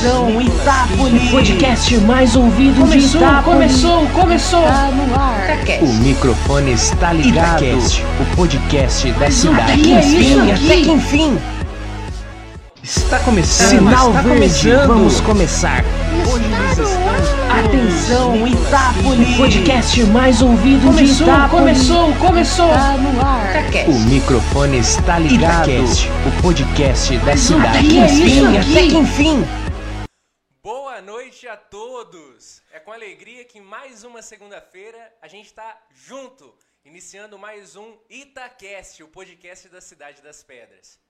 Atenção, 0.00 0.40
Itápolis! 0.40 1.28
O 1.28 1.30
podcast 1.30 1.96
mais 1.98 2.34
ouvido 2.34 2.80
começou, 2.80 3.20
de 3.20 3.26
Itápolis. 3.26 3.82
Começou, 3.82 4.06
começou! 4.08 4.62
Tá 4.62 4.90
no 4.92 5.14
ar. 5.14 5.82
O 5.82 5.92
microfone 6.02 6.72
está 6.72 7.12
ligado. 7.12 7.62
Itacast, 7.62 8.02
o 8.18 8.36
podcast 8.36 9.12
da 9.12 9.26
Até 9.26 9.30
cidade. 9.30 9.80
que 9.82 9.90
enfim, 9.92 10.50
aqui? 10.52 10.64
até 10.64 10.76
que 10.80 10.90
enfim. 10.90 11.38
Está 12.82 13.18
começando. 13.18 13.68
Sinal 13.68 14.08
está 14.08 14.22
verde, 14.22 14.38
começando. 14.38 14.86
vamos 14.88 15.20
começar. 15.20 15.84
Hoje 16.32 16.48
nós 16.48 16.78
estamos. 16.78 17.40
Atenção, 17.62 18.46
Itápolis! 18.48 19.34
O 19.34 19.36
podcast 19.36 20.02
mais 20.04 20.40
ouvido 20.40 20.86
Começou, 20.86 21.26
de 21.26 21.32
Itápolis. 21.32 21.88
começou, 21.88 22.12
começou! 22.14 22.68
Tá 22.70 22.96
no 22.96 23.20
ar. 23.20 23.50
O 23.86 23.98
microfone 24.08 24.78
está 24.78 25.18
ligado. 25.18 25.68
Itacast, 25.68 26.10
o 26.26 26.42
podcast 26.42 27.16
da 27.18 27.22
Até 27.32 27.36
cidade. 27.36 27.86
que 27.86 27.98
enfim, 27.98 28.56
aqui? 28.56 28.70
até 28.72 28.86
que 28.86 28.96
enfim. 28.96 29.44
Boa 31.00 31.12
noite 31.12 31.48
a 31.48 31.56
todos! 31.56 32.60
É 32.70 32.78
com 32.78 32.92
alegria 32.92 33.42
que 33.42 33.58
mais 33.58 34.04
uma 34.04 34.20
segunda-feira 34.20 35.16
a 35.22 35.26
gente 35.28 35.46
está 35.46 35.82
junto, 35.90 36.54
iniciando 36.84 37.38
mais 37.38 37.74
um 37.74 37.98
Itacast, 38.10 39.02
o 39.02 39.08
podcast 39.08 39.66
da 39.70 39.80
Cidade 39.80 40.20
das 40.20 40.42
Pedras. 40.42 41.00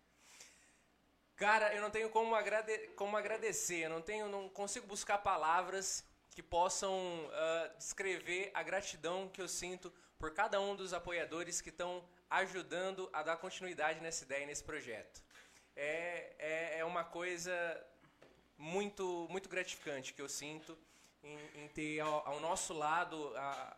Cara, 1.35 1.75
eu 1.75 1.83
não 1.83 1.91
tenho 1.91 2.09
como, 2.09 2.37
agrade- 2.37 2.87
como 2.95 3.17
agradecer, 3.17 3.81
eu 3.87 3.91
não 3.91 4.01
tenho, 4.01 4.29
não 4.29 4.49
consigo 4.49 4.87
buscar 4.87 5.19
palavras 5.19 6.05
que 6.37 6.43
possam 6.43 7.29
ah, 7.33 7.73
descrever 7.77 8.53
a 8.55 8.63
gratidão 8.63 9.29
que 9.29 9.43
eu 9.43 9.49
sinto 9.49 9.93
por 10.21 10.33
cada 10.33 10.61
um 10.61 10.77
dos 10.77 10.95
apoiadores 10.95 11.61
que 11.61 11.71
estão 11.71 12.09
ajudando 12.31 13.11
a 13.13 13.25
dar 13.25 13.39
continuidade 13.39 13.99
nessa 13.99 14.23
ideia 14.23 14.45
e 14.45 14.47
nesse 14.47 14.63
projeto. 14.63 15.21
É, 15.75 16.37
é, 16.39 16.79
é 16.79 16.85
uma 16.85 17.03
coisa 17.03 17.53
muito, 18.61 19.27
muito 19.31 19.49
gratificante 19.49 20.13
que 20.13 20.21
eu 20.21 20.29
sinto 20.29 20.77
em, 21.23 21.39
em 21.55 21.69
ter 21.69 21.99
ao, 22.01 22.27
ao 22.29 22.41
nosso 22.41 22.75
lado 22.75 23.33
a- 23.37 23.77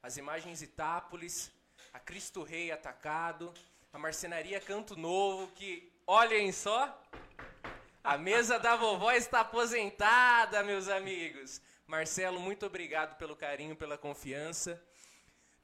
as 0.00 0.16
imagens 0.16 0.62
Itápolis, 0.62 1.50
a 1.92 1.98
Cristo 1.98 2.42
Rei 2.44 2.70
atacado, 2.70 3.52
a 3.92 3.98
marcenaria 3.98 4.60
Canto 4.60 4.96
Novo, 4.96 5.48
que 5.56 5.92
olhem 6.06 6.52
só, 6.52 7.02
a 8.02 8.16
mesa 8.16 8.58
da 8.60 8.76
vovó 8.76 9.10
está 9.10 9.40
aposentada, 9.40 10.62
meus 10.62 10.88
amigos. 10.88 11.60
Marcelo, 11.86 12.38
muito 12.40 12.64
obrigado 12.64 13.16
pelo 13.16 13.34
carinho, 13.36 13.74
pela 13.76 13.98
confiança. 13.98 14.80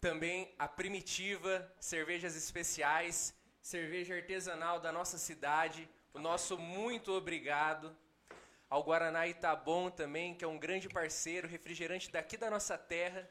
Também 0.00 0.52
a 0.58 0.66
Primitiva, 0.68 1.72
cervejas 1.80 2.34
especiais, 2.36 3.32
cerveja 3.62 4.14
artesanal 4.16 4.78
da 4.80 4.90
nossa 4.92 5.16
cidade. 5.16 5.88
O 6.12 6.18
nosso 6.18 6.58
muito 6.58 7.12
obrigado. 7.12 7.96
Ao 8.70 8.82
Guaraná 8.82 9.26
Itabom 9.26 9.90
também, 9.90 10.34
que 10.34 10.44
é 10.44 10.48
um 10.48 10.58
grande 10.58 10.88
parceiro, 10.88 11.48
refrigerante 11.48 12.10
daqui 12.10 12.36
da 12.36 12.50
nossa 12.50 12.76
terra. 12.76 13.28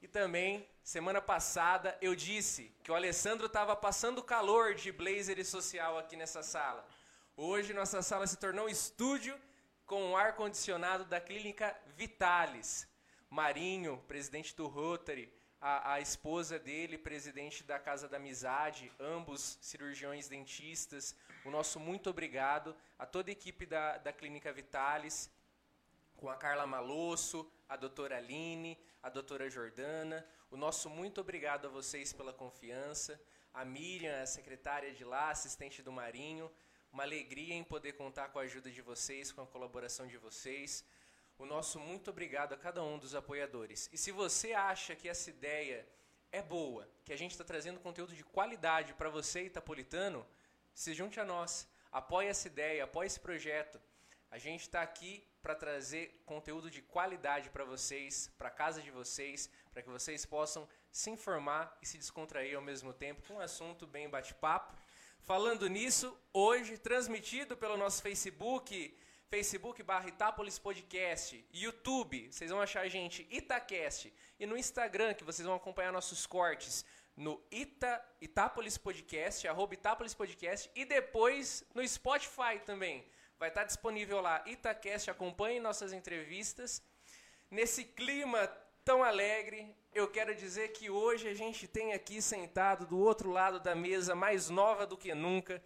E 0.00 0.06
também, 0.06 0.68
semana 0.84 1.20
passada, 1.20 1.98
eu 2.00 2.14
disse 2.14 2.72
que 2.84 2.92
o 2.92 2.94
Alessandro 2.94 3.46
estava 3.46 3.74
passando 3.74 4.22
calor 4.22 4.74
de 4.74 4.92
blazer 4.92 5.38
e 5.38 5.44
social 5.44 5.98
aqui 5.98 6.14
nessa 6.14 6.42
sala. 6.42 6.86
Hoje, 7.36 7.74
nossa 7.74 8.00
sala 8.00 8.26
se 8.26 8.36
tornou 8.36 8.66
um 8.66 8.68
estúdio 8.68 9.36
com 9.84 10.12
o 10.12 10.16
ar-condicionado 10.16 11.04
da 11.04 11.20
clínica 11.20 11.76
Vitalis. 11.96 12.88
Marinho, 13.28 14.02
presidente 14.06 14.54
do 14.54 14.68
Rotary, 14.68 15.32
a, 15.60 15.94
a 15.94 16.00
esposa 16.00 16.58
dele, 16.58 16.98
presidente 16.98 17.64
da 17.64 17.78
Casa 17.78 18.08
da 18.08 18.16
Amizade, 18.16 18.92
ambos 19.00 19.58
cirurgiões 19.60 20.28
dentistas. 20.28 21.14
O 21.44 21.50
nosso 21.50 21.78
muito 21.80 22.10
obrigado 22.10 22.76
a 22.98 23.06
toda 23.06 23.30
a 23.30 23.32
equipe 23.32 23.66
da, 23.66 23.98
da 23.98 24.12
Clínica 24.12 24.52
Vitalis, 24.52 25.30
com 26.16 26.28
a 26.28 26.36
Carla 26.36 26.66
Malosso, 26.66 27.50
a 27.68 27.76
doutora 27.76 28.16
Aline, 28.16 28.78
a 29.02 29.08
doutora 29.08 29.48
Jordana. 29.50 30.26
O 30.50 30.56
nosso 30.56 30.88
muito 30.88 31.20
obrigado 31.20 31.66
a 31.66 31.70
vocês 31.70 32.12
pela 32.12 32.32
confiança. 32.32 33.20
A 33.52 33.64
Miriam, 33.64 34.22
a 34.22 34.26
secretária 34.26 34.92
de 34.92 35.04
lá, 35.04 35.30
assistente 35.30 35.82
do 35.82 35.92
Marinho. 35.92 36.50
Uma 36.92 37.02
alegria 37.02 37.54
em 37.54 37.64
poder 37.64 37.92
contar 37.92 38.28
com 38.28 38.38
a 38.38 38.42
ajuda 38.42 38.70
de 38.70 38.82
vocês, 38.82 39.32
com 39.32 39.42
a 39.42 39.46
colaboração 39.46 40.06
de 40.06 40.16
vocês. 40.16 40.84
O 41.38 41.44
nosso 41.44 41.78
muito 41.78 42.10
obrigado 42.10 42.54
a 42.54 42.56
cada 42.56 42.82
um 42.82 42.98
dos 42.98 43.14
apoiadores. 43.14 43.90
E 43.92 43.98
se 43.98 44.10
você 44.10 44.54
acha 44.54 44.96
que 44.96 45.08
essa 45.08 45.28
ideia 45.28 45.86
é 46.32 46.42
boa, 46.42 46.88
que 47.04 47.12
a 47.12 47.16
gente 47.16 47.32
está 47.32 47.44
trazendo 47.44 47.78
conteúdo 47.80 48.14
de 48.14 48.24
qualidade 48.24 48.94
para 48.94 49.10
você, 49.10 49.44
Itapolitano, 49.44 50.26
se 50.74 50.94
junte 50.94 51.20
a 51.20 51.24
nós. 51.24 51.68
Apoie 51.92 52.28
essa 52.28 52.46
ideia, 52.48 52.84
apoie 52.84 53.06
esse 53.06 53.20
projeto. 53.20 53.80
A 54.30 54.38
gente 54.38 54.62
está 54.62 54.82
aqui 54.82 55.26
para 55.42 55.54
trazer 55.54 56.22
conteúdo 56.24 56.70
de 56.70 56.82
qualidade 56.82 57.50
para 57.50 57.64
vocês, 57.64 58.32
para 58.38 58.48
a 58.48 58.50
casa 58.50 58.82
de 58.82 58.90
vocês, 58.90 59.48
para 59.72 59.82
que 59.82 59.88
vocês 59.88 60.26
possam 60.26 60.68
se 60.90 61.10
informar 61.10 61.76
e 61.80 61.86
se 61.86 61.98
descontrair 61.98 62.56
ao 62.56 62.62
mesmo 62.62 62.92
tempo 62.92 63.22
com 63.28 63.34
um 63.34 63.40
assunto 63.40 63.86
bem 63.86 64.08
bate-papo. 64.08 64.74
Falando 65.20 65.68
nisso, 65.68 66.16
hoje 66.32 66.78
transmitido 66.78 67.56
pelo 67.56 67.76
nosso 67.76 68.02
Facebook, 68.02 68.96
Facebook 69.28 69.82
barra 69.82 70.08
Itápolis 70.08 70.56
Podcast, 70.56 71.44
YouTube, 71.52 72.30
vocês 72.30 72.48
vão 72.48 72.60
achar 72.60 72.82
a 72.82 72.88
gente 72.88 73.26
Itacast, 73.28 74.12
e 74.38 74.46
no 74.46 74.56
Instagram, 74.56 75.14
que 75.14 75.24
vocês 75.24 75.44
vão 75.44 75.56
acompanhar 75.56 75.92
nossos 75.92 76.26
cortes, 76.26 76.84
no 77.16 77.42
Ita, 77.50 78.00
Itápolis 78.20 78.78
Podcast, 78.78 79.48
arroba 79.48 79.74
Itápolis 79.74 80.14
Podcast, 80.14 80.70
e 80.76 80.84
depois 80.84 81.64
no 81.74 81.86
Spotify 81.86 82.60
também. 82.64 83.04
Vai 83.36 83.48
estar 83.48 83.64
disponível 83.64 84.20
lá, 84.20 84.44
Itacast, 84.46 85.10
acompanhe 85.10 85.58
nossas 85.58 85.92
entrevistas. 85.92 86.80
Nesse 87.50 87.84
clima 87.84 88.46
tão 88.84 89.02
alegre, 89.02 89.74
eu 89.92 90.08
quero 90.08 90.36
dizer 90.36 90.68
que 90.68 90.88
hoje 90.88 91.26
a 91.26 91.34
gente 91.34 91.66
tem 91.66 91.92
aqui 91.92 92.22
sentado 92.22 92.86
do 92.86 92.98
outro 93.00 93.30
lado 93.32 93.58
da 93.58 93.74
mesa, 93.74 94.14
mais 94.14 94.48
nova 94.48 94.86
do 94.86 94.96
que 94.96 95.12
nunca, 95.14 95.60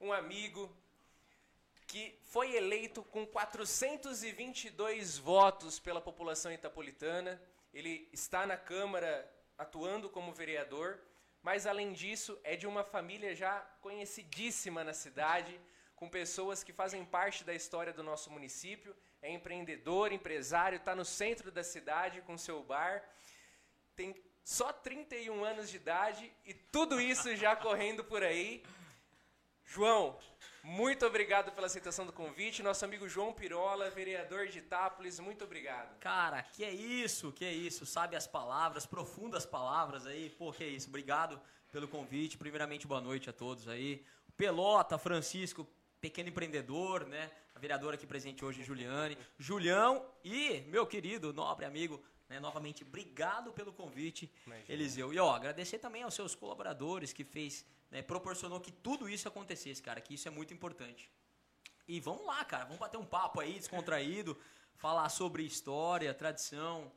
um 0.00 0.12
amigo 0.12 0.68
que 1.86 2.18
foi 2.24 2.56
eleito 2.56 3.02
com 3.04 3.26
422 3.26 5.18
votos 5.18 5.78
pela 5.78 6.00
população 6.00 6.52
itapolitana. 6.52 7.40
Ele 7.72 8.08
está 8.12 8.46
na 8.46 8.56
Câmara 8.56 9.30
atuando 9.56 10.08
como 10.08 10.32
vereador, 10.32 11.00
mas 11.42 11.66
além 11.66 11.92
disso 11.92 12.38
é 12.42 12.56
de 12.56 12.66
uma 12.66 12.82
família 12.82 13.34
já 13.34 13.60
conhecidíssima 13.80 14.82
na 14.82 14.92
cidade, 14.92 15.60
com 15.94 16.08
pessoas 16.08 16.64
que 16.64 16.72
fazem 16.72 17.04
parte 17.04 17.44
da 17.44 17.54
história 17.54 17.92
do 17.92 18.02
nosso 18.02 18.30
município. 18.30 18.96
É 19.22 19.30
empreendedor, 19.30 20.12
empresário, 20.12 20.76
está 20.76 20.94
no 20.94 21.04
centro 21.04 21.50
da 21.50 21.62
cidade 21.62 22.20
com 22.22 22.36
seu 22.36 22.62
bar. 22.62 23.02
Tem 23.94 24.14
só 24.42 24.72
31 24.72 25.44
anos 25.44 25.70
de 25.70 25.76
idade 25.76 26.30
e 26.44 26.52
tudo 26.52 27.00
isso 27.00 27.34
já 27.36 27.56
correndo 27.56 28.04
por 28.04 28.22
aí. 28.22 28.62
João, 29.64 30.18
muito 30.64 31.04
obrigado 31.04 31.52
pela 31.52 31.66
aceitação 31.66 32.06
do 32.06 32.12
convite. 32.12 32.62
Nosso 32.62 32.86
amigo 32.86 33.06
João 33.06 33.34
Pirola, 33.34 33.90
vereador 33.90 34.46
de 34.46 34.60
Itápolis, 34.60 35.20
muito 35.20 35.44
obrigado. 35.44 35.98
Cara, 35.98 36.42
que 36.42 36.64
é 36.64 36.72
isso, 36.72 37.30
que 37.32 37.44
é 37.44 37.52
isso. 37.52 37.84
Sabe 37.84 38.16
as 38.16 38.26
palavras, 38.26 38.86
profundas 38.86 39.44
palavras 39.44 40.06
aí. 40.06 40.30
Pô, 40.30 40.50
que 40.54 40.64
é 40.64 40.68
isso. 40.68 40.88
Obrigado 40.88 41.38
pelo 41.70 41.86
convite. 41.86 42.38
Primeiramente, 42.38 42.86
boa 42.86 43.02
noite 43.02 43.28
a 43.28 43.32
todos 43.32 43.68
aí. 43.68 44.06
Pelota, 44.38 44.96
Francisco, 44.96 45.68
pequeno 46.00 46.30
empreendedor, 46.30 47.06
né? 47.06 47.30
A 47.54 47.58
vereadora 47.58 47.96
aqui 47.96 48.06
presente 48.06 48.42
hoje, 48.42 48.64
Juliane. 48.64 49.18
Julião 49.38 50.02
e 50.24 50.62
meu 50.62 50.86
querido, 50.86 51.30
nobre 51.34 51.66
amigo, 51.66 52.02
né? 52.28 52.40
Novamente, 52.40 52.82
obrigado 52.82 53.52
pelo 53.52 53.72
convite, 53.72 54.30
Imagina. 54.46 54.72
Eliseu. 54.72 55.12
E 55.12 55.18
ó, 55.18 55.34
agradecer 55.34 55.78
também 55.78 56.02
aos 56.02 56.14
seus 56.14 56.34
colaboradores 56.34 57.12
que 57.12 57.24
fez, 57.24 57.64
né, 57.90 58.02
proporcionou 58.02 58.60
que 58.60 58.72
tudo 58.72 59.08
isso 59.08 59.28
acontecesse, 59.28 59.82
cara, 59.82 60.00
que 60.00 60.14
isso 60.14 60.28
é 60.28 60.30
muito 60.30 60.52
importante. 60.52 61.10
E 61.86 62.00
vamos 62.00 62.24
lá, 62.26 62.44
cara, 62.44 62.64
vamos 62.64 62.78
bater 62.78 62.96
um 62.96 63.04
papo 63.04 63.40
aí, 63.40 63.54
descontraído, 63.54 64.38
falar 64.76 65.08
sobre 65.08 65.44
história, 65.44 66.12
tradição, 66.14 66.90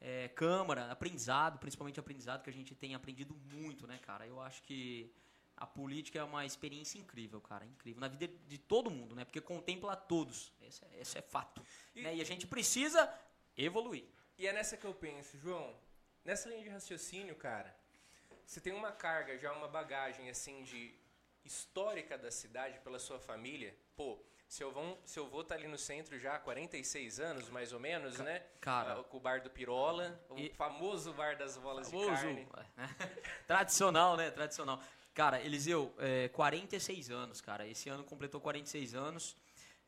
é, 0.00 0.28
Câmara, 0.28 0.90
aprendizado, 0.90 1.58
principalmente 1.58 1.98
aprendizado, 1.98 2.42
que 2.42 2.50
a 2.50 2.52
gente 2.52 2.74
tem 2.74 2.94
aprendido 2.94 3.34
muito, 3.34 3.86
né, 3.86 3.98
cara? 3.98 4.26
Eu 4.26 4.38
acho 4.40 4.62
que 4.62 5.10
a 5.56 5.66
política 5.66 6.18
é 6.18 6.24
uma 6.24 6.44
experiência 6.44 6.98
incrível, 6.98 7.40
cara, 7.40 7.64
incrível. 7.64 8.00
Na 8.00 8.08
vida 8.08 8.28
de 8.46 8.58
todo 8.58 8.90
mundo, 8.90 9.14
né? 9.14 9.24
Porque 9.24 9.40
contempla 9.40 9.92
a 9.92 9.96
todos. 9.96 10.52
Esse 10.60 10.84
é, 10.84 11.00
esse 11.00 11.18
é 11.18 11.22
fato. 11.22 11.62
E- 11.94 12.02
né? 12.02 12.16
e 12.16 12.20
a 12.20 12.24
gente 12.24 12.46
precisa 12.46 13.10
evoluir. 13.56 14.04
E 14.38 14.46
é 14.46 14.52
nessa 14.52 14.76
que 14.76 14.84
eu 14.84 14.94
penso, 14.94 15.38
João, 15.38 15.74
nessa 16.24 16.48
linha 16.48 16.62
de 16.62 16.68
raciocínio, 16.68 17.34
cara, 17.36 17.74
você 18.44 18.60
tem 18.60 18.72
uma 18.72 18.92
carga, 18.92 19.38
já 19.38 19.52
uma 19.52 19.68
bagagem 19.68 20.28
assim 20.28 20.62
de 20.64 20.94
histórica 21.44 22.18
da 22.18 22.30
cidade 22.30 22.78
pela 22.80 22.98
sua 22.98 23.18
família. 23.18 23.76
Pô, 23.96 24.18
seu 24.48 24.68
avô, 24.70 24.96
seu 25.04 25.26
avô 25.26 25.44
tá 25.44 25.54
ali 25.54 25.68
no 25.68 25.78
centro 25.78 26.18
já 26.18 26.34
há 26.34 26.38
46 26.38 27.20
anos, 27.20 27.48
mais 27.48 27.72
ou 27.72 27.78
menos, 27.80 28.18
né? 28.18 28.42
cara. 28.60 29.00
Ah, 29.00 29.04
com 29.04 29.16
o 29.18 29.20
bar 29.20 29.40
do 29.42 29.50
Pirola, 29.50 30.20
o 30.28 30.38
E- 30.38 30.50
famoso 30.54 31.12
bar 31.12 31.36
das 31.36 31.56
bolas 31.56 31.86
de 31.86 31.92
Famoso, 31.92 32.10
carne. 32.10 32.48
Tradicional, 33.46 34.16
né? 34.16 34.30
Tradicional. 34.30 34.80
Cara, 35.14 35.40
Eliseu, 35.40 35.94
é, 35.98 36.28
46 36.30 37.10
anos, 37.10 37.40
cara. 37.40 37.66
Esse 37.66 37.88
ano 37.88 38.02
completou 38.02 38.40
46 38.40 38.94
anos. 38.94 39.36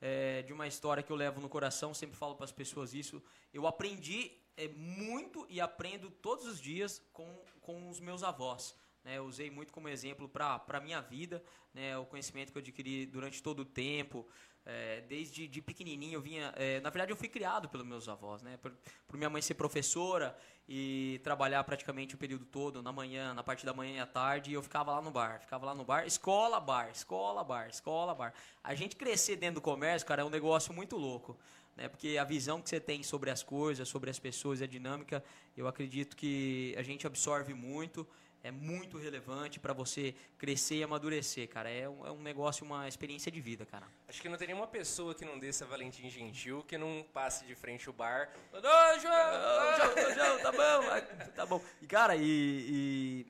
É, 0.00 0.42
de 0.42 0.52
uma 0.52 0.66
história 0.66 1.02
que 1.02 1.10
eu 1.10 1.16
levo 1.16 1.40
no 1.40 1.48
coração, 1.48 1.94
sempre 1.94 2.16
falo 2.16 2.34
para 2.34 2.44
as 2.44 2.52
pessoas 2.52 2.94
isso. 2.94 3.22
Eu 3.52 3.66
aprendi 3.66 4.32
é, 4.56 4.68
muito 4.68 5.46
e 5.48 5.60
aprendo 5.60 6.10
todos 6.10 6.46
os 6.46 6.60
dias 6.60 7.02
com, 7.12 7.26
com 7.60 7.88
os 7.88 8.00
meus 8.00 8.22
avós. 8.22 8.74
Né? 9.06 9.18
Eu 9.18 9.24
usei 9.24 9.48
muito 9.52 9.72
como 9.72 9.88
exemplo 9.88 10.28
para 10.28 10.60
a 10.66 10.80
minha 10.80 11.00
vida, 11.00 11.40
né? 11.72 11.96
o 11.96 12.04
conhecimento 12.04 12.50
que 12.50 12.58
eu 12.58 12.60
adquiri 12.60 13.06
durante 13.06 13.40
todo 13.40 13.60
o 13.60 13.64
tempo. 13.64 14.26
É, 14.68 15.00
desde 15.02 15.46
de 15.46 15.62
pequenininho 15.62 16.14
eu 16.14 16.20
vinha. 16.20 16.52
É, 16.56 16.80
na 16.80 16.90
verdade, 16.90 17.12
eu 17.12 17.16
fui 17.16 17.28
criado 17.28 17.68
pelos 17.68 17.86
meus 17.86 18.08
avós, 18.08 18.42
né? 18.42 18.56
Por, 18.56 18.72
por, 19.06 19.16
minha 19.16 19.30
mãe 19.30 19.40
ser 19.40 19.54
professora 19.54 20.36
e 20.68 21.20
trabalhar 21.22 21.62
praticamente 21.62 22.16
o 22.16 22.18
período 22.18 22.44
todo, 22.44 22.82
na 22.82 22.90
manhã, 22.90 23.32
na 23.32 23.44
parte 23.44 23.64
da 23.64 23.72
manhã 23.72 23.98
e 23.98 24.00
à 24.00 24.06
tarde, 24.06 24.50
e 24.50 24.54
eu 24.54 24.62
ficava 24.64 24.90
lá 24.90 25.00
no 25.00 25.12
bar. 25.12 25.38
Ficava 25.40 25.66
lá 25.66 25.72
no 25.72 25.84
bar, 25.84 26.04
escola, 26.04 26.58
bar, 26.58 26.90
escola, 26.90 27.44
bar, 27.44 27.68
escola, 27.68 28.12
bar. 28.12 28.34
A 28.64 28.74
gente 28.74 28.96
crescer 28.96 29.36
dentro 29.36 29.56
do 29.56 29.60
comércio, 29.60 30.04
cara, 30.04 30.22
é 30.22 30.24
um 30.24 30.30
negócio 30.30 30.74
muito 30.74 30.96
louco. 30.96 31.38
Né? 31.76 31.88
Porque 31.88 32.18
a 32.18 32.24
visão 32.24 32.60
que 32.60 32.68
você 32.68 32.80
tem 32.80 33.04
sobre 33.04 33.30
as 33.30 33.44
coisas, 33.44 33.88
sobre 33.88 34.10
as 34.10 34.18
pessoas, 34.18 34.60
a 34.60 34.66
dinâmica, 34.66 35.22
eu 35.56 35.68
acredito 35.68 36.16
que 36.16 36.74
a 36.76 36.82
gente 36.82 37.06
absorve 37.06 37.54
muito 37.54 38.04
é 38.46 38.50
muito 38.52 38.96
relevante 38.96 39.58
para 39.58 39.72
você 39.72 40.14
crescer 40.38 40.76
e 40.76 40.82
amadurecer, 40.84 41.48
cara. 41.48 41.68
É 41.68 41.88
um, 41.88 42.06
é 42.06 42.12
um, 42.12 42.22
negócio, 42.22 42.64
uma 42.64 42.86
experiência 42.86 43.30
de 43.30 43.40
vida, 43.40 43.66
cara. 43.66 43.86
Acho 44.08 44.22
que 44.22 44.28
não 44.28 44.38
tem 44.38 44.46
nenhuma 44.46 44.68
pessoa 44.68 45.14
que 45.16 45.24
não 45.24 45.36
desça 45.36 45.66
Valentim 45.66 46.08
Gentil 46.08 46.62
que 46.62 46.78
não 46.78 47.04
passe 47.12 47.44
de 47.44 47.56
frente 47.56 47.88
ao 47.88 47.92
bar. 47.92 48.30
Ô, 48.52 48.98
João! 49.00 49.12
Ô, 49.12 50.14
João, 50.14 50.38
tá 50.38 50.52
bom, 50.52 51.30
tá 51.34 51.46
bom. 51.46 51.60
E, 51.82 51.86
cara, 51.86 52.14
e, 52.14 53.26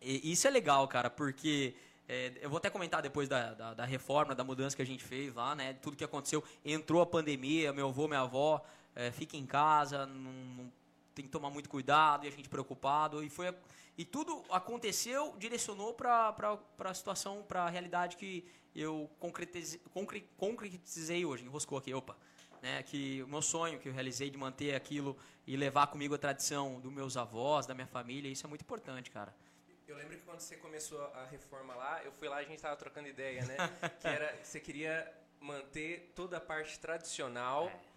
e, 0.00 0.20
e 0.22 0.32
isso 0.32 0.48
é 0.48 0.50
legal, 0.50 0.88
cara, 0.88 1.10
porque... 1.10 1.74
É, 2.08 2.32
eu 2.40 2.50
vou 2.50 2.58
até 2.58 2.68
comentar 2.68 3.00
depois 3.00 3.28
da, 3.28 3.54
da, 3.54 3.74
da, 3.74 3.84
reforma, 3.84 4.34
da 4.34 4.42
mudança 4.42 4.74
que 4.74 4.82
a 4.82 4.86
gente 4.86 5.04
fez 5.04 5.32
lá, 5.32 5.54
né? 5.54 5.74
Tudo 5.74 5.96
que 5.96 6.02
aconteceu. 6.02 6.42
Entrou 6.64 7.00
a 7.00 7.06
pandemia, 7.06 7.72
meu 7.72 7.86
avô, 7.86 8.08
minha 8.08 8.22
avó, 8.22 8.60
é, 8.96 9.12
fica 9.12 9.36
em 9.36 9.46
casa, 9.46 10.06
não, 10.06 10.32
não, 10.32 10.72
tem 11.20 11.28
que 11.28 11.32
tomar 11.32 11.50
muito 11.50 11.68
cuidado, 11.68 12.24
e 12.24 12.28
a 12.28 12.30
gente 12.30 12.48
preocupado. 12.48 13.22
E 13.22 13.28
foi 13.28 13.54
e 13.96 14.04
tudo 14.04 14.42
aconteceu, 14.50 15.34
direcionou 15.38 15.92
para 15.92 16.34
a 16.78 16.94
situação, 16.94 17.42
para 17.42 17.64
a 17.64 17.68
realidade 17.68 18.16
que 18.16 18.46
eu 18.74 19.10
concretizei, 19.18 19.80
concre, 19.92 20.26
concretizei 20.38 21.24
hoje. 21.24 21.44
Enroscou 21.44 21.76
aqui, 21.76 21.92
opa. 21.92 22.16
Né, 22.62 22.82
que 22.82 23.22
o 23.22 23.28
meu 23.28 23.40
sonho 23.40 23.78
que 23.78 23.88
eu 23.88 23.92
realizei 23.92 24.28
de 24.28 24.36
manter 24.36 24.74
aquilo 24.74 25.16
e 25.46 25.56
levar 25.56 25.86
comigo 25.86 26.14
a 26.14 26.18
tradição 26.18 26.78
dos 26.78 26.92
meus 26.92 27.16
avós, 27.16 27.64
da 27.64 27.74
minha 27.74 27.86
família, 27.86 28.28
isso 28.28 28.46
é 28.46 28.48
muito 28.48 28.60
importante, 28.60 29.10
cara. 29.10 29.34
Eu 29.88 29.96
lembro 29.96 30.16
que 30.18 30.22
quando 30.24 30.40
você 30.40 30.56
começou 30.56 31.02
a 31.14 31.24
reforma 31.24 31.74
lá, 31.74 32.04
eu 32.04 32.12
fui 32.12 32.28
lá 32.28 32.42
e 32.42 32.44
a 32.44 32.48
gente 32.48 32.56
estava 32.56 32.76
trocando 32.76 33.08
ideia, 33.08 33.46
né? 33.46 33.56
que 34.00 34.06
era, 34.06 34.38
você 34.42 34.60
queria 34.60 35.10
manter 35.40 36.12
toda 36.14 36.36
a 36.36 36.40
parte 36.40 36.78
tradicional. 36.78 37.68
É 37.68 37.89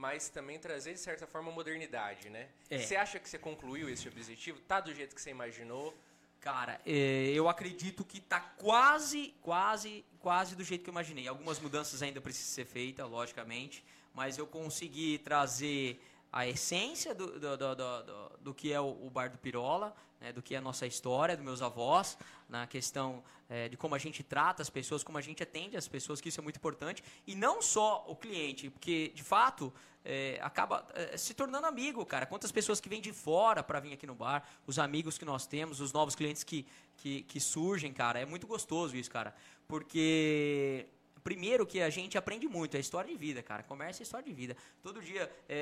mas 0.00 0.30
também 0.30 0.58
trazer, 0.58 0.94
de 0.94 1.00
certa 1.00 1.26
forma, 1.26 1.52
modernidade, 1.52 2.30
né? 2.30 2.48
É. 2.70 2.78
Você 2.78 2.96
acha 2.96 3.18
que 3.20 3.28
você 3.28 3.38
concluiu 3.38 3.86
esse 3.90 4.08
objetivo? 4.08 4.58
Tá 4.60 4.80
do 4.80 4.94
jeito 4.94 5.14
que 5.14 5.20
você 5.20 5.28
imaginou? 5.28 5.94
Cara, 6.40 6.80
é, 6.86 7.30
eu 7.34 7.50
acredito 7.50 8.02
que 8.02 8.18
tá 8.18 8.40
quase, 8.40 9.34
quase, 9.42 10.02
quase 10.18 10.56
do 10.56 10.64
jeito 10.64 10.82
que 10.82 10.88
eu 10.88 10.92
imaginei. 10.92 11.28
Algumas 11.28 11.60
mudanças 11.60 12.02
ainda 12.02 12.18
precisam 12.18 12.54
ser 12.54 12.64
feitas, 12.64 13.06
logicamente, 13.10 13.84
mas 14.14 14.38
eu 14.38 14.46
consegui 14.46 15.18
trazer 15.18 16.02
a 16.32 16.46
essência 16.46 17.14
do, 17.14 17.38
do, 17.38 17.56
do, 17.58 17.74
do, 17.74 18.38
do 18.40 18.54
que 18.54 18.72
é 18.72 18.80
o, 18.80 19.06
o 19.06 19.10
Bar 19.10 19.28
do 19.28 19.36
Pirola, 19.36 19.94
né, 20.18 20.32
do 20.32 20.40
que 20.40 20.54
é 20.54 20.58
a 20.58 20.62
nossa 20.62 20.86
história, 20.86 21.36
dos 21.36 21.44
meus 21.44 21.60
avós, 21.60 22.16
na 22.48 22.66
questão 22.66 23.22
é, 23.50 23.68
de 23.68 23.76
como 23.76 23.94
a 23.94 23.98
gente 23.98 24.22
trata 24.22 24.62
as 24.62 24.70
pessoas, 24.70 25.02
como 25.02 25.18
a 25.18 25.20
gente 25.20 25.42
atende 25.42 25.76
as 25.76 25.88
pessoas, 25.88 26.20
que 26.20 26.28
isso 26.28 26.40
é 26.40 26.42
muito 26.42 26.56
importante. 26.56 27.02
E 27.26 27.34
não 27.34 27.60
só 27.60 28.04
o 28.06 28.14
cliente, 28.14 28.70
porque, 28.70 29.12
de 29.14 29.24
fato, 29.24 29.72
é, 30.04 30.38
acaba 30.42 30.86
é, 30.94 31.16
se 31.16 31.34
tornando 31.34 31.66
amigo, 31.66 32.04
cara. 32.06 32.26
Quantas 32.26 32.50
pessoas 32.50 32.80
que 32.80 32.88
vêm 32.88 33.00
de 33.00 33.12
fora 33.12 33.62
para 33.62 33.80
vir 33.80 33.92
aqui 33.92 34.06
no 34.06 34.14
bar, 34.14 34.46
os 34.66 34.78
amigos 34.78 35.18
que 35.18 35.24
nós 35.24 35.46
temos, 35.46 35.80
os 35.80 35.92
novos 35.92 36.14
clientes 36.14 36.44
que, 36.44 36.66
que, 36.96 37.22
que 37.22 37.40
surgem, 37.40 37.92
cara. 37.92 38.18
É 38.18 38.24
muito 38.24 38.46
gostoso 38.46 38.96
isso, 38.96 39.10
cara. 39.10 39.34
Porque 39.68 40.86
primeiro 41.22 41.66
que 41.66 41.80
a 41.80 41.90
gente 41.90 42.16
aprende 42.16 42.48
muito, 42.48 42.76
é 42.76 42.80
história 42.80 43.10
de 43.10 43.16
vida, 43.16 43.42
cara. 43.42 43.62
Comércio 43.62 44.02
é 44.02 44.04
história 44.04 44.26
de 44.26 44.32
vida. 44.32 44.56
Todo 44.82 45.00
dia 45.00 45.30
é, 45.48 45.56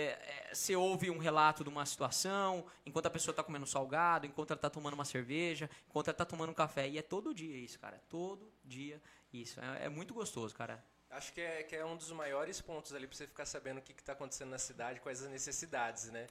é, 0.50 0.54
você 0.54 0.76
ouve 0.76 1.10
um 1.10 1.18
relato 1.18 1.64
de 1.64 1.70
uma 1.70 1.84
situação, 1.84 2.64
enquanto 2.86 3.06
a 3.06 3.10
pessoa 3.10 3.32
está 3.32 3.42
comendo 3.42 3.66
salgado, 3.66 4.26
enquanto 4.26 4.52
ela 4.52 4.58
está 4.58 4.70
tomando 4.70 4.94
uma 4.94 5.04
cerveja, 5.04 5.68
enquanto 5.88 6.08
ela 6.08 6.14
está 6.14 6.24
tomando 6.24 6.50
um 6.50 6.54
café. 6.54 6.88
E 6.88 6.98
é 6.98 7.02
todo 7.02 7.34
dia 7.34 7.56
isso, 7.56 7.78
cara. 7.78 8.00
Todo 8.08 8.50
dia 8.64 9.00
isso. 9.32 9.60
É, 9.60 9.86
é 9.86 9.88
muito 9.88 10.14
gostoso, 10.14 10.54
cara. 10.54 10.82
Acho 11.10 11.32
que 11.32 11.40
é, 11.40 11.62
que 11.62 11.74
é 11.74 11.84
um 11.84 11.96
dos 11.96 12.10
maiores 12.12 12.60
pontos 12.60 12.92
ali 12.92 13.06
para 13.06 13.16
você 13.16 13.26
ficar 13.26 13.46
sabendo 13.46 13.78
o 13.78 13.82
que 13.82 13.92
está 13.92 14.12
acontecendo 14.12 14.50
na 14.50 14.58
cidade, 14.58 15.00
quais 15.00 15.22
as 15.22 15.30
necessidades, 15.30 16.10
né? 16.10 16.26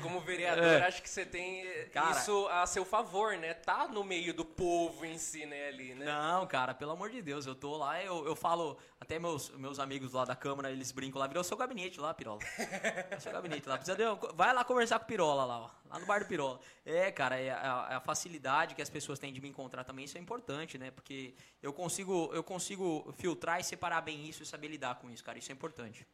Como 0.00 0.20
vereador, 0.22 0.64
é. 0.64 0.86
acho 0.86 1.02
que 1.02 1.10
você 1.10 1.26
tem 1.26 1.64
cara, 1.88 2.12
isso 2.12 2.46
a 2.48 2.64
seu 2.66 2.84
favor, 2.84 3.36
né? 3.36 3.52
Tá 3.52 3.88
no 3.88 4.04
meio 4.04 4.32
do 4.32 4.44
povo 4.44 5.04
em 5.04 5.18
si, 5.18 5.44
né, 5.44 5.68
ali, 5.68 5.94
né? 5.94 6.06
Não, 6.06 6.46
cara, 6.46 6.72
pelo 6.72 6.92
amor 6.92 7.10
de 7.10 7.20
Deus, 7.20 7.46
eu 7.46 7.54
tô 7.54 7.76
lá, 7.76 8.00
eu, 8.00 8.24
eu 8.24 8.36
falo, 8.36 8.78
até 9.00 9.18
meus, 9.18 9.50
meus 9.50 9.80
amigos 9.80 10.12
lá 10.12 10.24
da 10.24 10.36
Câmara, 10.36 10.70
eles 10.70 10.92
brincam 10.92 11.20
lá, 11.20 11.26
virou 11.26 11.42
seu 11.42 11.56
gabinete 11.56 11.98
lá, 12.00 12.14
Pirola. 12.14 12.40
É 13.10 13.18
seu 13.18 13.32
gabinete 13.32 13.68
lá. 13.68 13.76
Precisa 13.76 13.96
de, 13.96 14.04
vai 14.34 14.54
lá 14.54 14.64
conversar 14.64 14.98
com 14.98 15.04
o 15.04 15.08
Pirola 15.08 15.44
lá, 15.44 15.58
ó, 15.58 15.70
lá 15.92 15.98
no 15.98 16.06
bar 16.06 16.20
do 16.20 16.26
Pirola. 16.26 16.58
É, 16.84 17.12
cara, 17.12 17.38
é 17.38 17.50
a, 17.50 17.88
é 17.90 17.94
a 17.94 18.00
facilidade 18.00 18.74
que 18.74 18.82
as 18.82 18.88
pessoas 18.88 19.18
têm 19.18 19.32
de 19.32 19.40
me 19.40 19.48
encontrar 19.48 19.84
também, 19.84 20.06
isso 20.06 20.16
é 20.16 20.20
importante, 20.20 20.78
né? 20.78 20.90
Porque 20.90 21.34
eu 21.62 21.72
consigo, 21.72 22.30
eu 22.32 22.42
consigo 22.42 23.12
filtrar 23.18 23.60
e 23.60 23.64
separar 23.64 24.00
bem 24.00 24.26
isso 24.26 24.42
e 24.42 24.46
saber 24.46 24.68
lidar 24.68 24.94
com 24.96 25.10
isso, 25.10 25.22
cara. 25.22 25.38
Isso 25.38 25.52
é 25.52 25.54
importante. 25.54 26.06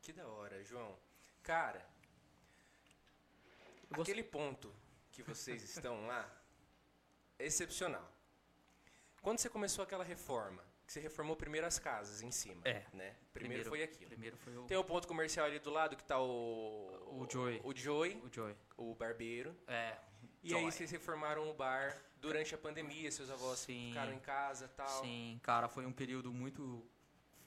Que 0.00 0.12
da 0.12 0.26
hora, 0.26 0.62
João. 0.64 0.96
Cara, 1.42 1.84
aquele 3.90 4.22
ponto 4.22 4.72
que 5.10 5.22
vocês 5.22 5.62
estão 5.62 6.06
lá 6.06 6.30
é 7.38 7.46
excepcional. 7.46 8.08
Quando 9.20 9.38
você 9.40 9.48
começou 9.48 9.82
aquela 9.82 10.04
reforma, 10.04 10.62
que 10.88 10.94
você 10.94 11.00
reformou 11.00 11.36
primeiro 11.36 11.66
as 11.66 11.78
casas 11.78 12.22
em 12.22 12.30
cima, 12.30 12.62
é. 12.64 12.86
né? 12.94 13.14
Primeiro, 13.34 13.62
primeiro 13.62 13.68
foi 13.68 13.82
aquilo. 13.82 14.08
Primeiro 14.08 14.36
foi 14.38 14.56
o... 14.56 14.62
Tem 14.64 14.76
o 14.76 14.82
ponto 14.82 15.06
comercial 15.06 15.44
ali 15.44 15.58
do 15.58 15.68
lado 15.68 15.94
que 15.94 16.02
tá 16.02 16.18
o... 16.18 17.20
O 17.20 17.26
Joy. 17.30 17.60
O 17.62 17.76
Joy. 17.76 18.22
O 18.24 18.34
Joy. 18.34 18.56
O 18.74 18.94
barbeiro. 18.94 19.54
É. 19.66 19.98
E 20.42 20.48
Joy. 20.48 20.64
aí 20.64 20.72
vocês 20.72 20.90
reformaram 20.90 21.50
o 21.50 21.52
bar 21.52 21.94
durante 22.16 22.54
a 22.54 22.58
pandemia, 22.58 23.12
seus 23.12 23.30
avós 23.30 23.58
Sim. 23.58 23.88
ficaram 23.88 24.14
em 24.14 24.18
casa 24.18 24.64
e 24.64 24.68
tal. 24.68 25.02
Sim, 25.02 25.38
cara, 25.42 25.68
foi 25.68 25.84
um 25.84 25.92
período 25.92 26.32
muito 26.32 26.82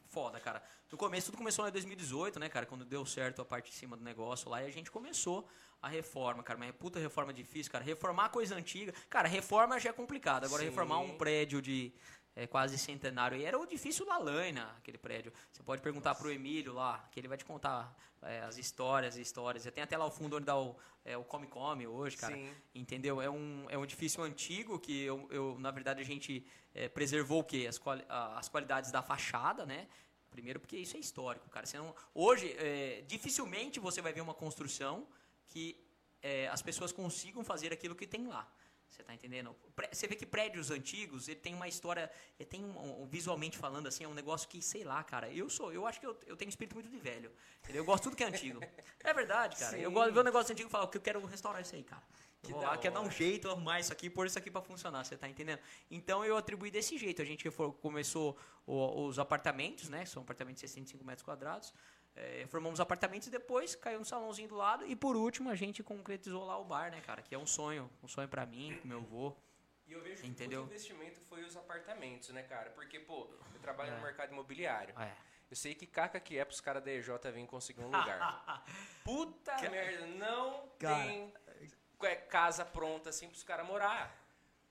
foda, 0.05 0.39
cara. 0.39 0.61
No 0.91 0.97
começo, 0.97 1.27
tudo 1.27 1.38
começou 1.38 1.67
em 1.67 1.71
2018, 1.71 2.39
né, 2.39 2.48
cara? 2.48 2.67
Quando 2.67 2.86
deu 2.86 3.03
certo 3.07 3.41
a 3.41 3.45
parte 3.45 3.71
de 3.71 3.75
cima 3.75 3.98
do 3.98 4.03
negócio 4.03 4.51
lá 4.51 4.62
e 4.62 4.67
a 4.67 4.71
gente 4.71 4.91
começou 4.91 5.48
a 5.81 5.88
reforma, 5.88 6.43
cara. 6.43 6.60
Mas 6.60 6.69
é 6.69 6.71
puta 6.74 7.00
reforma 7.00 7.33
difícil, 7.33 7.71
cara. 7.71 7.83
Reformar 7.83 8.29
coisa 8.29 8.55
antiga. 8.55 8.93
Cara, 9.10 9.27
reforma 9.27 9.79
já 9.79 9.89
é 9.89 9.93
complicado. 9.93 10.45
Agora, 10.45 10.62
Sim. 10.62 10.69
reformar 10.69 11.00
um 11.00 11.17
prédio 11.17 11.62
de 11.62 11.91
é, 12.35 12.47
quase 12.47 12.77
centenário. 12.77 13.38
E 13.38 13.43
era 13.43 13.57
o 13.57 13.65
difícil 13.65 14.05
da 14.05 14.17
Laina, 14.17 14.73
aquele 14.77 14.97
prédio. 14.97 15.31
Você 15.51 15.63
pode 15.63 15.81
perguntar 15.81 16.11
Nossa. 16.11 16.21
pro 16.21 16.31
Emílio 16.31 16.73
lá, 16.73 17.07
que 17.11 17.19
ele 17.19 17.27
vai 17.27 17.38
te 17.38 17.45
contar 17.45 17.95
é, 18.21 18.41
as 18.41 18.57
histórias 18.57 19.17
e 19.17 19.21
histórias. 19.21 19.63
Tem 19.65 19.83
até 19.83 19.97
lá 19.97 20.05
o 20.05 20.11
fundo 20.11 20.38
onde 20.38 20.45
dá 20.45 20.57
o, 20.57 20.75
é, 21.03 21.17
o 21.17 21.23
Come 21.23 21.47
Come 21.47 21.88
hoje, 21.88 22.17
cara. 22.17 22.33
Sim. 22.33 22.50
Entendeu? 22.73 23.21
É 23.21 23.29
um, 23.29 23.65
é 23.69 23.77
um 23.77 23.83
edifício 23.83 24.23
antigo 24.23 24.79
que, 24.79 25.01
eu, 25.01 25.27
eu 25.31 25.57
na 25.59 25.71
verdade, 25.71 26.01
a 26.01 26.05
gente 26.05 26.45
é, 26.73 26.88
preservou 26.88 27.39
o 27.39 27.43
quê? 27.43 27.65
As, 27.67 27.77
quali 27.77 28.03
as 28.09 28.47
qualidades 28.47 28.91
da 28.91 29.01
fachada, 29.01 29.65
né? 29.65 29.88
Primeiro 30.29 30.61
porque 30.61 30.77
isso 30.77 30.95
é 30.95 31.00
histórico, 31.00 31.50
cara. 31.50 31.65
Você 31.65 31.77
não, 31.77 31.93
hoje, 32.13 32.55
é, 32.57 33.03
dificilmente 33.05 33.79
você 33.79 34.01
vai 34.01 34.13
ver 34.13 34.21
uma 34.21 34.33
construção 34.33 35.05
que 35.47 35.77
é, 36.21 36.47
as 36.47 36.61
pessoas 36.61 36.93
consigam 36.93 37.43
fazer 37.43 37.73
aquilo 37.73 37.95
que 37.95 38.07
tem 38.07 38.27
lá. 38.27 38.50
Você 38.91 39.03
tá 39.03 39.13
entendendo? 39.13 39.55
Você 39.91 40.05
vê 40.05 40.15
que 40.15 40.25
prédios 40.25 40.69
antigos, 40.69 41.29
ele 41.29 41.39
tem 41.39 41.55
uma 41.55 41.67
história, 41.67 42.12
ele 42.38 42.48
tem 42.48 42.63
um, 42.63 43.03
um, 43.03 43.07
visualmente 43.07 43.57
falando 43.57 43.88
assim, 43.88 44.03
é 44.03 44.07
um 44.07 44.13
negócio 44.13 44.50
que, 44.50 44.62
sei 44.62 44.83
lá, 44.83 45.01
cara, 45.03 45.31
eu 45.31 45.50
sou, 45.50 45.71
eu 45.71 45.88
acho 45.88 46.00
que 46.00 46.05
eu, 46.05 46.19
eu 46.27 46.36
tenho 46.36 46.50
espírito 46.50 46.75
muito 46.75 46.89
de 46.89 46.98
velho. 46.98 47.31
Entendeu? 47.63 47.81
Eu 47.81 47.86
gosto 47.86 48.03
de 48.03 48.10
tudo 48.10 48.17
que 48.17 48.24
é 48.24 48.27
antigo. 48.27 48.60
É 49.03 49.13
verdade, 49.13 49.55
cara. 49.57 49.75
Sim. 49.75 49.81
Eu 49.81 49.91
gosto 49.91 50.10
de 50.10 50.13
ver 50.13 50.19
um 50.19 50.24
negócio 50.24 50.51
antigo 50.51 50.69
e 50.69 50.71
falar 50.71 50.88
que 50.88 50.95
eu 50.95 51.01
quero 51.01 51.25
restaurar 51.25 51.62
isso 51.62 51.74
aí, 51.74 51.83
cara. 51.83 52.03
Que 52.43 52.53
lá, 52.53 52.77
quer 52.77 52.91
dar 52.91 53.01
um 53.01 53.10
jeito, 53.10 53.50
arrumar 53.50 53.79
isso 53.79 53.93
aqui, 53.93 54.10
pôr 54.10 54.25
isso 54.25 54.38
aqui 54.38 54.50
para 54.50 54.62
funcionar, 54.62 55.03
você 55.03 55.15
tá 55.15 55.29
entendendo? 55.29 55.60
Então 55.89 56.25
eu 56.25 56.36
atribuí 56.36 56.71
desse 56.71 56.98
jeito. 56.98 57.21
A 57.21 57.25
gente 57.25 57.50
começou 57.81 58.38
os 58.65 59.19
apartamentos, 59.19 59.89
né? 59.89 60.05
São 60.05 60.24
apartamentos 60.24 60.62
de 60.62 60.67
65 60.67 61.03
metros 61.03 61.24
quadrados. 61.24 61.74
É, 62.15 62.46
formamos 62.48 62.80
apartamentos 62.80 63.27
e 63.27 63.32
depois 63.32 63.75
caiu 63.75 64.00
um 64.00 64.03
salãozinho 64.03 64.50
do 64.50 64.56
lado. 64.56 64.86
E 64.86 64.96
por 64.96 65.15
último, 65.15 65.50
a 65.50 65.56
gente 65.56 65.82
concretizou 65.82 66.46
lá 66.46 66.58
o 66.58 66.65
bar, 66.65 66.91
né, 66.91 67.01
cara? 67.01 67.22
Que 67.22 67.34
é 67.34 67.38
um 67.38 67.48
sonho. 67.48 67.89
Um 68.03 68.08
sonho 68.08 68.27
para 68.27 68.46
mim, 68.46 68.75
pro 68.77 68.88
meu 68.88 69.00
avô. 69.00 69.36
E 69.88 69.94
eu 69.94 70.01
vejo 70.01 70.25
Entendeu? 70.25 70.63
que 70.63 70.70
o 70.70 70.74
investimento 70.74 71.20
foi 71.22 71.44
os 71.44 71.56
apartamentos, 71.56 72.30
né, 72.30 72.44
cara? 72.44 72.70
Porque, 72.72 73.00
pô, 73.00 73.27
eu 73.53 73.60
trabalho 73.62 73.91
é. 73.91 73.96
no 73.96 74.01
mercado 74.01 74.32
imobiliário. 74.32 74.94
É. 75.00 75.12
Eu 75.50 75.56
sei 75.56 75.75
que 75.75 75.86
caca 75.86 76.18
que 76.18 76.38
é 76.38 76.46
pros 76.46 76.62
caras 76.62 76.82
da 76.82 76.89
EJ 76.89 77.10
vir 77.34 77.46
conseguir 77.46 77.82
um 77.82 77.88
lugar. 77.88 78.63
Puta 79.03 79.58
merda, 79.70 80.06
não 80.08 80.70
cara. 80.80 81.03
tem 81.03 81.34
é, 82.03 82.15
casa 82.15 82.63
pronta 82.63 83.10
assim 83.10 83.27
pros 83.27 83.44
caras 83.44 83.68
morar. 83.68 84.18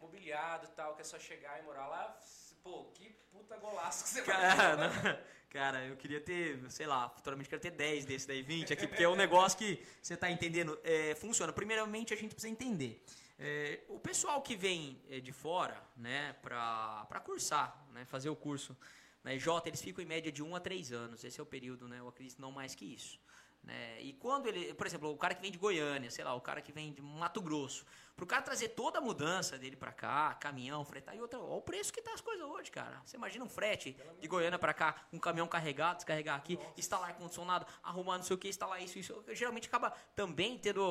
Mobiliado 0.01 0.65
e 0.65 0.71
tal, 0.71 0.95
que 0.95 1.03
é 1.03 1.05
só 1.05 1.19
chegar 1.19 1.59
e 1.59 1.63
morar 1.63 1.87
lá. 1.87 2.19
Pô, 2.63 2.85
que 2.95 3.11
puta 3.31 3.57
golaço 3.59 4.05
que 4.05 4.11
você 4.11 4.23
cara, 4.23 4.89
vai 4.89 5.25
Cara, 5.50 5.85
eu 5.85 5.97
queria 5.97 6.21
ter, 6.21 6.61
sei 6.71 6.87
lá, 6.87 7.09
futuramente 7.09 7.49
quero 7.49 7.61
ter 7.61 7.73
10 7.73 8.04
desse 8.04 8.28
daí, 8.28 8.40
20 8.40 8.73
aqui, 8.73 8.87
porque 8.87 9.02
é 9.02 9.09
um 9.09 9.16
negócio 9.16 9.59
que 9.59 9.85
você 10.00 10.16
tá 10.16 10.30
entendendo, 10.30 10.78
é, 10.85 11.12
funciona. 11.16 11.52
Primeiramente, 11.52 12.14
a 12.14 12.16
gente 12.16 12.37
precisa 12.37 12.52
entender. 12.52 13.02
É, 13.37 13.80
o 13.88 13.99
pessoal 13.99 14.40
que 14.42 14.54
vem 14.54 14.97
é, 15.11 15.19
de 15.19 15.33
fora, 15.33 15.83
né, 15.97 16.35
pra 16.35 17.21
cursar, 17.25 17.85
né, 17.92 18.04
fazer 18.04 18.30
o 18.30 18.37
curso 18.37 18.76
na 19.25 19.35
EJ, 19.35 19.47
eles 19.66 19.83
ficam 19.83 20.04
em 20.04 20.07
média 20.07 20.30
de 20.30 20.40
1 20.40 20.54
a 20.54 20.61
3 20.61 20.92
anos. 20.92 21.25
Esse 21.25 21.40
é 21.40 21.42
o 21.42 21.47
período, 21.47 21.88
né, 21.88 21.99
eu 21.99 22.07
acredito 22.07 22.40
não 22.40 22.52
mais 22.52 22.76
que 22.76 22.85
isso. 22.85 23.19
Né? 23.62 24.00
E 24.00 24.12
quando 24.14 24.47
ele, 24.47 24.73
por 24.75 24.87
exemplo, 24.87 25.11
o 25.11 25.17
cara 25.17 25.35
que 25.35 25.43
vem 25.43 25.52
de 25.52 25.59
Goiânia, 25.59 26.11
sei 26.11 26.25
lá, 26.25 26.35
o 26.35 26.40
cara 26.40 26.62
que 26.62 26.73
vem 26.73 26.93
de 26.93 27.02
Mato 27.02 27.43
Grosso, 27.43 27.85
pro 28.17 28.26
cara 28.26 28.43
trazer 28.43 28.71
toda 28.71 28.99
a 28.99 29.00
mudança 29.00 29.59
dele 29.59 29.76
para 29.76 29.93
cá, 29.93 30.35
caminhão, 30.35 30.85
fretar 30.85 31.14
e 31.17 31.21
outra, 31.21 31.38
olha 31.38 31.55
o 31.55 31.62
preço 31.62 31.93
que 31.93 32.00
tá 32.00 32.12
as 32.12 32.21
coisas 32.21 32.47
hoje, 32.47 32.71
cara. 32.71 33.00
Você 33.05 33.17
imagina 33.17 33.45
um 33.45 33.49
frete 33.49 33.97
de 34.19 34.29
Goiânia 34.29 34.59
para 34.59 34.73
cá, 34.75 34.95
um 35.12 35.19
caminhão 35.19 35.47
carregado, 35.47 35.97
descarregar 35.97 36.37
aqui, 36.37 36.57
Nossa. 36.57 36.73
instalar 36.76 37.09
ar 37.11 37.17
condicionado, 37.17 37.67
arrumar 37.83 38.17
não 38.17 38.25
sei 38.25 38.35
o 38.35 38.38
que, 38.38 38.49
instalar 38.49 38.83
isso, 38.83 38.99
isso, 38.99 39.25
geralmente 39.33 39.69
acaba 39.69 39.90
também 40.14 40.59
tendo 40.59 40.83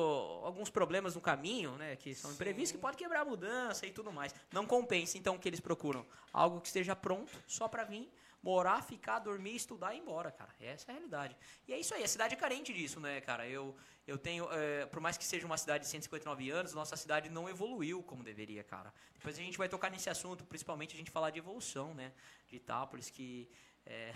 alguns 0.44 0.70
problemas 0.70 1.14
no 1.14 1.20
caminho, 1.20 1.72
né, 1.72 1.96
que 1.96 2.14
são 2.14 2.30
Sim. 2.30 2.36
imprevistos 2.36 2.72
que 2.72 2.78
pode 2.78 2.96
quebrar 2.96 3.20
a 3.20 3.24
mudança 3.24 3.86
e 3.86 3.92
tudo 3.92 4.12
mais. 4.12 4.34
Não 4.52 4.66
compensa 4.66 5.18
então 5.18 5.36
o 5.36 5.38
que 5.38 5.48
eles 5.48 5.60
procuram, 5.60 6.04
algo 6.32 6.60
que 6.60 6.68
esteja 6.68 6.96
pronto 6.96 7.32
só 7.46 7.68
para 7.68 7.84
vir 7.84 8.10
morar, 8.42 8.82
ficar, 8.82 9.18
dormir, 9.18 9.56
estudar 9.56 9.94
e 9.94 9.98
ir 9.98 10.00
embora, 10.00 10.30
cara. 10.30 10.54
Essa 10.60 10.86
é 10.88 10.90
a 10.90 10.94
realidade. 10.94 11.36
E 11.68 11.72
é 11.72 11.78
isso 11.78 11.94
aí, 11.94 12.02
a 12.02 12.08
cidade 12.08 12.34
é 12.34 12.36
carente 12.36 12.72
disso, 12.72 12.98
né, 12.98 13.20
cara? 13.20 13.46
Eu, 13.48 13.76
eu 14.06 14.16
tenho, 14.16 14.50
é, 14.50 14.86
por 14.86 15.00
mais 15.00 15.16
que 15.16 15.24
seja 15.24 15.46
uma 15.46 15.58
cidade 15.58 15.84
de 15.84 15.90
159 15.90 16.50
anos, 16.50 16.72
nossa 16.72 16.96
cidade 16.96 17.28
não 17.28 17.48
evoluiu 17.48 18.02
como 18.02 18.22
deveria, 18.22 18.64
cara. 18.64 18.92
Depois 19.14 19.38
a 19.38 19.42
gente 19.42 19.58
vai 19.58 19.68
tocar 19.68 19.90
nesse 19.90 20.08
assunto, 20.08 20.44
principalmente 20.44 20.94
a 20.94 20.98
gente 20.98 21.10
falar 21.10 21.30
de 21.30 21.38
evolução, 21.38 21.94
né, 21.94 22.12
de 22.48 22.56
Itápolis, 22.56 23.10
que 23.10 23.50
é, 23.86 24.12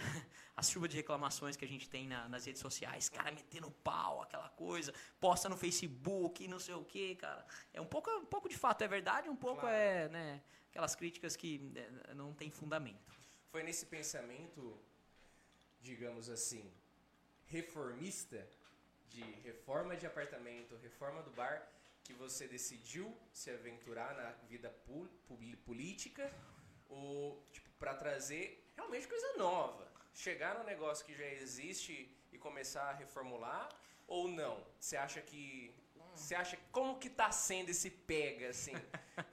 a 0.56 0.62
chuva 0.62 0.88
de 0.88 0.96
reclamações 0.96 1.56
que 1.56 1.64
a 1.64 1.68
gente 1.68 1.88
tem 1.88 2.06
na, 2.06 2.28
nas 2.28 2.44
redes 2.46 2.60
sociais, 2.60 3.08
cara 3.08 3.30
metendo 3.30 3.70
pau, 3.70 4.22
aquela 4.22 4.48
coisa, 4.50 4.92
posta 5.20 5.48
no 5.48 5.56
Facebook, 5.56 6.46
não 6.48 6.58
sei 6.58 6.74
o 6.74 6.84
que, 6.84 7.16
cara. 7.16 7.44
É 7.72 7.80
um 7.80 7.86
pouco, 7.86 8.10
um 8.10 8.26
pouco 8.26 8.48
de 8.48 8.56
fato 8.56 8.82
é 8.82 8.88
verdade, 8.88 9.28
um 9.28 9.36
pouco 9.36 9.62
claro. 9.62 9.76
é, 9.76 10.08
né, 10.08 10.42
aquelas 10.70 10.94
críticas 10.94 11.36
que 11.36 11.72
é, 11.76 12.14
não 12.14 12.32
tem 12.32 12.50
fundamento. 12.50 13.23
Foi 13.54 13.62
nesse 13.62 13.86
pensamento, 13.86 14.76
digamos 15.80 16.28
assim, 16.28 16.68
reformista, 17.46 18.44
de 19.08 19.22
reforma 19.48 19.96
de 19.96 20.06
apartamento, 20.08 20.76
reforma 20.82 21.22
do 21.22 21.30
bar, 21.30 21.64
que 22.02 22.12
você 22.14 22.48
decidiu 22.48 23.16
se 23.32 23.52
aventurar 23.52 24.12
na 24.16 24.32
vida 24.48 24.74
política 25.64 26.28
ou 26.88 27.46
tipo, 27.52 27.70
para 27.78 27.94
trazer 27.94 28.44
realmente 28.74 29.06
coisa 29.06 29.36
nova? 29.36 29.86
Chegar 30.12 30.58
no 30.58 30.64
negócio 30.64 31.06
que 31.06 31.14
já 31.14 31.24
existe 31.24 32.12
e 32.32 32.36
começar 32.36 32.90
a 32.90 32.92
reformular 32.92 33.68
ou 34.08 34.26
não? 34.26 34.66
Você 34.80 34.96
acha 34.96 35.20
que 35.20 35.72
você 36.16 36.34
acha 36.34 36.58
como 36.70 36.98
que 36.98 37.08
tá 37.08 37.30
sendo 37.30 37.70
esse 37.70 37.90
pega 37.90 38.48
assim? 38.48 38.74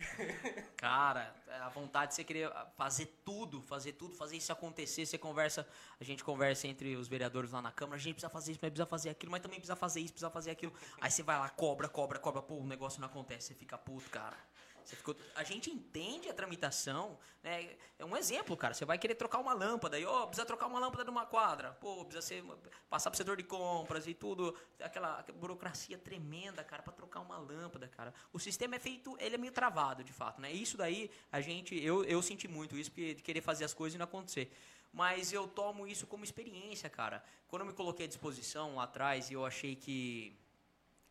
Cara, 0.77 1.35
a 1.61 1.69
vontade 1.69 2.09
de 2.09 2.15
você 2.15 2.23
querer 2.23 2.51
fazer 2.75 3.05
tudo, 3.23 3.61
fazer 3.61 3.93
tudo, 3.93 4.15
fazer 4.15 4.37
isso 4.37 4.51
acontecer. 4.51 5.05
Você 5.05 5.17
conversa, 5.17 5.67
a 5.99 6.03
gente 6.03 6.23
conversa 6.23 6.67
entre 6.67 6.95
os 6.95 7.07
vereadores 7.07 7.51
lá 7.51 7.61
na 7.61 7.71
Câmara, 7.71 7.97
a 7.97 7.99
gente 7.99 8.15
precisa 8.15 8.29
fazer 8.29 8.51
isso, 8.51 8.59
mas 8.61 8.71
precisa 8.71 8.85
fazer 8.85 9.09
aquilo, 9.09 9.31
mas 9.31 9.41
também 9.41 9.59
precisa 9.59 9.75
fazer 9.75 9.99
isso, 9.99 10.13
precisa 10.13 10.29
fazer 10.29 10.51
aquilo. 10.51 10.73
Aí 10.99 11.09
você 11.09 11.23
vai 11.23 11.37
lá, 11.37 11.49
cobra, 11.49 11.87
cobra, 11.87 12.19
cobra, 12.19 12.41
pô, 12.41 12.55
o 12.55 12.65
negócio 12.65 12.99
não 12.99 13.07
acontece, 13.07 13.47
você 13.47 13.53
fica 13.55 13.77
puto, 13.77 14.09
cara. 14.09 14.37
Ficou... 14.85 15.15
a 15.35 15.43
gente 15.43 15.69
entende 15.69 16.29
a 16.29 16.33
tramitação, 16.33 17.17
né? 17.43 17.75
É 17.97 18.05
um 18.05 18.15
exemplo, 18.17 18.55
cara. 18.57 18.73
Você 18.73 18.85
vai 18.85 18.97
querer 18.97 19.15
trocar 19.15 19.39
uma 19.39 19.53
lâmpada 19.53 19.99
e, 19.99 20.05
ó, 20.05 20.23
oh, 20.23 20.27
precisa 20.27 20.45
trocar 20.45 20.67
uma 20.67 20.79
lâmpada 20.79 21.03
de 21.03 21.09
uma 21.09 21.25
quadra. 21.25 21.71
Pô, 21.73 22.05
precisa 22.05 22.21
ser, 22.21 22.43
passar 22.89 23.09
pro 23.09 23.17
setor 23.17 23.37
de 23.37 23.43
compras 23.43 24.07
e 24.07 24.13
tudo. 24.13 24.57
Aquela, 24.79 25.19
aquela 25.19 25.37
burocracia 25.37 25.97
tremenda, 25.97 26.63
cara, 26.63 26.81
para 26.81 26.93
trocar 26.93 27.21
uma 27.21 27.37
lâmpada, 27.37 27.87
cara. 27.87 28.13
O 28.33 28.39
sistema 28.39 28.75
é 28.75 28.79
feito, 28.79 29.15
ele 29.19 29.35
é 29.35 29.37
meio 29.37 29.53
travado, 29.53 30.03
de 30.03 30.13
fato, 30.13 30.41
né? 30.41 30.51
Isso 30.51 30.77
daí, 30.77 31.09
a 31.31 31.41
gente, 31.41 31.75
eu, 31.75 32.03
eu 32.05 32.21
senti 32.21 32.47
muito 32.47 32.77
isso, 32.77 32.91
porque 32.91 33.15
de 33.15 33.21
querer 33.21 33.41
fazer 33.41 33.65
as 33.65 33.73
coisas 33.73 33.95
e 33.95 33.97
não 33.97 34.05
acontecer. 34.05 34.51
Mas 34.93 35.31
eu 35.31 35.47
tomo 35.47 35.87
isso 35.87 36.05
como 36.05 36.23
experiência, 36.23 36.89
cara. 36.89 37.23
Quando 37.47 37.61
eu 37.61 37.67
me 37.67 37.73
coloquei 37.73 38.05
à 38.05 38.09
disposição 38.09 38.75
lá 38.75 38.83
atrás 38.83 39.29
e 39.29 39.33
eu 39.33 39.45
achei 39.45 39.75
que 39.75 40.37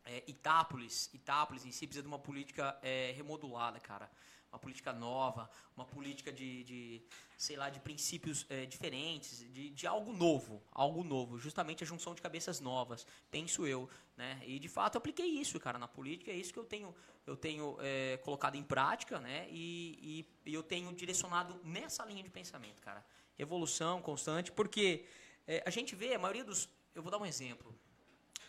é, 0.05 0.23
Itápolis, 0.27 1.09
Itápolis 1.13 1.65
em 1.65 1.71
si 1.71 1.85
precisa 1.85 2.01
de 2.01 2.07
uma 2.07 2.19
política 2.19 2.77
é, 2.81 3.13
remodulada, 3.15 3.79
cara. 3.79 4.09
Uma 4.51 4.59
política 4.59 4.91
nova, 4.91 5.49
uma 5.77 5.85
política 5.85 6.29
de, 6.29 6.65
de 6.65 7.01
sei 7.37 7.55
lá, 7.55 7.69
de 7.69 7.79
princípios 7.79 8.45
é, 8.49 8.65
diferentes, 8.65 9.39
de, 9.39 9.69
de 9.69 9.87
algo 9.87 10.11
novo, 10.11 10.61
algo 10.71 11.05
novo. 11.05 11.39
Justamente 11.39 11.83
a 11.83 11.87
junção 11.87 12.13
de 12.13 12.21
cabeças 12.21 12.59
novas, 12.59 13.07
penso 13.31 13.65
eu, 13.65 13.89
né? 14.17 14.41
E 14.45 14.59
de 14.59 14.67
fato 14.67 14.95
eu 14.95 14.99
apliquei 14.99 15.25
isso, 15.25 15.57
cara, 15.57 15.79
na 15.79 15.87
política. 15.87 16.31
É 16.31 16.35
isso 16.35 16.51
que 16.51 16.59
eu 16.59 16.65
tenho, 16.65 16.93
eu 17.25 17.37
tenho 17.37 17.77
é, 17.79 18.17
colocado 18.17 18.55
em 18.55 18.63
prática, 18.63 19.19
né? 19.19 19.47
E, 19.49 20.25
e, 20.45 20.49
e, 20.51 20.53
eu 20.53 20.61
tenho 20.61 20.93
direcionado 20.93 21.59
nessa 21.63 22.03
linha 22.03 22.21
de 22.21 22.29
pensamento, 22.29 22.81
cara. 22.81 23.05
Evolução 23.39 24.01
constante, 24.01 24.51
porque 24.51 25.05
é, 25.47 25.63
a 25.65 25.69
gente 25.69 25.95
vê 25.95 26.13
a 26.13 26.19
maioria 26.19 26.43
dos, 26.43 26.67
eu 26.93 27.01
vou 27.01 27.09
dar 27.09 27.17
um 27.17 27.25
exemplo. 27.25 27.73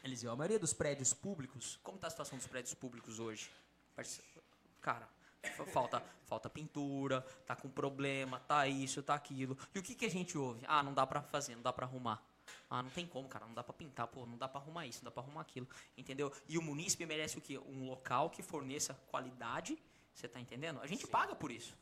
Eliseu, 0.04 0.32
a 0.32 0.36
maioria 0.36 0.58
dos 0.58 0.72
prédios 0.72 1.14
públicos, 1.14 1.78
como 1.82 1.96
está 1.96 2.08
a 2.08 2.10
situação 2.10 2.36
dos 2.36 2.46
prédios 2.46 2.74
públicos 2.74 3.20
hoje? 3.20 3.48
Cara, 4.80 5.08
falta, 5.72 6.02
falta 6.24 6.50
pintura, 6.50 7.20
tá 7.46 7.54
com 7.54 7.68
problema, 7.68 8.40
tá 8.40 8.66
isso, 8.66 9.00
tá 9.00 9.14
aquilo. 9.14 9.56
E 9.72 9.78
o 9.78 9.82
que, 9.82 9.94
que 9.94 10.04
a 10.04 10.10
gente 10.10 10.36
ouve? 10.36 10.64
Ah, 10.66 10.82
não 10.82 10.92
dá 10.92 11.06
para 11.06 11.22
fazer, 11.22 11.54
não 11.54 11.62
dá 11.62 11.72
para 11.72 11.86
arrumar. 11.86 12.20
Ah, 12.68 12.82
não 12.82 12.90
tem 12.90 13.06
como, 13.06 13.28
cara, 13.28 13.46
não 13.46 13.54
dá 13.54 13.62
para 13.62 13.72
pintar, 13.74 14.08
pô, 14.08 14.26
não 14.26 14.36
dá 14.36 14.48
para 14.48 14.60
arrumar 14.60 14.86
isso, 14.86 15.04
não 15.04 15.04
dá 15.04 15.10
para 15.12 15.22
arrumar 15.22 15.42
aquilo, 15.42 15.68
entendeu? 15.96 16.32
E 16.48 16.58
o 16.58 16.62
munícipe 16.62 17.06
merece 17.06 17.38
o 17.38 17.40
quê? 17.40 17.58
Um 17.58 17.86
local 17.86 18.30
que 18.30 18.42
forneça 18.42 18.94
qualidade, 19.08 19.78
você 20.12 20.26
tá 20.26 20.40
entendendo? 20.40 20.80
A 20.80 20.86
gente 20.86 21.06
Sim. 21.06 21.12
paga 21.12 21.34
por 21.34 21.52
isso. 21.52 21.76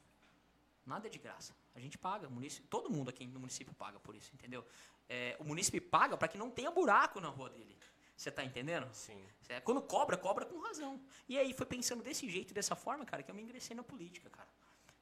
Nada 0.84 1.06
é 1.06 1.10
de 1.10 1.18
graça. 1.18 1.54
A 1.74 1.80
gente 1.80 1.96
paga, 1.96 2.28
município, 2.28 2.68
todo 2.68 2.90
mundo 2.90 3.08
aqui 3.08 3.26
no 3.26 3.40
município 3.40 3.72
paga 3.74 3.98
por 4.00 4.14
isso, 4.14 4.30
entendeu? 4.34 4.66
É, 5.08 5.36
o 5.38 5.44
município 5.44 5.80
paga 5.80 6.16
para 6.16 6.28
que 6.28 6.36
não 6.36 6.50
tenha 6.50 6.70
buraco 6.70 7.20
na 7.20 7.28
rua 7.28 7.48
dele. 7.50 7.76
Você 8.20 8.30
tá 8.30 8.44
entendendo? 8.44 8.86
Sim. 8.92 9.26
É, 9.48 9.60
quando 9.60 9.80
cobra, 9.80 10.14
cobra 10.14 10.44
com 10.44 10.58
razão. 10.58 11.00
E 11.26 11.38
aí 11.38 11.54
foi 11.54 11.64
pensando 11.64 12.02
desse 12.02 12.28
jeito, 12.28 12.52
dessa 12.52 12.76
forma, 12.76 13.02
cara, 13.06 13.22
que 13.22 13.30
eu 13.30 13.34
me 13.34 13.40
ingressei 13.40 13.74
na 13.74 13.82
política, 13.82 14.28
cara. 14.28 14.50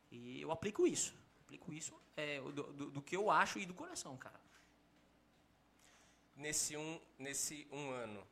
E 0.09 0.41
eu 0.41 0.53
aplico 0.53 0.87
isso. 0.87 1.13
Aplico 1.41 1.73
isso 1.73 2.01
é, 2.17 2.41
do, 2.41 2.63
do, 2.73 2.91
do, 2.93 3.03
que 3.03 3.17
eu 3.17 3.29
acho 3.29 3.59
e 3.59 3.67
do 3.67 3.75
coração, 3.75 4.17
cara. 4.17 4.41
Nesse 6.37 6.77
um, 6.77 7.01
nesse 7.19 7.67
um 7.73 7.91
ano. 7.91 8.25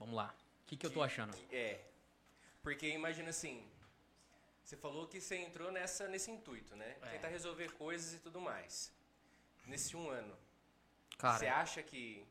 Vamos 0.00 0.16
lá. 0.16 0.34
O 0.62 0.66
que, 0.66 0.76
que, 0.76 0.76
que 0.78 0.86
eu 0.86 0.90
tô 0.90 1.00
achando? 1.00 1.38
É. 1.52 1.80
Porque 2.60 2.88
imagina 2.88 3.30
assim. 3.30 3.64
Você 4.64 4.76
falou 4.76 5.06
que 5.06 5.20
você 5.20 5.36
entrou 5.36 5.70
nessa, 5.70 6.08
nesse 6.08 6.28
intuito, 6.28 6.74
né? 6.74 6.96
É. 7.02 7.10
Tentar 7.10 7.28
resolver 7.28 7.70
coisas 7.74 8.14
e 8.14 8.18
tudo 8.18 8.40
mais. 8.40 8.92
Nesse 9.64 9.96
um 9.96 10.10
ano. 10.10 10.36
Cara, 11.16 11.38
você 11.38 11.46
acha 11.46 11.84
que 11.84 12.26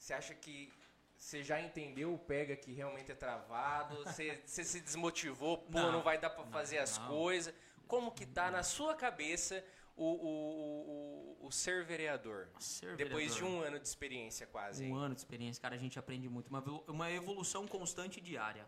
você 0.00 0.14
acha 0.14 0.34
que 0.34 0.72
você 1.16 1.42
já 1.44 1.60
entendeu 1.60 2.14
o 2.14 2.18
pega 2.18 2.56
que 2.56 2.72
realmente 2.72 3.12
é 3.12 3.14
travado? 3.14 3.94
Você, 4.04 4.40
você 4.46 4.64
se 4.64 4.80
desmotivou? 4.80 5.58
Pô, 5.58 5.78
não, 5.78 5.92
não 5.92 6.02
vai 6.02 6.18
dar 6.18 6.30
para 6.30 6.44
fazer 6.46 6.78
as 6.78 6.96
não. 6.96 7.08
coisas? 7.08 7.54
Como 7.86 8.10
que 8.10 8.24
tá 8.24 8.50
na 8.50 8.62
sua 8.62 8.94
cabeça 8.94 9.62
o, 9.94 10.04
o, 10.04 11.36
o, 11.42 11.46
o 11.46 11.52
ser 11.52 11.84
vereador? 11.84 12.48
Ser 12.58 12.96
Depois 12.96 13.34
vereador. 13.34 13.36
de 13.36 13.44
um 13.44 13.62
ano 13.62 13.78
de 13.78 13.86
experiência 13.86 14.46
quase. 14.46 14.84
Um 14.84 14.86
hein? 14.86 15.04
ano 15.04 15.14
de 15.14 15.20
experiência, 15.20 15.60
cara, 15.60 15.74
a 15.74 15.78
gente 15.78 15.98
aprende 15.98 16.26
muito. 16.26 16.48
Uma, 16.48 16.64
uma 16.88 17.10
evolução 17.10 17.68
constante 17.68 18.18
diária. 18.18 18.66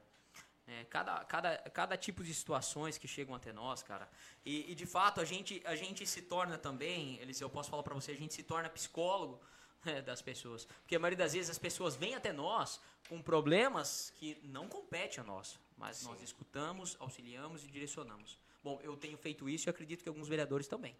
É, 0.66 0.84
cada, 0.84 1.24
cada, 1.24 1.56
cada 1.70 1.96
tipo 1.96 2.22
de 2.22 2.34
situações 2.34 2.98
que 2.98 3.08
chegam 3.08 3.34
até 3.34 3.52
nós, 3.52 3.82
cara. 3.82 4.06
E, 4.44 4.70
e 4.70 4.74
de 4.74 4.84
fato, 4.84 5.22
a 5.22 5.24
gente, 5.24 5.62
a 5.64 5.74
gente 5.74 6.06
se 6.06 6.20
torna 6.20 6.58
também, 6.58 7.16
eles, 7.18 7.40
eu 7.40 7.48
posso 7.48 7.70
falar 7.70 7.82
para 7.82 7.94
você, 7.94 8.12
a 8.12 8.16
gente 8.16 8.34
se 8.34 8.42
torna 8.42 8.68
psicólogo 8.68 9.40
das 10.04 10.22
pessoas. 10.22 10.64
Porque 10.64 10.96
a 10.96 10.98
maioria 10.98 11.18
das 11.18 11.32
vezes 11.32 11.50
as 11.50 11.58
pessoas 11.58 11.96
vêm 11.96 12.14
até 12.14 12.32
nós 12.32 12.80
com 13.08 13.20
problemas 13.20 14.12
que 14.16 14.38
não 14.44 14.68
competem 14.68 15.20
a 15.20 15.24
nós, 15.24 15.58
mas 15.76 15.98
Sim. 15.98 16.06
nós 16.06 16.22
escutamos, 16.22 16.96
auxiliamos 17.00 17.64
e 17.64 17.68
direcionamos. 17.68 18.38
Bom, 18.62 18.80
eu 18.82 18.96
tenho 18.96 19.18
feito 19.18 19.48
isso 19.48 19.68
e 19.68 19.70
acredito 19.70 20.02
que 20.02 20.08
alguns 20.08 20.28
vereadores 20.28 20.68
também. 20.68 20.96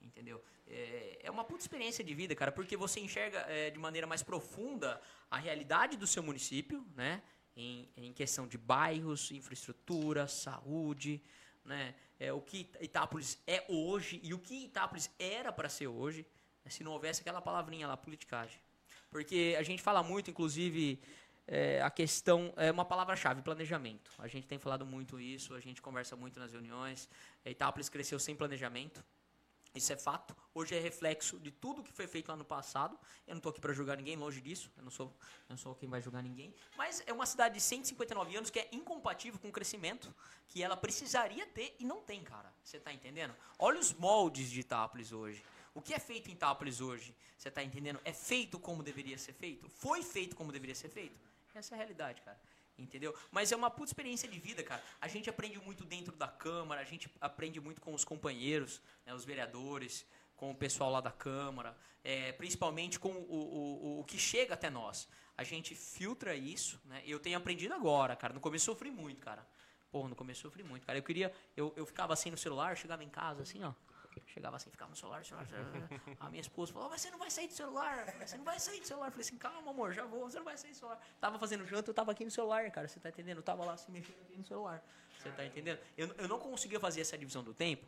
Entendeu? 0.00 0.42
É, 0.66 1.20
é 1.24 1.30
uma 1.30 1.44
puta 1.44 1.62
experiência 1.62 2.04
de 2.04 2.14
vida, 2.14 2.34
cara, 2.34 2.52
porque 2.52 2.76
você 2.76 3.00
enxerga 3.00 3.38
é, 3.48 3.70
de 3.70 3.78
maneira 3.78 4.06
mais 4.06 4.22
profunda 4.22 5.00
a 5.30 5.38
realidade 5.38 5.96
do 5.96 6.06
seu 6.06 6.22
município, 6.22 6.86
né? 6.94 7.22
Em, 7.56 7.88
em 7.96 8.12
questão 8.12 8.46
de 8.46 8.58
bairros, 8.58 9.30
infraestrutura, 9.30 10.28
saúde, 10.28 11.22
né? 11.64 11.94
É, 12.20 12.32
o 12.32 12.40
que 12.40 12.70
Itápolis 12.80 13.38
é 13.46 13.64
hoje 13.68 14.20
e 14.22 14.34
o 14.34 14.38
que 14.38 14.64
Itápolis 14.64 15.10
era 15.18 15.50
para 15.52 15.68
ser 15.68 15.86
hoje 15.86 16.26
se 16.70 16.84
não 16.84 16.92
houvesse 16.92 17.20
aquela 17.20 17.40
palavrinha 17.40 17.86
lá, 17.86 17.96
politicagem. 17.96 18.60
Porque 19.10 19.56
a 19.58 19.62
gente 19.62 19.82
fala 19.82 20.02
muito, 20.02 20.30
inclusive, 20.30 21.00
é, 21.46 21.80
a 21.80 21.90
questão, 21.90 22.52
é 22.56 22.70
uma 22.70 22.84
palavra-chave, 22.84 23.40
planejamento. 23.42 24.10
A 24.18 24.26
gente 24.26 24.46
tem 24.46 24.58
falado 24.58 24.84
muito 24.84 25.20
isso, 25.20 25.54
a 25.54 25.60
gente 25.60 25.80
conversa 25.80 26.16
muito 26.16 26.40
nas 26.40 26.52
reuniões. 26.52 27.08
A 27.44 27.50
Itápolis 27.50 27.88
cresceu 27.88 28.18
sem 28.18 28.34
planejamento. 28.34 29.02
Isso 29.76 29.92
é 29.92 29.96
fato. 29.96 30.34
Hoje 30.54 30.74
é 30.74 30.80
reflexo 30.80 31.38
de 31.38 31.50
tudo 31.50 31.82
que 31.82 31.92
foi 31.92 32.06
feito 32.06 32.28
lá 32.28 32.36
no 32.36 32.44
passado. 32.44 32.98
Eu 33.26 33.34
não 33.34 33.42
tô 33.42 33.50
aqui 33.50 33.60
para 33.60 33.74
julgar 33.74 33.96
ninguém, 33.98 34.16
longe 34.16 34.40
disso. 34.40 34.72
Eu 34.74 34.82
não 34.82 34.90
sou, 34.90 35.06
eu 35.06 35.50
não 35.50 35.56
sou 35.58 35.74
quem 35.74 35.86
vai 35.86 36.00
julgar 36.00 36.22
ninguém. 36.22 36.54
Mas 36.78 37.02
é 37.06 37.12
uma 37.12 37.26
cidade 37.26 37.56
de 37.56 37.60
159 37.60 38.36
anos 38.36 38.48
que 38.48 38.58
é 38.58 38.68
incompatível 38.72 39.38
com 39.38 39.48
o 39.48 39.52
crescimento 39.52 40.12
que 40.48 40.62
ela 40.62 40.76
precisaria 40.76 41.46
ter 41.46 41.76
e 41.78 41.84
não 41.84 42.00
tem, 42.00 42.22
cara. 42.22 42.50
Você 42.64 42.80
tá 42.80 42.90
entendendo? 42.90 43.34
Olha 43.58 43.78
os 43.78 43.92
moldes 43.92 44.50
de 44.50 44.60
Itápolis 44.60 45.12
hoje. 45.12 45.44
O 45.76 45.82
que 45.82 45.92
é 45.92 45.98
feito 45.98 46.30
em 46.30 46.32
Itápolis 46.32 46.80
hoje? 46.80 47.14
Você 47.36 47.50
tá 47.50 47.62
entendendo? 47.62 48.00
É 48.02 48.10
feito 48.10 48.58
como 48.58 48.82
deveria 48.82 49.18
ser 49.18 49.34
feito? 49.34 49.68
Foi 49.68 50.02
feito 50.02 50.34
como 50.34 50.50
deveria 50.50 50.74
ser 50.74 50.88
feito? 50.88 51.20
Essa 51.54 51.74
é 51.74 51.76
a 51.76 51.76
realidade, 51.76 52.22
cara. 52.22 52.40
Entendeu? 52.78 53.14
Mas 53.30 53.52
é 53.52 53.56
uma 53.56 53.70
puta 53.70 53.90
experiência 53.90 54.26
de 54.26 54.38
vida, 54.38 54.62
cara. 54.62 54.82
A 54.98 55.06
gente 55.06 55.28
aprende 55.28 55.58
muito 55.60 55.84
dentro 55.84 56.16
da 56.16 56.28
Câmara, 56.28 56.80
a 56.80 56.84
gente 56.84 57.10
aprende 57.20 57.60
muito 57.60 57.82
com 57.82 57.92
os 57.92 58.06
companheiros, 58.06 58.80
né, 59.04 59.12
os 59.14 59.26
vereadores, 59.26 60.06
com 60.34 60.50
o 60.50 60.54
pessoal 60.54 60.90
lá 60.90 61.02
da 61.02 61.12
Câmara, 61.12 61.76
é, 62.02 62.32
principalmente 62.32 62.98
com 62.98 63.10
o, 63.10 63.34
o, 63.34 64.00
o 64.00 64.04
que 64.04 64.18
chega 64.18 64.54
até 64.54 64.70
nós. 64.70 65.06
A 65.36 65.44
gente 65.44 65.74
filtra 65.74 66.34
isso, 66.34 66.80
né? 66.86 67.02
Eu 67.04 67.20
tenho 67.20 67.36
aprendido 67.36 67.74
agora, 67.74 68.16
cara. 68.16 68.32
No 68.32 68.40
começo 68.40 68.64
sofri 68.64 68.90
muito, 68.90 69.20
cara. 69.20 69.46
Porra, 69.90 70.08
no 70.08 70.16
começo 70.16 70.40
sofri 70.40 70.62
muito, 70.62 70.86
cara. 70.86 70.98
Eu 70.98 71.02
queria. 71.02 71.30
Eu, 71.54 71.74
eu 71.76 71.84
ficava 71.84 72.14
assim 72.14 72.30
no 72.30 72.38
celular, 72.38 72.78
chegava 72.78 73.04
em 73.04 73.10
casa 73.10 73.42
assim, 73.42 73.62
ó. 73.62 73.74
Chegava 74.26 74.56
assim, 74.56 74.70
ficava 74.70 74.90
no 74.90 74.96
celular, 74.96 75.24
celular, 75.24 75.46
celular. 75.46 75.88
A 76.20 76.28
minha 76.28 76.40
esposa 76.40 76.72
falou, 76.72 76.90
mas 76.90 77.00
você 77.00 77.10
não 77.10 77.18
vai 77.18 77.30
sair 77.30 77.46
do 77.46 77.54
celular. 77.54 78.14
Você 78.26 78.36
não 78.36 78.44
vai 78.44 78.58
sair 78.58 78.80
do 78.80 78.86
celular. 78.86 79.06
Eu 79.06 79.12
falei 79.12 79.24
assim, 79.24 79.38
calma, 79.38 79.70
amor, 79.70 79.92
já 79.92 80.04
vou, 80.04 80.28
você 80.28 80.38
não 80.38 80.44
vai 80.44 80.56
sair 80.56 80.72
do 80.72 80.76
celular. 80.76 81.00
Tava 81.20 81.38
fazendo 81.38 81.64
janta, 81.64 81.90
eu 81.90 81.94
tava 81.94 82.12
aqui 82.12 82.24
no 82.24 82.30
celular, 82.30 82.70
cara. 82.70 82.88
Você 82.88 82.98
tá 82.98 83.08
entendendo? 83.08 83.38
Eu 83.38 83.42
tava 83.42 83.64
lá 83.64 83.74
assim, 83.74 83.92
mexendo 83.92 84.20
aqui 84.22 84.36
no 84.36 84.44
celular. 84.44 84.84
Você 85.16 85.30
tá 85.30 85.44
entendendo? 85.44 85.78
Eu, 85.96 86.12
eu 86.18 86.28
não 86.28 86.38
conseguia 86.38 86.80
fazer 86.80 87.00
essa 87.00 87.16
divisão 87.16 87.42
do 87.42 87.54
tempo, 87.54 87.86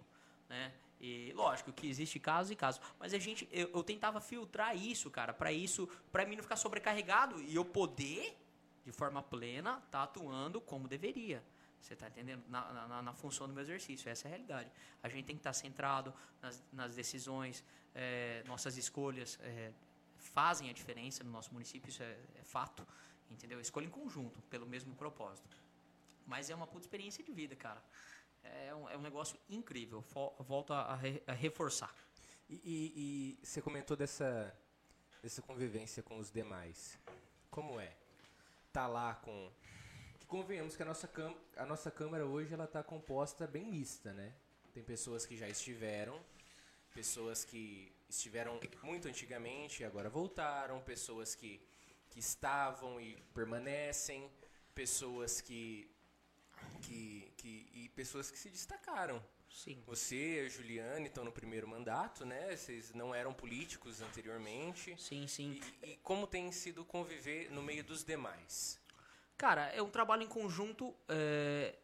né? 0.48 0.72
E 1.00 1.32
lógico 1.34 1.72
que 1.72 1.88
existe 1.88 2.18
casos 2.18 2.50
e 2.50 2.56
casos, 2.56 2.80
mas 2.98 3.14
a 3.14 3.18
gente 3.18 3.48
eu, 3.52 3.70
eu 3.72 3.84
tentava 3.84 4.20
filtrar 4.20 4.76
isso, 4.76 5.08
cara, 5.10 5.32
para 5.32 5.52
isso, 5.52 5.88
para 6.10 6.24
mim 6.26 6.34
não 6.34 6.42
ficar 6.42 6.56
sobrecarregado 6.56 7.40
e 7.42 7.54
eu 7.54 7.64
poder 7.64 8.36
de 8.84 8.90
forma 8.90 9.22
plena 9.22 9.80
tá 9.90 10.02
atuando 10.02 10.60
como 10.60 10.88
deveria. 10.88 11.44
Você 11.80 11.94
está 11.94 12.08
entendendo? 12.08 12.44
Na, 12.48 12.86
na, 12.88 13.02
na, 13.02 13.12
função 13.14 13.46
do 13.46 13.52
meu 13.52 13.62
exercício. 13.62 14.08
Essa 14.08 14.26
é 14.26 14.28
a 14.28 14.30
realidade. 14.30 14.70
A 15.02 15.08
gente 15.08 15.24
tem 15.26 15.36
que 15.36 15.40
estar 15.40 15.50
tá 15.50 15.54
centrado 15.54 16.12
nas, 16.42 16.62
nas 16.72 16.94
decisões, 16.94 17.64
é, 17.94 18.42
nossas 18.46 18.76
escolhas 18.76 19.38
é, 19.42 19.72
fazem 20.18 20.68
a 20.68 20.72
diferença 20.72 21.24
no 21.24 21.30
nosso 21.30 21.52
município, 21.52 21.88
isso 21.88 22.02
é, 22.02 22.16
é, 22.36 22.42
fato. 22.42 22.86
Entendeu? 23.30 23.60
Escolha 23.60 23.86
em 23.86 23.90
conjunto, 23.90 24.40
pelo 24.42 24.66
mesmo 24.66 24.94
propósito. 24.94 25.56
Mas 26.26 26.50
é 26.50 26.54
uma 26.54 26.66
puta 26.66 26.86
experiência 26.86 27.22
de 27.22 27.32
vida, 27.32 27.54
cara. 27.54 27.82
É 28.42 28.74
um, 28.74 28.88
é 28.88 28.96
um 28.96 29.02
negócio 29.02 29.38
incrível. 29.48 30.02
Volto 30.40 30.72
a, 30.72 30.94
re, 30.94 31.22
a 31.26 31.32
reforçar. 31.32 31.94
E, 32.48 32.54
e, 32.54 33.36
e, 33.42 33.46
você 33.46 33.60
comentou 33.60 33.96
dessa, 33.96 34.54
dessa 35.22 35.42
convivência 35.42 36.02
com 36.02 36.18
os 36.18 36.30
demais. 36.30 36.98
Como 37.50 37.78
é? 37.78 37.94
Tá 38.72 38.86
lá 38.86 39.14
com 39.16 39.52
convenhamos 40.28 40.76
que 40.76 40.82
a 40.82 40.86
nossa, 40.86 41.10
a 41.56 41.66
nossa 41.66 41.90
Câmara 41.90 42.26
hoje 42.26 42.52
ela 42.52 42.64
está 42.64 42.82
composta 42.82 43.46
bem 43.46 43.64
mista, 43.64 44.12
né? 44.12 44.34
Tem 44.74 44.84
pessoas 44.84 45.24
que 45.24 45.36
já 45.36 45.48
estiveram, 45.48 46.20
pessoas 46.94 47.44
que 47.44 47.90
estiveram 48.08 48.60
muito 48.82 49.08
antigamente 49.08 49.82
e 49.82 49.86
agora 49.86 50.10
voltaram, 50.10 50.80
pessoas 50.82 51.34
que, 51.34 51.60
que 52.10 52.20
estavam 52.20 53.00
e 53.00 53.16
permanecem, 53.34 54.30
pessoas 54.74 55.40
que, 55.40 55.90
que, 56.82 57.32
que 57.38 57.70
e 57.72 57.88
pessoas 57.88 58.30
que 58.30 58.38
se 58.38 58.50
destacaram. 58.50 59.24
Sim. 59.50 59.82
Você 59.86 60.42
e 60.42 60.46
a 60.46 60.48
Juliane 60.50 61.06
estão 61.06 61.24
no 61.24 61.32
primeiro 61.32 61.66
mandato, 61.66 62.26
né? 62.26 62.54
Vocês 62.54 62.92
não 62.92 63.14
eram 63.14 63.32
políticos 63.32 64.02
anteriormente. 64.02 64.94
Sim, 65.00 65.26
sim. 65.26 65.58
E, 65.82 65.92
e 65.92 65.96
como 65.96 66.26
tem 66.26 66.52
sido 66.52 66.84
conviver 66.84 67.50
no 67.50 67.62
meio 67.62 67.82
dos 67.82 68.04
demais? 68.04 68.78
Cara, 69.38 69.66
é 69.68 69.80
um 69.80 69.88
trabalho 69.88 70.24
em 70.24 70.26
conjunto. 70.26 70.92
É... 71.08 71.76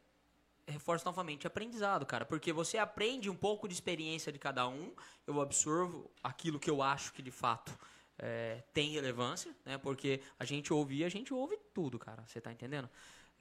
Reforço 0.67 1.05
novamente, 1.05 1.47
aprendizado, 1.47 2.07
cara. 2.07 2.25
Porque 2.25 2.53
você 2.53 2.79
aprende 2.79 3.31
um 3.31 3.37
pouco 3.37 3.69
de 3.69 3.75
experiência 3.75 4.33
de 4.33 4.39
cada 4.39 4.67
um. 4.67 4.93
Eu 5.27 5.41
absorvo 5.41 6.11
aquilo 6.23 6.59
que 6.59 6.71
eu 6.71 6.83
acho 6.83 7.13
que 7.13 7.23
de 7.23 7.31
fato 7.31 7.79
é, 8.19 8.63
tem 8.73 8.93
relevância, 8.93 9.55
né? 9.65 9.77
Porque 9.77 10.23
a 10.39 10.45
gente 10.45 10.73
ouve 10.73 10.97
e 10.97 11.05
a 11.05 11.09
gente 11.09 11.35
ouve 11.35 11.59
tudo, 11.75 11.99
cara. 11.99 12.25
Você 12.27 12.41
tá 12.41 12.51
entendendo? 12.51 12.89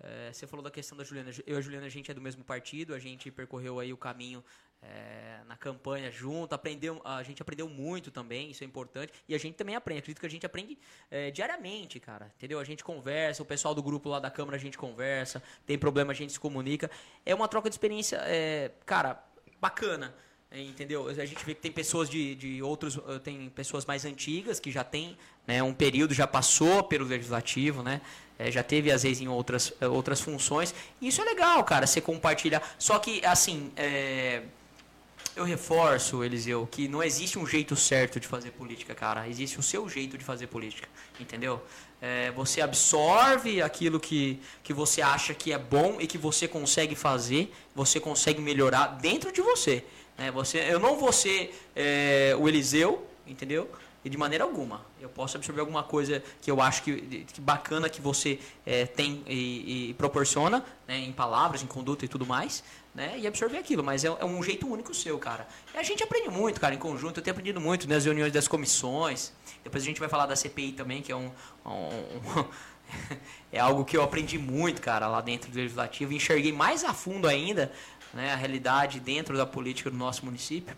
É, 0.02 0.34
você 0.34 0.46
falou 0.46 0.62
da 0.62 0.70
questão 0.70 0.98
da 0.98 1.04
Juliana. 1.06 1.32
Eu 1.48 1.56
e 1.56 1.58
a 1.58 1.62
Juliana, 1.62 1.86
a 1.86 1.90
gente 1.90 2.12
é 2.12 2.14
do 2.14 2.22
mesmo 2.22 2.44
partido, 2.44 2.94
a 2.94 3.00
gente 3.00 3.32
percorreu 3.32 3.80
aí 3.80 3.94
o 3.94 3.98
caminho 3.98 4.44
é, 4.84 5.40
na 5.48 5.56
campanha 5.56 6.12
junto, 6.12 6.54
aprendeu, 6.54 7.02
a 7.04 7.24
gente 7.24 7.42
aprendeu 7.42 7.70
muito 7.70 8.12
também, 8.12 8.52
isso 8.52 8.64
é 8.64 8.68
importante. 8.68 9.14
E 9.28 9.36
a 9.36 9.38
gente 9.38 9.56
também 9.56 9.76
aprende, 9.76 10.00
acredito 10.00 10.20
que 10.20 10.26
a 10.26 10.30
gente 10.30 10.46
aprende 10.46 10.78
é, 11.10 11.32
diariamente, 11.32 12.00
cara. 12.00 12.32
Entendeu? 12.38 12.60
A 12.60 12.64
gente 12.64 12.84
conversa, 12.84 13.42
o 13.44 13.46
pessoal 13.46 13.74
do 13.74 13.82
grupo 13.82 14.10
lá 14.10 14.20
da 14.20 14.30
Câmara 14.30 14.58
a 14.58 14.60
gente 14.60 14.78
conversa, 14.78 15.42
tem 15.66 15.78
problema 15.78 16.12
a 16.12 16.16
gente 16.16 16.34
se 16.34 16.40
comunica. 16.40 16.90
É 17.26 17.34
uma 17.34 17.48
troca 17.48 17.70
de 17.70 17.74
experiência, 17.74 18.18
é, 18.24 18.72
cara, 18.86 19.24
bacana. 19.60 20.14
Entendeu? 20.56 21.08
A 21.08 21.26
gente 21.26 21.44
vê 21.44 21.56
que 21.56 21.62
tem 21.62 21.72
pessoas 21.72 22.08
de, 22.08 22.36
de 22.36 22.62
outros. 22.62 23.00
Tem 23.24 23.50
pessoas 23.50 23.88
mais 23.88 24.06
antigas 24.06 24.60
que 24.60 24.70
já 24.70 24.84
tem 24.84 25.18
né, 25.48 25.64
um 25.64 25.74
período, 25.74 26.14
já 26.14 26.28
passou 26.28 26.84
pelo 26.84 27.06
legislativo, 27.06 27.82
né? 27.82 28.02
É, 28.38 28.52
já 28.52 28.62
teve, 28.62 28.92
às 28.92 29.02
vezes, 29.02 29.20
em 29.20 29.28
outras, 29.28 29.74
outras 29.82 30.22
funções. 30.22 30.74
E 31.02 31.08
isso 31.08 31.22
é 31.22 31.26
legal, 31.26 31.64
cara, 31.64 31.88
você 31.88 32.00
compartilhar. 32.00 32.62
Só 32.78 33.00
que, 33.00 33.26
assim, 33.26 33.72
eu 35.36 35.44
reforço, 35.44 36.24
Eliseu, 36.24 36.68
que 36.70 36.88
não 36.88 37.02
existe 37.02 37.40
um 37.40 37.46
jeito 37.46 37.76
certo 37.76 38.20
de 38.20 38.28
fazer 38.28 38.52
política, 38.52 38.94
cara. 38.94 39.28
Existe 39.28 39.60
o 39.60 39.64
seu 39.64 39.90
jeito 39.90 40.18
de 40.18 40.24
fazer 40.24 40.48
política, 40.48 40.88
entendeu? 41.20 41.62
É, 42.02 42.32
você 42.32 42.62
absorve 42.62 43.62
aquilo 43.62 44.00
que, 44.00 44.40
que 44.64 44.74
você 44.74 45.02
acha 45.02 45.34
que 45.34 45.52
é 45.52 45.58
bom 45.58 45.98
e 46.00 46.06
que 46.06 46.18
você 46.18 46.48
consegue 46.48 46.96
fazer, 46.96 47.52
você 47.74 48.00
consegue 48.00 48.42
melhorar 48.42 48.88
dentro 49.02 49.32
de 49.32 49.42
você. 49.42 49.84
Né? 50.18 50.30
você 50.30 50.60
eu 50.60 50.80
não 50.80 50.98
vou 50.98 51.12
ser 51.12 51.60
é, 51.76 52.36
o 52.38 52.48
Eliseu, 52.48 53.08
entendeu? 53.26 53.70
E 54.04 54.10
de 54.10 54.18
maneira 54.18 54.44
alguma. 54.44 54.82
Eu 55.00 55.08
posso 55.08 55.38
absorver 55.38 55.62
alguma 55.62 55.84
coisa 55.84 56.22
que 56.42 56.52
eu 56.52 56.62
acho 56.62 56.84
que, 56.84 57.26
que 57.26 57.40
bacana 57.40 57.90
que 57.90 58.02
você 58.02 58.40
é, 58.66 58.86
tem 58.86 59.24
e, 59.28 59.90
e 59.90 59.94
proporciona, 59.94 60.64
né, 60.88 60.98
em 60.98 61.12
palavras, 61.12 61.64
em 61.64 61.68
conduta 61.68 62.04
e 62.04 62.08
tudo 62.08 62.26
mais, 62.26 62.64
né? 62.94 63.18
E 63.18 63.26
absorver 63.26 63.58
aquilo, 63.58 63.84
mas 63.84 64.04
é, 64.04 64.08
é, 64.08 64.26
um 64.26 64.44
jeito 64.44 64.68
único 64.68 64.94
seu, 64.94 65.18
cara. 65.18 65.48
E 65.74 65.78
a 65.78 65.84
gente 65.84 66.04
aprende 66.04 66.30
muito, 66.30 66.60
cara, 66.60 66.76
em 66.76 66.78
conjunto. 66.78 67.20
Eu 67.20 67.24
tenho 67.24 67.34
aprendido 67.34 67.62
muito 67.62 67.88
nas 67.88 68.06
reuniões 68.06 68.32
das 68.32 68.48
comissões. 68.48 69.32
Depois 69.64 69.84
a 69.84 69.86
gente 69.86 70.00
vai 70.00 70.10
falar 70.10 70.26
da 70.26 70.36
CPI 70.36 70.74
também, 70.74 71.02
que 71.02 71.12
é 71.12 71.16
um, 71.16 71.32
um, 71.66 71.70
um 71.72 72.46
é 73.52 73.60
algo 73.60 73.86
que 73.86 73.98
eu 73.98 74.04
aprendi 74.04 74.38
muito, 74.38 74.82
cara, 74.82 75.08
lá 75.08 75.22
dentro 75.22 75.52
do 75.52 75.58
legislativo. 75.58 76.14
Enxerguei 76.14 76.52
mais 76.52 76.84
a 76.84 76.94
fundo 76.94 77.28
ainda, 77.28 77.72
né, 78.14 78.34
a 78.34 78.36
realidade 78.36 79.00
dentro 79.00 79.36
da 79.38 79.46
política 79.46 79.90
do 79.90 79.98
nosso 79.98 80.26
município. 80.26 80.76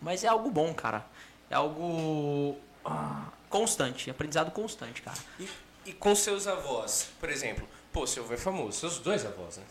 Mas 0.00 0.24
é 0.24 0.28
algo 0.28 0.50
bom, 0.50 0.72
cara. 0.72 1.04
É 1.50 1.54
algo 1.54 2.56
ah, 2.84 3.26
constante, 3.48 4.10
aprendizado 4.10 4.50
constante, 4.50 5.02
cara. 5.02 5.18
E, 5.38 5.48
e 5.86 5.92
com 5.92 6.14
seus 6.14 6.46
avós, 6.46 7.08
por 7.20 7.30
exemplo, 7.30 7.66
Pô, 7.96 8.06
seu 8.06 8.24
avô 8.24 8.34
é 8.34 8.36
famoso. 8.36 8.78
Seus 8.78 8.98
dois 8.98 9.24
avós, 9.24 9.56
né? 9.56 9.64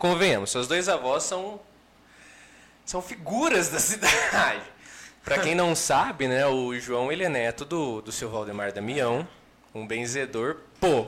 Convenhamos, 0.00 0.50
seus 0.50 0.66
dois 0.66 0.88
avós 0.88 1.22
são. 1.22 1.60
São 2.84 3.00
figuras 3.00 3.68
da 3.68 3.78
cidade. 3.78 4.62
Para 5.22 5.38
quem 5.38 5.54
não 5.54 5.72
sabe, 5.76 6.26
né, 6.26 6.44
o 6.44 6.76
João 6.76 7.12
ele 7.12 7.22
é 7.22 7.28
neto 7.28 7.64
do, 7.64 8.00
do 8.00 8.10
seu 8.10 8.28
Valdemar 8.28 8.72
Damião, 8.72 9.26
um 9.72 9.86
benzedor. 9.86 10.56
Pô, 10.80 11.06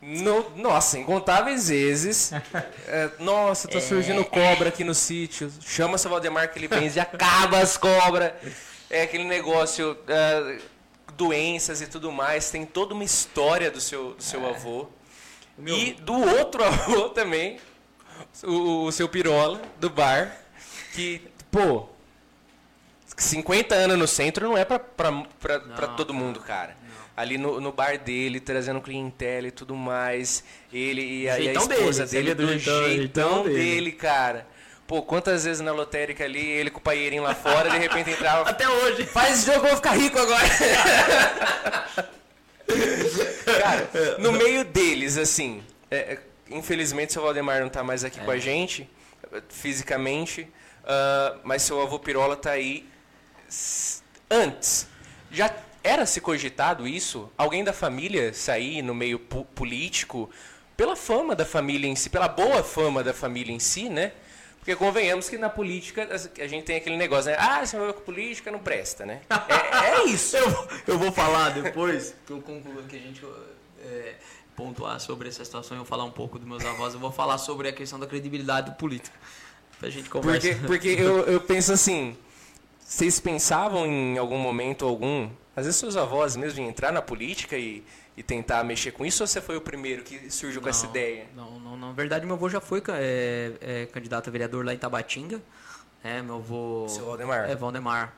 no, 0.00 0.56
nossa, 0.56 0.98
incontáveis 0.98 1.68
vezes. 1.68 2.32
É, 2.88 3.10
nossa, 3.18 3.68
tá 3.68 3.78
surgindo 3.78 4.24
cobra 4.24 4.70
aqui 4.70 4.84
no 4.84 4.94
sítio. 4.94 5.52
Chama 5.60 5.98
seu 5.98 6.10
Valdemar 6.10 6.50
que 6.50 6.58
ele 6.58 6.68
benze 6.68 6.98
e 6.98 7.00
acaba 7.00 7.58
as 7.58 7.76
cobras. 7.76 8.32
É 8.92 9.02
aquele 9.02 9.24
negócio, 9.24 9.92
uh, 9.92 10.62
doenças 11.16 11.80
e 11.80 11.86
tudo 11.86 12.12
mais. 12.12 12.50
Tem 12.50 12.66
toda 12.66 12.92
uma 12.92 13.02
história 13.02 13.70
do 13.70 13.80
seu, 13.80 14.12
do 14.12 14.22
seu 14.22 14.46
é. 14.46 14.50
avô. 14.50 14.86
Meu... 15.56 15.74
E 15.74 15.94
do 15.94 16.12
outro 16.12 16.62
avô 16.62 17.08
também, 17.08 17.58
o, 18.44 18.84
o 18.84 18.92
seu 18.92 19.08
Pirola, 19.08 19.62
do 19.80 19.88
bar, 19.88 20.36
que, 20.92 21.22
pô, 21.50 21.88
50 23.16 23.74
anos 23.74 23.98
no 23.98 24.06
centro 24.06 24.46
não 24.46 24.58
é 24.58 24.64
pra, 24.64 24.78
pra, 24.78 25.10
pra, 25.40 25.58
não, 25.58 25.74
pra 25.74 25.86
todo 25.88 26.12
mundo, 26.12 26.40
cara. 26.40 26.76
Não. 26.82 26.92
Ali 27.16 27.38
no, 27.38 27.60
no 27.60 27.72
bar 27.72 27.98
dele, 27.98 28.40
trazendo 28.40 28.80
clientela 28.82 29.46
e 29.46 29.50
tudo 29.50 29.74
mais. 29.74 30.44
Ele 30.70 31.22
e 31.22 31.28
a, 31.30 31.38
e 31.38 31.48
a 31.48 31.52
esposa 31.54 32.06
dele, 32.06 32.34
dele 32.34 32.52
do 32.54 32.58
jeitão, 32.58 32.84
jeitão 32.84 33.42
dele. 33.44 33.56
dele, 33.56 33.92
cara. 33.92 34.46
Pô, 34.92 35.00
quantas 35.00 35.44
vezes 35.44 35.62
na 35.62 35.72
lotérica 35.72 36.22
ali, 36.22 36.46
ele 36.46 36.68
com 36.68 36.78
o 36.78 36.82
paieirinho 36.82 37.22
lá 37.22 37.34
fora, 37.34 37.70
de 37.70 37.78
repente 37.78 38.10
entrava. 38.10 38.44
Até 38.50 38.68
hoje. 38.68 39.06
Faz 39.06 39.38
esse 39.38 39.46
jogo, 39.46 39.64
eu 39.64 39.68
vou 39.68 39.76
ficar 39.76 39.92
rico 39.92 40.18
agora. 40.18 40.44
Cara, 43.58 44.18
no 44.18 44.32
meio 44.32 44.66
deles, 44.66 45.16
assim, 45.16 45.62
é, 45.90 45.96
é, 45.96 46.18
infelizmente 46.50 47.08
o 47.08 47.12
seu 47.14 47.22
Valdemar 47.22 47.60
não 47.60 47.68
está 47.68 47.82
mais 47.82 48.04
aqui 48.04 48.20
é. 48.20 48.22
com 48.22 48.30
a 48.30 48.36
gente, 48.36 48.86
fisicamente, 49.48 50.46
ah, 50.84 51.36
mas 51.42 51.62
seu 51.62 51.80
avô 51.80 51.98
Pirola 51.98 52.36
tá 52.36 52.50
aí 52.50 52.86
antes. 54.30 54.86
Já 55.30 55.50
era 55.82 56.04
se 56.04 56.20
cogitado 56.20 56.86
isso? 56.86 57.32
Alguém 57.38 57.64
da 57.64 57.72
família 57.72 58.34
sair 58.34 58.82
no 58.82 58.94
meio 58.94 59.18
político 59.18 60.28
pela 60.76 60.94
fama 60.96 61.34
da 61.34 61.46
família 61.46 61.88
em 61.88 61.96
si, 61.96 62.10
pela 62.10 62.28
boa 62.28 62.62
fama 62.62 63.02
da 63.02 63.14
família 63.14 63.54
em 63.54 63.58
si, 63.58 63.88
né? 63.88 64.12
Porque 64.62 64.76
convenhamos 64.76 65.28
que 65.28 65.36
na 65.36 65.50
política 65.50 66.04
as- 66.14 66.30
a 66.38 66.46
gente 66.46 66.62
tem 66.64 66.76
aquele 66.76 66.96
negócio, 66.96 67.30
né? 67.32 67.36
Ah, 67.36 67.66
se 67.66 67.74
envolver 67.74 67.94
com 67.94 68.02
política 68.02 68.48
não 68.48 68.60
presta, 68.60 69.04
né? 69.04 69.20
É, 69.28 69.88
é 70.02 70.04
isso. 70.04 70.36
Eu, 70.38 70.48
vou- 70.50 70.68
eu 70.86 70.98
vou 70.98 71.10
falar 71.12 71.50
depois 71.50 72.14
que 72.24 72.32
eu 72.32 72.40
concluo 72.40 72.80
que 72.84 72.94
a 72.94 72.98
gente 73.00 73.20
é, 73.84 74.14
pontuar 74.54 75.00
sobre 75.00 75.28
essa 75.28 75.44
situação. 75.44 75.76
Eu 75.76 75.82
vou 75.82 75.86
falar 75.88 76.04
um 76.04 76.12
pouco 76.12 76.38
dos 76.38 76.46
meus 76.46 76.64
avós. 76.64 76.94
Eu 76.94 77.00
vou 77.00 77.10
falar 77.10 77.38
sobre 77.38 77.66
a 77.68 77.72
questão 77.72 77.98
da 77.98 78.06
credibilidade 78.06 78.70
do 78.70 78.76
político. 78.76 79.16
Pra 79.80 79.90
gente 79.90 80.08
conversar. 80.08 80.48
Porque, 80.60 80.66
porque 80.66 80.88
eu, 81.02 81.20
eu 81.26 81.40
penso 81.40 81.72
assim, 81.72 82.16
vocês 82.78 83.18
pensavam 83.18 83.84
em 83.84 84.16
algum 84.16 84.38
momento 84.38 84.84
algum, 84.86 85.28
às 85.56 85.64
vezes 85.66 85.80
seus 85.80 85.96
avós 85.96 86.36
mesmo 86.36 86.60
em 86.60 86.68
entrar 86.68 86.92
na 86.92 87.02
política 87.02 87.56
e, 87.58 87.82
e 88.16 88.22
tentar 88.22 88.62
mexer 88.64 88.92
com 88.92 89.06
isso, 89.06 89.22
ou 89.22 89.26
você 89.26 89.40
foi 89.40 89.56
o 89.56 89.60
primeiro 89.60 90.02
que 90.02 90.30
surgiu 90.30 90.60
com 90.60 90.68
essa 90.68 90.86
ideia? 90.86 91.26
Não, 91.34 91.58
não, 91.58 91.76
não. 91.76 91.88
Na 91.88 91.92
verdade, 91.92 92.26
meu 92.26 92.34
avô 92.34 92.48
já 92.48 92.60
foi 92.60 92.82
é, 92.88 93.52
é, 93.60 93.86
candidato 93.86 94.28
a 94.28 94.30
vereador 94.30 94.64
lá 94.64 94.74
em 94.74 94.78
Tabatinga. 94.78 95.40
É, 96.04 96.20
meu 96.20 96.36
avô. 96.36 96.86
Seu 96.88 97.06
Valdemar. 97.06 97.50
É, 97.50 97.54
Valdemar. 97.54 98.14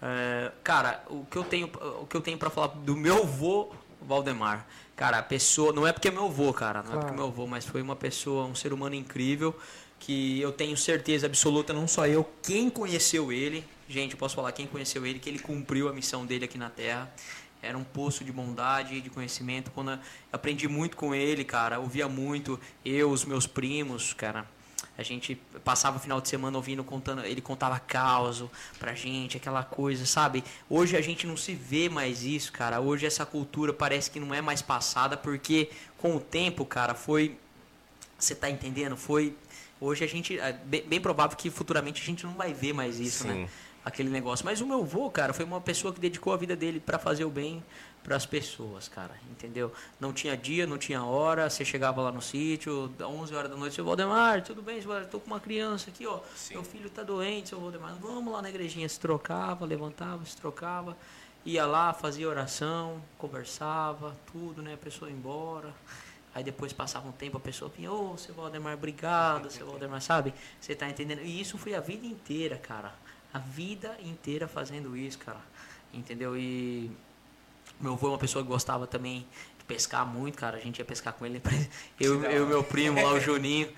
É, 0.00 0.52
cara, 0.62 1.02
o 1.08 1.24
que 1.26 1.36
eu 1.36 1.44
tenho, 1.44 1.70
o 2.00 2.06
que 2.06 2.16
eu 2.16 2.20
tenho 2.20 2.38
para 2.38 2.50
falar 2.50 2.68
do 2.68 2.96
meu 2.96 3.22
avô 3.22 3.72
Valdemar. 4.00 4.66
Cara, 4.96 5.18
a 5.18 5.22
pessoa, 5.22 5.72
não 5.72 5.86
é 5.86 5.92
porque 5.92 6.08
é 6.08 6.10
meu 6.10 6.26
avô, 6.26 6.52
cara, 6.52 6.82
não 6.82 6.92
é 6.92 6.96
porque 6.96 7.12
é 7.12 7.16
meu 7.16 7.26
avô, 7.26 7.46
mas 7.46 7.66
foi 7.66 7.82
uma 7.82 7.96
pessoa, 7.96 8.44
um 8.44 8.54
ser 8.54 8.72
humano 8.72 8.94
incrível 8.94 9.54
que 9.98 10.38
eu 10.38 10.52
tenho 10.52 10.76
certeza 10.76 11.26
absoluta, 11.26 11.72
não 11.72 11.88
só 11.88 12.06
eu, 12.06 12.28
quem 12.42 12.68
conheceu 12.68 13.32
ele, 13.32 13.64
gente, 13.88 14.12
eu 14.12 14.18
posso 14.18 14.34
falar 14.34 14.52
quem 14.52 14.66
conheceu 14.66 15.06
ele, 15.06 15.18
que 15.18 15.30
ele 15.30 15.38
cumpriu 15.38 15.88
a 15.88 15.92
missão 15.94 16.26
dele 16.26 16.44
aqui 16.44 16.58
na 16.58 16.68
Terra. 16.68 17.10
Era 17.64 17.78
um 17.78 17.84
poço 17.84 18.24
de 18.24 18.32
bondade, 18.32 19.00
de 19.00 19.10
conhecimento. 19.10 19.70
Quando 19.70 19.92
eu 19.92 19.98
aprendi 20.32 20.68
muito 20.68 20.96
com 20.96 21.14
ele, 21.14 21.44
cara, 21.44 21.78
ouvia 21.80 22.08
muito. 22.08 22.60
Eu, 22.84 23.10
os 23.10 23.24
meus 23.24 23.46
primos, 23.46 24.12
cara. 24.12 24.46
A 24.96 25.02
gente 25.02 25.34
passava 25.64 25.96
o 25.96 26.00
final 26.00 26.20
de 26.20 26.28
semana 26.28 26.56
ouvindo, 26.56 26.84
contando, 26.84 27.24
ele 27.24 27.40
contava 27.40 27.80
caos 27.80 28.44
pra 28.78 28.94
gente, 28.94 29.36
aquela 29.36 29.64
coisa, 29.64 30.06
sabe? 30.06 30.44
Hoje 30.70 30.96
a 30.96 31.00
gente 31.00 31.26
não 31.26 31.36
se 31.36 31.52
vê 31.52 31.88
mais 31.88 32.22
isso, 32.22 32.52
cara. 32.52 32.80
Hoje 32.80 33.04
essa 33.04 33.26
cultura 33.26 33.72
parece 33.72 34.08
que 34.08 34.20
não 34.20 34.32
é 34.32 34.40
mais 34.40 34.62
passada, 34.62 35.16
porque 35.16 35.68
com 35.98 36.14
o 36.14 36.20
tempo, 36.20 36.64
cara, 36.64 36.94
foi. 36.94 37.36
Você 38.16 38.36
tá 38.36 38.48
entendendo? 38.48 38.96
Foi. 38.96 39.34
Hoje 39.80 40.04
a 40.04 40.06
gente. 40.06 40.38
É 40.38 40.52
bem, 40.52 41.00
provável 41.00 41.36
que 41.36 41.50
futuramente 41.50 42.00
a 42.00 42.04
gente 42.04 42.24
não 42.24 42.34
vai 42.34 42.54
ver 42.54 42.72
mais 42.72 43.00
isso, 43.00 43.24
Sim. 43.24 43.28
né? 43.28 43.48
Aquele 43.84 44.08
negócio. 44.08 44.44
Mas 44.46 44.60
o 44.60 44.66
meu 44.66 44.80
avô, 44.80 45.10
cara, 45.10 45.32
foi 45.32 45.44
uma 45.44 45.60
pessoa 45.60 45.92
que 45.92 46.00
dedicou 46.00 46.32
a 46.32 46.36
vida 46.36 46.56
dele 46.56 46.80
pra 46.80 46.98
fazer 46.98 47.24
o 47.24 47.30
bem 47.30 47.62
para 48.04 48.16
as 48.16 48.26
pessoas, 48.26 48.86
cara, 48.86 49.14
entendeu? 49.30 49.72
Não 49.98 50.12
tinha 50.12 50.36
dia, 50.36 50.66
não 50.66 50.76
tinha 50.76 51.02
hora, 51.02 51.48
você 51.48 51.64
chegava 51.64 52.02
lá 52.02 52.12
no 52.12 52.20
sítio, 52.20 52.92
11 53.00 53.34
horas 53.34 53.50
da 53.50 53.56
noite, 53.56 53.74
seu 53.74 53.84
Valdemar, 53.84 54.42
tudo 54.42 54.60
bem, 54.60 54.78
seu 54.78 54.90
Valdemar? 54.90 55.10
tô 55.10 55.18
com 55.18 55.26
uma 55.26 55.40
criança 55.40 55.88
aqui, 55.88 56.06
ó, 56.06 56.20
meu 56.50 56.62
filho 56.62 56.90
tá 56.90 57.02
doente, 57.02 57.48
seu 57.48 57.58
Valdemar, 57.58 57.94
vamos 57.98 58.30
lá 58.30 58.42
na 58.42 58.50
igrejinha, 58.50 58.86
se 58.86 59.00
trocava, 59.00 59.64
levantava, 59.64 60.22
se 60.26 60.36
trocava, 60.36 60.94
ia 61.46 61.64
lá, 61.64 61.94
fazia 61.94 62.28
oração, 62.28 63.02
conversava, 63.16 64.14
tudo, 64.30 64.60
né, 64.60 64.74
a 64.74 64.78
pessoa 64.78 65.10
ia 65.10 65.16
embora, 65.16 65.74
aí 66.34 66.44
depois 66.44 66.74
passava 66.74 67.08
um 67.08 67.12
tempo, 67.12 67.38
a 67.38 67.40
pessoa 67.40 67.72
vinha, 67.74 67.90
ô, 67.90 68.18
seu 68.18 68.34
Valdemar, 68.34 68.74
obrigado, 68.74 69.50
seu 69.50 69.66
Valdemar, 69.66 70.02
sabe? 70.02 70.34
Você 70.60 70.74
tá 70.74 70.86
entendendo? 70.90 71.22
E 71.22 71.40
isso 71.40 71.56
foi 71.56 71.74
a 71.74 71.80
vida 71.80 72.06
inteira, 72.06 72.58
cara, 72.58 72.92
a 73.34 73.38
vida 73.40 73.96
inteira 74.00 74.46
fazendo 74.46 74.96
isso, 74.96 75.18
cara, 75.18 75.40
entendeu? 75.92 76.38
E 76.38 76.88
meu 77.80 77.94
avô 77.94 78.06
é 78.06 78.10
uma 78.10 78.18
pessoa 78.18 78.44
que 78.44 78.48
gostava 78.48 78.86
também 78.86 79.26
de 79.58 79.64
pescar 79.64 80.06
muito, 80.06 80.38
cara. 80.38 80.56
A 80.56 80.60
gente 80.60 80.78
ia 80.78 80.84
pescar 80.84 81.12
com 81.12 81.26
ele. 81.26 81.42
Eu 81.98 82.22
eu 82.24 82.44
e 82.44 82.48
meu 82.48 82.62
primo 82.62 83.02
lá, 83.02 83.12
o 83.12 83.18
Juninho. 83.20 83.68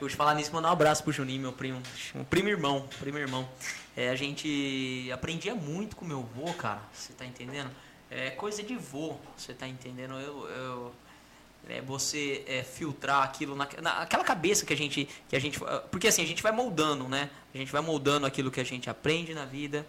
Eu 0.00 0.08
te 0.08 0.16
falar 0.16 0.34
nisso, 0.34 0.52
mandar 0.52 0.70
um 0.70 0.72
abraço 0.72 1.04
pro 1.04 1.12
Juninho, 1.12 1.40
meu 1.40 1.52
primo. 1.52 1.80
Um 2.16 2.24
primo 2.24 2.48
irmão, 2.48 2.88
primo 2.98 3.16
irmão. 3.16 3.48
É, 3.96 4.10
a 4.10 4.16
gente 4.16 5.08
aprendia 5.12 5.54
muito 5.54 5.94
com 5.94 6.04
meu 6.04 6.18
avô, 6.18 6.52
cara. 6.54 6.82
Você 6.92 7.12
tá 7.12 7.24
entendendo? 7.24 7.70
É 8.10 8.30
coisa 8.30 8.64
de 8.64 8.74
vô, 8.74 9.16
você 9.36 9.54
tá 9.54 9.68
entendendo? 9.68 10.14
Eu, 10.14 10.48
eu 10.48 10.94
é 11.68 11.80
você 11.80 12.44
é, 12.46 12.62
filtrar 12.62 13.22
aquilo 13.22 13.54
na, 13.54 13.68
naquela 13.80 14.24
cabeça 14.24 14.66
que 14.66 14.72
a 14.72 14.76
gente 14.76 15.08
que 15.28 15.36
a 15.36 15.38
gente 15.38 15.58
porque 15.90 16.08
assim 16.08 16.22
a 16.22 16.26
gente 16.26 16.42
vai 16.42 16.52
moldando 16.52 17.08
né? 17.08 17.30
A 17.54 17.58
gente 17.58 17.72
vai 17.72 17.80
moldando 17.80 18.26
aquilo 18.26 18.50
que 18.50 18.60
a 18.60 18.64
gente 18.64 18.90
aprende 18.90 19.34
na 19.34 19.44
vida 19.44 19.86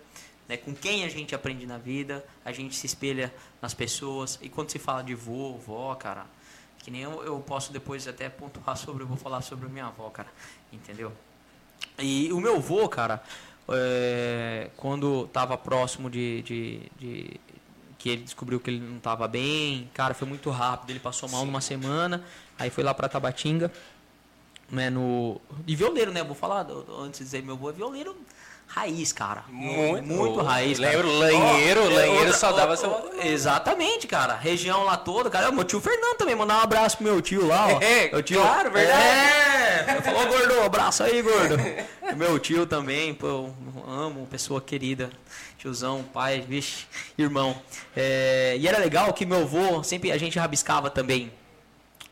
né? 0.48 0.58
Com 0.58 0.74
quem 0.74 1.04
a 1.04 1.10
gente 1.10 1.34
aprende 1.36 1.66
na 1.66 1.78
vida 1.78 2.26
a 2.44 2.52
gente 2.52 2.76
se 2.76 2.86
espelha 2.86 3.34
nas 3.62 3.74
pessoas. 3.74 4.40
E 4.42 4.50
quando 4.50 4.72
se 4.72 4.80
fala 4.80 5.04
de 5.04 5.16
vô 5.16 5.58
vó 5.58 5.94
cara 5.96 6.26
que 6.80 6.92
nem 6.92 7.02
eu, 7.02 7.24
eu 7.24 7.40
posso 7.40 7.74
depois 7.74 8.08
até 8.08 8.30
pontuar 8.30 8.78
sobre 8.78 9.04
eu 9.04 9.08
vou 9.08 9.18
falar 9.18 9.42
sobre 9.42 9.66
a 9.66 9.70
minha 9.70 9.86
avó 9.86 10.10
cara 10.10 10.30
entendeu? 10.72 11.12
E 12.00 12.32
o 12.32 12.40
meu 12.40 12.60
vô 12.60 12.88
cara 12.88 13.22
é, 13.68 14.70
quando 14.78 15.28
tava 15.28 15.58
próximo 15.58 16.10
de, 16.10 16.42
de, 16.44 16.92
de 16.98 17.40
que 18.06 18.10
ele 18.12 18.22
descobriu 18.22 18.60
que 18.60 18.70
ele 18.70 18.80
não 18.80 18.98
estava 18.98 19.28
bem. 19.28 19.90
Cara, 19.92 20.14
foi 20.14 20.28
muito 20.28 20.52
rápido. 20.52 20.92
Ele 20.92 21.00
passou 21.00 21.28
mal 21.28 21.44
numa 21.44 21.60
semana, 21.60 22.24
aí 22.60 22.70
foi 22.70 22.84
lá 22.84 22.94
para 22.94 23.10
Tabatinga, 23.10 23.72
né, 24.70 24.92
no 24.92 25.42
de 25.66 25.76
violeiro, 25.76 26.12
né? 26.12 26.24
Vou 26.24 26.36
falar 26.36 26.68
antes 27.02 27.18
de 27.18 27.26
dizer 27.26 27.42
meu 27.42 27.56
avô 27.56 27.68
é 27.72 27.74
violeiro 27.74 28.16
raiz, 28.68 29.12
cara. 29.12 29.44
Muito. 29.50 30.04
muito 30.06 30.40
Oh, 30.40 30.44
raiz. 30.44 30.80
cara. 30.80 30.92
lembro, 30.92 31.12
Lanheiro, 31.18 31.82
Ó, 31.84 31.90
Lanheiro 31.96 32.32
só 32.36 32.52
dava 32.52 32.74
ó, 32.74 32.76
seu- 32.76 33.12
Exatamente, 33.24 34.06
cara. 34.06 34.36
Região 34.36 34.84
lá 34.84 34.98
toda, 34.98 35.28
cara. 35.28 35.52
Meu 35.52 35.64
tio 35.64 35.82
Fernando 35.82 36.18
também, 36.18 36.36
mandar 36.36 36.60
um 36.60 36.62
abraço 36.62 36.98
pro 36.98 37.06
meu 37.08 37.20
tio 37.24 37.48
lá, 37.48 37.68
ó. 37.74 37.80
É, 37.82 38.12
meu 38.12 38.22
tio, 38.22 38.40
claro, 38.40 38.70
verdade. 38.70 39.02
É, 39.02 40.02
falou, 40.04 40.28
gordo, 40.28 40.62
abraço 40.62 41.02
aí, 41.02 41.24
gordo. 41.24 41.56
meu 42.16 42.38
tio 42.38 42.68
também, 42.68 43.16
pô, 43.16 43.28
eu 43.28 43.54
amo, 43.88 44.28
pessoa 44.28 44.62
querida. 44.62 45.10
Tiozão, 45.66 46.04
pai, 46.04 46.46
vixe, 46.48 46.86
irmão. 47.18 47.60
É, 47.98 48.56
e 48.60 48.68
era 48.68 48.78
legal 48.78 49.12
que 49.14 49.26
meu 49.26 49.42
avô, 49.42 49.82
sempre 49.84 50.12
a 50.12 50.18
gente 50.18 50.38
rabiscava 50.38 50.92
também, 50.92 51.34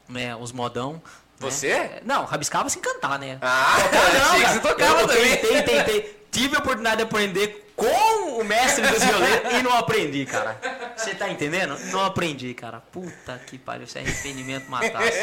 né, 0.10 0.36
os 0.36 0.52
modão. 0.52 0.94
né? 0.94 1.00
Você? 1.38 1.68
É, 1.70 2.02
Não, 2.04 2.26
rabiscava 2.26 2.68
sem 2.68 2.82
cantar, 2.82 3.20
né? 3.20 3.38
Ah, 3.44 3.76
não, 3.92 4.42
cara. 4.42 4.54
você 4.54 4.60
tocava 4.60 5.02
eu 5.02 5.08
também. 5.08 5.38
Tentei, 5.38 5.62
tentei. 5.62 6.26
Tive 6.32 6.56
a 6.56 6.60
oportunidade 6.60 6.98
de 6.98 7.04
aprender 7.04 7.72
com 7.76 8.40
o 8.40 8.44
mestre 8.44 8.88
dos 8.88 9.04
violeiros 9.04 9.54
e 9.54 9.62
não 9.62 9.78
aprendi, 9.78 10.26
cara. 10.26 10.60
Você 10.98 11.14
tá 11.14 11.30
entendendo? 11.30 11.78
Não 11.92 12.04
aprendi, 12.04 12.56
cara. 12.56 12.80
Puta 12.80 13.40
que 13.46 13.60
pariu, 13.60 13.86
se 13.86 14.00
arrependimento 14.00 14.68
matasse. 14.68 15.20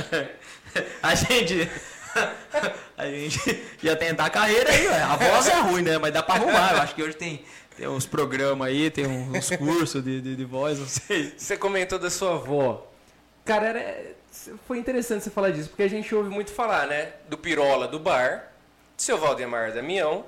a 1.02 1.14
gente. 1.14 1.70
A 2.96 3.06
gente 3.06 3.64
ia 3.82 3.96
tentar 3.96 4.26
a 4.26 4.30
carreira 4.30 4.70
aí, 4.70 4.86
ué. 4.86 5.02
a 5.02 5.16
voz 5.16 5.46
é 5.48 5.60
ruim, 5.60 5.82
né? 5.82 5.98
Mas 5.98 6.12
dá 6.12 6.22
pra 6.22 6.36
arrumar. 6.36 6.74
Eu 6.74 6.80
acho 6.82 6.94
que 6.94 7.02
hoje 7.02 7.16
tem, 7.16 7.44
tem 7.76 7.88
uns 7.88 8.06
programas 8.06 8.68
aí, 8.68 8.88
tem 8.90 9.04
uns 9.06 9.50
cursos 9.56 10.02
de, 10.02 10.20
de, 10.20 10.36
de 10.36 10.44
voz, 10.44 10.78
não 10.78 10.86
sei. 10.86 11.34
Você 11.36 11.56
comentou 11.56 11.98
da 11.98 12.08
sua 12.08 12.34
avó. 12.34 12.86
Cara, 13.44 13.66
era- 13.68 14.14
foi 14.66 14.78
interessante 14.78 15.24
você 15.24 15.30
falar 15.30 15.50
disso, 15.50 15.68
porque 15.70 15.82
a 15.82 15.88
gente 15.88 16.14
ouve 16.14 16.30
muito 16.30 16.52
falar, 16.52 16.86
né? 16.86 17.12
Do 17.28 17.36
Pirola 17.36 17.86
do 17.88 17.98
bar, 17.98 18.52
do 18.96 19.02
seu 19.02 19.18
Valdemar 19.18 19.72
Damião 19.72 20.24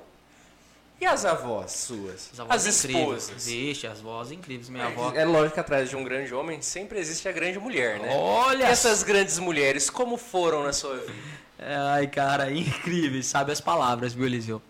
e 0.99 1.05
as 1.05 1.23
avós 1.25 1.71
suas. 1.71 2.29
As 2.33 2.39
avós 2.39 2.67
as 2.67 2.83
incríveis. 2.83 3.23
esposas. 3.23 3.45
Vixe, 3.45 3.87
as 3.87 4.01
vozes 4.01 4.33
incríveis. 4.33 4.69
Minha 4.69 4.87
avó. 4.87 5.11
É 5.15 5.23
lógico 5.25 5.53
que 5.55 5.59
atrás 5.59 5.89
de 5.89 5.95
um 5.95 6.03
grande 6.03 6.33
homem 6.33 6.61
sempre 6.61 6.99
existe 6.99 7.27
a 7.29 7.31
grande 7.31 7.57
mulher, 7.59 7.97
né? 7.99 8.09
Olha 8.13 8.65
E 8.65 8.69
essas 8.71 9.03
grandes 9.03 9.39
mulheres, 9.39 9.89
como 9.89 10.17
foram 10.17 10.63
na 10.63 10.73
sua 10.73 10.97
vida? 10.97 11.13
Ai, 11.59 12.07
cara, 12.07 12.51
incríveis. 12.53 13.25
Sabe 13.25 13.51
as 13.51 13.61
palavras, 13.61 14.13
viu, 14.13 14.25
Eliseu? 14.25 14.61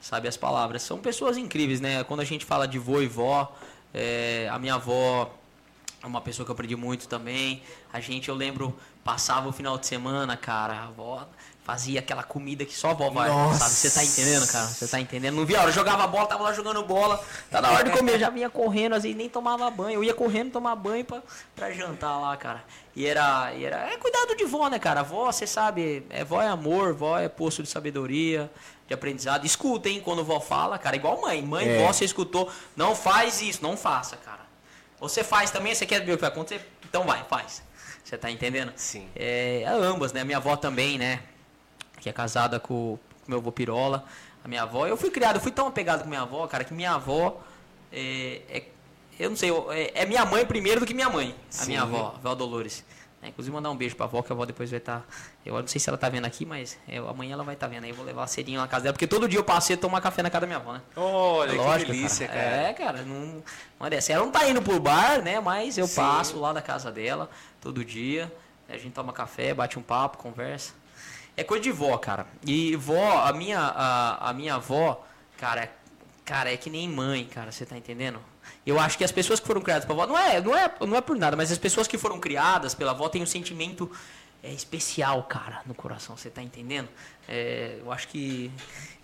Sabe 0.00 0.28
as 0.28 0.36
palavras. 0.36 0.82
São 0.82 0.98
pessoas 0.98 1.36
incríveis, 1.36 1.80
né? 1.80 2.04
Quando 2.04 2.20
a 2.20 2.24
gente 2.24 2.44
fala 2.44 2.66
de 2.66 2.78
vô 2.78 3.00
e 3.00 3.06
vó, 3.06 3.54
é, 3.92 4.48
a 4.50 4.58
minha 4.58 4.74
avó 4.74 5.32
é 6.02 6.06
uma 6.06 6.20
pessoa 6.20 6.44
que 6.44 6.50
eu 6.50 6.54
aprendi 6.54 6.76
muito 6.76 7.08
também. 7.08 7.62
A 7.92 8.00
gente, 8.00 8.28
eu 8.28 8.34
lembro, 8.34 8.76
passava 9.02 9.48
o 9.48 9.52
final 9.52 9.78
de 9.78 9.86
semana, 9.86 10.36
cara, 10.36 10.74
a 10.74 10.84
avó 10.84 11.26
fazia 11.64 11.98
aquela 12.00 12.22
comida 12.22 12.64
que 12.64 12.74
só 12.76 12.90
a 12.90 12.92
vó 12.92 13.08
vai, 13.08 13.30
sabe? 13.56 13.70
Você 13.70 13.90
tá 13.90 14.04
entendendo, 14.04 14.46
cara? 14.46 14.66
Você 14.66 14.86
tá 14.86 15.00
entendendo? 15.00 15.34
Não 15.34 15.46
via 15.46 15.58
hora, 15.60 15.70
eu 15.70 15.72
jogava 15.74 16.06
bola, 16.06 16.26
tava 16.26 16.42
lá 16.44 16.52
jogando 16.52 16.82
bola, 16.84 17.24
tá 17.50 17.60
na 17.62 17.70
hora 17.70 17.84
de 17.84 17.90
comer, 17.90 18.18
já 18.18 18.28
vinha 18.28 18.50
correndo, 18.50 18.94
às 18.94 19.02
vezes 19.02 19.16
nem 19.16 19.28
tomava 19.30 19.70
banho. 19.70 19.94
Eu 19.96 20.04
ia 20.04 20.12
correndo 20.12 20.52
tomar 20.52 20.76
banho 20.76 21.04
pra, 21.04 21.22
pra 21.56 21.70
jantar 21.72 22.18
lá, 22.20 22.36
cara. 22.36 22.62
E 22.94 23.06
era, 23.06 23.52
e 23.54 23.64
era. 23.64 23.90
É 23.90 23.96
cuidado 23.96 24.36
de 24.36 24.44
vó, 24.44 24.68
né, 24.68 24.78
cara? 24.78 25.02
Vó, 25.02 25.32
você 25.32 25.46
sabe, 25.46 26.06
é, 26.10 26.22
vó 26.22 26.40
é 26.42 26.48
amor, 26.48 26.92
vó 26.92 27.18
é 27.18 27.28
poço 27.30 27.62
de 27.62 27.68
sabedoria, 27.68 28.50
de 28.86 28.92
aprendizado. 28.92 29.46
Escuta, 29.46 29.88
hein, 29.88 30.02
quando 30.04 30.22
vó 30.22 30.38
fala, 30.40 30.78
cara, 30.78 30.94
igual 30.96 31.18
mãe. 31.22 31.40
Mãe, 31.40 31.66
É. 31.66 31.78
vó, 31.78 31.90
você 31.92 32.04
escutou, 32.04 32.50
não 32.76 32.94
faz 32.94 33.40
isso, 33.40 33.62
não 33.62 33.74
faça, 33.76 34.16
cara. 34.18 34.44
Você 35.00 35.24
faz 35.24 35.50
também, 35.50 35.74
você 35.74 35.86
quer 35.86 36.04
ver 36.04 36.12
o 36.12 36.16
que 36.16 36.20
vai 36.20 36.30
acontecer? 36.30 36.68
Então 36.88 37.04
vai, 37.04 37.24
faz. 37.24 37.62
Você 38.04 38.18
tá 38.18 38.30
entendendo? 38.30 38.70
Sim. 38.76 39.08
É, 39.16 39.64
ambas, 39.66 40.12
né? 40.12 40.22
Minha 40.24 40.36
avó 40.36 40.56
também, 40.56 40.98
né? 40.98 41.20
Que 42.04 42.10
é 42.10 42.12
casada 42.12 42.60
com, 42.60 42.98
com 43.24 43.28
meu 43.30 43.38
avô 43.38 43.50
Pirola, 43.50 44.04
a 44.44 44.46
minha 44.46 44.62
avó. 44.62 44.86
Eu 44.86 44.94
fui 44.94 45.10
criado, 45.10 45.36
eu 45.36 45.40
fui 45.40 45.50
tão 45.50 45.66
apegado 45.66 46.02
com 46.02 46.08
minha 46.10 46.20
avó, 46.20 46.46
cara, 46.46 46.62
que 46.62 46.74
minha 46.74 46.90
avó 46.92 47.40
é, 47.90 48.42
é- 48.50 48.64
eu 49.18 49.30
não 49.30 49.36
sei, 49.38 49.50
é, 49.70 50.02
é 50.02 50.04
minha 50.04 50.22
mãe 50.26 50.44
primeiro 50.44 50.80
do 50.80 50.86
que 50.86 50.92
minha 50.92 51.08
mãe, 51.08 51.34
a 51.48 51.52
Sim. 51.52 51.68
minha 51.68 51.80
avó, 51.80 52.12
a 52.14 52.18
avó 52.18 52.34
Dolores. 52.34 52.84
É, 53.22 53.28
inclusive 53.28 53.54
mandar 53.54 53.70
um 53.70 53.76
beijo 53.76 53.96
pra 53.96 54.04
avó, 54.04 54.20
que 54.20 54.30
a 54.30 54.34
avó 54.34 54.44
depois 54.44 54.68
vai 54.70 54.76
estar. 54.80 55.02
eu 55.46 55.54
não 55.58 55.66
sei 55.66 55.80
se 55.80 55.88
ela 55.88 55.96
tá 55.96 56.10
vendo 56.10 56.26
aqui, 56.26 56.44
mas 56.44 56.76
eu- 56.86 57.08
amanhã 57.08 57.32
ela 57.32 57.42
vai 57.42 57.54
estar 57.54 57.68
vendo 57.68 57.84
aí. 57.84 57.88
Eu 57.90 57.96
vou 57.96 58.04
levar 58.04 58.26
cedinho 58.26 58.60
na 58.60 58.68
casa 58.68 58.82
dela, 58.82 58.92
porque 58.92 59.06
todo 59.06 59.26
dia 59.26 59.38
eu 59.38 59.44
passei 59.44 59.76
a 59.76 59.78
tomar 59.78 60.02
café 60.02 60.22
na 60.22 60.28
casa 60.28 60.42
da 60.42 60.46
minha 60.46 60.58
avó, 60.58 60.74
né? 60.74 60.82
Olha, 60.94 61.48
É 61.48 61.52
que 61.52 61.56
lógico, 61.58 61.90
delícia, 61.90 62.28
cara. 62.28 62.38
É, 62.38 62.72
cara, 62.74 63.00
não, 63.00 63.42
é 63.80 63.88
dessa. 63.88 64.12
Ela 64.12 64.26
não 64.26 64.30
tá 64.30 64.46
indo 64.46 64.60
pro 64.60 64.78
bar, 64.78 65.22
né? 65.22 65.40
Mas 65.40 65.78
eu 65.78 65.86
Sim. 65.86 65.96
passo 65.96 66.38
lá 66.38 66.52
da 66.52 66.60
casa 66.60 66.92
dela 66.92 67.30
todo 67.62 67.82
dia. 67.82 68.30
A 68.68 68.76
gente 68.76 68.92
toma 68.92 69.10
café, 69.10 69.54
bate 69.54 69.78
um 69.78 69.82
papo, 69.82 70.18
conversa. 70.18 70.74
É 71.36 71.42
coisa 71.44 71.62
de 71.62 71.72
vó, 71.72 71.96
cara. 71.98 72.26
E 72.46 72.76
vó, 72.76 73.18
a 73.24 73.32
minha, 73.32 73.58
a, 73.60 74.30
a 74.30 74.32
minha 74.32 74.54
avó, 74.54 75.04
cara, 75.36 75.62
é- 75.64 75.72
cara, 76.24 76.52
é 76.52 76.56
que 76.56 76.70
nem 76.70 76.88
mãe, 76.88 77.24
cara, 77.24 77.50
você 77.50 77.66
tá 77.66 77.76
entendendo? 77.76 78.20
Eu 78.64 78.78
acho 78.78 78.96
que 78.96 79.04
as 79.04 79.12
pessoas 79.12 79.40
que 79.40 79.46
foram 79.46 79.60
criadas 79.60 79.84
pela 79.84 80.04
avó, 80.04 80.12
não 80.12 80.18
é, 80.18 80.40
não 80.40 80.56
é, 80.56 80.72
não 80.80 80.96
é 80.96 81.00
por 81.00 81.16
nada, 81.16 81.36
mas 81.36 81.50
as 81.50 81.58
pessoas 81.58 81.86
que 81.88 81.98
foram 81.98 82.20
criadas 82.20 82.74
pela 82.74 82.92
avó 82.92 83.08
têm 83.08 83.22
um 83.22 83.26
sentimento 83.26 83.90
é, 84.42 84.52
especial, 84.52 85.22
cara, 85.24 85.62
no 85.66 85.74
coração, 85.74 86.16
você 86.16 86.30
tá 86.30 86.42
entendendo? 86.42 86.88
É, 87.28 87.78
eu 87.80 87.90
acho 87.90 88.08
que 88.08 88.50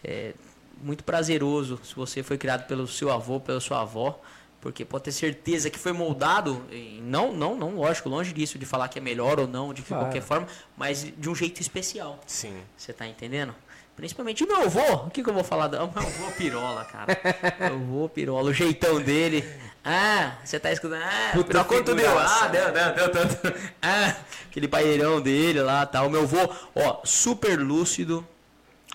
é 0.05 0.35
muito 0.83 1.03
prazeroso 1.05 1.81
se 1.83 1.95
você 1.95 2.23
foi 2.23 2.39
criado 2.39 2.67
pelo 2.67 2.87
seu 2.87 3.11
avô, 3.11 3.41
pela 3.41 3.61
sua 3.61 3.81
avó, 3.83 4.19
porque 4.61 4.85
pode 4.85 5.05
ter 5.05 5.13
certeza 5.13 5.71
que 5.71 5.79
foi 5.79 5.93
moldado, 5.93 6.65
não, 7.03 7.33
não, 7.33 7.57
não, 7.57 7.77
lógico, 7.77 8.09
longe 8.09 8.33
disso 8.33 8.59
de 8.59 8.67
falar 8.67 8.89
que 8.89 8.99
é 8.99 9.03
melhor 9.03 9.41
ou 9.41 9.47
não, 9.47 9.73
de 9.73 9.83
Claro. 9.83 10.05
qualquer 10.05 10.23
forma, 10.23 10.47
mas 10.77 11.07
de 11.17 11.29
um 11.31 11.35
jeito 11.35 11.61
especial. 11.61 12.21
Sim. 12.27 12.61
Você 12.77 12.93
tá 12.93 13.07
entendendo? 13.07 13.55
Principalmente 13.97 14.45
o 14.45 14.47
meu 14.47 14.63
avô. 14.63 15.07
O 15.07 15.11
que, 15.11 15.23
que 15.23 15.29
eu 15.29 15.35
vou 15.35 15.45
falar? 15.45 15.67
do- 15.69 15.77
O 15.77 15.91
meu 15.93 16.03
avô 16.07 16.31
pirola, 16.33 16.85
cara. 16.87 17.19
meu 17.61 17.75
avô 17.75 18.09
pirola, 18.09 18.51
o 18.51 18.53
jeitão 18.55 19.01
dele. 19.01 19.45
Ah, 19.85 20.37
você 20.45 20.59
tá 20.61 20.71
escutando? 20.73 21.03
Ah, 21.03 21.31
Puta 21.35 21.65
quanto 21.65 21.95
deu? 21.95 22.19
Ah, 22.19 22.49
deu, 22.49 22.73
deu, 22.73 22.95
deu 22.95 23.11
tanto. 23.13 23.37
Ah, 23.83 24.17
aquele 24.49 24.69
paeirão 24.69 25.21
dele 25.21 25.61
lá 25.61 25.85
tal. 25.87 26.07
O 26.07 26.11
meu 26.11 26.23
avô, 26.23 26.51
ó, 26.75 27.01
super 27.05 27.59
lúcido, 27.59 28.27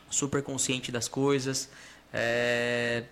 super 0.10 0.42
consciente 0.42 0.92
das 0.92 1.08
coisas. 1.08 1.70
É, 2.14 3.04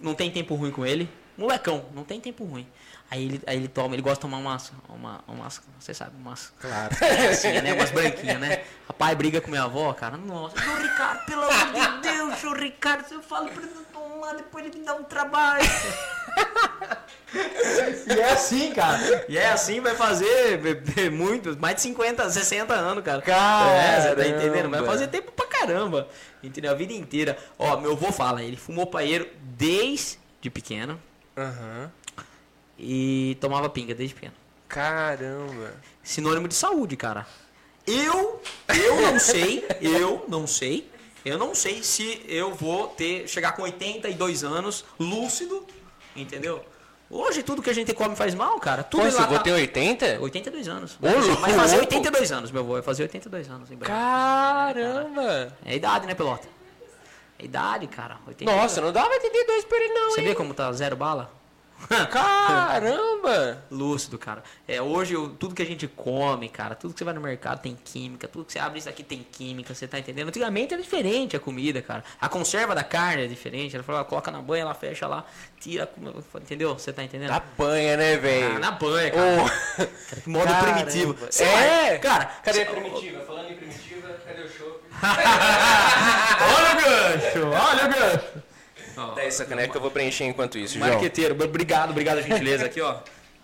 não 0.00 0.14
tem 0.14 0.30
tempo 0.30 0.54
ruim 0.54 0.70
com 0.70 0.84
ele. 0.84 1.08
Molecão, 1.40 1.86
não 1.94 2.04
tem 2.04 2.20
tempo 2.20 2.44
ruim. 2.44 2.66
Aí 3.10 3.24
ele, 3.24 3.42
aí 3.46 3.56
ele 3.56 3.66
toma, 3.66 3.94
ele 3.94 4.02
gosta 4.02 4.16
de 4.16 4.20
tomar 4.20 4.36
umas, 4.36 4.70
uma, 4.90 5.24
umas 5.26 5.58
você 5.78 5.94
sabe, 5.94 6.12
umas 6.20 6.52
Claro. 6.60 6.94
assim, 7.32 7.52
né? 7.62 7.72
Umas 7.72 7.90
branquinhas, 7.90 8.38
né? 8.38 8.62
Rapaz, 8.86 9.16
briga 9.16 9.40
com 9.40 9.50
minha 9.50 9.62
avó, 9.62 9.90
cara. 9.94 10.18
Nossa, 10.18 10.60
João 10.60 10.76
Ricardo, 10.76 11.24
pelo 11.24 11.50
amor 11.50 11.92
de 11.92 12.02
Deus, 12.02 12.40
João 12.40 12.54
Ricardo, 12.54 13.08
se 13.08 13.14
eu 13.14 13.22
falo 13.22 13.48
pra 13.48 13.62
ele 13.62 13.72
não 13.74 13.84
tomar, 13.84 14.34
depois 14.34 14.66
ele 14.66 14.80
me 14.80 14.84
dá 14.84 14.94
um 14.94 15.02
trabalho. 15.02 15.64
e 18.06 18.20
é 18.20 18.32
assim, 18.32 18.74
cara. 18.74 19.24
E 19.26 19.38
é 19.38 19.50
assim, 19.50 19.80
vai 19.80 19.94
fazer 19.94 20.58
beber 20.58 21.10
muito, 21.10 21.58
mais 21.58 21.76
de 21.76 21.80
50, 21.80 22.28
60 22.28 22.74
anos, 22.74 23.02
cara. 23.02 23.22
É, 23.26 24.00
você 24.02 24.14
tá 24.14 24.28
entendendo? 24.28 24.68
Vai 24.68 24.84
fazer 24.84 25.08
tempo 25.08 25.32
pra 25.32 25.46
caramba. 25.46 26.06
Entendeu? 26.42 26.70
A 26.70 26.74
vida 26.74 26.92
inteira. 26.92 27.38
Ó, 27.58 27.78
meu 27.78 27.92
avô 27.92 28.12
fala, 28.12 28.42
ele 28.42 28.58
fumou 28.58 28.86
paeiro 28.86 29.26
desde 29.40 30.18
pequeno 30.52 31.00
Aham. 31.36 31.90
e 32.78 33.36
tomava 33.40 33.68
pinga 33.68 33.94
desde 33.94 34.14
pequeno. 34.14 34.34
Caramba. 34.68 35.74
sinônimo 36.02 36.46
de 36.48 36.54
saúde, 36.54 36.96
cara. 36.96 37.26
Eu, 37.86 38.40
eu 38.68 39.00
não 39.00 39.18
sei, 39.20 39.66
eu 39.80 40.24
não 40.28 40.46
sei, 40.46 40.88
eu 41.24 41.38
não 41.38 41.54
sei 41.54 41.82
se 41.82 42.22
eu 42.28 42.54
vou 42.54 42.86
ter, 42.88 43.26
chegar 43.28 43.52
com 43.52 43.62
82 43.62 44.44
anos, 44.44 44.84
lúcido, 44.98 45.66
entendeu? 46.14 46.64
Hoje 47.10 47.42
tudo 47.42 47.60
que 47.60 47.68
a 47.70 47.72
gente 47.74 47.92
come 47.92 48.14
faz 48.14 48.36
mal, 48.36 48.60
cara. 48.60 48.84
Tudo 48.84 49.02
Pô, 49.02 49.10
você 49.10 49.26
vou 49.26 49.40
ter 49.40 49.50
80? 49.50 50.20
82 50.20 50.68
anos. 50.68 50.94
Ô, 50.94 50.98
Vai 51.40 51.52
fazer 51.54 51.76
louco. 51.78 51.94
82 51.94 52.30
anos, 52.32 52.50
meu 52.52 52.62
avô. 52.62 52.72
Vai 52.74 52.82
fazer 52.82 53.02
82 53.02 53.50
anos 53.50 53.68
em 53.72 53.74
breve. 53.74 53.92
Caramba. 53.92 55.56
É 55.64 55.72
a 55.72 55.74
idade, 55.74 56.06
né, 56.06 56.14
pelota? 56.14 56.46
É 57.40 57.42
a 57.42 57.44
idade, 57.44 57.86
cara. 57.86 58.18
82. 58.26 58.54
Nossa, 58.56 58.80
não 58.82 58.92
dava 58.92 59.08
82 59.08 59.64
por 59.64 59.76
ele 59.80 59.94
não, 59.94 60.10
Você 60.10 60.20
hein? 60.20 60.26
vê 60.28 60.34
como 60.34 60.52
tá 60.52 60.70
zero 60.72 60.94
bala? 60.94 61.32
Caramba. 61.88 63.64
Lúcido, 63.70 64.18
cara. 64.18 64.42
É, 64.66 64.80
hoje 64.80 65.16
o- 65.16 65.28
tudo 65.30 65.54
que 65.54 65.62
a 65.62 65.66
gente 65.66 65.86
come, 65.88 66.48
cara, 66.48 66.74
tudo 66.74 66.92
que 66.92 66.98
você 66.98 67.04
vai 67.04 67.14
no 67.14 67.20
mercado 67.20 67.60
tem 67.60 67.76
química, 67.84 68.28
tudo 68.28 68.44
que 68.44 68.52
você 68.52 68.58
abre 68.58 68.78
isso 68.78 68.88
aqui 68.88 69.02
tem 69.02 69.26
química, 69.30 69.74
você 69.74 69.86
tá 69.88 69.98
entendendo? 69.98 70.28
Antigamente 70.28 70.74
era 70.74 70.82
diferente 70.82 71.36
a 71.36 71.40
comida, 71.40 71.80
cara. 71.82 72.04
A 72.20 72.28
conserva 72.28 72.74
da 72.74 72.84
carne 72.84 73.24
é 73.24 73.26
diferente. 73.26 73.74
Ela 73.74 73.82
falou, 73.84 74.04
coloca 74.04 74.30
na 74.30 74.40
banha, 74.42 74.62
ela 74.62 74.74
fecha 74.74 75.06
lá, 75.06 75.24
tira, 75.58 75.90
entendeu? 76.40 76.74
Você 76.74 76.92
tá 76.92 77.02
entendendo? 77.02 77.30
Na 77.30 77.40
banha, 77.58 77.96
né, 77.96 78.16
velho? 78.16 78.56
Ah, 78.56 78.58
na 78.58 78.70
banha, 78.72 79.10
cara. 79.10 79.90
Que 80.22 80.28
modo 80.28 80.46
Caramba. 80.46 80.72
primitivo. 80.72 81.14
Você 81.30 81.44
É. 81.44 81.88
vai- 81.90 81.98
cara, 81.98 82.26
Cadê 82.42 82.62
a 82.62 82.66
primitiva? 82.66 83.20
Falando 83.24 83.50
em 83.50 83.54
primitiva, 83.56 84.08
cadê 84.26 84.42
o 84.42 84.48
chopp? 84.48 84.80
olha 86.40 86.72
o 86.72 86.76
gancho, 86.76 87.46
olha 87.48 87.84
o 87.84 87.88
gancho. 87.88 88.49
Dá 89.14 89.22
essa 89.24 89.44
caneca 89.44 89.70
que 89.70 89.76
eu 89.76 89.80
vou 89.80 89.90
preencher 89.90 90.24
enquanto 90.24 90.58
isso, 90.58 90.78
João. 90.78 90.88
Marqueteiro, 90.90 91.34
obrigado, 91.42 91.90
obrigado 91.90 92.18
a 92.18 92.22
gentileza 92.22 92.66
aqui, 92.66 92.80
ó. 92.80 92.94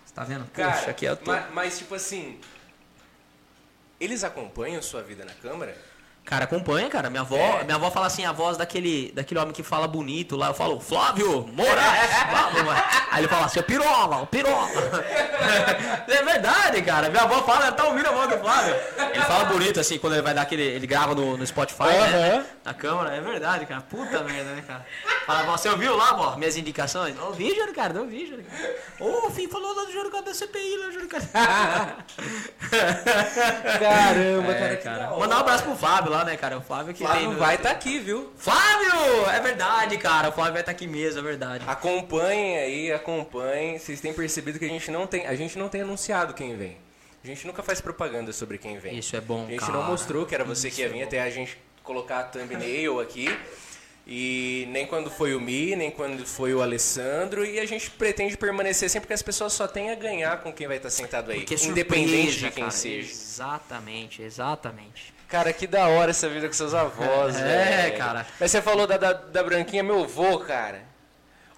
Você 0.05 0.13
tá 0.13 0.23
vendo? 0.23 0.45
Cara, 0.53 0.71
Puxa, 0.73 0.91
aqui 0.91 1.05
eu 1.05 1.15
tô... 1.17 1.31
ma- 1.31 1.47
mas, 1.53 1.77
tipo 1.77 1.93
assim, 1.95 2.39
eles 3.99 4.23
acompanham 4.23 4.81
sua 4.81 5.01
vida 5.01 5.25
na 5.25 5.33
Câmara? 5.33 5.75
Cara, 6.27 6.43
acompanha, 6.43 6.89
cara. 6.89 7.09
Minha 7.09 7.21
avó, 7.21 7.37
É. 7.37 7.63
minha 7.63 7.75
avó 7.77 7.89
fala 7.89 8.07
assim, 8.07 8.25
a 8.25 8.33
voz 8.33 8.57
daquele, 8.57 9.13
daquele 9.15 9.39
homem 9.39 9.53
que 9.53 9.63
fala 9.63 9.87
bonito 9.87 10.35
lá. 10.35 10.47
Eu 10.47 10.53
falo, 10.53 10.77
Flávio 10.77 11.47
Moraes. 11.53 12.09
Aí 13.11 13.21
ele 13.21 13.29
fala 13.29 13.45
assim, 13.45 13.61
"Ô, 13.61 13.63
pirola, 13.63 14.25
pirola. 14.27 14.67
é 16.05 16.23
verdade, 16.23 16.81
cara. 16.81 17.07
Minha 17.09 17.23
avó 17.23 17.41
fala, 17.43 17.67
ela 17.67 17.71
tá 17.71 17.85
ouvindo 17.85 18.07
a 18.07 18.11
voz 18.11 18.29
do 18.29 18.37
Flávio. 18.39 18.75
Ele 19.13 19.23
fala 19.23 19.45
bonito, 19.45 19.79
assim, 19.79 19.97
quando 19.97 20.13
ele 20.13 20.21
vai 20.21 20.33
dar 20.33 20.41
aquele. 20.41 20.63
Ele 20.63 20.85
grava 20.85 21.15
no, 21.15 21.37
no 21.37 21.47
Spotify, 21.47 21.83
né? 21.83 22.33
Aham. 22.33 22.45
Na 22.65 22.73
câmera. 22.73 23.15
É 23.15 23.21
verdade, 23.21 23.65
cara. 23.65 23.79
Puta 23.81 24.21
merda, 24.23 24.51
né, 24.51 24.61
cara? 24.67 24.85
Fala, 25.25 25.43
você 25.57 25.69
ouviu 25.69 25.95
lá, 25.95 26.11
vó, 26.11 26.35
minhas 26.35 26.57
indicações? 26.57 27.17
Ouvi, 27.21 27.55
Júlio, 27.55 27.73
cara, 27.73 27.97
ouvi, 28.01 28.27
Júlio. 28.27 28.45
Ô, 28.99 29.27
o 29.27 29.31
Fim 29.31 29.47
falou 29.47 29.73
lá 29.73 29.85
do 29.85 29.91
Júlio 29.93 30.11
da 30.21 30.33
CPI, 30.33 30.77
lá, 30.77 30.91
Júlio 30.91 31.07
Caramba, 33.79 34.51
É, 34.51 34.75
cara. 34.75 35.09
Mandar 35.17 35.37
um 35.37 35.39
abraço 35.39 35.63
pro 35.63 35.75
Fábio 35.75 36.11
lá, 36.11 36.16
né, 36.23 36.37
cara? 36.37 36.57
O 36.57 36.61
Flávio 36.61 36.93
que 36.93 37.03
Flávio 37.03 37.31
no- 37.31 37.37
vai 37.39 37.55
estar 37.55 37.71
aqui, 37.71 37.99
viu? 37.99 38.31
Flávio! 38.37 39.25
É 39.33 39.39
verdade, 39.39 39.97
cara. 39.97 40.29
O 40.29 40.31
Flávio 40.31 40.53
vai 40.53 40.61
estar 40.61 40.71
aqui 40.71 40.87
mesmo, 40.87 41.19
é 41.19 41.23
verdade. 41.23 41.63
Acompanhem 41.67 42.57
aí, 42.57 42.91
acompanhem. 42.91 43.77
Vocês 43.79 43.99
têm 44.01 44.13
percebido 44.13 44.59
que 44.59 44.65
a 44.65 44.69
gente 44.69 44.89
não 44.91 45.05
tem, 45.07 45.25
a 45.27 45.35
gente 45.35 45.57
não 45.57 45.69
tem 45.69 45.81
anunciado 45.81 46.33
quem 46.33 46.55
vem. 46.55 46.77
A 47.23 47.27
gente 47.27 47.45
nunca 47.47 47.61
faz 47.63 47.81
propaganda 47.81 48.31
sobre 48.31 48.57
quem 48.57 48.77
vem. 48.77 48.97
Isso 48.97 49.15
é 49.15 49.21
bom, 49.21 49.45
A 49.45 49.49
gente 49.49 49.59
cara. 49.59 49.73
não 49.73 49.83
mostrou 49.83 50.25
que 50.25 50.33
era 50.33 50.43
você 50.45 50.69
que 50.71 50.81
ia 50.81 50.89
vir 50.89 51.03
até 51.03 51.21
a 51.21 51.29
gente 51.29 51.57
colocar 51.83 52.19
a 52.19 52.23
thumbnail 52.23 52.99
aqui. 52.99 53.27
E 54.09 54.65
nem 54.71 54.85
quando 54.87 55.11
foi 55.11 55.35
o 55.35 55.41
Mi, 55.41 55.75
nem 55.75 55.91
quando 55.91 56.25
foi 56.25 56.53
o 56.53 56.61
Alessandro. 56.61 57.43
E 57.45 57.59
a 57.59 57.65
gente 57.65 57.91
pretende 57.91 58.37
permanecer 58.37 58.89
sempre 58.89 59.07
porque 59.07 59.13
as 59.13 59.21
pessoas 59.21 59.51
só 59.51 59.67
têm 59.67 59.91
a 59.91 59.95
ganhar 59.95 60.41
com 60.41 60.53
quem 60.53 60.65
vai 60.65 60.77
estar 60.77 60.89
sentado 60.89 61.29
aí. 61.31 61.39
Porque 61.41 61.55
é 61.55 61.65
independente 61.65 62.31
surpresa, 62.31 62.47
de 62.47 62.51
quem 62.53 62.63
cara. 62.63 62.71
seja. 62.71 63.11
Exatamente, 63.11 64.21
exatamente. 64.21 65.13
Cara, 65.27 65.51
que 65.51 65.67
da 65.67 65.87
hora 65.87 66.11
essa 66.11 66.29
vida 66.29 66.47
com 66.47 66.53
seus 66.53 66.73
avós, 66.73 67.35
É, 67.35 67.43
velho. 67.83 67.97
cara. 67.97 68.25
Mas 68.39 68.49
você 68.51 68.61
falou 68.61 68.87
da, 68.87 68.97
da, 68.97 69.13
da 69.13 69.43
branquinha, 69.43 69.83
meu 69.83 70.07
vô, 70.07 70.39
cara. 70.39 70.83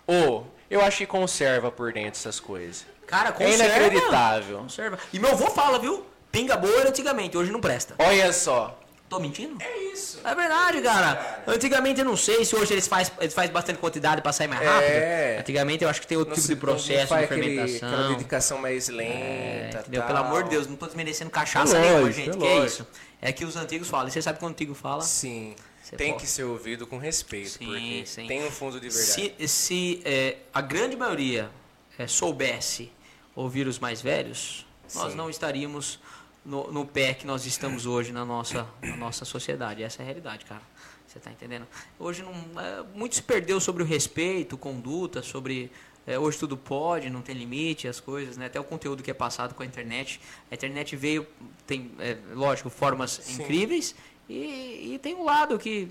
Ô, 0.08 0.44
eu 0.70 0.82
acho 0.82 0.98
que 0.98 1.06
conserva 1.06 1.72
por 1.72 1.94
dentro 1.94 2.20
essas 2.20 2.40
coisas. 2.40 2.86
Cara, 3.06 3.30
É 3.30 3.32
conserva. 3.32 3.64
inacreditável. 3.78 4.58
Conserva. 4.60 4.98
E 5.14 5.20
meu 5.20 5.32
avô 5.32 5.50
fala, 5.52 5.78
viu? 5.80 6.06
Pinga 6.32 6.56
boa 6.58 6.80
era 6.80 6.90
antigamente, 6.90 7.38
hoje 7.38 7.52
não 7.52 7.60
presta. 7.62 7.94
Olha 8.00 8.32
só. 8.34 8.76
Tô 9.08 9.20
mentindo? 9.20 9.58
É 9.60 9.78
isso. 9.92 10.20
É 10.24 10.36
verdade, 10.36 10.82
cara. 10.82 11.42
Antigamente 11.48 12.00
eu 12.00 12.06
não 12.06 12.16
sei 12.16 12.46
se 12.46 12.56
hoje 12.56 12.72
eles 12.74 12.88
fazem 12.88 13.12
eles 13.20 13.34
faz 13.34 13.50
bastante 13.50 13.80
quantidade 13.80 14.22
pra 14.22 14.32
sair 14.32 14.48
mais 14.48 14.62
rápido. 14.64 14.84
É. 14.92 15.38
Antigamente 15.40 15.84
eu 15.84 15.90
acho 15.90 16.00
que 16.00 16.06
tem 16.06 16.16
outro 16.16 16.30
Não 16.30 16.36
tipo 16.36 16.48
se- 16.48 16.54
de 16.54 16.60
processo 16.62 17.00
não 17.02 17.08
faz 17.08 17.28
de 17.28 17.34
aquele- 17.34 17.56
fermentação. 17.56 17.90
aquela 17.90 18.08
dedicação 18.10 18.58
mais 18.60 18.88
É, 18.88 18.92
lenta. 18.92 19.80
entendeu? 19.80 20.02
tal. 20.02 20.08
Pelo 20.14 20.20
amor 20.20 20.44
de 20.44 20.50
Deus, 20.52 20.68
não 20.68 20.76
tô 20.76 20.86
desmerecendo 20.86 21.32
cachaça 21.32 21.76
É 21.78 21.82
nenhuma, 21.82 22.00
lógico, 22.02 22.26
gente. 22.26 22.38
é 22.38 22.40
que 22.40 22.48
é 22.48 22.66
isso? 22.66 22.88
É 23.22 23.32
que 23.34 23.44
os 23.46 23.56
antigos 23.56 23.88
falam. 23.90 24.08
E 24.08 24.12
você 24.12 24.22
sabe 24.22 24.40
quando 24.40 24.52
o 24.52 24.54
antigo 24.56 24.74
fala? 24.74 25.02
Sim. 25.02 25.56
Você 25.84 25.96
tem 25.96 26.12
pode- 26.12 26.24
que 26.24 26.30
ser 26.30 26.44
ouvido 26.44 26.86
com 26.86 26.98
respeito, 26.98 27.50
Sim, 27.50 27.66
porque 27.66 28.04
sim. 28.06 28.28
tem 28.28 28.46
um 28.46 28.52
fundo 28.52 28.80
de 28.80 28.90
verdade. 28.90 29.34
Se, 29.40 29.48
se 29.48 30.02
é, 30.06 30.38
a 30.54 30.62
grande 30.62 30.96
maioria 30.96 31.50
é, 31.98 32.06
soubesse 32.08 32.92
ouvir 33.36 33.66
os 33.68 33.80
mais 33.80 34.02
velhos, 34.02 34.66
nós 34.94 35.12
Sim. 35.12 35.18
não 35.18 35.30
estaríamos 35.30 36.00
no, 36.46 36.72
no 36.72 36.86
pé 36.86 37.14
que 37.14 37.26
nós 37.26 37.46
estamos 37.46 37.86
hoje 37.86 38.12
na 38.12 38.24
nossa, 38.24 38.68
na 38.82 38.96
nossa 38.96 39.26
sociedade. 39.26 39.82
Essa 39.84 40.02
é 40.02 40.04
a 40.04 40.06
realidade, 40.06 40.46
cara. 40.46 40.62
Você 41.08 41.20
tá 41.20 41.32
entendendo? 41.32 41.66
Hoje 41.98 42.22
não, 42.22 42.34
é, 42.62 42.84
muito 42.94 43.16
se 43.16 43.24
perdeu 43.24 43.60
sobre 43.60 43.82
o 43.82 43.86
respeito, 43.86 44.58
conduta, 44.58 45.24
sobre 45.24 45.72
é, 46.08 46.18
hoje 46.18 46.38
tudo 46.38 46.58
pode, 46.58 47.10
não 47.10 47.22
tem 47.22 47.36
limite, 47.36 47.88
as 47.88 48.00
coisas, 48.00 48.38
né? 48.38 48.48
Até 48.48 48.60
o 48.60 48.64
conteúdo 48.64 49.04
que 49.04 49.12
é 49.12 49.14
passado 49.14 49.54
com 49.54 49.64
a 49.64 49.66
internet. 49.66 50.20
A 50.52 50.56
internet 50.56 50.96
veio, 50.96 51.28
tem, 51.68 51.92
é, 52.00 52.18
lógico, 52.34 52.70
formas 52.70 53.20
Sim. 53.24 53.44
incríveis 53.44 53.96
e, 54.28 54.94
e 54.94 55.00
tem 55.02 55.16
um 55.16 55.24
lado 55.24 55.58
que 55.58 55.90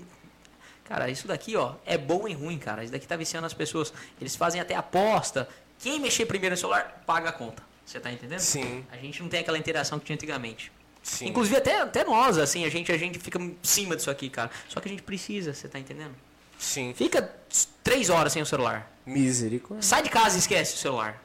Cara, 0.89 1.07
isso 1.07 1.27
daqui, 1.27 1.55
ó, 1.55 1.75
é 1.85 1.99
bom 1.99 2.27
e 2.27 2.33
ruim, 2.33 2.57
cara. 2.57 2.83
Isso 2.83 2.91
daqui 2.91 3.05
tá 3.05 3.15
viciando 3.15 3.45
as 3.45 3.53
pessoas. 3.53 3.93
Eles 4.19 4.35
fazem 4.35 4.59
até 4.59 4.73
aposta. 4.73 5.47
Quem 5.77 5.99
mexer 5.99 6.25
primeiro 6.25 6.55
no 6.55 6.59
celular, 6.59 7.03
paga 7.05 7.29
a 7.29 7.31
conta. 7.31 7.61
Você 7.85 7.99
tá 7.99 8.11
entendendo? 8.11 8.39
Sim. 8.39 8.83
A 8.91 8.97
gente 8.97 9.21
não 9.21 9.29
tem 9.29 9.39
aquela 9.41 9.57
interação 9.57 9.99
que 9.99 10.05
tinha 10.05 10.15
antigamente. 10.15 10.71
Sim. 11.03 11.27
Inclusive 11.27 11.57
até, 11.57 11.81
até 11.81 12.03
nós, 12.03 12.39
assim, 12.39 12.65
a 12.65 12.69
gente, 12.69 12.91
a 12.91 12.97
gente 12.97 13.19
fica 13.19 13.39
em 13.39 13.55
cima 13.61 13.95
disso 13.95 14.09
aqui, 14.09 14.31
cara. 14.31 14.49
Só 14.67 14.79
que 14.79 14.87
a 14.87 14.91
gente 14.91 15.03
precisa, 15.03 15.53
você 15.53 15.67
tá 15.67 15.77
entendendo? 15.77 16.15
Sim. 16.59 16.93
Fica 16.93 17.27
três 17.83 18.09
horas 18.11 18.31
sem 18.33 18.41
o 18.41 18.45
celular. 18.45 18.91
Misericórdia. 19.05 19.81
Sai 19.81 20.03
de 20.03 20.09
casa 20.09 20.35
e 20.35 20.39
esquece 20.39 20.75
o 20.75 20.77
celular. 20.77 21.23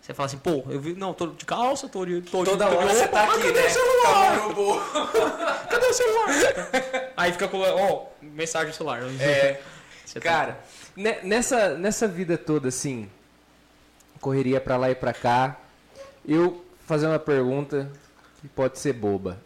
Você 0.00 0.14
fala 0.14 0.26
assim, 0.26 0.38
pô, 0.38 0.64
eu 0.70 0.80
vi. 0.80 0.94
Não, 0.94 1.12
tô 1.14 1.26
de 1.28 1.44
calça, 1.44 1.86
tô 1.88 2.04
de. 2.04 2.22
Tô 2.22 2.42
de 2.42 2.50
Toda 2.50 2.64
tô 2.64 2.70
de 2.70 2.76
hora 2.76 2.88
você 2.88 3.00
roupa, 3.02 3.12
tá 3.20 3.26
mas 3.26 3.38
aqui, 3.38 3.46
cadê 3.48 3.60
né? 3.60 3.66
o 3.66 3.70
celular? 3.70 4.38
Robô. 4.38 4.80
Cadê 5.70 5.86
o 5.86 5.92
celular? 5.92 6.28
Aí 7.16 7.32
fica 7.32 7.46
com. 7.46 7.58
Ó, 7.60 8.06
mensagem 8.22 8.68
no 8.68 8.74
celular. 8.74 9.02
É. 9.20 9.60
Você 10.04 10.18
tá- 10.18 10.28
Cara, 10.28 10.60
ne- 10.96 11.20
nessa, 11.22 11.74
nessa 11.78 12.08
vida 12.08 12.36
toda, 12.36 12.66
assim, 12.68 13.08
correria 14.20 14.60
pra 14.60 14.76
lá 14.76 14.90
e 14.90 14.94
pra 14.96 15.12
cá, 15.12 15.56
eu 16.26 16.64
fazer 16.84 17.06
uma 17.06 17.18
pergunta 17.20 17.88
que 18.40 18.48
pode 18.48 18.78
ser 18.80 18.92
boba. 18.94 19.40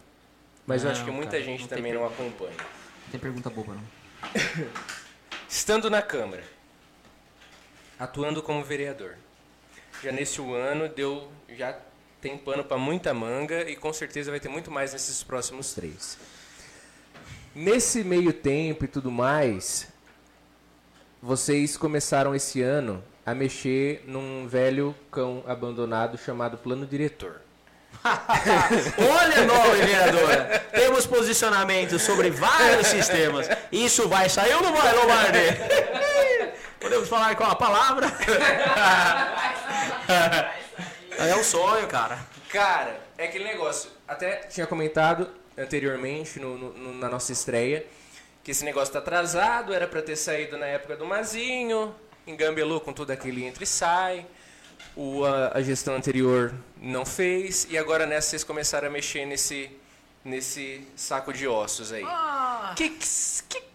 Mas 0.65 0.81
eu 0.81 0.85
Não, 0.87 0.95
acho 0.95 1.05
que 1.05 1.11
muita 1.11 1.33
cara, 1.33 1.43
gente 1.43 1.61
não 1.61 1.67
também 1.67 1.93
não 1.93 2.03
acompanha. 2.07 2.55
Não 2.57 3.11
tem 3.11 3.19
pergunta 3.19 3.49
boba, 3.51 3.73
não. 3.75 3.83
Estando 5.57 5.89
na 5.89 6.01
Câmara, 6.01 6.43
atuando 7.97 8.43
como 8.43 8.61
vereador, 8.61 9.15
já 10.03 10.11
nesse 10.11 10.41
ano 10.41 10.89
deu, 10.89 11.31
já 11.57 11.79
tem 12.19 12.37
pano 12.37 12.61
para 12.61 12.77
muita 12.77 13.13
manga 13.13 13.61
e 13.61 13.73
com 13.73 13.93
certeza 13.93 14.31
vai 14.31 14.39
ter 14.41 14.49
muito 14.49 14.69
mais 14.69 14.91
nesses 14.91 15.23
próximos 15.23 15.73
três. 15.73 16.17
Nesse 17.55 18.03
meio 18.03 18.33
tempo 18.33 18.83
e 18.83 18.87
tudo 18.89 19.09
mais, 19.09 19.87
vocês 21.21 21.77
começaram 21.77 22.35
esse 22.35 22.61
ano 22.61 23.01
a 23.25 23.33
mexer 23.33 24.03
num 24.05 24.45
velho 24.49 24.93
cão 25.09 25.41
abandonado 25.47 26.17
chamado 26.17 26.57
plano 26.57 26.85
diretor. 26.85 27.44
Olha, 29.19 29.45
nova 29.45 29.71
vereadora. 29.75 30.65
Temos 30.71 31.05
posicionamento 31.07 31.97
sobre 31.99 32.29
vários 32.29 32.87
sistemas. 32.87 33.47
Isso 33.71 34.07
vai 34.07 34.29
sair 34.29 34.53
ou 34.55 34.61
não 34.61 34.73
vai, 34.73 34.93
Lombardi? 34.93 35.39
Podemos 36.79 37.09
falar 37.09 37.35
com 37.35 37.43
a 37.43 37.55
palavra? 37.55 38.07
É 41.17 41.33
um 41.35 41.43
sonho, 41.43 41.87
cara. 41.87 42.19
Cara, 42.51 42.99
é 43.17 43.25
aquele 43.25 43.45
negócio. 43.45 43.89
Até 44.07 44.35
tinha 44.47 44.67
comentado 44.67 45.29
anteriormente 45.57 46.39
no- 46.39 46.57
no- 46.57 46.73
no- 46.73 46.93
na 46.93 47.09
nossa 47.09 47.31
estreia 47.31 47.85
que 48.43 48.51
esse 48.51 48.63
negócio 48.65 48.93
tá 48.93 48.99
atrasado, 48.99 49.73
era 49.73 49.87
para 49.87 50.01
ter 50.01 50.15
saído 50.17 50.57
na 50.57 50.65
época 50.67 50.95
do 50.95 51.05
Mazinho, 51.05 51.95
engambelou 52.27 52.79
com 52.81 52.93
tudo 52.93 53.11
aquele 53.11 53.43
entra 53.45 53.63
e 53.63 53.67
sai. 53.67 54.27
O, 54.95 55.25
a, 55.25 55.57
a 55.57 55.61
gestão 55.61 55.95
anterior 55.95 56.53
não 56.81 57.05
fez 57.05 57.67
e 57.69 57.77
agora 57.77 58.05
nessa 58.05 58.29
vocês 58.29 58.43
começaram 58.43 58.87
a 58.87 58.91
mexer 58.91 59.25
nesse 59.25 59.69
nesse 60.23 60.81
saco 60.95 61.31
de 61.31 61.47
ossos 61.47 61.91
aí. 61.93 62.03
Ah. 62.03 62.71
O 62.71 62.75
que 62.75 62.89
que 62.89 63.05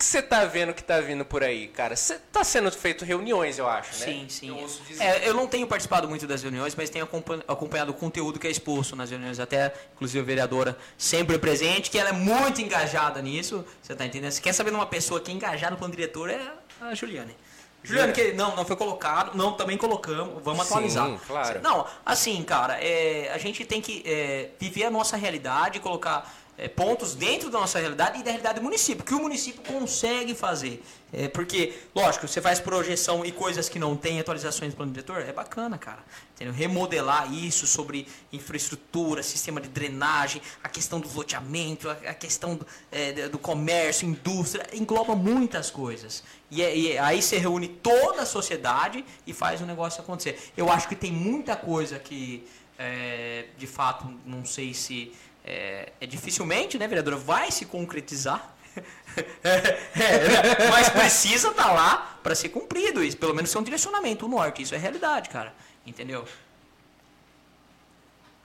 você 0.04 0.20
tá 0.20 0.44
vendo 0.44 0.74
que 0.74 0.82
tá 0.82 1.00
vindo 1.00 1.24
por 1.24 1.44
aí, 1.44 1.68
cara? 1.68 1.94
Cê, 1.94 2.18
tá 2.32 2.42
sendo 2.42 2.72
feito 2.72 3.04
reuniões, 3.04 3.56
eu 3.56 3.68
acho, 3.68 3.92
né? 4.00 4.06
Sim, 4.06 4.26
sim. 4.28 4.48
Eu 4.48 4.66
dizer. 4.66 5.00
É, 5.04 5.28
eu 5.28 5.32
não 5.32 5.46
tenho 5.46 5.64
participado 5.68 6.08
muito 6.08 6.26
das 6.26 6.42
reuniões, 6.42 6.74
mas 6.74 6.90
tenho 6.90 7.04
acompan- 7.04 7.40
acompanhado 7.46 7.92
o 7.92 7.94
conteúdo 7.94 8.36
que 8.40 8.48
é 8.48 8.50
exposto 8.50 8.96
nas 8.96 9.10
reuniões. 9.10 9.38
Até, 9.38 9.72
inclusive, 9.94 10.18
a 10.18 10.26
vereadora 10.26 10.76
sempre 10.98 11.38
presente, 11.38 11.88
que 11.88 11.96
ela 11.98 12.08
é 12.08 12.12
muito 12.14 12.60
engajada 12.60 13.22
nisso. 13.22 13.64
Você 13.80 13.94
tá 13.94 14.04
entendendo? 14.04 14.32
Se 14.32 14.42
quer 14.42 14.52
saber 14.52 14.70
de 14.70 14.76
uma 14.76 14.86
pessoa 14.86 15.20
que 15.20 15.30
é 15.30 15.34
engajada 15.34 15.70
no 15.70 15.76
plano 15.76 15.94
diretor, 15.94 16.30
é 16.30 16.40
a 16.80 16.94
Juliane. 16.96 17.36
Juliane, 17.82 18.12
que 18.12 18.32
não, 18.32 18.54
não 18.54 18.64
foi 18.64 18.76
colocado, 18.76 19.34
não, 19.34 19.52
também 19.52 19.76
colocamos, 19.76 20.42
vamos 20.42 20.66
Sim, 20.66 20.72
atualizar. 20.72 21.10
claro. 21.26 21.60
Não, 21.62 21.86
assim, 22.04 22.42
cara, 22.42 22.74
é, 22.74 23.30
a 23.32 23.38
gente 23.38 23.64
tem 23.64 23.80
que 23.80 24.02
é, 24.04 24.50
viver 24.58 24.84
a 24.84 24.90
nossa 24.90 25.16
realidade, 25.16 25.80
colocar 25.80 26.30
é, 26.60 26.68
pontos 26.68 27.14
dentro 27.14 27.48
da 27.48 27.58
nossa 27.58 27.78
realidade 27.78 28.20
e 28.20 28.22
da 28.22 28.30
realidade 28.30 28.60
do 28.60 28.62
município, 28.62 29.02
que 29.02 29.14
o 29.14 29.18
município 29.18 29.62
consegue 29.62 30.34
fazer. 30.34 30.84
É, 31.10 31.26
porque, 31.26 31.72
lógico, 31.94 32.28
você 32.28 32.40
faz 32.40 32.60
projeção 32.60 33.24
e 33.24 33.32
coisas 33.32 33.68
que 33.68 33.78
não 33.78 33.96
tem 33.96 34.20
atualizações 34.20 34.72
do 34.74 34.76
plano 34.76 34.92
diretor, 34.92 35.22
é 35.22 35.32
bacana, 35.32 35.78
cara. 35.78 36.04
Entendeu? 36.34 36.52
Remodelar 36.52 37.32
isso 37.32 37.66
sobre 37.66 38.06
infraestrutura, 38.30 39.22
sistema 39.22 39.58
de 39.58 39.68
drenagem, 39.68 40.42
a 40.62 40.68
questão 40.68 41.00
do 41.00 41.10
loteamento, 41.12 41.88
a, 41.88 42.14
questão 42.14 42.54
do, 42.56 42.66
é, 42.92 43.28
do 43.28 43.38
comércio, 43.38 44.06
indústria, 44.06 44.66
engloba 44.74 45.16
muitas 45.16 45.70
coisas. 45.70 46.22
E, 46.50 46.62
é- 46.62 46.76
e 46.76 46.92
é- 46.92 46.98
aí 46.98 47.22
você 47.22 47.38
reúne 47.38 47.68
toda 47.68 48.22
a 48.22 48.26
sociedade 48.26 49.02
e 49.26 49.32
faz 49.32 49.62
o 49.62 49.66
negócio 49.66 50.02
acontecer. 50.02 50.38
Eu 50.56 50.70
acho 50.70 50.86
que 50.88 50.94
tem 50.94 51.10
muita 51.10 51.56
coisa 51.56 51.98
que, 51.98 52.46
é, 52.78 53.46
de 53.56 53.66
fato, 53.66 54.12
não 54.26 54.44
sei 54.44 54.74
se 54.74 55.12
é, 55.50 55.92
é 56.00 56.06
dificilmente, 56.06 56.78
né, 56.78 56.86
vereadora, 56.86 57.16
vai 57.16 57.50
se 57.50 57.66
concretizar. 57.66 58.54
É, 59.42 60.70
mas 60.70 60.88
precisa 60.88 61.48
estar 61.48 61.72
lá 61.72 62.20
para 62.22 62.32
ser 62.36 62.50
cumprido. 62.50 63.02
Isso, 63.02 63.16
pelo 63.16 63.34
menos 63.34 63.50
ser 63.50 63.58
um 63.58 63.62
direcionamento, 63.64 64.24
o 64.24 64.28
norte. 64.28 64.62
Isso 64.62 64.72
é 64.72 64.78
realidade, 64.78 65.28
cara. 65.28 65.52
Entendeu? 65.84 66.24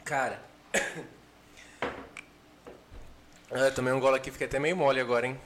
Cara. 0.04 0.42
Eu 3.52 3.72
tomei 3.76 3.94
um 3.94 4.00
gole 4.00 4.18
aqui, 4.18 4.32
fiquei 4.32 4.48
até 4.48 4.58
meio 4.58 4.76
mole 4.76 5.00
agora, 5.00 5.28
hein? 5.28 5.40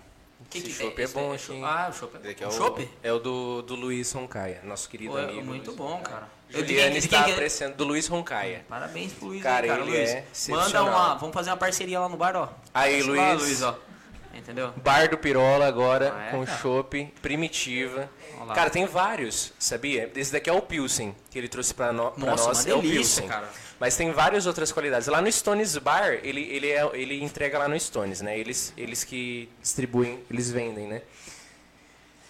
Que 0.49 0.57
Esse 0.57 0.67
que 0.67 0.73
chopp 0.73 0.99
é 1.01 1.07
bom, 1.07 1.29
cho- 1.37 1.51
assim. 1.53 1.63
Ah, 1.63 1.87
o 1.91 1.93
chopp. 1.93 2.17
Esse 2.17 2.27
aqui 2.29 2.43
é 2.43 2.47
o 2.47 2.51
chopp? 2.51 2.89
é 3.03 3.13
o 3.13 3.19
do, 3.19 3.61
do 3.61 3.75
Luiz 3.75 4.11
Roncaia, 4.11 4.61
nosso 4.63 4.89
querido 4.89 5.11
Pô, 5.11 5.19
é 5.19 5.25
amigo. 5.25 5.43
muito 5.43 5.67
Luiz 5.67 5.77
bom, 5.77 5.87
Roncaia. 5.87 6.15
cara. 6.15 6.29
Juliane 6.49 6.97
está 6.97 7.23
que- 7.23 7.31
aparecendo, 7.33 7.75
do 7.75 7.83
Luiz 7.83 8.07
Roncaia. 8.07 8.65
Parabéns 8.67 9.13
pro 9.13 9.27
Luiz, 9.27 9.43
Cara, 9.43 9.67
cara. 9.67 9.81
ele 9.81 9.91
Luiz, 9.91 10.09
é 10.09 10.25
manda 10.47 10.83
uma. 10.83 11.13
Vamos 11.15 11.33
fazer 11.35 11.51
uma 11.51 11.57
parceria 11.57 11.99
lá 11.99 12.09
no 12.09 12.17
bar, 12.17 12.35
ó. 12.35 12.49
Aí, 12.73 12.97
Passa 13.03 13.11
lá, 13.15 13.31
Luiz. 13.33 13.43
Luiz, 13.43 13.61
ó. 13.61 13.77
Entendeu? 14.33 14.71
Bar 14.77 15.09
do 15.09 15.17
Pirola 15.17 15.67
agora, 15.67 16.13
Ah, 16.15 16.25
é, 16.27 16.31
com 16.31 16.45
chopp, 16.47 17.13
primitiva. 17.21 18.09
Olha 18.37 18.45
lá. 18.45 18.53
Cara, 18.55 18.69
tem 18.69 18.85
vários, 18.85 19.53
sabia? 19.59 20.11
Esse 20.15 20.31
daqui 20.31 20.49
é 20.49 20.53
o 20.53 20.61
Pilsen, 20.61 21.15
que 21.29 21.37
ele 21.37 21.47
trouxe 21.47 21.73
pra, 21.73 21.91
no, 21.91 22.11
pra 22.11 22.31
nós. 22.31 22.41
uma 22.41 22.51
é 22.71 22.73
o 22.75 22.81
delícia, 22.81 23.21
Pilsen. 23.23 23.27
cara. 23.27 23.49
Mas 23.79 23.95
tem 23.95 24.11
várias 24.11 24.45
outras 24.45 24.71
qualidades. 24.71 25.07
Lá 25.07 25.21
no 25.21 25.31
Stones 25.31 25.77
Bar, 25.77 26.19
ele, 26.21 26.41
ele, 26.41 26.69
é, 26.69 26.89
ele 26.93 27.23
entrega 27.23 27.57
lá 27.57 27.67
no 27.67 27.79
Stones, 27.79 28.19
né? 28.19 28.37
Eles, 28.37 28.73
eles 28.75 29.03
que 29.03 29.49
distribuem, 29.61 30.19
eles 30.29 30.51
vendem, 30.51 30.87
né? 30.87 31.01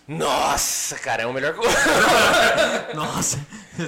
Nossa, 0.07 0.97
cara, 0.97 1.21
é 1.21 1.25
o 1.27 1.33
melhor... 1.33 1.55
Nossa, 2.95 3.37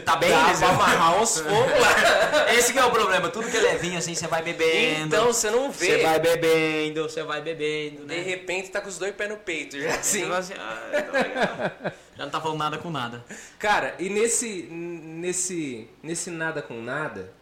tá 0.06 0.16
bem, 0.18 0.30
Dá 0.30 0.54
pra 0.54 0.70
amarrar 0.70 1.20
uns 1.20 1.40
fogos 1.40 1.80
lá. 1.80 2.54
Esse 2.54 2.74
que 2.74 2.78
é 2.78 2.86
o 2.86 2.92
problema. 2.92 3.30
Tudo 3.30 3.50
que 3.50 3.58
é 3.58 3.60
levinho, 3.60 3.98
assim, 3.98 4.14
você 4.14 4.28
vai 4.28 4.44
bebendo. 4.44 5.08
Então, 5.08 5.26
você 5.34 5.50
não 5.50 5.72
Você 5.72 5.98
vê. 5.98 6.04
vai 6.04 6.20
bebendo, 6.20 7.04
você 7.10 7.24
vai 7.24 7.42
bebendo, 7.42 8.06
né? 8.06 8.16
De 8.16 8.22
repente, 8.22 8.70
tá 8.70 8.80
com 8.82 8.88
os 8.88 9.00
dois 9.00 9.16
pés 9.16 9.32
no 9.32 9.38
peito, 9.38 9.82
já 9.82 9.96
assim. 9.96 10.26
Você 10.28 10.54
assim, 10.54 10.54
ah, 10.60 11.02
tá 11.02 11.12
legal. 11.12 11.94
Já 12.16 12.24
não 12.24 12.30
tá 12.30 12.40
falando 12.40 12.60
nada 12.60 12.78
com 12.78 12.92
nada. 12.92 13.26
Cara, 13.58 13.96
e 13.98 14.08
nesse, 14.08 14.68
nesse, 14.70 15.90
nesse 16.04 16.30
nada 16.30 16.62
com 16.62 16.80
nada, 16.80 17.34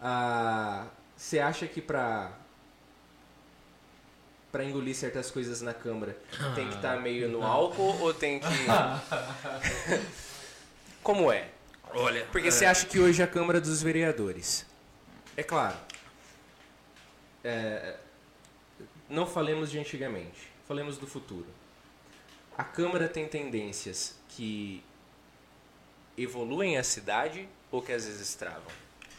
ah, 0.00 0.86
você 1.16 1.38
acha 1.38 1.66
que 1.66 1.80
pra, 1.80 2.32
pra 4.52 4.64
engolir 4.64 4.94
certas 4.94 5.30
coisas 5.30 5.60
na 5.60 5.74
Câmara 5.74 6.16
tem 6.54 6.68
que 6.68 6.74
estar 6.76 7.00
meio 7.00 7.28
no 7.28 7.42
álcool 7.42 7.98
ou 8.00 8.12
tem 8.14 8.40
que... 8.40 8.46
Como 11.02 11.30
é? 11.30 11.48
Olha. 11.94 12.26
Porque 12.32 12.50
você 12.50 12.66
acha 12.66 12.84
que 12.86 12.98
hoje 12.98 13.22
a 13.22 13.26
Câmara 13.26 13.60
dos 13.60 13.82
Vereadores, 13.82 14.66
é 15.36 15.42
claro, 15.42 15.76
é, 17.44 17.96
não 19.08 19.26
falemos 19.26 19.70
de 19.70 19.78
antigamente, 19.78 20.50
falemos 20.66 20.98
do 20.98 21.06
futuro. 21.06 21.46
A 22.58 22.64
Câmara 22.64 23.08
tem 23.08 23.28
tendências 23.28 24.18
que 24.30 24.82
evoluem 26.18 26.76
a 26.76 26.82
cidade 26.82 27.48
ou 27.70 27.80
que 27.80 27.92
às 27.92 28.04
vezes 28.06 28.34
travam 28.34 28.72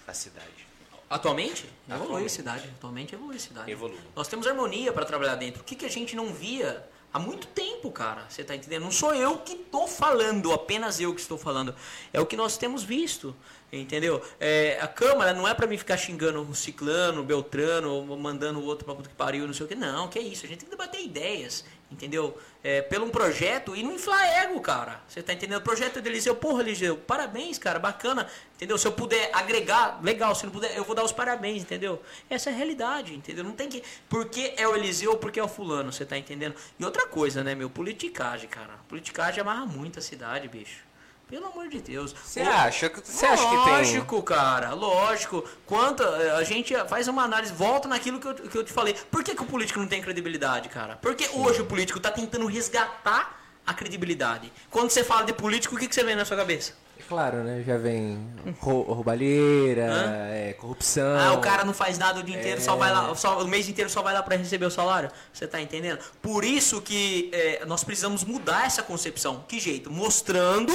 a 0.06 0.14
cidade? 0.14 0.67
Atualmente? 1.10 1.66
Evolui 1.88 1.92
a 1.92 1.96
Atualmente. 1.96 2.32
cidade. 2.32 2.70
Atualmente 2.78 3.16
evolui 3.16 3.36
a 3.36 3.40
cidade. 3.40 3.72
Evolui. 3.72 4.00
Nós 4.16 4.28
temos 4.28 4.46
harmonia 4.46 4.92
para 4.92 5.06
trabalhar 5.06 5.36
dentro. 5.36 5.62
O 5.62 5.64
que, 5.64 5.76
que 5.76 5.86
a 5.86 5.90
gente 5.90 6.16
não 6.16 6.34
via 6.34 6.86
há 7.14 7.20
muito 7.20 7.48
tempo, 7.48 7.90
cara? 7.92 8.26
Você 8.30 8.44
tá 8.44 8.56
entendendo? 8.56 8.84
Não 8.84 8.92
sou 8.92 9.16
eu 9.16 9.38
que 9.38 9.56
tô 9.56 9.88
falando, 9.88 10.52
apenas 10.52 11.00
eu 11.00 11.14
que 11.16 11.22
estou 11.22 11.38
falando. 11.38 11.74
É 12.12 12.20
o 12.20 12.26
que 12.26 12.36
nós 12.36 12.58
temos 12.58 12.84
visto. 12.84 13.36
Entendeu? 13.72 14.22
É, 14.40 14.80
a 14.82 14.88
Câmara 14.88 15.34
não 15.34 15.46
é 15.48 15.54
para 15.54 15.68
mim 15.68 15.78
ficar 15.78 15.98
xingando 15.98 16.42
o 16.42 16.56
Ciclano, 16.56 17.22
o 17.22 17.24
Beltrano, 17.24 17.90
ou 17.92 18.18
mandando 18.18 18.60
o 18.60 18.64
outro 18.64 18.86
pra 18.86 18.96
puta 18.96 19.10
que 19.10 19.16
pariu, 19.16 19.46
não 19.46 19.54
sei 19.54 19.66
o 19.66 19.70
que. 19.70 19.76
Não, 19.76 20.08
que 20.08 20.18
é 20.18 20.22
isso. 20.22 20.46
A 20.46 20.48
gente 20.48 20.60
tem 20.60 20.70
que 20.70 20.76
debater 20.76 21.04
ideias. 21.04 21.66
Entendeu? 21.92 22.38
É, 22.64 22.82
pelo 22.82 23.06
um 23.06 23.10
projeto 23.10 23.76
e 23.76 23.82
não 23.82 23.94
inflar 23.94 24.22
ego, 24.44 24.60
cara. 24.60 25.02
Você 25.08 25.22
tá 25.22 25.34
entendendo? 25.34 25.60
O 25.60 25.64
projeto 25.64 26.02
do 26.02 26.08
Eliseu, 26.08 26.36
porra, 26.36 26.62
Eliseu, 26.62 26.98
parabéns, 26.98 27.58
cara, 27.58 27.80
bacana, 27.80 28.28
entendeu? 28.56 28.78
Se 28.78 28.88
eu 28.88 28.92
puder 28.92 29.30
agregar, 29.34 30.00
legal, 30.04 30.36
se 30.36 30.46
não 30.46 30.52
puder, 30.52 30.76
eu 30.76 30.84
vou 30.84 30.96
dar 30.96 31.04
os 31.04 31.12
parabéns, 31.12 31.62
entendeu? 31.62 32.02
Essa 32.30 32.50
é 32.50 32.54
a 32.54 32.56
realidade, 32.56 33.16
entendeu? 33.16 33.44
Não 33.44 33.54
tem 33.54 33.70
que. 33.70 33.84
Porque 34.10 34.54
é 34.58 34.68
o 34.68 34.76
Eliseu 34.76 35.12
ou 35.12 35.18
porque 35.18 35.40
é 35.40 35.44
o 35.44 35.48
fulano, 35.48 35.92
você 35.94 36.06
tá 36.06 36.18
entendendo? 36.18 36.56
E 36.78 36.84
outra 36.84 37.08
coisa, 37.08 37.44
né, 37.44 37.56
meu? 37.56 37.70
Politicagem, 37.70 38.50
cara. 38.50 38.74
Politicagem 38.90 39.42
amarra 39.42 39.66
muito 39.66 40.00
a 40.00 40.02
cidade, 40.02 40.48
bicho. 40.48 40.87
Pelo 41.30 41.48
amor 41.48 41.68
de 41.68 41.82
Deus. 41.82 42.16
Você 42.24 42.40
acha 42.40 42.90
que 42.90 43.02
você 43.04 43.26
acha 43.26 43.44
que 43.44 43.50
tem? 43.50 43.58
Lógico, 43.74 44.24
cara, 44.24 44.74
lógico. 44.74 45.44
Quanto 45.66 46.02
a 46.04 46.42
gente 46.44 46.74
faz 46.88 47.08
uma 47.10 47.24
análise, 47.24 47.52
volta 47.54 47.88
naquilo 47.88 48.18
que 48.20 48.28
eu, 48.28 48.34
que 48.36 48.58
eu 48.58 48.64
te 48.64 48.72
falei. 48.72 48.96
Por 49.12 49.24
que, 49.24 49.36
que 49.36 49.42
o 49.44 49.46
político 49.46 49.80
não 49.80 49.88
tem 49.88 50.02
credibilidade, 50.02 50.70
cara? 50.70 50.96
Porque 51.02 51.28
hoje 51.34 51.62
o 51.62 51.66
político 51.66 52.00
tá 52.00 52.12
tentando 52.12 52.46
resgatar 52.46 53.42
a 53.66 53.74
credibilidade. 53.74 54.52
Quando 54.72 54.90
você 54.90 55.04
fala 55.04 55.24
de 55.26 55.34
político, 55.34 55.76
o 55.76 55.78
que, 55.78 55.90
que 55.90 55.94
você 55.96 56.02
vê 56.04 56.16
na 56.16 56.24
sua 56.24 56.38
cabeça? 56.38 56.72
Claro, 57.10 57.44
né? 57.44 57.62
Já 57.68 57.78
vem 57.78 58.26
rou- 58.60 58.84
roubalheira, 58.84 59.84
é, 60.32 60.54
corrupção. 60.54 61.18
Ah, 61.20 61.34
o 61.34 61.42
cara 61.42 61.66
não 61.66 61.74
faz 61.74 61.98
nada 61.98 62.22
o 62.22 62.24
dia 62.24 62.38
inteiro, 62.40 62.62
só 62.62 62.76
É. 62.76 62.78
vai 62.78 62.92
lá, 62.92 63.14
só, 63.16 63.42
o 63.42 63.48
mês 63.48 63.68
inteiro 63.68 63.90
só 63.90 64.02
vai 64.02 64.14
lá 64.14 64.24
para 64.24 64.36
receber 64.38 64.66
o 64.66 64.72
salário. 64.72 65.12
Você 65.34 65.46
tá 65.46 65.62
entendendo? 65.62 66.00
Por 66.22 66.46
isso 66.46 66.82
que 66.82 67.30
é, 67.34 67.66
nós 67.66 67.84
precisamos 67.84 68.24
mudar 68.24 68.66
essa 68.66 68.82
concepção. 68.82 69.44
Que 69.48 69.60
jeito? 69.60 69.92
Mostrando 69.92 70.74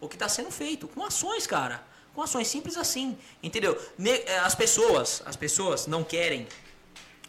o 0.00 0.08
que 0.08 0.16
está 0.16 0.28
sendo 0.28 0.50
feito, 0.50 0.88
com 0.88 1.04
ações, 1.04 1.46
cara. 1.46 1.82
Com 2.14 2.22
ações 2.22 2.48
simples 2.48 2.76
assim, 2.76 3.16
entendeu? 3.42 3.80
É, 4.04 4.38
As 4.38 4.54
pessoas, 4.54 5.22
as 5.24 5.36
pessoas 5.36 5.86
não 5.86 6.02
querem 6.02 6.48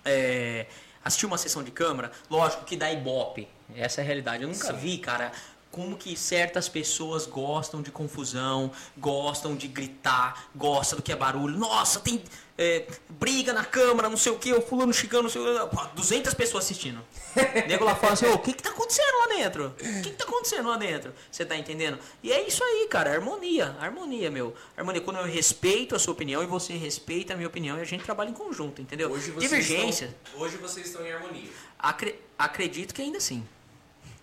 é, 0.03 0.65
assistir 1.03 1.25
uma 1.25 1.37
sessão 1.37 1.63
de 1.63 1.71
câmara, 1.71 2.11
lógico 2.29 2.65
que 2.65 2.75
dá 2.75 2.91
ibope. 2.91 3.47
Essa 3.75 4.01
é 4.01 4.03
a 4.03 4.05
realidade. 4.05 4.43
Eu 4.43 4.49
nunca 4.49 4.73
vi, 4.73 4.97
cara, 4.97 5.31
como 5.71 5.95
que 5.95 6.17
certas 6.17 6.67
pessoas 6.67 7.25
gostam 7.25 7.81
de 7.81 7.91
confusão, 7.91 8.71
gostam 8.97 9.55
de 9.55 9.67
gritar, 9.67 10.49
gostam 10.55 10.97
do 10.97 11.03
que 11.03 11.11
é 11.11 11.15
barulho. 11.15 11.57
Nossa, 11.57 11.99
tem 11.99 12.23
é, 12.61 12.85
briga 13.09 13.53
na 13.53 13.63
câmara, 13.63 14.09
não 14.09 14.17
sei 14.17 14.33
o 14.33 14.37
que, 14.37 14.51
o 14.53 14.61
fulano 14.61 14.93
chegando, 14.93 15.23
não 15.23 15.29
sei 15.29 15.41
o 15.41 15.69
que. 15.69 15.75
Pô, 15.75 15.81
200 15.95 16.33
pessoas 16.33 16.65
assistindo. 16.65 16.99
Nego 17.69 17.85
lá 17.85 17.95
fala 17.95 18.13
assim, 18.13 18.25
o 18.25 18.37
que 18.37 18.51
que 18.51 18.61
tá 18.61 18.69
acontecendo 18.69 19.17
lá 19.19 19.27
dentro? 19.27 19.67
O 19.67 20.01
que 20.01 20.09
que 20.09 20.17
tá 20.17 20.25
acontecendo 20.25 20.67
lá 20.67 20.75
dentro? 20.75 21.13
Você 21.31 21.45
tá 21.45 21.55
entendendo? 21.55 21.97
E 22.21 22.33
é 22.33 22.45
isso 22.45 22.61
aí, 22.63 22.87
cara, 22.89 23.11
harmonia, 23.13 23.75
harmonia, 23.79 24.29
meu. 24.29 24.53
Harmonia, 24.75 24.99
quando 25.01 25.17
eu 25.17 25.23
respeito 25.25 25.95
a 25.95 25.99
sua 25.99 26.11
opinião 26.13 26.43
e 26.43 26.45
você 26.45 26.73
respeita 26.73 27.33
a 27.33 27.37
minha 27.37 27.47
opinião 27.47 27.77
e 27.77 27.81
a 27.81 27.85
gente 27.85 28.03
trabalha 28.03 28.29
em 28.29 28.33
conjunto, 28.33 28.81
entendeu? 28.81 29.09
Hoje 29.09 29.31
Divergência, 29.31 30.13
Estão, 30.25 30.41
hoje 30.41 30.57
vocês 30.57 30.87
estão 30.87 31.05
em 31.05 31.13
harmonia. 31.13 31.49
acre- 31.79 32.19
acredito 32.37 32.93
que 32.93 33.01
ainda 33.01 33.21
sim. 33.21 33.47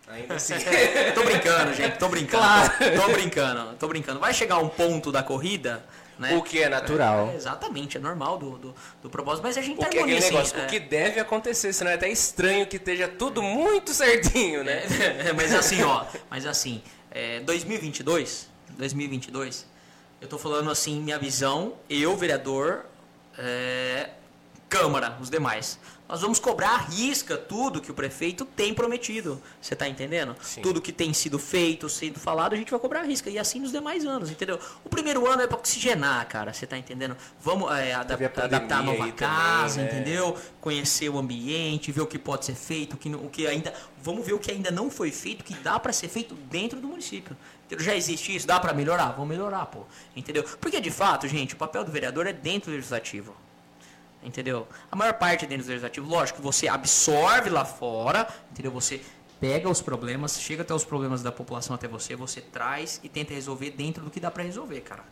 Ainda 0.08 0.34
assim. 0.36 0.54
tô 1.14 1.22
brincando, 1.24 1.74
gente, 1.74 1.98
tô 1.98 2.08
brincando. 2.08 2.44
Tô, 2.96 3.02
tô 3.02 3.12
brincando, 3.12 3.74
tô 3.78 3.88
brincando. 3.88 4.20
Vai 4.20 4.32
chegar 4.32 4.58
um 4.58 4.68
ponto 4.68 5.10
da 5.10 5.22
corrida, 5.22 5.84
né? 6.18 6.34
o 6.36 6.42
que 6.42 6.62
é 6.62 6.68
natural. 6.68 7.30
É, 7.32 7.36
exatamente, 7.36 7.96
é 7.96 8.00
normal 8.00 8.38
do, 8.38 8.58
do, 8.58 8.74
do 9.02 9.10
propósito, 9.10 9.42
mas 9.42 9.56
a 9.58 9.62
gente 9.62 9.78
O 9.78 9.80
tá 9.80 9.88
que 9.88 9.98
é 9.98 10.00
aquele 10.02 10.16
harmonia, 10.16 10.22
sim, 10.22 10.34
negócio? 10.34 10.58
é. 10.60 10.64
O 10.64 10.66
que 10.68 10.80
deve 10.80 11.20
acontecer, 11.20 11.72
senão 11.72 11.90
é 11.90 11.94
até 11.94 12.08
estranho 12.08 12.66
que 12.66 12.76
esteja 12.76 13.08
tudo 13.08 13.42
muito 13.42 13.92
certinho, 13.92 14.62
né? 14.64 14.82
É, 15.26 15.32
mas 15.36 15.54
assim, 15.54 15.82
ó, 15.82 16.04
mas 16.30 16.46
assim, 16.46 16.82
é, 17.10 17.40
2022, 17.40 18.48
2022, 18.78 19.66
eu 20.20 20.28
tô 20.28 20.38
falando 20.38 20.70
assim, 20.70 21.00
minha 21.00 21.18
visão, 21.18 21.74
eu, 21.90 22.16
vereador, 22.16 22.86
é, 23.38 24.10
Câmara, 24.68 25.16
os 25.20 25.30
demais. 25.30 25.78
Nós 26.08 26.20
vamos 26.20 26.38
cobrar 26.38 26.70
à 26.70 26.76
risca 26.78 27.36
tudo 27.36 27.80
que 27.80 27.90
o 27.90 27.94
prefeito 27.94 28.44
tem 28.44 28.72
prometido. 28.74 29.40
Você 29.60 29.74
tá 29.74 29.88
entendendo? 29.88 30.36
Sim. 30.40 30.60
Tudo 30.60 30.80
que 30.80 30.92
tem 30.92 31.12
sido 31.12 31.38
feito, 31.38 31.88
sido 31.88 32.18
falado, 32.20 32.52
a 32.52 32.56
gente 32.56 32.70
vai 32.70 32.78
cobrar 32.78 33.00
à 33.00 33.02
risca. 33.04 33.28
E 33.30 33.38
assim 33.38 33.58
nos 33.60 33.72
demais 33.72 34.04
anos, 34.04 34.30
entendeu? 34.30 34.58
O 34.84 34.88
primeiro 34.88 35.26
ano 35.26 35.42
é 35.42 35.46
para 35.48 35.56
oxigenar, 35.56 36.26
cara. 36.28 36.52
Você 36.52 36.66
tá 36.66 36.76
entendendo? 36.78 37.16
Vamos 37.40 37.70
é, 37.72 37.92
adap- 37.94 38.18
Teve 38.18 38.40
a 38.40 38.44
adaptar 38.44 38.78
a 38.78 38.82
nova 38.82 39.04
aí 39.04 39.12
também, 39.12 39.12
casa, 39.14 39.82
né? 39.82 39.88
entendeu? 39.90 40.36
Conhecer 40.60 41.08
o 41.08 41.18
ambiente, 41.18 41.90
ver 41.90 42.02
o 42.02 42.06
que 42.06 42.18
pode 42.18 42.44
ser 42.44 42.54
feito, 42.54 42.94
o 42.94 42.96
que, 42.96 43.08
o 43.14 43.28
que 43.28 43.46
ainda. 43.46 43.72
Vamos 44.00 44.24
ver 44.26 44.34
o 44.34 44.38
que 44.38 44.50
ainda 44.52 44.70
não 44.70 44.90
foi 44.90 45.10
feito, 45.10 45.42
que 45.44 45.54
dá 45.54 45.78
para 45.78 45.92
ser 45.92 46.08
feito 46.08 46.34
dentro 46.34 46.80
do 46.80 46.86
município. 46.88 47.36
Já 47.78 47.96
existe 47.96 48.34
isso? 48.34 48.46
Dá 48.46 48.60
para 48.60 48.72
melhorar? 48.72 49.10
Vamos 49.12 49.28
melhorar, 49.28 49.66
pô. 49.66 49.80
Entendeu? 50.14 50.44
Porque 50.60 50.80
de 50.80 50.90
fato, 50.90 51.26
gente, 51.26 51.54
o 51.54 51.56
papel 51.56 51.82
do 51.84 51.90
vereador 51.90 52.26
é 52.28 52.32
dentro 52.32 52.70
do 52.70 52.74
legislativo. 52.76 53.34
Entendeu? 54.22 54.66
A 54.90 54.96
maior 54.96 55.14
parte 55.14 55.46
dentro 55.46 55.64
do 55.64 55.68
legislativo, 55.68 56.08
lógico, 56.08 56.42
você 56.42 56.66
absorve 56.66 57.48
lá 57.48 57.64
fora, 57.64 58.26
entendeu? 58.50 58.72
Você 58.72 59.00
pega 59.40 59.68
os 59.68 59.80
problemas, 59.80 60.40
chega 60.40 60.62
até 60.62 60.74
os 60.74 60.84
problemas 60.84 61.22
da 61.22 61.30
população 61.30 61.74
até 61.76 61.86
você, 61.86 62.16
você 62.16 62.40
traz 62.40 63.00
e 63.04 63.08
tenta 63.08 63.32
resolver 63.34 63.70
dentro 63.70 64.02
do 64.04 64.10
que 64.10 64.18
dá 64.18 64.30
pra 64.30 64.42
resolver, 64.42 64.80
cara. 64.80 65.04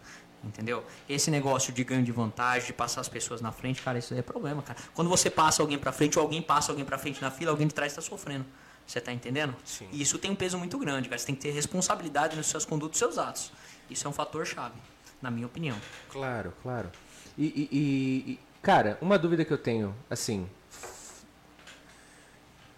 Entendeu? 0.42 0.84
Esse 1.08 1.30
negócio 1.30 1.72
de 1.72 1.82
ganho 1.84 2.02
de 2.02 2.12
vantagem, 2.12 2.66
de 2.66 2.72
passar 2.72 3.00
as 3.00 3.08
pessoas 3.08 3.40
na 3.40 3.50
frente, 3.52 3.80
cara, 3.80 3.98
isso 3.98 4.12
é 4.14 4.20
problema, 4.20 4.62
cara. 4.62 4.78
Quando 4.94 5.08
você 5.08 5.30
passa 5.30 5.62
alguém 5.62 5.78
pra 5.78 5.90
frente, 5.92 6.18
ou 6.18 6.22
alguém 6.24 6.42
passa 6.42 6.70
alguém 6.72 6.84
pra 6.84 6.98
frente 6.98 7.22
na 7.22 7.30
fila, 7.30 7.50
alguém 7.50 7.66
de 7.66 7.72
trás 7.74 7.94
tá 7.94 8.02
sofrendo. 8.02 8.44
Você 8.86 9.00
tá 9.00 9.10
entendendo? 9.12 9.54
Sim. 9.64 9.88
E 9.90 10.02
isso 10.02 10.18
tem 10.18 10.30
um 10.30 10.34
peso 10.34 10.58
muito 10.58 10.76
grande, 10.78 11.08
cara. 11.08 11.18
Você 11.18 11.24
tem 11.26 11.34
que 11.34 11.40
ter 11.40 11.50
responsabilidade 11.52 12.36
nos 12.36 12.46
seus 12.46 12.66
condutos 12.66 12.98
e 12.98 13.00
seus 13.00 13.16
atos. 13.16 13.50
Isso 13.88 14.06
é 14.06 14.10
um 14.10 14.12
fator 14.12 14.44
chave, 14.44 14.74
na 15.22 15.30
minha 15.30 15.46
opinião. 15.46 15.78
Claro, 16.10 16.52
claro. 16.62 16.90
E- 17.38 17.68
e, 17.72 18.38
cara, 18.64 18.96
uma 19.00 19.18
dúvida 19.18 19.44
que 19.44 19.52
eu 19.52 19.58
tenho, 19.58 19.94
assim. 20.08 20.48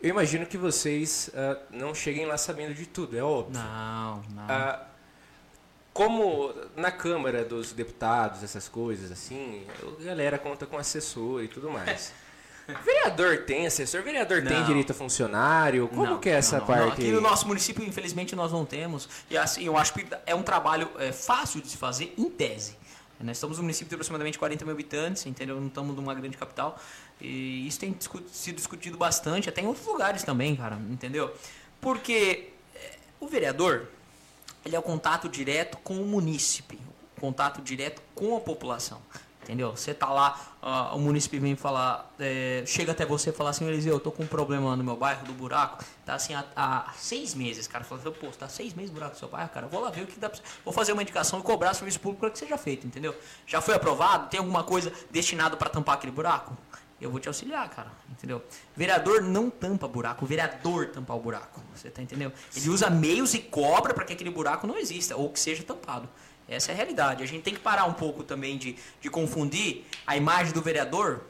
Eu 0.03 0.11
imagino 0.11 0.45
que 0.45 0.59
vocês 0.59 1.31
ah, 1.35 1.59
não 1.71 1.95
cheguem 1.95 2.27
lá 2.27 2.37
sabendo 2.37 2.75
de 2.75 2.87
tudo, 2.87 3.17
é 3.17 3.23
óbvio. 3.23 3.55
Não, 3.55 4.23
não. 4.35 4.45
Ah, 4.49 4.85
como 5.95 6.53
na 6.75 6.91
Câmara 6.91 7.45
dos 7.45 7.73
Deputados, 7.73 8.43
essas 8.43 8.69
coisas 8.69 9.11
assim, 9.11 9.65
a 9.99 10.05
galera 10.05 10.39
conta 10.39 10.67
com 10.67 10.77
assessor 10.77 11.43
e 11.43 11.49
tudo 11.49 11.71
mais. 11.71 12.13
Vereador 12.85 13.45
tem 13.45 13.65
assessor? 13.65 14.03
Vereador 14.03 14.43
tem 14.43 14.59
Não. 14.59 14.67
direito 14.67 14.91
a 14.91 14.95
funcionário? 14.95 15.87
Como 15.87 16.05
Não, 16.05 16.19
que 16.19 16.29
é 16.29 16.33
essa 16.33 16.59
não, 16.59 16.67
parte? 16.67 16.93
Aqui 16.95 17.13
no 17.13 17.21
nosso 17.21 17.47
município, 17.47 17.85
infelizmente, 17.85 18.35
nós 18.35 18.51
não 18.51 18.65
temos. 18.65 19.09
E 19.31 19.39
assim, 19.39 19.65
eu 19.65 19.77
acho 19.77 19.95
que 19.95 20.05
é 20.27 20.35
um 20.35 20.43
trabalho 20.43 20.91
é, 20.99 21.13
fácil 21.13 21.61
de 21.61 21.69
se 21.69 21.77
fazer 21.77 22.13
em 22.19 22.29
tese. 22.29 22.77
Nós 23.21 23.37
estamos 23.37 23.57
num 23.57 23.65
município 23.65 23.89
de 23.89 23.95
aproximadamente 23.95 24.39
40 24.39 24.65
mil 24.65 24.75
habitantes, 24.75 25.25
entendeu? 25.27 25.59
Não 25.61 25.69
estamos 25.69 25.97
numa 25.97 26.15
grande 26.15 26.37
capital. 26.37 26.79
E 27.21 27.67
isso 27.67 27.81
tem 27.81 27.97
sido 28.31 28.57
discutido 28.57 28.99
bastante, 28.99 29.49
até 29.49 29.63
em 29.63 29.67
outros 29.67 29.87
lugares 29.87 30.23
também, 30.23 30.55
cara, 30.55 30.77
entendeu? 30.91 31.35
Porque 31.81 32.51
é, 32.75 32.99
o 33.19 33.27
vereador, 33.27 33.89
ele 34.65 34.77
é 34.77 34.79
o 34.79 34.83
contato 34.83 35.29
direto 35.29 35.79
com 35.79 36.01
o 36.01 36.07
munícipe, 36.07 36.79
o 37.17 37.21
contato 37.21 37.63
direto 37.63 38.03
com 38.15 38.37
a 38.37 38.41
população. 38.41 39.01
Entendeu? 39.47 39.71
Você 39.77 39.95
tá 39.95 40.09
lá, 40.09 40.41
ah, 40.61 40.93
o 40.97 40.99
munícipe 40.99 41.39
vem 41.39 41.55
falar, 41.55 42.13
é, 42.19 42.65
chega 42.67 42.91
até 42.91 43.07
você 43.07 43.31
e 43.31 43.33
fala 43.33 43.51
assim, 43.51 43.65
Eliseu, 43.65 43.95
eu 43.95 44.01
tô 44.01 44.11
com 44.11 44.25
um 44.25 44.27
problema 44.27 44.75
no 44.75 44.83
meu 44.83 44.97
bairro 44.97 45.25
do 45.25 45.33
buraco, 45.33 45.85
tá 46.05 46.15
assim 46.15 46.35
há, 46.35 46.45
há 46.57 46.93
seis 46.97 47.33
meses, 47.33 47.69
cara. 47.69 47.85
Fala 47.85 48.01
assim, 48.01 48.11
pô, 48.11 48.27
tá 48.37 48.49
seis 48.49 48.75
meses 48.75 48.91
buraco 48.91 49.13
no 49.13 49.19
seu 49.21 49.29
bairro, 49.29 49.49
cara, 49.51 49.69
vou 49.69 49.81
lá 49.81 49.89
ver 49.91 50.03
o 50.03 50.07
que 50.09 50.19
dá 50.19 50.29
pra... 50.29 50.41
Vou 50.65 50.75
fazer 50.75 50.93
uma 50.93 51.03
indicação 51.03 51.39
e 51.39 51.43
cobrar 51.45 51.75
serviço 51.75 52.01
público 52.01 52.23
para 52.23 52.31
que 52.31 52.41
seja 52.41 52.59
feito, 52.59 52.89
entendeu? 52.89 53.15
Já 53.47 53.61
foi 53.61 53.77
aprovado? 53.77 54.29
Tem 54.29 54.39
alguma 54.39 54.65
coisa 54.65 54.93
destinada 55.13 55.57
para 55.57 55.71
tampar 55.71 55.95
aquele 55.95 56.13
buraco? 56.13 56.57
Eu 57.01 57.11
vou 57.11 57.21
te 57.21 57.29
auxiliar, 57.29 57.69
cara, 57.71 57.93
entendeu? 58.11 58.43
Vereador 58.75 59.23
não 59.23 59.49
tampa 59.49 59.87
buraco, 59.87 60.25
o 60.25 60.29
vereador 60.29 60.87
tampa 60.87 61.15
o 61.15 61.21
buraco, 61.21 61.63
você 61.73 61.89
tá 61.89 62.03
entendendo? 62.03 62.33
Ele 62.57 62.69
usa 62.69 62.91
meios 62.91 63.33
e 63.33 63.39
cobra 63.39 63.95
para 63.95 64.05
que 64.05 64.13
aquele 64.13 64.31
buraco 64.31 64.67
não 64.67 64.77
exista 64.77 65.15
ou 65.15 65.31
que 65.31 65.39
seja 65.39 65.63
tampado. 65.63 66.09
Essa 66.49 66.71
é 66.71 66.75
a 66.75 66.77
realidade. 66.77 67.23
A 67.23 67.27
gente 67.27 67.43
tem 67.43 67.55
que 67.55 67.61
parar 67.61 67.87
um 67.87 67.93
pouco 67.93 68.23
também 68.23 68.57
de, 68.57 68.77
de 69.01 69.11
confundir 69.11 69.85
a 70.07 70.17
imagem 70.17 70.53
do 70.53 70.63
vereador 70.63 71.23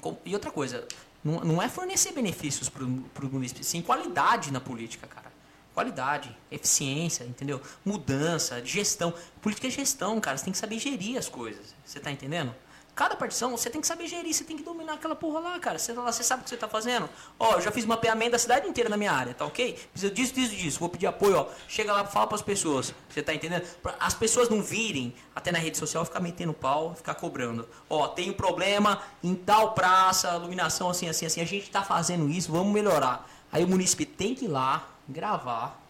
com- 0.00 0.16
e 0.24 0.32
outra 0.32 0.50
coisa, 0.50 0.86
não, 1.24 1.40
não 1.40 1.62
é 1.62 1.68
fornecer 1.68 2.12
benefícios 2.12 2.68
para 2.68 2.84
o 2.84 3.28
município, 3.30 3.64
sim 3.64 3.82
qualidade 3.82 4.52
na 4.52 4.60
política, 4.60 5.06
cara. 5.06 5.26
Qualidade, 5.74 6.36
eficiência, 6.50 7.22
entendeu? 7.24 7.60
Mudança, 7.84 8.64
gestão. 8.64 9.14
Política 9.40 9.68
é 9.68 9.70
gestão, 9.70 10.20
cara. 10.20 10.36
Você 10.36 10.44
tem 10.44 10.52
que 10.52 10.58
saber 10.58 10.78
gerir 10.78 11.16
as 11.16 11.28
coisas. 11.28 11.72
Você 11.84 12.00
tá 12.00 12.10
entendendo? 12.10 12.52
Cada 12.98 13.14
partição, 13.14 13.52
você 13.52 13.70
tem 13.70 13.80
que 13.80 13.86
saber 13.86 14.08
gerir, 14.08 14.34
você 14.34 14.42
tem 14.42 14.56
que 14.56 14.62
dominar 14.64 14.94
aquela 14.94 15.14
porra 15.14 15.38
lá, 15.38 15.60
cara. 15.60 15.78
Você, 15.78 15.92
tá 15.94 16.02
você 16.02 16.24
sabe 16.24 16.40
o 16.40 16.42
que 16.42 16.50
você 16.50 16.56
tá 16.56 16.66
fazendo? 16.66 17.08
Ó, 17.38 17.52
eu 17.52 17.60
já 17.60 17.70
fiz 17.70 17.86
mapeamento 17.86 18.32
da 18.32 18.40
cidade 18.40 18.66
inteira 18.66 18.90
na 18.90 18.96
minha 18.96 19.12
área, 19.12 19.32
tá 19.34 19.44
ok? 19.44 19.78
Preciso 19.92 20.12
disso, 20.12 20.34
disso, 20.34 20.56
disso. 20.56 20.80
Vou 20.80 20.88
pedir 20.88 21.06
apoio, 21.06 21.36
ó. 21.36 21.46
Chega 21.68 21.92
lá, 21.92 22.04
fala 22.04 22.26
pras 22.26 22.42
pessoas. 22.42 22.92
Você 23.08 23.22
tá 23.22 23.32
entendendo? 23.32 23.62
Pra 23.80 23.94
as 24.00 24.14
pessoas 24.14 24.48
não 24.48 24.60
virem 24.60 25.14
até 25.32 25.52
na 25.52 25.60
rede 25.60 25.78
social 25.78 26.04
ficar 26.04 26.18
metendo 26.18 26.52
pau, 26.52 26.96
ficar 26.96 27.14
cobrando. 27.14 27.68
Ó, 27.88 28.08
tem 28.08 28.30
um 28.30 28.32
problema 28.32 29.00
em 29.22 29.32
tal 29.32 29.74
praça, 29.74 30.34
iluminação 30.34 30.90
assim, 30.90 31.08
assim, 31.08 31.24
assim. 31.24 31.40
A 31.40 31.46
gente 31.46 31.70
tá 31.70 31.84
fazendo 31.84 32.28
isso, 32.28 32.50
vamos 32.50 32.72
melhorar. 32.72 33.30
Aí 33.52 33.62
o 33.62 33.68
município 33.68 34.06
tem 34.06 34.34
que 34.34 34.46
ir 34.46 34.48
lá, 34.48 34.88
gravar, 35.08 35.80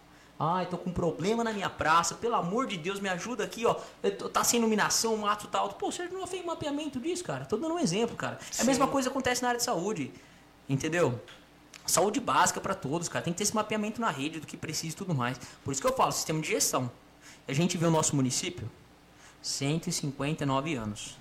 Ai, 0.41 0.65
tô 0.67 0.77
com 0.77 0.89
um 0.89 0.93
problema 0.93 1.43
na 1.43 1.51
minha 1.51 1.69
praça, 1.69 2.15
pelo 2.15 2.35
amor 2.35 2.65
de 2.65 2.77
Deus, 2.77 2.99
me 3.01 3.09
ajuda 3.09 3.43
aqui, 3.43 3.65
ó. 3.65 3.73
Tô- 4.17 4.29
Tá 4.29 4.41
sem 4.43 4.57
iluminação, 4.59 5.17
mato 5.17 5.47
tá 5.47 5.59
alto. 5.59 5.75
Pô, 5.75 5.91
você 5.91 6.07
não 6.07 6.25
fez 6.25 6.45
mapeamento 6.45 6.97
disso, 6.99 7.23
cara? 7.25 7.43
Tô 7.43 7.57
dando 7.57 7.73
um 7.73 7.79
exemplo, 7.79 8.15
cara. 8.15 8.39
É 8.57 8.61
a 8.61 8.63
mesma 8.65 8.87
coisa 8.87 9.09
que 9.09 9.11
acontece 9.11 9.41
na 9.41 9.49
área 9.49 9.57
de 9.57 9.65
saúde. 9.65 10.11
Entendeu? 10.69 11.19
Saúde 11.85 12.19
básica 12.21 12.61
para 12.61 12.73
todos, 12.73 13.09
cara. 13.09 13.23
Tem 13.25 13.33
que 13.33 13.37
ter 13.37 13.43
esse 13.43 13.53
mapeamento 13.55 13.99
na 13.99 14.09
rede 14.11 14.39
do 14.39 14.47
que 14.47 14.55
precisa 14.55 14.93
e 14.93 14.97
tudo 14.97 15.13
mais. 15.13 15.37
Por 15.63 15.71
isso 15.73 15.81
que 15.81 15.87
eu 15.87 15.93
falo, 15.93 16.11
sistema 16.13 16.39
de 16.39 16.47
gestão. 16.47 16.89
A 17.45 17.51
gente 17.51 17.77
vê 17.77 17.85
o 17.85 17.91
nosso 17.91 18.15
município, 18.15 18.69
159 19.41 20.75
anos. 20.75 21.17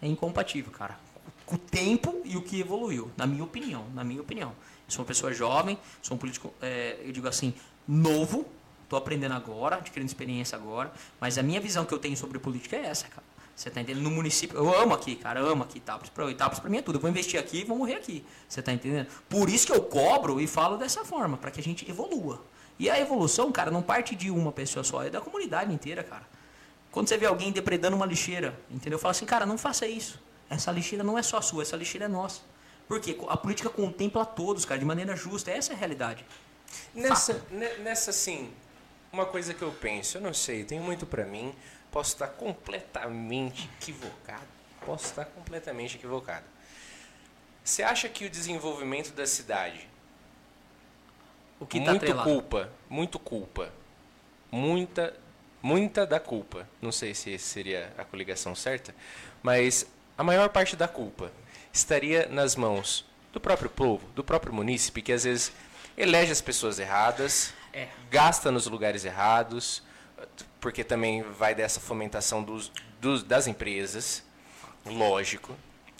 É 0.00 0.06
incompatível, 0.06 0.72
cara. 0.72 0.98
Com 1.44 1.56
o 1.56 1.58
tempo 1.58 2.22
e 2.24 2.36
o 2.36 2.42
que 2.42 2.60
evoluiu, 2.60 3.10
na 3.16 3.26
minha 3.26 3.44
opinião. 3.44 3.84
Na 3.94 4.02
minha 4.02 4.20
opinião. 4.22 4.50
Eu 4.86 4.92
sou 4.94 5.02
uma 5.02 5.06
pessoa 5.08 5.32
jovem, 5.32 5.76
sou 6.00 6.14
um 6.16 6.18
político, 6.18 6.52
é, 6.62 6.98
eu 7.04 7.12
digo 7.12 7.28
assim, 7.28 7.52
novo. 7.86 8.46
Estou 8.92 9.00
aprendendo 9.00 9.32
agora, 9.32 9.76
adquirindo 9.76 10.06
experiência 10.06 10.54
agora. 10.54 10.92
Mas 11.18 11.38
a 11.38 11.42
minha 11.42 11.58
visão 11.58 11.82
que 11.82 11.94
eu 11.94 11.98
tenho 11.98 12.14
sobre 12.14 12.38
política 12.38 12.76
é 12.76 12.84
essa, 12.84 13.08
cara. 13.08 13.22
Você 13.56 13.70
tá 13.70 13.80
entendendo? 13.80 14.02
No 14.02 14.10
município, 14.10 14.54
eu 14.54 14.78
amo 14.78 14.92
aqui, 14.92 15.16
cara, 15.16 15.40
eu 15.40 15.48
amo 15.48 15.62
aqui 15.62 15.78
Itápolis. 15.78 16.10
Pra, 16.10 16.26
pra 16.34 16.68
mim 16.68 16.76
é 16.76 16.82
tudo. 16.82 16.96
Eu 16.96 17.00
vou 17.00 17.08
investir 17.08 17.40
aqui 17.40 17.60
e 17.60 17.64
vou 17.64 17.78
morrer 17.78 17.94
aqui. 17.94 18.22
Você 18.46 18.60
tá 18.60 18.70
entendendo? 18.70 19.06
Por 19.30 19.48
isso 19.48 19.66
que 19.66 19.72
eu 19.72 19.80
cobro 19.80 20.38
e 20.38 20.46
falo 20.46 20.76
dessa 20.76 21.06
forma, 21.06 21.38
para 21.38 21.50
que 21.50 21.58
a 21.58 21.62
gente 21.62 21.88
evolua. 21.88 22.44
E 22.78 22.90
a 22.90 23.00
evolução, 23.00 23.50
cara, 23.50 23.70
não 23.70 23.80
parte 23.80 24.14
de 24.14 24.30
uma 24.30 24.52
pessoa 24.52 24.84
só, 24.84 25.02
é 25.02 25.08
da 25.08 25.22
comunidade 25.22 25.72
inteira, 25.72 26.04
cara. 26.04 26.26
Quando 26.90 27.08
você 27.08 27.16
vê 27.16 27.24
alguém 27.24 27.50
depredando 27.50 27.96
uma 27.96 28.04
lixeira, 28.04 28.60
entendeu? 28.70 28.98
Fala 28.98 29.12
assim, 29.12 29.24
cara, 29.24 29.46
não 29.46 29.56
faça 29.56 29.86
isso. 29.86 30.20
Essa 30.50 30.70
lixeira 30.70 31.02
não 31.02 31.18
é 31.18 31.22
só 31.22 31.40
sua, 31.40 31.62
essa 31.62 31.76
lixeira 31.76 32.04
é 32.04 32.08
nossa. 32.08 32.42
Porque 32.86 33.16
a 33.26 33.38
política 33.38 33.70
contempla 33.70 34.26
todos, 34.26 34.66
cara, 34.66 34.78
de 34.78 34.84
maneira 34.84 35.16
justa. 35.16 35.50
Essa 35.50 35.72
é 35.72 35.76
a 35.76 35.78
realidade. 35.78 36.26
Nessa, 36.94 37.42
nessa 37.82 38.10
assim, 38.10 38.50
uma 39.12 39.26
coisa 39.26 39.52
que 39.52 39.62
eu 39.62 39.70
penso, 39.70 40.16
eu 40.16 40.22
não 40.22 40.32
sei, 40.32 40.64
tenho 40.64 40.82
muito 40.82 41.04
para 41.04 41.26
mim, 41.26 41.54
posso 41.90 42.14
estar 42.14 42.28
completamente 42.28 43.68
equivocado. 43.78 44.46
Posso 44.84 45.04
estar 45.06 45.26
completamente 45.26 45.96
equivocado. 45.96 46.46
Você 47.62 47.82
acha 47.82 48.08
que 48.08 48.24
o 48.24 48.30
desenvolvimento 48.30 49.12
da 49.12 49.26
cidade 49.26 49.88
o 51.60 51.66
que 51.66 51.78
tá 51.80 51.90
muito 51.90 52.14
culpa, 52.24 52.72
muito 52.90 53.18
culpa, 53.20 53.72
muita, 54.50 55.14
muita 55.62 56.04
da 56.04 56.18
culpa. 56.18 56.68
Não 56.80 56.90
sei 56.90 57.14
se 57.14 57.38
seria 57.38 57.92
a 57.96 58.04
coligação 58.04 58.52
certa, 58.52 58.92
mas 59.40 59.86
a 60.18 60.24
maior 60.24 60.48
parte 60.48 60.74
da 60.74 60.88
culpa 60.88 61.30
estaria 61.72 62.26
nas 62.26 62.56
mãos 62.56 63.04
do 63.32 63.40
próprio 63.40 63.70
povo, 63.70 64.08
do 64.08 64.24
próprio 64.24 64.52
munícipe, 64.52 65.02
que 65.02 65.12
às 65.12 65.22
vezes 65.22 65.52
elege 65.96 66.32
as 66.32 66.40
pessoas 66.40 66.80
erradas, 66.80 67.54
É. 67.72 67.88
gasta 68.10 68.50
nos 68.50 68.66
lugares 68.66 69.04
errados, 69.04 69.82
porque 70.60 70.84
também 70.84 71.22
vai 71.22 71.54
dessa 71.54 71.80
fomentação 71.80 72.42
dos, 72.42 72.70
dos- 73.00 73.22
das 73.22 73.46
empresas, 73.46 74.22
lógico. 74.84 75.54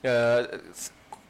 Ah, 0.05 0.61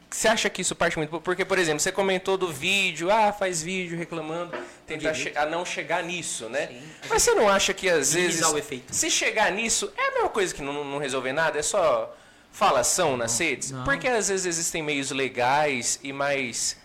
você 0.09 0.27
acha 0.27 0.47
que 0.47 0.61
isso 0.61 0.75
parte 0.75 0.95
muito? 0.97 1.19
Porque, 1.21 1.43
por 1.43 1.57
exemplo, 1.57 1.79
você 1.79 1.91
comentou 1.91 2.37
do 2.37 2.51
vídeo, 2.53 3.09
ah, 3.11 3.33
faz 3.33 3.63
vídeo 3.63 3.97
reclamando, 3.97 4.55
tentar 4.85 5.13
a 5.35 5.45
não 5.47 5.65
chegar 5.65 6.03
nisso, 6.03 6.47
né? 6.49 6.67
Sim. 6.67 6.83
Mas 7.09 7.23
você 7.23 7.33
não 7.33 7.49
acha 7.49 7.73
que 7.73 7.89
às 7.89 8.13
vezes, 8.13 8.43
o 8.45 8.55
efeito. 8.55 8.93
se 8.93 9.09
chegar 9.09 9.51
nisso, 9.51 9.91
é 9.97 10.09
a 10.09 10.11
mesma 10.11 10.29
coisa 10.29 10.53
que 10.53 10.61
não, 10.61 10.83
não 10.83 10.99
resolver 10.99 11.33
nada? 11.33 11.57
É 11.57 11.63
só 11.63 12.15
falação 12.51 13.17
nas 13.17 13.35
redes? 13.39 13.71
não. 13.71 13.83
Porque 13.85 14.07
às 14.07 14.27
vezes 14.27 14.45
existem 14.45 14.83
meios 14.83 15.09
legais 15.09 15.99
e 16.03 16.13
mais 16.13 16.77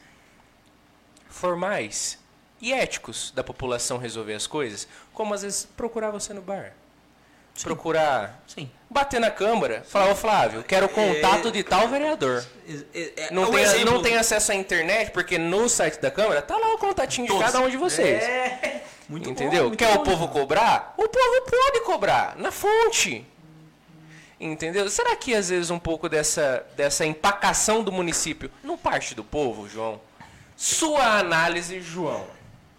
formais 1.28 2.18
e 2.61 2.72
éticos 2.72 3.32
da 3.34 3.42
população 3.44 3.98
resolver 3.98 4.34
as 4.34 4.46
coisas, 4.46 4.88
como 5.12 5.34
às 5.34 5.42
vezes 5.42 5.68
procurar 5.76 6.11
você 6.11 6.32
no 6.32 6.42
bar. 6.42 6.72
Procurar 7.62 8.40
Sim. 8.46 8.70
bater 8.88 9.18
na 9.20 9.32
câmara, 9.32 9.82
falar, 9.88 10.12
ô 10.12 10.14
Flávio, 10.14 10.62
quero 10.62 10.86
o 10.86 10.88
contato 10.88 11.50
de 11.50 11.64
tal 11.64 11.88
vereador. 11.88 12.44
É, 12.94 13.30
Não, 13.32 13.42
é 13.42 13.46
um 13.46 13.50
tem, 13.50 13.62
exemplo. 13.62 13.84
não 13.92 14.02
tem 14.02 14.16
acesso 14.16 14.52
à 14.52 14.54
internet, 14.54 15.11
porque 15.11 15.38
no 15.38 15.68
site 15.68 16.00
da 16.00 16.09
Câmara 16.11 16.40
tá 16.40 16.56
lá 16.56 16.74
o 16.74 16.78
contatinho 16.78 17.26
de 17.26 17.32
Todos. 17.32 17.46
cada 17.46 17.61
um 17.64 17.68
de 17.68 17.76
vocês. 17.76 18.22
É. 18.22 18.82
Muito 19.09 19.28
Entendeu? 19.28 19.62
bom, 19.64 19.68
muito 19.70 19.78
Quer 19.78 19.92
bom, 19.96 20.02
o 20.02 20.04
povo 20.04 20.28
cobrar? 20.28 20.94
O 20.96 21.09
povo 21.09 21.42
pode 21.50 21.80
cobrar, 21.84 22.36
na 22.36 22.52
fonte. 22.52 23.26
Entendeu? 24.38 24.88
Será 24.88 25.16
que 25.16 25.34
às 25.34 25.48
vezes 25.48 25.68
um 25.70 25.78
pouco 25.80 26.09
dessa, 26.09 26.64
dessa 26.76 27.04
empacação 27.04 27.82
do 27.82 27.90
município 27.90 28.48
não 28.62 28.78
parte 28.78 29.14
do 29.16 29.24
povo, 29.24 29.68
João? 29.68 30.00
Sua 30.56 31.18
análise, 31.18 31.80
João. 31.80 32.24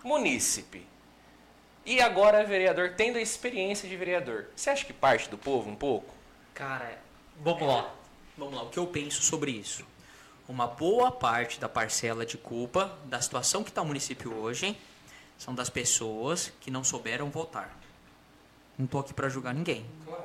Munícipe. 0.04 0.86
E 1.86 2.02
agora 2.02 2.46
vereador, 2.46 2.94
tendo 2.96 3.18
a 3.18 3.22
experiência 3.22 3.88
de 3.88 3.96
vereador. 3.96 4.48
Você 4.56 4.70
acha 4.70 4.86
que 4.86 4.94
parte 4.94 5.30
do 5.30 5.38
povo 5.38 5.70
um 5.70 5.76
pouco? 5.76 6.14
Cara, 6.54 7.02
vamos 7.42 7.68
lá. 7.68 7.94
Vamos 8.38 8.54
lá, 8.54 8.64
o 8.64 8.70
que 8.70 8.80
eu 8.80 8.88
penso 8.88 9.22
sobre 9.22 9.52
isso? 9.52 9.86
Uma 10.48 10.66
boa 10.66 11.12
parte 11.12 11.60
da 11.60 11.68
parcela 11.68 12.26
de 12.26 12.38
culpa 12.38 12.98
da 13.06 13.22
situação 13.22 13.64
que 13.64 13.70
está 13.70 13.82
o 13.82 13.86
município 13.86 14.34
hoje 14.34 14.78
são 15.38 15.54
das 15.54 15.70
pessoas 15.70 16.52
que 16.62 16.72
não 16.72 16.84
souberam 16.84 17.30
votar. 17.30 17.78
Não 18.78 18.86
estou 18.86 19.02
aqui 19.02 19.14
para 19.14 19.28
julgar 19.30 19.54
ninguém. 19.54 19.86
Claro. 20.06 20.24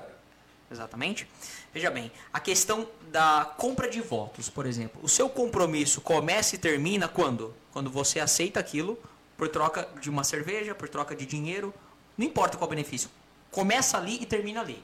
Exatamente. 0.70 1.28
Veja 1.72 1.90
bem, 1.90 2.10
a 2.32 2.40
questão 2.40 2.88
da 3.10 3.52
compra 3.58 3.88
de 3.88 4.00
votos, 4.00 4.48
por 4.48 4.66
exemplo. 4.66 5.00
O 5.02 5.08
seu 5.08 5.28
compromisso 5.28 6.00
começa 6.00 6.54
e 6.54 6.58
termina 6.58 7.08
quando? 7.08 7.54
Quando 7.72 7.90
você 7.90 8.20
aceita 8.20 8.60
aquilo 8.60 8.98
por 9.37 9.49
troca 9.49 9.89
de 10.01 10.09
uma 10.11 10.24
cerveja, 10.24 10.74
por 10.74 10.89
troca 10.89 11.14
de 11.14 11.26
dinheiro, 11.26 11.72
não 12.16 12.26
importa 12.26 12.57
qual 12.57 12.68
benefício. 12.70 13.09
Começa 13.51 13.97
ali 13.97 14.18
e 14.22 14.26
termina 14.26 14.61
ali. 14.61 14.82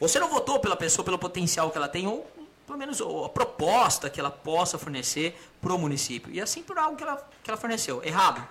Você 0.00 0.18
não 0.18 0.28
votou 0.28 0.58
pela 0.60 0.76
pessoa 0.76 1.04
pelo 1.04 1.18
potencial 1.18 1.70
que 1.70 1.76
ela 1.78 1.88
tem 1.88 2.06
ou 2.06 2.30
pelo 2.66 2.78
menos 2.78 3.00
ou 3.00 3.24
a 3.24 3.28
proposta 3.28 4.08
que 4.08 4.18
ela 4.20 4.30
possa 4.30 4.78
fornecer 4.78 5.38
para 5.60 5.72
o 5.74 5.78
município 5.78 6.32
e 6.32 6.40
assim 6.40 6.62
por 6.62 6.78
algo 6.78 6.96
que 6.96 7.02
ela, 7.02 7.28
que 7.42 7.50
ela 7.50 7.58
forneceu. 7.58 8.02
Errado. 8.04 8.46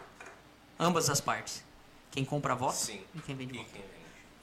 Ambas 0.79 1.09
as 1.09 1.21
partes. 1.21 1.63
Quem 2.11 2.25
compra 2.25 2.53
voto 2.55 2.75
Sim. 2.75 3.01
e 3.15 3.19
quem 3.19 3.35
vende 3.35 3.53
E 3.55 3.57
voto. 3.57 3.69
quem 3.71 3.81
vende? 3.81 3.91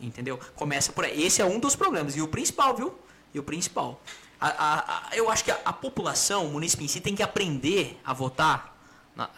Entendeu? 0.00 0.38
Começa 0.56 0.92
por 0.92 1.04
aí. 1.04 1.22
Esse 1.22 1.42
é 1.42 1.44
um 1.44 1.58
dos 1.58 1.74
problemas. 1.76 2.16
E 2.16 2.22
o 2.22 2.28
principal, 2.28 2.74
viu? 2.74 2.96
E 3.34 3.38
o 3.38 3.42
principal. 3.42 4.00
A- 4.40 4.48
a- 4.48 5.08
a- 5.10 5.16
eu 5.16 5.28
acho 5.30 5.44
que 5.44 5.50
a, 5.50 5.60
a 5.64 5.72
população, 5.72 6.46
o 6.46 6.50
município 6.50 6.84
em 6.84 6.88
si, 6.88 7.00
tem 7.00 7.14
que 7.14 7.22
aprender 7.22 8.00
a 8.04 8.12
votar. 8.12 8.77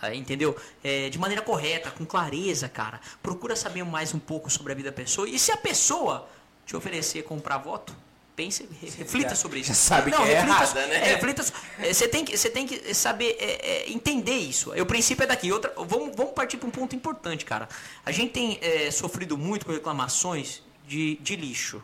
É, 0.02 0.14
entendeu? 0.14 0.56
É, 0.82 1.08
de 1.08 1.18
maneira 1.18 1.42
correta, 1.42 1.90
com 1.90 2.04
clareza, 2.04 2.68
cara. 2.68 3.00
Procura 3.22 3.54
saber 3.56 3.84
mais 3.84 4.12
um 4.14 4.18
pouco 4.18 4.50
sobre 4.50 4.72
a 4.72 4.74
vida 4.76 4.90
da 4.90 4.96
pessoa. 4.96 5.28
E 5.28 5.38
se 5.38 5.52
a 5.52 5.56
pessoa 5.56 6.28
te 6.66 6.76
oferecer 6.76 7.22
comprar 7.24 7.58
voto, 7.58 7.94
pense, 8.36 8.68
re- 8.80 8.90
reflita 8.90 9.30
já- 9.30 9.34
sobre 9.36 9.60
isso. 9.60 9.68
já 9.68 9.74
sabe 9.74 10.10
que 10.12 10.22
é 10.22 10.32
errada, 10.32 10.86
né? 10.86 10.96
é, 10.96 11.14
reflita 11.14 11.44
é, 11.78 11.92
Você 11.92 12.08
tem 12.08 12.24
que, 12.24 12.36
você 12.36 12.50
tem 12.50 12.66
que 12.66 12.94
saber 12.94 13.36
é, 13.40 13.84
é, 13.88 13.90
entender 13.90 14.36
isso. 14.36 14.72
O 14.72 14.86
princípio 14.86 15.24
é 15.24 15.26
daqui. 15.26 15.50
Outra, 15.52 15.72
vamos, 15.76 16.14
vamos 16.16 16.32
partir 16.32 16.56
para 16.58 16.68
um 16.68 16.70
ponto 16.70 16.94
importante, 16.94 17.44
cara. 17.44 17.68
A 18.04 18.12
gente 18.12 18.32
tem 18.32 18.58
é, 18.62 18.90
sofrido 18.90 19.36
muito 19.38 19.64
com 19.66 19.72
reclamações 19.72 20.62
de, 20.86 21.16
de 21.16 21.36
lixo. 21.36 21.82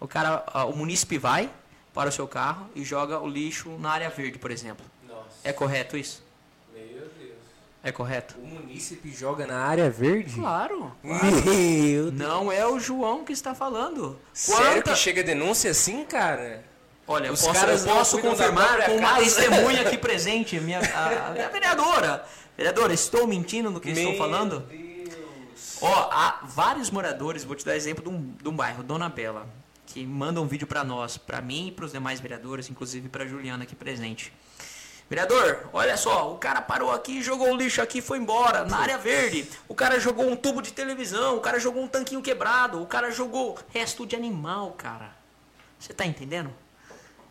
O 0.00 0.08
cara, 0.08 0.44
o 0.68 0.72
munícipe 0.76 1.16
vai 1.18 1.50
para 1.94 2.08
o 2.08 2.12
seu 2.12 2.26
carro 2.26 2.68
e 2.74 2.84
joga 2.84 3.20
o 3.20 3.28
lixo 3.28 3.70
na 3.78 3.90
área 3.90 4.10
verde, 4.10 4.38
por 4.38 4.50
exemplo. 4.50 4.84
Nossa, 5.08 5.24
É 5.44 5.52
correto 5.52 5.96
isso? 5.96 6.23
Meu. 7.84 7.88
É 7.88 7.92
correto? 7.92 8.34
O 8.42 8.46
munícipe 8.46 9.10
joga 9.12 9.46
na 9.46 9.58
área 9.58 9.90
verde? 9.90 10.34
Claro. 10.34 10.90
Meu 11.02 12.10
Não 12.12 12.50
é 12.50 12.66
o 12.66 12.78
João 12.80 13.24
que 13.24 13.32
está 13.32 13.54
falando. 13.54 14.18
Sério 14.32 14.82
Quanta- 14.82 14.92
que 14.92 14.96
chega 14.98 15.22
denúncia 15.22 15.70
assim, 15.70 16.04
cara? 16.04 16.64
Olha, 17.06 17.26
eu 17.26 17.34
Os 17.34 17.42
posso, 17.42 17.60
caras 17.60 17.84
eu 17.86 17.92
posso 17.94 18.18
confirmar 18.18 18.86
com 18.86 18.96
uma 18.96 19.16
testemunha 19.16 19.82
aqui 19.82 19.98
presente, 19.98 20.58
minha, 20.58 20.80
a, 20.80 21.28
a 21.28 21.30
minha 21.32 21.48
vereadora. 21.50 22.24
Vereadora, 22.56 22.94
estou 22.94 23.26
mentindo 23.26 23.70
no 23.70 23.78
que 23.80 23.90
estou 23.90 24.16
falando? 24.16 24.60
Deus. 24.60 25.78
Ó, 25.82 25.92
há 26.10 26.40
vários 26.44 26.90
moradores, 26.90 27.44
vou 27.44 27.54
te 27.54 27.64
dar 27.64 27.76
exemplo 27.76 28.02
de 28.02 28.08
um, 28.08 28.34
de 28.42 28.48
um 28.48 28.56
bairro, 28.56 28.82
Dona 28.82 29.10
Bela, 29.10 29.46
que 29.86 30.06
mandam 30.06 30.44
um 30.44 30.46
vídeo 30.46 30.66
para 30.66 30.82
nós, 30.82 31.18
para 31.18 31.42
mim 31.42 31.68
e 31.68 31.72
para 31.72 31.84
os 31.84 31.92
demais 31.92 32.20
vereadores, 32.20 32.70
inclusive 32.70 33.08
para 33.10 33.26
Juliana 33.26 33.64
aqui 33.64 33.74
presente. 33.74 34.32
Vereador, 35.14 35.68
olha 35.72 35.96
só, 35.96 36.32
o 36.32 36.38
cara 36.38 36.60
parou 36.60 36.90
aqui, 36.90 37.22
jogou 37.22 37.52
o 37.52 37.56
lixo 37.56 37.80
aqui 37.80 38.00
foi 38.00 38.18
embora, 38.18 38.64
na 38.64 38.78
área 38.78 38.98
verde. 38.98 39.48
O 39.68 39.74
cara 39.74 40.00
jogou 40.00 40.28
um 40.28 40.34
tubo 40.34 40.60
de 40.60 40.72
televisão, 40.72 41.36
o 41.36 41.40
cara 41.40 41.60
jogou 41.60 41.84
um 41.84 41.86
tanquinho 41.86 42.20
quebrado, 42.20 42.82
o 42.82 42.86
cara 42.86 43.12
jogou 43.12 43.56
resto 43.72 44.04
de 44.04 44.16
animal, 44.16 44.72
cara. 44.72 45.12
Você 45.78 45.92
tá 45.92 46.04
entendendo? 46.04 46.52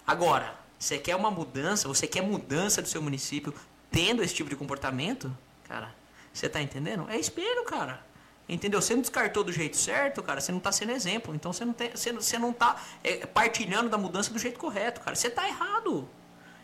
Agora, 0.07 0.55
você 0.79 0.97
quer 0.97 1.17
uma 1.17 1.29
mudança, 1.29 1.85
você 1.85 2.07
quer 2.07 2.21
mudança 2.21 2.81
do 2.81 2.87
seu 2.87 3.01
município 3.01 3.53
tendo 3.91 4.23
esse 4.23 4.33
tipo 4.33 4.49
de 4.49 4.55
comportamento? 4.55 5.35
Cara, 5.67 5.93
você 6.31 6.47
tá 6.47 6.61
entendendo? 6.61 7.05
É 7.09 7.17
espelho, 7.17 7.65
cara. 7.65 8.01
Entendeu? 8.47 8.81
Você 8.81 8.93
não 8.93 9.01
descartou 9.01 9.43
do 9.43 9.51
jeito 9.51 9.75
certo, 9.75 10.23
cara, 10.23 10.39
você 10.39 10.53
não 10.53 10.59
tá 10.61 10.71
sendo 10.71 10.93
exemplo. 10.93 11.35
Então 11.35 11.51
você 11.51 11.65
não, 11.65 11.73
tem, 11.73 11.91
você, 11.91 12.13
você 12.13 12.39
não 12.39 12.53
tá 12.53 12.81
é, 13.03 13.25
partilhando 13.25 13.89
da 13.89 13.97
mudança 13.97 14.31
do 14.31 14.39
jeito 14.39 14.57
correto, 14.57 15.01
cara. 15.01 15.17
Você 15.17 15.29
tá 15.29 15.45
errado. 15.45 16.07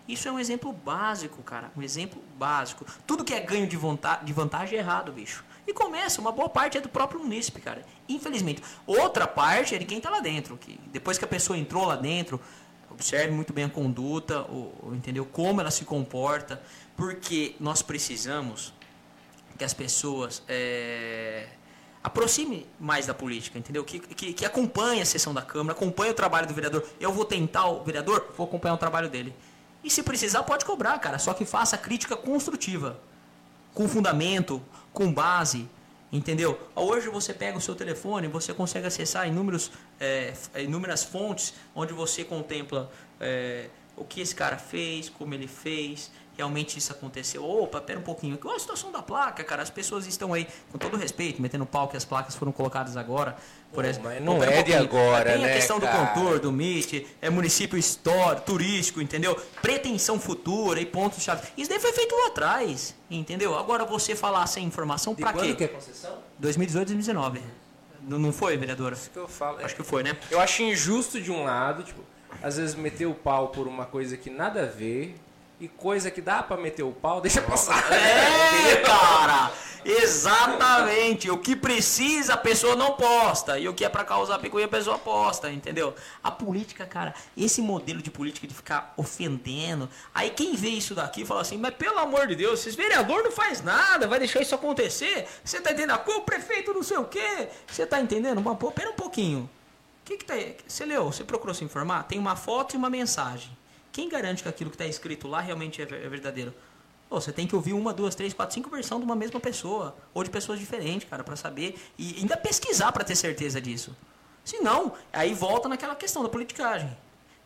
Isso 0.10 0.28
é 0.28 0.32
um 0.32 0.39
exemplo 0.39 0.74
básico, 0.74 1.41
cara. 1.43 1.72
Um 1.78 1.82
exemplo 1.84 2.22
básico. 2.38 2.86
Tudo 3.05 3.24
que 3.24 3.34
é 3.34 3.39
ganho 3.39 3.68
de, 3.68 3.78
vonta- 3.78 4.18
de 4.24 4.34
vantagem 4.34 4.78
é 4.78 4.82
errado, 4.82 5.12
bicho. 5.12 5.45
E 5.68 5.74
começa, 5.74 6.20
uma 6.20 6.32
boa 6.32 6.49
parte 6.49 6.78
é 6.78 6.82
do 6.82 6.89
próprio 6.89 7.20
munícipe, 7.22 7.62
cara. 7.62 7.86
Infelizmente. 8.07 8.64
Outra 8.88 9.28
parte 9.28 9.76
é 9.76 9.78
de 9.78 9.86
quem 9.86 10.01
tá 10.01 10.10
lá 10.10 10.20
dentro. 10.20 10.57
Que 10.57 10.80
depois 10.88 11.18
que 11.20 11.26
a 11.26 11.28
pessoa 11.28 11.57
entrou 11.57 11.86
lá 11.86 11.95
dentro, 11.95 12.41
observe 12.89 13.32
muito 13.32 13.53
bem 13.53 13.66
a 13.66 13.70
conduta, 13.70 14.41
o, 14.43 14.74
o- 14.89 14.95
entendeu? 14.95 15.26
Como 15.26 15.62
ela 15.62 15.70
se 15.70 15.86
comporta, 15.86 16.60
porque 16.97 17.55
nós 17.60 17.84
precisamos 17.84 18.74
que 19.60 19.64
as 19.64 19.74
pessoas 19.76 20.41
é, 20.47 21.49
aproxime 22.03 22.66
mais 22.80 23.05
da 23.05 23.14
política, 23.14 23.60
entendeu? 23.60 23.84
Que, 23.84 23.99
que, 23.99 24.34
que 24.34 24.45
acompanhe 24.45 25.01
a 25.01 25.05
sessão 25.05 25.34
da 25.36 25.41
Câmara, 25.43 25.74
acompanhe 25.78 26.12
o 26.12 26.16
trabalho 26.16 26.47
do 26.47 26.53
vereador. 26.53 26.84
Eu 26.99 27.12
vou 27.14 27.26
tentar 27.26 27.68
o 27.68 27.84
vereador, 27.84 28.34
vou 28.36 28.47
acompanhar 28.47 28.74
o 28.74 28.78
trabalho 28.78 29.10
dele. 29.10 29.36
E 29.84 29.89
se 29.89 30.03
precisar, 30.03 30.43
pode 30.43 30.65
cobrar, 30.65 30.97
cara. 30.99 31.17
Só 31.17 31.34
que 31.34 31.45
faça 31.45 31.77
crítica 31.77 32.15
construtiva 32.15 32.99
com 33.73 33.88
fundamento, 33.88 34.61
com 34.91 35.11
base, 35.13 35.69
entendeu? 36.11 36.59
Hoje 36.75 37.07
você 37.07 37.34
pega 37.34 37.57
o 37.57 37.61
seu 37.61 37.75
telefone, 37.75 38.27
você 38.27 38.53
consegue 38.53 38.88
acessar 38.88 39.27
inúmeros, 39.27 39.71
é, 39.99 40.34
inúmeras 40.57 41.03
fontes 41.03 41.53
onde 41.73 41.93
você 41.93 42.23
contempla 42.23 42.91
é, 43.19 43.69
o 43.95 44.03
que 44.03 44.21
esse 44.21 44.36
cara 44.36 44.57
fez, 44.57 45.09
como 45.09 45.34
ele 45.34 45.47
fez, 45.47 46.11
realmente 46.40 46.80
isso 46.80 46.92
aconteceu. 46.94 47.44
Opa, 47.44 47.82
pera 47.82 48.00
um 48.00 48.02
pouquinho. 48.02 48.38
Qual 48.38 48.56
a 48.56 48.60
situação 48.60 48.92
da 48.94 49.02
placa, 49.02 49.44
cara? 49.44 49.62
As 49.62 49.70
pessoas 49.70 50.08
estão 50.08 50.34
aí, 50.34 50.48
com 50.72 50.78
todo 50.78 50.96
respeito, 50.96 51.42
metendo 51.42 51.66
pau 51.66 51.90
que 51.90 51.98
as 51.98 52.06
placas 52.06 52.34
foram 52.34 52.52
colocadas 52.54 52.96
agora. 52.96 53.36
Por 53.74 53.84
Pô, 53.84 53.92
mas 54.04 54.24
não 54.24 54.40
um 54.40 54.44
é 54.44 54.48
de 54.48 54.54
pouquinho. 54.56 54.80
agora, 54.80 55.32
Tem 55.34 55.42
né, 55.42 55.52
a 55.52 55.54
questão 55.56 55.80
cara? 55.82 55.92
do 55.92 56.08
contorno, 56.14 56.40
do 56.40 56.50
MIT, 56.50 57.06
é 57.22 57.30
município 57.30 57.78
histórico, 57.78 58.46
turístico, 58.46 59.02
entendeu? 59.02 59.36
Pretensão 59.62 60.18
futura 60.20 60.80
e 60.80 60.86
pontos-chave. 60.86 61.46
Isso 61.58 61.70
daí 61.70 61.80
foi 61.80 61.92
feito 61.92 62.16
lá 62.16 62.28
atrás, 62.28 62.96
entendeu? 63.12 63.58
Agora 63.60 63.84
você 63.86 64.16
falar 64.16 64.48
sem 64.48 64.66
informação, 64.66 65.14
De 65.14 65.22
quando 65.22 65.42
quê? 65.42 65.54
que 65.56 65.64
é 65.66 65.68
concessão? 65.68 66.18
2018, 66.40 66.88
2019. 66.88 67.42
Não, 68.02 68.18
não 68.18 68.32
foi, 68.32 68.56
vereadora? 68.58 68.96
Isso 68.96 69.10
que 69.12 69.18
eu 69.20 69.28
falo. 69.28 69.60
Acho 69.64 69.76
que 69.76 69.84
foi, 69.84 70.04
né? 70.04 70.18
Eu 70.32 70.40
acho 70.40 70.64
injusto 70.64 71.22
de 71.22 71.30
um 71.32 71.44
lado, 71.44 71.84
tipo, 71.84 72.02
às 72.42 72.56
vezes 72.58 72.74
meter 72.76 73.06
o 73.08 73.14
pau 73.14 73.50
por 73.50 73.68
uma 73.68 73.86
coisa 73.86 74.16
que 74.18 74.30
nada 74.30 74.64
a 74.64 74.66
ver 74.66 75.16
e 75.60 75.68
coisa 75.68 76.10
que 76.10 76.22
dá 76.22 76.41
pra 76.41 76.55
meter 76.57 76.84
o 76.84 76.91
pau, 76.91 77.20
deixa 77.20 77.41
passar. 77.41 77.84
É, 77.91 78.78
cara! 78.78 79.51
Exatamente! 79.86 81.30
O 81.30 81.38
que 81.38 81.55
precisa 81.55 82.34
a 82.34 82.38
pessoa 82.38 82.76
não 82.76 82.93
posta. 82.93 83.57
E 83.60 83.68
o 83.68 83.74
que 83.74 83.84
é 83.86 83.89
pra 83.89 84.03
causar 84.03 84.39
picuinha 84.39 84.66
a 84.66 84.70
pessoa 84.70 84.97
posta, 84.97 85.51
entendeu? 85.51 85.93
A 86.24 86.30
política, 86.30 86.86
cara, 86.86 87.14
esse 87.36 87.62
modelo 87.62 88.01
de 88.01 88.12
política 88.12 88.47
de 88.47 88.53
ficar 88.53 88.93
ofendendo. 88.97 89.89
Aí 90.14 90.30
quem 90.30 90.55
vê 90.55 90.70
isso 90.70 90.93
daqui 90.95 91.26
fala 91.26 91.41
assim, 91.41 91.57
mas 91.57 91.74
pelo 91.76 91.97
amor 91.99 92.28
de 92.28 92.36
Deus, 92.36 92.60
esses 92.62 92.76
vereador 92.76 93.24
não 93.24 93.32
faz 93.32 93.62
nada, 93.62 94.07
vai 94.07 94.20
deixar 94.20 94.41
isso 94.41 94.55
acontecer. 94.55 95.28
Você 95.43 95.60
tá 95.60 95.72
entendendo? 95.72 95.91
Ah, 95.91 96.03
O 96.05 96.22
prefeito 96.22 96.74
não 96.74 96.84
sei 96.84 96.97
o 96.97 97.05
quê. 97.05 97.49
Você 97.68 97.86
tá 97.86 97.99
entendendo? 97.99 98.41
Mas, 98.41 98.57
pô, 98.57 98.72
pera 98.72 98.89
um 98.89 98.95
pouquinho. 98.95 99.49
O 100.01 100.05
que 100.05 100.18
que 100.18 100.26
tá 100.26 100.34
aí? 100.34 100.57
Você 100.68 100.86
leu? 100.86 101.05
Você 101.05 101.24
procurou 101.24 101.53
se 101.53 101.64
informar? 101.64 102.03
Tem 102.03 102.18
uma 102.18 102.36
foto 102.36 102.74
e 102.74 102.78
uma 102.78 102.89
mensagem. 102.89 103.59
Quem 104.00 104.08
garante 104.08 104.41
que 104.43 104.47
aquilo 104.47 104.70
que 104.70 104.76
está 104.78 104.86
escrito 104.88 105.28
lá 105.28 105.41
realmente 105.41 105.82
é 105.82 105.84
é 105.84 106.08
verdadeiro? 106.08 106.54
Pô, 107.10 107.20
você 107.20 107.34
tem 107.34 107.45
que 107.45 107.54
ouvir 107.54 107.74
uma, 107.74 107.91
duas, 107.91 108.16
três, 108.16 108.34
quatro, 108.34 108.54
cinco 108.54 108.70
versões 108.70 109.02
de 109.02 109.06
uma 109.06 109.16
mesma 109.16 109.41
pessoa. 109.41 109.93
Ou 110.14 110.24
de 110.24 110.30
pessoas 110.30 110.58
diferentes, 110.58 111.10
cara, 111.10 111.22
para 111.22 111.36
saber. 111.36 111.78
E 111.97 112.16
ainda 112.20 112.38
pesquisar 112.38 112.93
para 112.93 113.04
ter 113.04 113.18
certeza 113.18 113.60
disso. 113.60 113.93
Se 114.45 114.60
não, 114.60 114.93
aí 115.12 115.34
volta 115.34 115.68
naquela 115.68 115.95
questão 115.95 116.24
da 116.24 116.30
politicagem. 116.30 116.95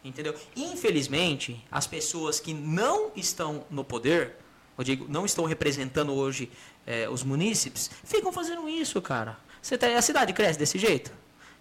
Entendeu? 0.04 0.36
Infelizmente, 0.56 1.66
as 1.72 1.88
pessoas 1.88 2.40
que 2.40 2.54
não 2.54 3.12
estão 3.16 3.66
no 3.72 3.84
poder, 3.84 4.36
eu 4.78 4.84
digo, 4.84 5.08
não 5.10 5.26
estão 5.26 5.46
representando 5.46 6.14
hoje 6.14 6.52
eh, 6.86 7.10
os 7.10 7.24
munícipes, 7.24 7.90
ficam 8.04 8.32
fazendo 8.32 8.70
isso, 8.70 9.02
cara. 9.02 9.40
Você 9.60 9.76
tá, 9.76 9.88
a 9.88 10.02
cidade 10.04 10.34
cresce 10.34 10.60
desse 10.60 10.78
jeito? 10.78 11.12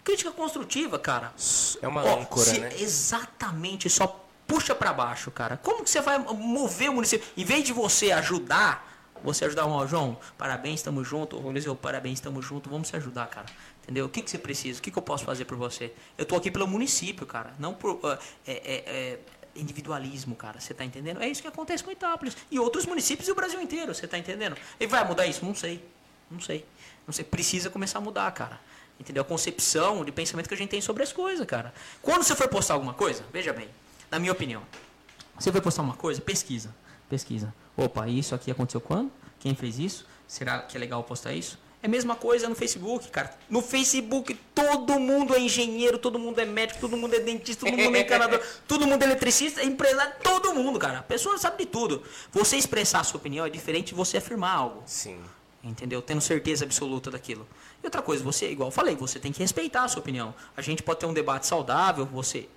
Crítica 0.04 0.32
construtiva, 0.32 0.98
cara. 0.98 1.32
É 1.80 1.88
uma 1.88 2.04
Ó, 2.04 2.20
âncora, 2.20 2.44
se- 2.44 2.58
né? 2.60 2.70
Exatamente, 2.78 3.88
só 3.88 4.18
puxa 4.52 4.74
pra 4.74 4.92
baixo, 4.92 5.30
cara. 5.30 5.56
Como 5.56 5.82
que 5.82 5.88
você 5.88 6.02
vai 6.02 6.18
mover 6.18 6.90
o 6.90 6.92
município? 6.92 7.26
Em 7.34 7.42
vez 7.44 7.64
de 7.64 7.72
você 7.72 8.12
ajudar, 8.12 8.86
você 9.24 9.46
ajudar 9.46 9.66
o 9.66 9.86
João, 9.86 10.18
parabéns, 10.36 10.80
estamos 10.80 11.08
junto. 11.08 11.38
O 11.38 11.50
Luiz, 11.50 11.64
eu, 11.64 11.74
parabéns, 11.74 12.18
estamos 12.18 12.44
junto. 12.44 12.68
Vamos 12.68 12.88
se 12.88 12.96
ajudar, 12.96 13.28
cara. 13.28 13.46
Entendeu? 13.82 14.04
O 14.04 14.10
que, 14.10 14.20
que 14.20 14.30
você 14.30 14.36
precisa? 14.36 14.78
O 14.78 14.82
que, 14.82 14.90
que 14.90 14.98
eu 14.98 15.02
posso 15.02 15.24
fazer 15.24 15.46
por 15.46 15.56
você? 15.56 15.94
Eu 16.18 16.26
tô 16.26 16.36
aqui 16.36 16.50
pelo 16.50 16.66
município, 16.66 17.24
cara. 17.26 17.54
Não 17.58 17.72
por 17.72 17.98
ah, 18.04 18.18
é, 18.46 18.52
é, 18.52 18.74
é, 18.86 19.18
individualismo, 19.56 20.36
cara. 20.36 20.60
Você 20.60 20.74
tá 20.74 20.84
entendendo? 20.84 21.22
É 21.22 21.28
isso 21.28 21.40
que 21.40 21.48
acontece 21.48 21.82
com 21.82 21.90
Itápolis. 21.90 22.36
E 22.50 22.58
outros 22.58 22.84
municípios 22.84 23.28
e 23.28 23.32
o 23.32 23.34
Brasil 23.34 23.58
inteiro, 23.58 23.94
você 23.94 24.06
tá 24.06 24.18
entendendo? 24.18 24.54
E 24.78 24.86
vai 24.86 25.02
mudar 25.08 25.26
isso? 25.26 25.46
Não 25.46 25.54
sei. 25.54 25.82
Não 26.30 26.40
sei. 26.40 26.66
Não 27.06 27.12
sei. 27.14 27.24
Precisa 27.24 27.70
começar 27.70 28.00
a 28.00 28.02
mudar, 28.02 28.30
cara. 28.32 28.60
Entendeu? 29.00 29.22
A 29.22 29.24
concepção 29.24 30.04
de 30.04 30.12
pensamento 30.12 30.46
que 30.46 30.54
a 30.54 30.58
gente 30.58 30.68
tem 30.68 30.82
sobre 30.82 31.02
as 31.02 31.10
coisas, 31.10 31.46
cara. 31.46 31.72
Quando 32.02 32.22
você 32.22 32.36
for 32.36 32.48
postar 32.48 32.74
alguma 32.74 32.92
coisa, 32.92 33.24
veja 33.32 33.52
bem, 33.54 33.68
na 34.12 34.18
minha 34.18 34.30
opinião, 34.30 34.62
você 35.38 35.50
vai 35.50 35.62
postar 35.62 35.80
uma 35.80 35.94
coisa, 35.94 36.20
pesquisa. 36.20 36.74
Pesquisa. 37.08 37.52
Opa, 37.74 38.06
isso 38.06 38.34
aqui 38.34 38.50
aconteceu 38.50 38.78
quando? 38.78 39.10
Quem 39.40 39.54
fez 39.54 39.78
isso? 39.78 40.06
Será 40.28 40.58
que 40.58 40.76
é 40.76 40.80
legal 40.80 41.02
postar 41.02 41.32
isso? 41.32 41.58
É 41.82 41.86
a 41.86 41.88
mesma 41.88 42.14
coisa 42.14 42.46
no 42.46 42.54
Facebook, 42.54 43.08
cara. 43.08 43.34
No 43.48 43.62
Facebook, 43.62 44.38
todo 44.54 45.00
mundo 45.00 45.34
é 45.34 45.40
engenheiro, 45.40 45.96
todo 45.96 46.18
mundo 46.18 46.38
é 46.40 46.44
médico, 46.44 46.78
todo 46.78 46.94
mundo 46.94 47.14
é 47.14 47.20
dentista, 47.20 47.64
todo 47.64 47.76
mundo 47.76 47.96
é 47.96 48.00
encanador, 48.00 48.40
todo 48.68 48.86
mundo 48.86 49.02
é 49.02 49.06
eletricista, 49.06 49.62
é 49.62 49.64
empresário, 49.64 50.12
todo 50.22 50.54
mundo, 50.54 50.78
cara. 50.78 50.98
A 50.98 51.02
pessoa 51.02 51.38
sabe 51.38 51.64
de 51.64 51.70
tudo. 51.70 52.02
Você 52.32 52.56
expressar 52.56 53.00
a 53.00 53.04
sua 53.04 53.18
opinião 53.18 53.46
é 53.46 53.50
diferente 53.50 53.88
de 53.88 53.94
você 53.94 54.18
afirmar 54.18 54.54
algo. 54.54 54.82
Sim. 54.84 55.18
Entendeu? 55.64 56.02
Tendo 56.02 56.20
certeza 56.20 56.66
absoluta 56.66 57.10
daquilo. 57.10 57.48
E 57.82 57.86
outra 57.86 58.02
coisa, 58.02 58.22
você, 58.22 58.50
igual 58.50 58.68
eu 58.68 58.72
falei, 58.72 58.94
você 58.94 59.18
tem 59.18 59.32
que 59.32 59.40
respeitar 59.40 59.84
a 59.84 59.88
sua 59.88 60.00
opinião. 60.00 60.34
A 60.54 60.60
gente 60.60 60.82
pode 60.82 61.00
ter 61.00 61.06
um 61.06 61.14
debate 61.14 61.46
saudável, 61.46 62.04
você 62.04 62.48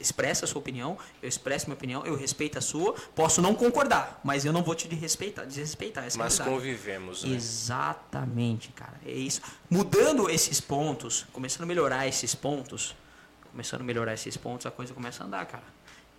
expressa 0.00 0.44
a 0.44 0.48
sua 0.48 0.60
opinião, 0.60 0.98
eu 1.22 1.28
expresso 1.28 1.66
minha 1.66 1.76
opinião, 1.76 2.04
eu 2.04 2.16
respeito 2.16 2.58
a 2.58 2.60
sua, 2.60 2.94
posso 3.14 3.40
não 3.42 3.54
concordar, 3.54 4.20
mas 4.22 4.44
eu 4.44 4.52
não 4.52 4.62
vou 4.62 4.74
te 4.74 4.88
desrespeitar, 4.88 5.46
desrespeitar 5.46 6.04
essa 6.04 6.16
é 6.16 6.18
Mas 6.18 6.38
convivemos, 6.38 7.24
né? 7.24 7.34
Exatamente, 7.34 8.70
cara. 8.72 9.00
É 9.04 9.12
isso. 9.12 9.40
Mudando 9.68 10.28
esses 10.30 10.60
pontos, 10.60 11.26
começando 11.32 11.62
a 11.62 11.66
melhorar 11.66 12.06
esses 12.06 12.34
pontos, 12.34 12.94
começando 13.50 13.82
a 13.82 13.84
melhorar 13.84 14.14
esses 14.14 14.36
pontos, 14.36 14.66
a 14.66 14.70
coisa 14.70 14.94
começa 14.94 15.22
a 15.22 15.26
andar, 15.26 15.44
cara. 15.46 15.64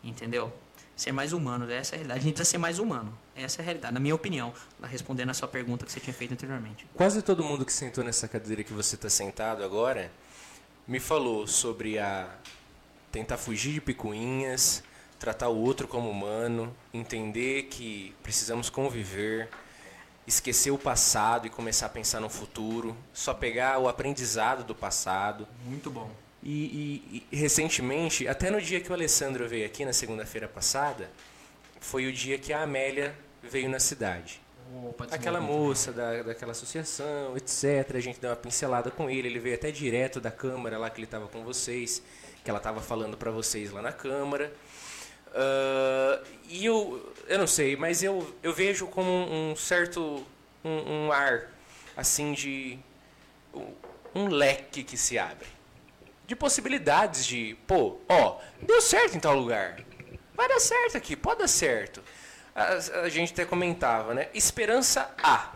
Entendeu? 0.03 0.53
Ser 0.95 1.11
mais 1.11 1.33
humano, 1.33 1.69
essa 1.71 1.93
é 1.93 1.95
a 1.95 1.97
realidade. 1.97 2.19
A 2.19 2.23
gente 2.23 2.35
precisa 2.35 2.51
ser 2.51 2.57
mais 2.59 2.77
humano. 2.77 3.17
Essa 3.35 3.61
é 3.61 3.63
a 3.63 3.65
realidade, 3.65 3.93
na 3.93 3.99
minha 3.99 4.13
opinião, 4.13 4.53
respondendo 4.83 5.31
a 5.31 5.33
sua 5.33 5.47
pergunta 5.47 5.85
que 5.85 5.91
você 5.91 5.99
tinha 5.99 6.13
feito 6.13 6.33
anteriormente. 6.33 6.85
Quase 6.93 7.21
todo 7.23 7.43
mundo 7.43 7.65
que 7.65 7.73
sentou 7.73 8.03
nessa 8.03 8.27
cadeira 8.27 8.63
que 8.63 8.71
você 8.71 8.95
está 8.95 9.09
sentado 9.09 9.63
agora 9.63 10.11
me 10.87 10.99
falou 10.99 11.47
sobre 11.47 11.97
a 11.97 12.29
tentar 13.13 13.37
fugir 13.37 13.71
de 13.73 13.79
picuinhas, 13.79 14.83
tratar 15.19 15.47
o 15.47 15.55
outro 15.57 15.87
como 15.87 16.09
humano, 16.09 16.75
entender 16.93 17.63
que 17.69 18.13
precisamos 18.23 18.69
conviver, 18.69 19.47
esquecer 20.27 20.71
o 20.71 20.77
passado 20.77 21.45
e 21.47 21.49
começar 21.49 21.85
a 21.85 21.89
pensar 21.89 22.19
no 22.19 22.29
futuro, 22.29 22.97
só 23.13 23.33
pegar 23.33 23.77
o 23.79 23.87
aprendizado 23.87 24.63
do 24.63 24.73
passado. 24.75 25.47
Muito 25.65 25.89
bom. 25.91 26.09
E, 26.41 26.49
e- 26.51 27.27
e, 27.31 27.37
recentemente, 27.37 28.27
até 28.27 28.49
no 28.49 28.59
dia 28.59 28.81
que 28.81 28.89
o 28.89 28.93
Alessandro 28.93 29.47
veio 29.47 29.65
aqui, 29.65 29.85
na 29.85 29.93
segunda-feira 29.93 30.47
passada, 30.47 31.09
foi 31.79 32.07
o 32.07 32.11
dia 32.11 32.37
que 32.37 32.51
a 32.51 32.63
Amélia 32.63 33.15
veio 33.43 33.69
na 33.69 33.79
cidade. 33.79 34.41
Aquela 35.15 35.39
moça 35.39 35.91
da, 35.93 36.23
daquela 36.23 36.51
associação, 36.51 37.37
etc. 37.37 37.95
A 37.95 37.99
gente 37.99 38.19
deu 38.19 38.29
uma 38.31 38.35
pincelada 38.35 38.89
com 38.89 39.09
ele. 39.09 39.27
Ele 39.27 39.39
veio 39.39 39.55
até 39.55 39.69
direto 39.71 40.19
da 40.19 40.31
Câmara 40.31 40.77
lá 40.79 40.89
que 40.89 40.97
ele 40.97 41.05
estava 41.05 41.27
com 41.27 41.43
vocês, 41.43 42.01
que 42.43 42.49
ela 42.49 42.57
estava 42.57 42.81
falando 42.81 43.17
para 43.17 43.31
vocês 43.31 43.71
lá 43.71 43.81
na 43.81 43.91
Câmara. 43.91 44.53
Ah, 45.33 46.21
e 46.49 46.65
eu, 46.65 47.13
eu 47.27 47.39
não 47.39 47.47
sei, 47.47 47.75
mas 47.75 48.03
eu, 48.03 48.35
eu 48.43 48.53
vejo 48.53 48.87
como 48.87 49.09
um 49.09 49.55
certo 49.55 50.25
um, 50.63 51.05
um 51.07 51.11
ar 51.11 51.51
assim 51.95 52.33
de 52.33 52.79
um, 53.53 53.67
um 54.15 54.27
leque 54.27 54.83
que 54.83 54.97
se 54.97 55.17
abre 55.17 55.47
de 56.25 56.35
possibilidades 56.35 57.25
de, 57.25 57.57
pô, 57.67 57.99
ó, 58.07 58.39
deu 58.61 58.81
certo 58.81 59.15
em 59.15 59.19
tal 59.19 59.35
lugar. 59.35 59.79
Vai 60.33 60.47
dar 60.47 60.59
certo 60.59 60.97
aqui, 60.97 61.15
pode 61.15 61.39
dar 61.39 61.47
certo. 61.47 62.01
A, 62.55 63.01
a 63.03 63.09
gente 63.09 63.33
até 63.33 63.45
comentava, 63.45 64.13
né? 64.13 64.29
Esperança 64.33 65.13
A. 65.21 65.53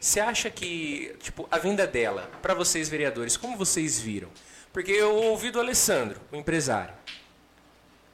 Você 0.00 0.20
acha 0.20 0.48
que, 0.48 1.14
tipo, 1.20 1.48
a 1.50 1.58
vinda 1.58 1.86
dela, 1.86 2.30
para 2.40 2.54
vocês 2.54 2.88
vereadores, 2.88 3.36
como 3.36 3.56
vocês 3.56 3.98
viram? 3.98 4.30
Porque 4.72 4.92
eu 4.92 5.14
ouvi 5.14 5.50
do 5.50 5.58
Alessandro, 5.60 6.20
o 6.30 6.36
empresário, 6.36 6.94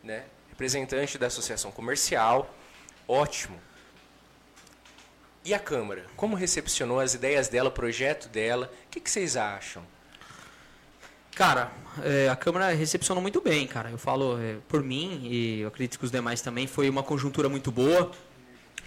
né? 0.03 0.25
Representante 0.49 1.19
da 1.19 1.27
associação 1.27 1.71
comercial, 1.71 2.55
ótimo. 3.09 3.59
E 5.45 5.53
a 5.53 5.59
Câmara? 5.59 6.07
Como 6.17 6.35
recepcionou 6.35 7.01
as 7.01 7.13
ideias 7.13 7.49
dela, 7.49 7.69
o 7.69 7.73
projeto 7.73 8.29
dela? 8.29 8.73
O 8.87 8.91
que, 8.91 9.01
que 9.01 9.11
vocês 9.11 9.37
acham? 9.37 9.85
Cara, 11.35 11.71
é, 12.03 12.29
a 12.29 12.37
Câmara 12.37 12.73
recepcionou 12.73 13.21
muito 13.21 13.41
bem, 13.41 13.67
cara. 13.67 13.91
Eu 13.91 13.99
falo 13.99 14.41
é, 14.41 14.57
por 14.69 14.83
mim 14.83 15.21
e 15.25 15.61
eu 15.61 15.69
acredito 15.69 15.99
que 15.99 16.05
os 16.05 16.11
demais 16.11 16.41
também. 16.41 16.67
Foi 16.67 16.89
uma 16.89 17.03
conjuntura 17.03 17.49
muito 17.49 17.73
boa. 17.73 18.11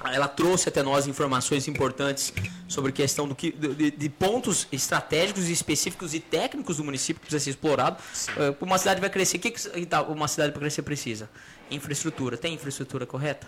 Ela 0.06 0.28
trouxe 0.28 0.70
até 0.70 0.84
nós 0.84 1.08
informações 1.08 1.68
importantes 1.68 2.34
sobre 2.68 2.92
questão 2.92 3.28
do 3.28 3.36
que, 3.36 3.52
de, 3.52 3.92
de 3.92 4.10
pontos 4.10 4.68
estratégicos 4.72 5.50
e 5.50 5.52
específicos 5.52 6.14
e 6.14 6.20
técnicos 6.20 6.78
do 6.78 6.84
município 6.84 7.16
que 7.16 7.28
precisa 7.28 7.44
ser 7.44 7.50
explorado. 7.52 7.98
Uh, 8.30 8.64
uma 8.64 8.78
cidade 8.78 9.02
vai 9.02 9.10
crescer, 9.10 9.38
o 9.38 9.40
que, 9.40 9.52
que 9.52 9.86
tá, 9.86 10.02
uma 10.04 10.28
cidade 10.28 10.52
para 10.52 10.62
crescer 10.62 10.82
precisa? 10.84 11.30
Infraestrutura. 11.72 12.38
Tem 12.38 12.54
infraestrutura 12.54 13.06
correta? 13.06 13.48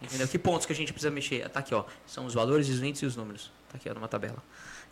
Entendeu? 0.00 0.28
Que 0.28 0.38
pontos 0.38 0.66
que 0.66 0.72
a 0.72 0.76
gente 0.76 0.92
precisa 0.92 1.10
mexer? 1.10 1.48
Tá 1.48 1.60
aqui, 1.60 1.74
ó. 1.74 1.84
São 2.06 2.26
os 2.26 2.34
valores, 2.34 2.68
os 2.68 2.80
índices 2.80 3.02
e 3.02 3.06
os 3.06 3.16
números. 3.16 3.50
Tá 3.70 3.76
aqui, 3.76 3.88
ó, 3.88 3.94
numa 3.94 4.08
tabela. 4.08 4.42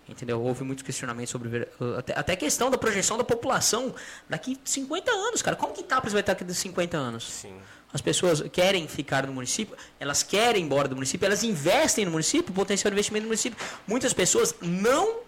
Entendeu? 0.09 0.41
Houve 0.43 0.65
muitos 0.65 0.83
questionamentos 0.83 1.31
sobre. 1.31 1.69
Até, 1.97 2.19
até 2.19 2.37
questão 2.37 2.71
da 2.71 2.77
projeção 2.77 3.17
da 3.17 3.25
população 3.25 3.95
daqui 4.29 4.59
50 4.63 5.11
anos, 5.11 5.41
cara. 5.41 5.57
Como 5.57 5.73
que 5.73 5.81
Itápolis 5.81 6.13
vai 6.13 6.21
estar 6.21 6.35
daqui 6.35 6.53
50 6.53 6.97
anos? 6.97 7.25
Sim. 7.25 7.57
As 7.95 8.01
pessoas 8.01 8.43
querem 8.53 8.89
ficar 8.89 9.25
no 9.25 9.33
município, 9.33 9.77
elas 10.01 10.25
querem 10.25 10.63
ir 10.63 10.65
embora 10.65 10.89
do 10.89 10.97
município, 10.97 11.27
elas 11.27 11.45
investem 11.45 12.05
no 12.05 12.11
município, 12.11 12.53
potencial 12.53 12.93
investimento 12.93 13.23
no 13.23 13.29
município. 13.29 13.57
Muitas 13.87 14.13
pessoas 14.13 14.53
não 14.61 15.21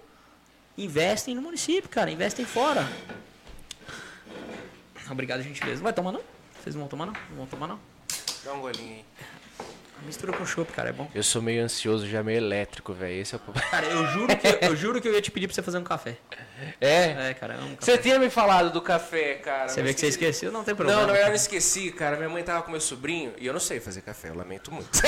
investem 0.76 1.32
no 1.32 1.42
município, 1.42 1.88
cara, 1.88 2.10
investem 2.10 2.44
fora. 2.44 2.84
Obrigado, 5.08 5.44
gentileza. 5.44 5.80
Vai 5.80 5.92
tomar 5.92 6.10
não? 6.10 6.20
Vocês 6.60 6.74
não 6.74 6.82
vão 6.82 6.88
tomar 6.88 7.06
não? 7.06 7.12
Não 7.12 7.36
vão 7.36 7.46
tomar 7.46 7.68
não? 7.68 7.78
Dá 8.44 8.52
um 8.52 8.60
golinho 8.60 8.94
aí. 8.94 9.04
Mistura 10.04 10.32
com 10.32 10.46
chopp, 10.46 10.72
cara, 10.72 10.90
é 10.90 10.92
bom. 10.92 11.08
Eu 11.14 11.22
sou 11.22 11.42
meio 11.42 11.64
ansioso, 11.64 12.06
já 12.06 12.22
meio 12.22 12.36
elétrico, 12.38 12.92
velho. 12.92 13.20
Esse 13.20 13.34
é 13.34 13.38
o 13.38 13.40
problema. 13.40 13.66
Cara, 13.70 13.86
eu 13.86 14.06
juro, 14.06 14.36
que, 14.36 14.58
eu 14.64 14.76
juro 14.76 15.00
que 15.00 15.08
eu 15.08 15.14
ia 15.14 15.20
te 15.20 15.30
pedir 15.32 15.48
pra 15.48 15.54
você 15.54 15.62
fazer 15.62 15.78
um 15.78 15.82
café. 15.84 16.16
É? 16.80 17.30
É, 17.30 17.34
cara, 17.38 17.54
eu 17.54 17.76
Você 17.80 17.98
tinha 17.98 18.18
me 18.18 18.30
falado 18.30 18.70
do 18.70 18.80
café, 18.80 19.34
cara. 19.34 19.68
Você 19.68 19.82
vê 19.82 19.92
que 19.92 20.00
você 20.00 20.06
esqueceu, 20.06 20.52
não 20.52 20.62
tem 20.64 20.74
problema. 20.74 21.00
Não, 21.02 21.08
não, 21.08 21.16
eu 21.16 21.26
não 21.26 21.34
esqueci, 21.34 21.90
cara. 21.90 22.16
Minha 22.16 22.28
mãe 22.28 22.42
tava 22.42 22.62
com 22.62 22.70
meu 22.70 22.80
sobrinho 22.80 23.32
e 23.36 23.46
eu 23.46 23.52
não 23.52 23.60
sei 23.60 23.80
fazer 23.80 24.00
café, 24.02 24.28
eu 24.28 24.34
lamento 24.36 24.72
muito. 24.72 24.88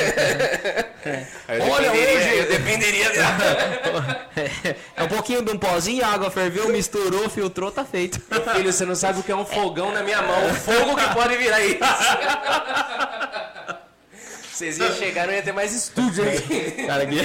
Aí 1.47 1.59
eu 1.59 1.67
Olha, 1.71 1.93
hoje- 1.93 2.37
Eu 2.39 2.49
dependeria 2.49 3.11
dela. 3.11 4.29
É 4.97 5.03
um 5.05 5.09
pouquinho 5.09 5.43
de 5.43 5.51
um 5.53 5.59
pozinho, 5.59 6.05
água 6.05 6.31
ferveu, 6.31 6.69
misturou, 6.69 7.29
filtrou, 7.31 7.71
tá 7.71 7.85
feito. 7.85 8.21
Meu 8.31 8.43
filho, 8.55 8.73
você 8.73 8.85
não 8.85 8.95
sabe 8.95 9.21
o 9.21 9.23
que 9.23 9.31
é 9.33 9.37
um 9.37 9.45
fogão 9.47 9.93
na 9.93 10.03
minha 10.03 10.21
mão. 10.23 10.51
O 10.51 10.55
fogo 10.55 10.97
que 10.97 11.15
pode 11.15 11.37
virar 11.37 11.61
isso. 11.61 11.79
Vocês 14.59 14.77
iam 14.77 14.93
chegar, 14.93 15.25
não 15.29 15.33
ia 15.33 15.41
ter 15.41 15.53
mais 15.53 15.73
estúdio 15.73 16.29
aqui. 16.29 16.73
Cara, 16.85 17.05
aqui. 17.05 17.19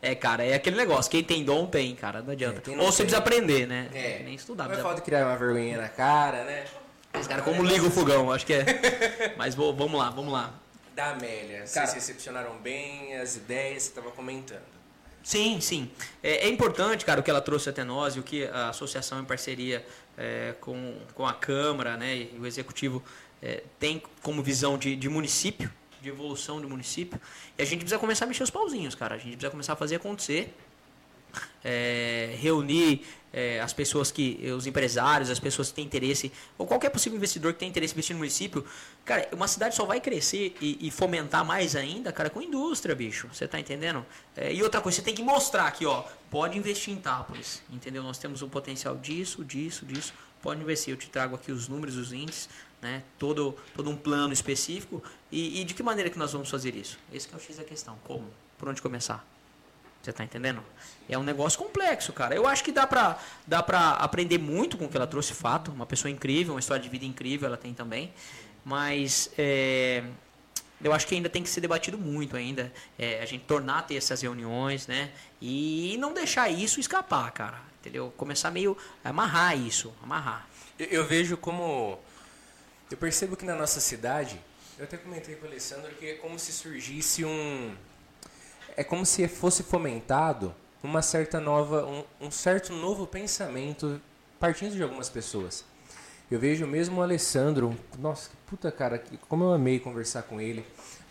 É, 0.00 0.14
cara, 0.14 0.44
é 0.44 0.54
aquele 0.54 0.76
negócio. 0.76 1.10
Quem 1.10 1.24
tem 1.24 1.42
dom 1.42 1.66
tem, 1.66 1.96
cara. 1.96 2.22
Não 2.22 2.30
adianta. 2.30 2.70
É, 2.70 2.76
não 2.76 2.84
Ou 2.84 2.92
você 2.92 3.02
precisa 3.02 3.18
aprender, 3.18 3.66
né? 3.66 3.88
É. 3.92 4.22
Nem 4.22 4.34
estudar. 4.34 4.68
Não 4.68 4.74
é 4.74 4.76
falta 4.78 4.96
de 4.96 5.02
criar 5.02 5.26
uma 5.26 5.36
vergonhinha 5.36 5.78
na 5.78 5.88
cara, 5.88 6.44
né? 6.44 6.66
Mas, 7.12 7.26
cara, 7.26 7.42
como 7.42 7.64
liga 7.64 7.84
o 7.84 7.90
fogão? 7.90 8.30
Acho 8.30 8.46
que 8.46 8.52
é. 8.52 9.34
Mas 9.36 9.56
vou- 9.56 9.74
vamos 9.74 9.98
lá, 9.98 10.10
vamos 10.10 10.32
lá. 10.32 10.54
Da 10.94 11.10
Amélia, 11.10 11.64
Cara. 11.64 11.66
vocês 11.66 11.94
recepcionaram 11.94 12.56
bem 12.58 13.16
as 13.16 13.34
ideias 13.34 13.78
que 13.78 13.82
você 13.82 13.88
estava 13.88 14.10
comentando. 14.12 14.62
Sim, 15.24 15.58
sim. 15.60 15.90
É, 16.22 16.46
é 16.46 16.48
importante, 16.48 17.04
cara, 17.04 17.18
o 17.18 17.22
que 17.24 17.30
ela 17.30 17.40
trouxe 17.40 17.70
até 17.70 17.82
nós 17.82 18.14
e 18.14 18.20
o 18.20 18.22
que 18.22 18.44
a 18.44 18.68
associação 18.68 19.18
em 19.20 19.24
parceria 19.24 19.84
é, 20.18 20.54
com, 20.60 20.94
com 21.14 21.26
a 21.26 21.32
Câmara 21.32 21.96
né, 21.96 22.14
e 22.14 22.38
o 22.38 22.46
Executivo 22.46 23.02
é, 23.44 23.62
tem 23.78 24.02
como 24.22 24.42
visão 24.42 24.78
de, 24.78 24.96
de 24.96 25.08
município, 25.08 25.70
de 26.00 26.08
evolução 26.08 26.60
do 26.60 26.68
município. 26.68 27.20
E 27.58 27.62
a 27.62 27.64
gente 27.66 27.80
precisa 27.80 27.98
começar 27.98 28.24
a 28.24 28.28
mexer 28.28 28.42
os 28.42 28.50
pauzinhos, 28.50 28.94
cara. 28.94 29.14
A 29.14 29.18
gente 29.18 29.32
precisa 29.32 29.50
começar 29.50 29.74
a 29.74 29.76
fazer 29.76 29.96
acontecer. 29.96 30.54
é, 31.64 32.36
reunir 32.40 33.04
é, 33.32 33.60
as 33.60 33.72
pessoas 33.72 34.12
que, 34.12 34.38
os 34.56 34.66
empresários, 34.66 35.30
as 35.30 35.40
pessoas 35.40 35.68
que 35.68 35.74
têm 35.74 35.84
interesse, 35.84 36.30
ou 36.56 36.66
qualquer 36.66 36.90
possível 36.90 37.16
investidor 37.16 37.52
que 37.52 37.58
tem 37.58 37.68
interesse 37.68 37.92
em 37.92 37.96
investir 37.96 38.14
no 38.14 38.18
município. 38.18 38.64
Cara, 39.04 39.28
uma 39.32 39.48
cidade 39.48 39.74
só 39.74 39.84
vai 39.84 40.00
crescer 40.00 40.54
e, 40.60 40.78
e 40.86 40.90
fomentar 40.90 41.44
mais 41.44 41.74
ainda, 41.74 42.12
cara, 42.12 42.30
com 42.30 42.40
indústria, 42.40 42.94
bicho. 42.94 43.28
Você 43.32 43.48
tá 43.48 43.58
entendendo? 43.58 44.04
É, 44.36 44.52
e 44.52 44.62
outra 44.62 44.80
coisa, 44.80 44.96
você 44.96 45.02
tem 45.02 45.14
que 45.14 45.22
mostrar 45.22 45.66
aqui, 45.66 45.84
ó, 45.86 46.04
pode 46.30 46.56
investir 46.56 46.94
em 46.94 46.96
Itápolis, 46.98 47.62
entendeu? 47.70 48.02
Nós 48.02 48.18
temos 48.18 48.42
um 48.42 48.48
potencial 48.48 48.96
disso, 48.96 49.44
disso, 49.44 49.84
disso. 49.84 50.12
Pode 50.42 50.60
investir. 50.60 50.92
Eu 50.92 50.98
te 50.98 51.08
trago 51.08 51.34
aqui 51.34 51.50
os 51.50 51.68
números, 51.68 51.96
os 51.96 52.12
índices, 52.12 52.50
né? 52.84 53.02
Todo, 53.18 53.56
todo 53.74 53.90
um 53.90 53.96
plano 53.96 54.32
específico. 54.32 55.02
E, 55.32 55.60
e 55.60 55.64
de 55.64 55.74
que 55.74 55.82
maneira 55.82 56.10
que 56.10 56.18
nós 56.18 56.32
vamos 56.32 56.50
fazer 56.50 56.76
isso? 56.76 56.98
Esse 57.12 57.26
que 57.26 57.34
é 57.34 57.38
o 57.38 57.40
X 57.40 57.56
da 57.56 57.64
questão. 57.64 57.98
Como? 58.04 58.26
Por 58.58 58.68
onde 58.68 58.80
começar? 58.80 59.26
Você 60.02 60.12
tá 60.12 60.22
entendendo? 60.22 60.62
É 61.08 61.16
um 61.16 61.22
negócio 61.22 61.58
complexo, 61.58 62.12
cara. 62.12 62.34
Eu 62.34 62.46
acho 62.46 62.62
que 62.62 62.70
dá 62.70 62.86
pra, 62.86 63.18
dá 63.46 63.60
aprender 63.98 64.36
muito 64.38 64.76
com 64.76 64.84
o 64.84 64.88
que 64.88 64.96
ela 64.96 65.06
trouxe, 65.06 65.32
fato. 65.32 65.72
Uma 65.72 65.86
pessoa 65.86 66.10
incrível, 66.10 66.52
uma 66.52 66.60
história 66.60 66.82
de 66.82 66.90
vida 66.90 67.06
incrível 67.06 67.48
ela 67.48 67.56
tem 67.56 67.72
também. 67.72 68.12
Mas 68.62 69.30
é, 69.38 70.04
eu 70.82 70.92
acho 70.92 71.06
que 71.06 71.14
ainda 71.14 71.30
tem 71.30 71.42
que 71.42 71.48
ser 71.48 71.62
debatido 71.62 71.96
muito 71.96 72.36
ainda. 72.36 72.70
É, 72.98 73.22
a 73.22 73.24
gente 73.24 73.44
tornar 73.44 73.78
a 73.78 73.82
ter 73.82 73.96
essas 73.96 74.20
reuniões, 74.20 74.86
né? 74.86 75.10
E 75.40 75.96
não 75.98 76.12
deixar 76.12 76.50
isso 76.50 76.78
escapar, 76.78 77.30
cara. 77.32 77.58
Entendeu? 77.80 78.12
Começar 78.16 78.50
meio 78.50 78.76
a 79.02 79.08
amarrar 79.08 79.58
isso, 79.58 79.90
amarrar. 80.02 80.46
Eu, 80.78 80.86
eu 80.86 81.06
vejo 81.06 81.38
como. 81.38 81.98
Eu 82.94 82.98
percebo 82.98 83.36
que 83.36 83.44
na 83.44 83.56
nossa 83.56 83.80
cidade, 83.80 84.40
eu 84.78 84.84
até 84.84 84.96
comentei 84.96 85.34
com 85.34 85.46
o 85.46 85.48
Alessandro 85.48 85.90
que 85.96 86.10
é 86.10 86.14
como 86.14 86.38
se 86.38 86.52
surgisse 86.52 87.24
um. 87.24 87.74
É 88.76 88.84
como 88.84 89.04
se 89.04 89.26
fosse 89.26 89.64
fomentado 89.64 90.54
uma 90.80 91.02
certa 91.02 91.40
nova. 91.40 91.84
um, 91.84 92.04
um 92.20 92.30
certo 92.30 92.72
novo 92.72 93.04
pensamento 93.04 94.00
partindo 94.38 94.76
de 94.76 94.82
algumas 94.84 95.08
pessoas. 95.08 95.64
Eu 96.30 96.38
vejo 96.38 96.68
mesmo 96.68 97.00
o 97.00 97.02
Alessandro, 97.02 97.76
nossa, 97.98 98.30
que 98.30 98.36
puta 98.46 98.70
cara, 98.70 99.02
como 99.28 99.42
eu 99.42 99.52
amei 99.52 99.80
conversar 99.80 100.22
com 100.22 100.40
ele. 100.40 100.64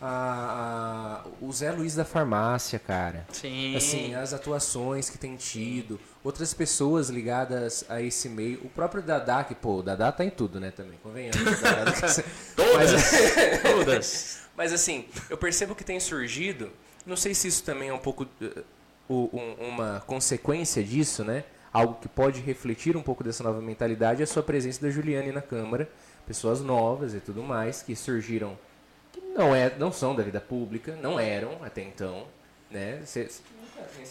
A- 0.05 1.23
a- 1.25 1.29
o 1.39 1.51
Zé 1.53 1.71
Luiz 1.71 1.95
da 1.95 2.03
farmácia, 2.03 2.77
cara. 2.77 3.25
Sim. 3.31 3.75
Assim, 3.75 4.13
as 4.15 4.33
atuações 4.33 5.09
que 5.09 5.17
tem 5.17 5.35
tido, 5.37 5.97
outras 6.23 6.53
pessoas 6.53 7.09
ligadas 7.09 7.85
a 7.87 8.01
esse 8.01 8.27
meio, 8.27 8.59
o 8.65 8.69
próprio 8.69 9.01
Dadá, 9.01 9.43
que, 9.45 9.55
pô, 9.55 9.77
o 9.77 9.81
Dadá 9.83 10.11
tá 10.11 10.25
em 10.25 10.29
tudo, 10.29 10.59
né, 10.59 10.71
também, 10.71 10.99
convenhamos. 11.01 11.37
quer 11.99 12.09
ser- 12.09 12.25
Todas. 12.55 13.11
Todas. 13.63 14.39
Mas 14.57 14.73
assim, 14.73 15.05
eu 15.29 15.37
percebo 15.37 15.73
que 15.73 15.83
tem 15.85 15.99
surgido, 15.99 16.69
não 17.05 17.15
sei 17.15 17.33
se 17.33 17.47
isso 17.47 17.63
também 17.63 17.87
é 17.89 17.93
um 17.93 17.97
pouco 17.99 18.27
uh, 19.09 19.13
um- 19.37 19.67
uma 19.69 20.03
consequência 20.05 20.83
disso, 20.83 21.23
né? 21.23 21.43
Algo 21.71 21.95
que 22.01 22.07
pode 22.09 22.39
refletir 22.41 22.95
um 22.97 23.01
pouco 23.01 23.23
dessa 23.23 23.41
nova 23.41 23.61
mentalidade, 23.61 24.21
é 24.21 24.25
a 24.25 24.27
sua 24.27 24.43
presença 24.43 24.81
da 24.81 24.89
Juliane 24.91 25.31
na 25.31 25.41
Câmara, 25.41 25.89
pessoas 26.27 26.61
novas 26.61 27.13
e 27.15 27.19
tudo 27.19 27.41
mais, 27.41 27.81
que 27.81 27.95
surgiram, 27.95 28.57
não, 29.35 29.55
é, 29.55 29.71
não 29.77 29.91
são 29.91 30.15
da 30.15 30.23
vida 30.23 30.39
pública, 30.41 30.95
não 31.01 31.19
eram 31.19 31.57
até 31.63 31.81
então, 31.81 32.25
né? 32.69 32.99
Cê- 33.05 33.29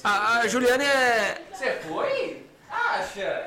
A, 0.04 0.38
a 0.40 0.48
Juliane 0.48 0.84
é. 0.84 1.40
Você 1.52 1.72
foi? 1.88 2.42
Acha? 2.70 3.46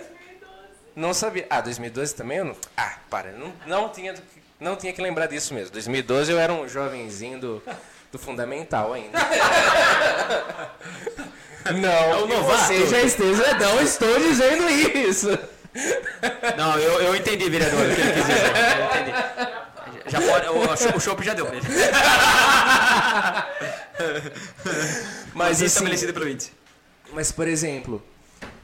Não 0.95 1.13
sabia. 1.13 1.45
Ah, 1.49 1.59
2012 1.61 2.15
também? 2.15 2.37
Eu 2.37 2.45
não... 2.45 2.55
Ah, 2.77 2.97
para. 3.09 3.31
Não, 3.33 3.51
não, 3.67 3.89
tinha, 3.89 4.13
não 4.59 4.75
tinha 4.77 4.93
que 4.93 5.01
lembrar 5.01 5.27
disso 5.27 5.53
mesmo. 5.53 5.71
2012 5.73 6.31
eu 6.31 6.39
era 6.39 6.53
um 6.53 6.67
jovenzinho 6.69 7.39
do, 7.39 7.63
do 8.11 8.17
fundamental 8.19 8.93
ainda. 8.93 9.17
Não, 11.65 12.27
que 12.27 12.33
novato. 12.35 12.63
você 12.65 12.85
já 12.87 13.01
esteja. 13.01 13.55
Não 13.55 13.81
estou 13.81 14.19
dizendo 14.19 14.69
isso. 14.69 15.29
Não, 16.55 16.77
eu, 16.79 17.01
eu 17.01 17.15
entendi, 17.15 17.49
vereador, 17.49 17.79
o 17.89 17.95
que 17.95 18.01
ele 18.01 18.13
quis 18.13 18.25
dizer. 18.25 18.45
Eu 18.77 18.85
entendi. 18.85 19.11
Já 20.07 20.21
pode, 20.21 20.47
o, 20.47 20.97
o 20.97 20.99
chopp 20.99 21.23
já 21.23 21.33
deu 21.33 21.45
pra 21.45 21.55
ele. 21.57 21.65
Mas 25.33 25.57
assim, 25.57 25.65
estabelecido 25.65 26.13
pelo 26.13 26.29
índice. 26.29 26.51
Mas, 27.11 27.31
por 27.31 27.47
exemplo, 27.47 28.03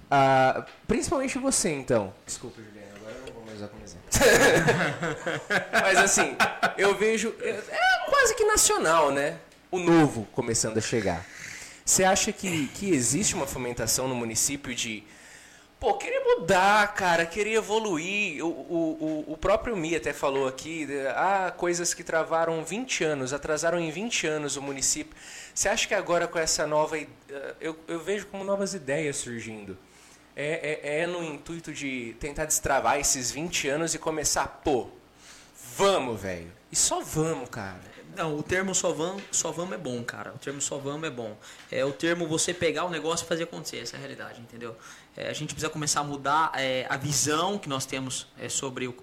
ah, 0.10 0.66
principalmente 0.88 1.38
você, 1.40 1.70
então. 1.70 2.14
Desculpa, 2.26 2.62
Juliana, 2.62 2.92
agora 2.98 3.16
eu 3.16 3.26
não 3.26 3.34
vou 3.34 3.46
mais 3.46 3.58
usar 3.58 3.70
como 3.70 3.82
exemplo. 3.82 4.04
Mas, 5.72 5.98
assim, 5.98 6.36
eu 6.78 6.98
vejo. 6.98 7.34
É 7.40 7.50
é 7.50 8.10
quase 8.10 8.36
que 8.36 8.44
nacional, 8.44 9.12
né? 9.12 9.38
O 9.72 9.80
novo 9.80 10.28
começando 10.34 10.78
a 10.78 10.82
chegar. 10.82 11.26
Você 11.86 12.04
acha 12.04 12.32
que, 12.34 12.68
que 12.68 12.92
existe 12.94 13.34
uma 13.36 13.48
fomentação 13.48 14.08
no 14.08 14.16
município 14.16 14.76
de. 14.76 15.04
Pô, 15.82 15.96
querer 15.96 16.20
mudar, 16.20 16.94
cara, 16.94 17.26
querer 17.26 17.54
evoluir. 17.54 18.46
O, 18.46 18.50
o, 18.50 19.26
o- 19.30 19.38
próprio 19.38 19.76
Mi 19.76 19.96
até 19.96 20.14
falou 20.14 20.48
aqui, 20.48 20.88
ah, 21.16 21.52
coisas 21.58 21.92
que 21.92 22.04
travaram 22.04 22.64
20 22.64 23.04
anos, 23.04 23.34
atrasaram 23.34 23.80
em 23.80 23.90
20 23.90 24.28
anos 24.28 24.56
o 24.58 24.62
município. 24.62 25.18
Você 25.56 25.68
acha 25.68 25.88
que 25.88 25.96
agora 25.96 26.28
com 26.28 26.38
essa 26.38 26.68
nova. 26.68 27.00
eh, 27.00 27.08
Eu, 27.60 27.76
eu 27.88 28.00
vejo 28.00 28.28
como 28.28 28.44
novas 28.44 28.76
ideias 28.76 29.18
surgindo. 29.18 29.76
É, 30.36 30.80
é, 30.84 31.00
é 31.02 31.08
no 31.08 31.24
intuito 31.24 31.74
de 31.74 32.16
tentar 32.20 32.46
destravar 32.46 33.00
esses 33.00 33.32
20 33.32 33.68
anos 33.68 33.96
e 33.96 33.98
começar, 33.98 34.62
pô, 34.64 34.88
vamos, 35.76 36.22
velho. 36.22 36.52
E 36.72 36.76
só 36.76 37.02
vamos, 37.02 37.50
cara. 37.50 37.90
Não, 38.16 38.38
o 38.38 38.44
termo 38.44 38.76
só 38.76 38.92
vamos, 38.92 39.24
só 39.32 39.52
vamos 39.52 39.74
é 39.74 39.78
bom, 39.78 40.04
cara. 40.04 40.32
O 40.34 40.38
termo 40.38 40.62
só 40.62 40.78
vamos 40.78 41.08
é 41.08 41.10
bom. 41.10 41.36
É 41.72 41.84
o 41.84 41.92
termo 41.94 42.28
você 42.28 42.54
pegar 42.54 42.84
o 42.86 42.90
negócio 42.90 43.26
e 43.26 43.28
fazer 43.28 43.44
acontecer. 43.44 43.78
Essa 43.80 43.96
é 43.96 43.98
a 43.98 44.00
realidade, 44.00 44.42
entendeu? 44.42 44.76
É, 45.16 45.30
a 45.30 45.34
gente 45.34 45.54
precisa 45.54 45.70
começar 45.70 46.02
a 46.02 46.04
mudar 46.04 46.52
é, 46.56 46.86
a 46.90 46.98
visão 46.98 47.58
que 47.58 47.68
nós 47.68 47.86
temos 47.86 48.28
é, 48.40 48.48
sobre 48.48 48.88
o, 48.88 48.96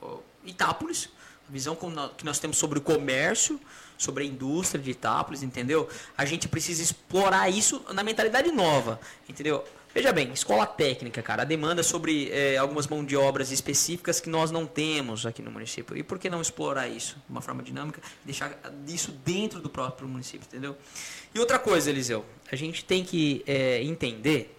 o 0.00 0.20
Itápolis. 0.44 1.08
A 1.48 1.52
visão 1.52 1.74
que 1.74 2.24
nós 2.24 2.38
temos 2.38 2.58
sobre 2.58 2.78
o 2.78 2.82
comércio, 2.82 3.58
sobre 3.96 4.24
a 4.24 4.26
indústria 4.26 4.82
de 4.82 4.90
Itápolis, 4.90 5.42
entendeu? 5.42 5.88
A 6.16 6.26
gente 6.26 6.46
precisa 6.46 6.82
explorar 6.82 7.48
isso 7.48 7.82
na 7.92 8.02
mentalidade 8.02 8.52
nova, 8.52 9.00
entendeu? 9.26 9.64
Veja 9.94 10.12
bem, 10.12 10.30
escola 10.32 10.66
técnica, 10.66 11.22
cara, 11.22 11.42
a 11.42 11.44
demanda 11.46 11.82
sobre 11.82 12.30
é, 12.30 12.58
algumas 12.58 12.86
mãos 12.86 13.06
de 13.06 13.16
obras 13.16 13.50
específicas 13.50 14.20
que 14.20 14.28
nós 14.28 14.50
não 14.50 14.66
temos 14.66 15.24
aqui 15.24 15.40
no 15.40 15.50
município. 15.50 15.96
E 15.96 16.02
por 16.02 16.18
que 16.18 16.28
não 16.28 16.42
explorar 16.42 16.86
isso 16.86 17.14
de 17.14 17.30
uma 17.30 17.40
forma 17.40 17.62
dinâmica, 17.62 18.00
deixar 18.24 18.56
isso 18.86 19.10
dentro 19.24 19.60
do 19.60 19.70
próprio 19.70 20.06
município, 20.06 20.46
entendeu? 20.46 20.76
E 21.34 21.40
outra 21.40 21.58
coisa, 21.58 21.88
Eliseu, 21.88 22.24
a 22.52 22.54
gente 22.54 22.84
tem 22.84 23.02
que 23.02 23.42
é, 23.46 23.82
entender 23.82 24.57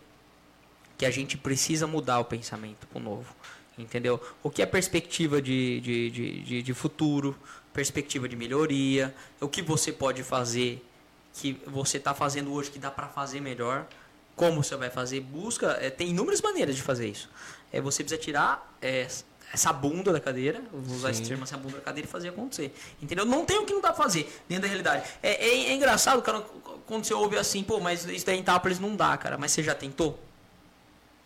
que 0.99 1.05
a 1.05 1.11
gente 1.11 1.37
precisa 1.37 1.87
mudar 1.87 2.19
o 2.19 2.25
pensamento 2.25 2.85
para 2.85 2.99
o 2.99 3.01
novo, 3.01 3.33
entendeu? 3.77 4.21
O 4.43 4.49
que 4.49 4.61
é 4.61 4.65
perspectiva 4.65 5.41
de, 5.41 5.79
de, 5.79 6.11
de, 6.11 6.39
de, 6.41 6.61
de 6.61 6.73
futuro, 6.73 7.37
perspectiva 7.73 8.27
de 8.27 8.35
melhoria, 8.35 9.15
o 9.39 9.47
que 9.47 9.61
você 9.61 9.93
pode 9.93 10.23
fazer 10.23 10.85
que 11.33 11.57
você 11.65 11.95
está 11.95 12.13
fazendo 12.13 12.51
hoje 12.51 12.69
que 12.69 12.77
dá 12.77 12.91
para 12.91 13.07
fazer 13.07 13.39
melhor, 13.39 13.87
como 14.35 14.61
você 14.61 14.75
vai 14.75 14.89
fazer, 14.89 15.21
busca, 15.21 15.77
é, 15.79 15.89
tem 15.89 16.09
inúmeras 16.09 16.41
maneiras 16.41 16.75
de 16.75 16.81
fazer 16.81 17.07
isso. 17.07 17.29
É, 17.71 17.79
você 17.79 18.03
precisa 18.03 18.21
tirar 18.21 18.75
é, 18.81 19.07
essa 19.53 19.71
bunda 19.71 20.11
da 20.11 20.19
cadeira, 20.19 20.61
vou 20.73 20.97
usar 20.97 21.13
Sim. 21.13 21.21
esse 21.21 21.29
termo, 21.29 21.43
essa 21.45 21.55
bunda 21.55 21.77
da 21.77 21.81
cadeira 21.81 22.09
e 22.09 22.11
fazer 22.11 22.29
acontecer. 22.29 22.75
Entendeu? 23.01 23.25
Não 23.25 23.45
tem 23.45 23.57
o 23.57 23.65
que 23.65 23.71
não 23.71 23.79
dá 23.79 23.93
pra 23.93 24.03
fazer 24.03 24.29
dentro 24.49 24.63
da 24.63 24.67
realidade. 24.67 25.09
É, 25.23 25.47
é, 25.47 25.69
é 25.69 25.73
engraçado, 25.73 26.21
cara, 26.21 26.41
quando 26.85 27.05
você 27.05 27.13
ouve 27.13 27.37
assim, 27.37 27.63
pô, 27.63 27.79
mas 27.79 28.03
isso 28.03 28.25
daí 28.25 28.35
em 28.35 28.41
Itápolis 28.41 28.79
não 28.79 28.97
dá, 28.97 29.15
cara. 29.15 29.37
Mas 29.37 29.53
você 29.53 29.63
já 29.63 29.73
tentou? 29.73 30.19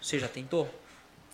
Você 0.03 0.19
já 0.19 0.27
tentou? 0.27 0.69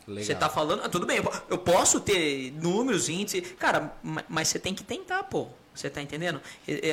Legal. 0.07 0.23
Você 0.23 0.35
tá 0.35 0.47
falando, 0.49 0.83
ah, 0.83 0.89
tudo 0.89 1.05
bem, 1.05 1.19
eu 1.49 1.57
posso 1.57 1.99
ter 1.99 2.51
números, 2.53 3.09
índices, 3.09 3.51
cara, 3.59 3.93
mas 4.27 4.47
você 4.47 4.59
tem 4.59 4.73
que 4.73 4.83
tentar, 4.83 5.23
pô. 5.23 5.47
Você 5.73 5.89
tá 5.89 6.01
entendendo? 6.01 6.41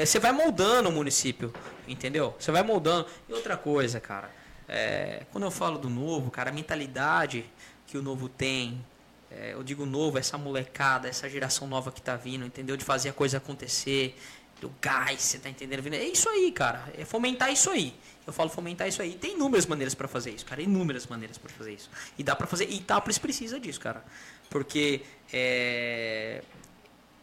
Você 0.05 0.19
vai 0.19 0.33
moldando 0.33 0.89
o 0.89 0.93
município, 0.93 1.53
entendeu? 1.89 2.35
Você 2.39 2.53
vai 2.53 2.63
moldando. 2.63 3.07
E 3.29 3.33
outra 3.33 3.57
coisa, 3.57 3.99
cara, 4.01 4.31
é, 4.69 5.25
quando 5.33 5.45
eu 5.45 5.51
falo 5.51 5.79
do 5.79 5.89
novo, 5.89 6.31
cara, 6.31 6.51
a 6.51 6.53
mentalidade 6.53 7.45
que 7.87 7.99
o 7.99 8.03
novo 8.03 8.29
tem, 8.29 8.85
é, 9.31 9.55
eu 9.55 9.63
digo 9.63 9.85
novo, 9.85 10.19
essa 10.19 10.39
molecada, 10.39 11.09
essa 11.09 11.29
geração 11.29 11.67
nova 11.67 11.91
que 11.91 12.01
tá 12.01 12.17
vindo, 12.17 12.45
entendeu? 12.45 12.77
De 12.77 12.85
fazer 12.85 13.09
a 13.09 13.13
coisa 13.13 13.39
acontecer, 13.39 14.17
do 14.61 14.73
gás, 14.81 15.21
você 15.21 15.39
tá 15.39 15.49
entendendo? 15.49 15.93
É 15.95 16.05
isso 16.05 16.29
aí, 16.29 16.51
cara. 16.53 16.85
É 16.97 17.05
fomentar 17.05 17.53
isso 17.53 17.71
aí. 17.71 17.95
Eu 18.27 18.33
falo 18.33 18.51
fomentar 18.51 18.89
isso 18.89 19.01
aí. 19.01 19.15
Tem 19.15 19.35
inúmeras 19.35 19.67
maneiras 19.67 19.95
para 19.95 20.09
fazer 20.09 20.33
isso, 20.33 20.45
cara. 20.45 20.61
Inúmeras 20.61 21.07
maneiras 21.07 21.39
para 21.39 21.51
fazer 21.53 21.75
isso. 21.75 21.89
E 22.19 22.25
dá 22.25 22.35
para 22.35 22.47
fazer. 22.47 22.69
E 22.69 22.79
Itápolis 22.79 23.19
precisa 23.19 23.61
disso, 23.61 23.81
cara. 23.81 24.05
Porque 24.51 25.03
é, 25.33 26.43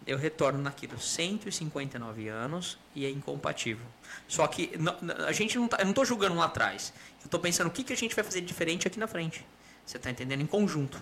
eu 0.07 0.17
retorno 0.17 0.59
naquilo 0.61 0.99
159 0.99 2.27
anos 2.29 2.77
e 2.95 3.05
é 3.05 3.09
incompatível. 3.09 3.85
Só 4.27 4.47
que 4.47 4.71
a 5.25 5.31
gente 5.31 5.57
não 5.57 5.67
tá, 5.67 5.77
eu 5.79 5.85
não 5.85 5.91
estou 5.91 6.05
julgando 6.05 6.35
lá 6.35 6.45
atrás. 6.45 6.93
Eu 7.21 7.25
estou 7.25 7.39
pensando 7.39 7.67
o 7.67 7.71
que, 7.71 7.83
que 7.83 7.93
a 7.93 7.97
gente 7.97 8.15
vai 8.15 8.23
fazer 8.23 8.41
diferente 8.41 8.87
aqui 8.87 8.97
na 8.97 9.07
frente. 9.07 9.45
Você 9.85 9.97
está 9.97 10.09
entendendo? 10.09 10.41
Em 10.41 10.47
conjunto. 10.47 11.01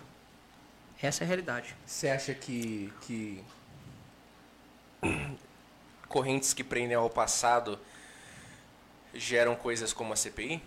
Essa 1.00 1.22
é 1.22 1.24
a 1.24 1.28
realidade. 1.28 1.74
Você 1.86 2.08
acha 2.08 2.34
que, 2.34 2.92
que 3.02 3.42
correntes 6.08 6.52
que 6.52 6.62
prendem 6.62 6.96
ao 6.96 7.10
passado 7.10 7.78
geram 9.14 9.54
coisas 9.54 9.92
como 9.92 10.12
a 10.12 10.16
CPI? 10.16 10.62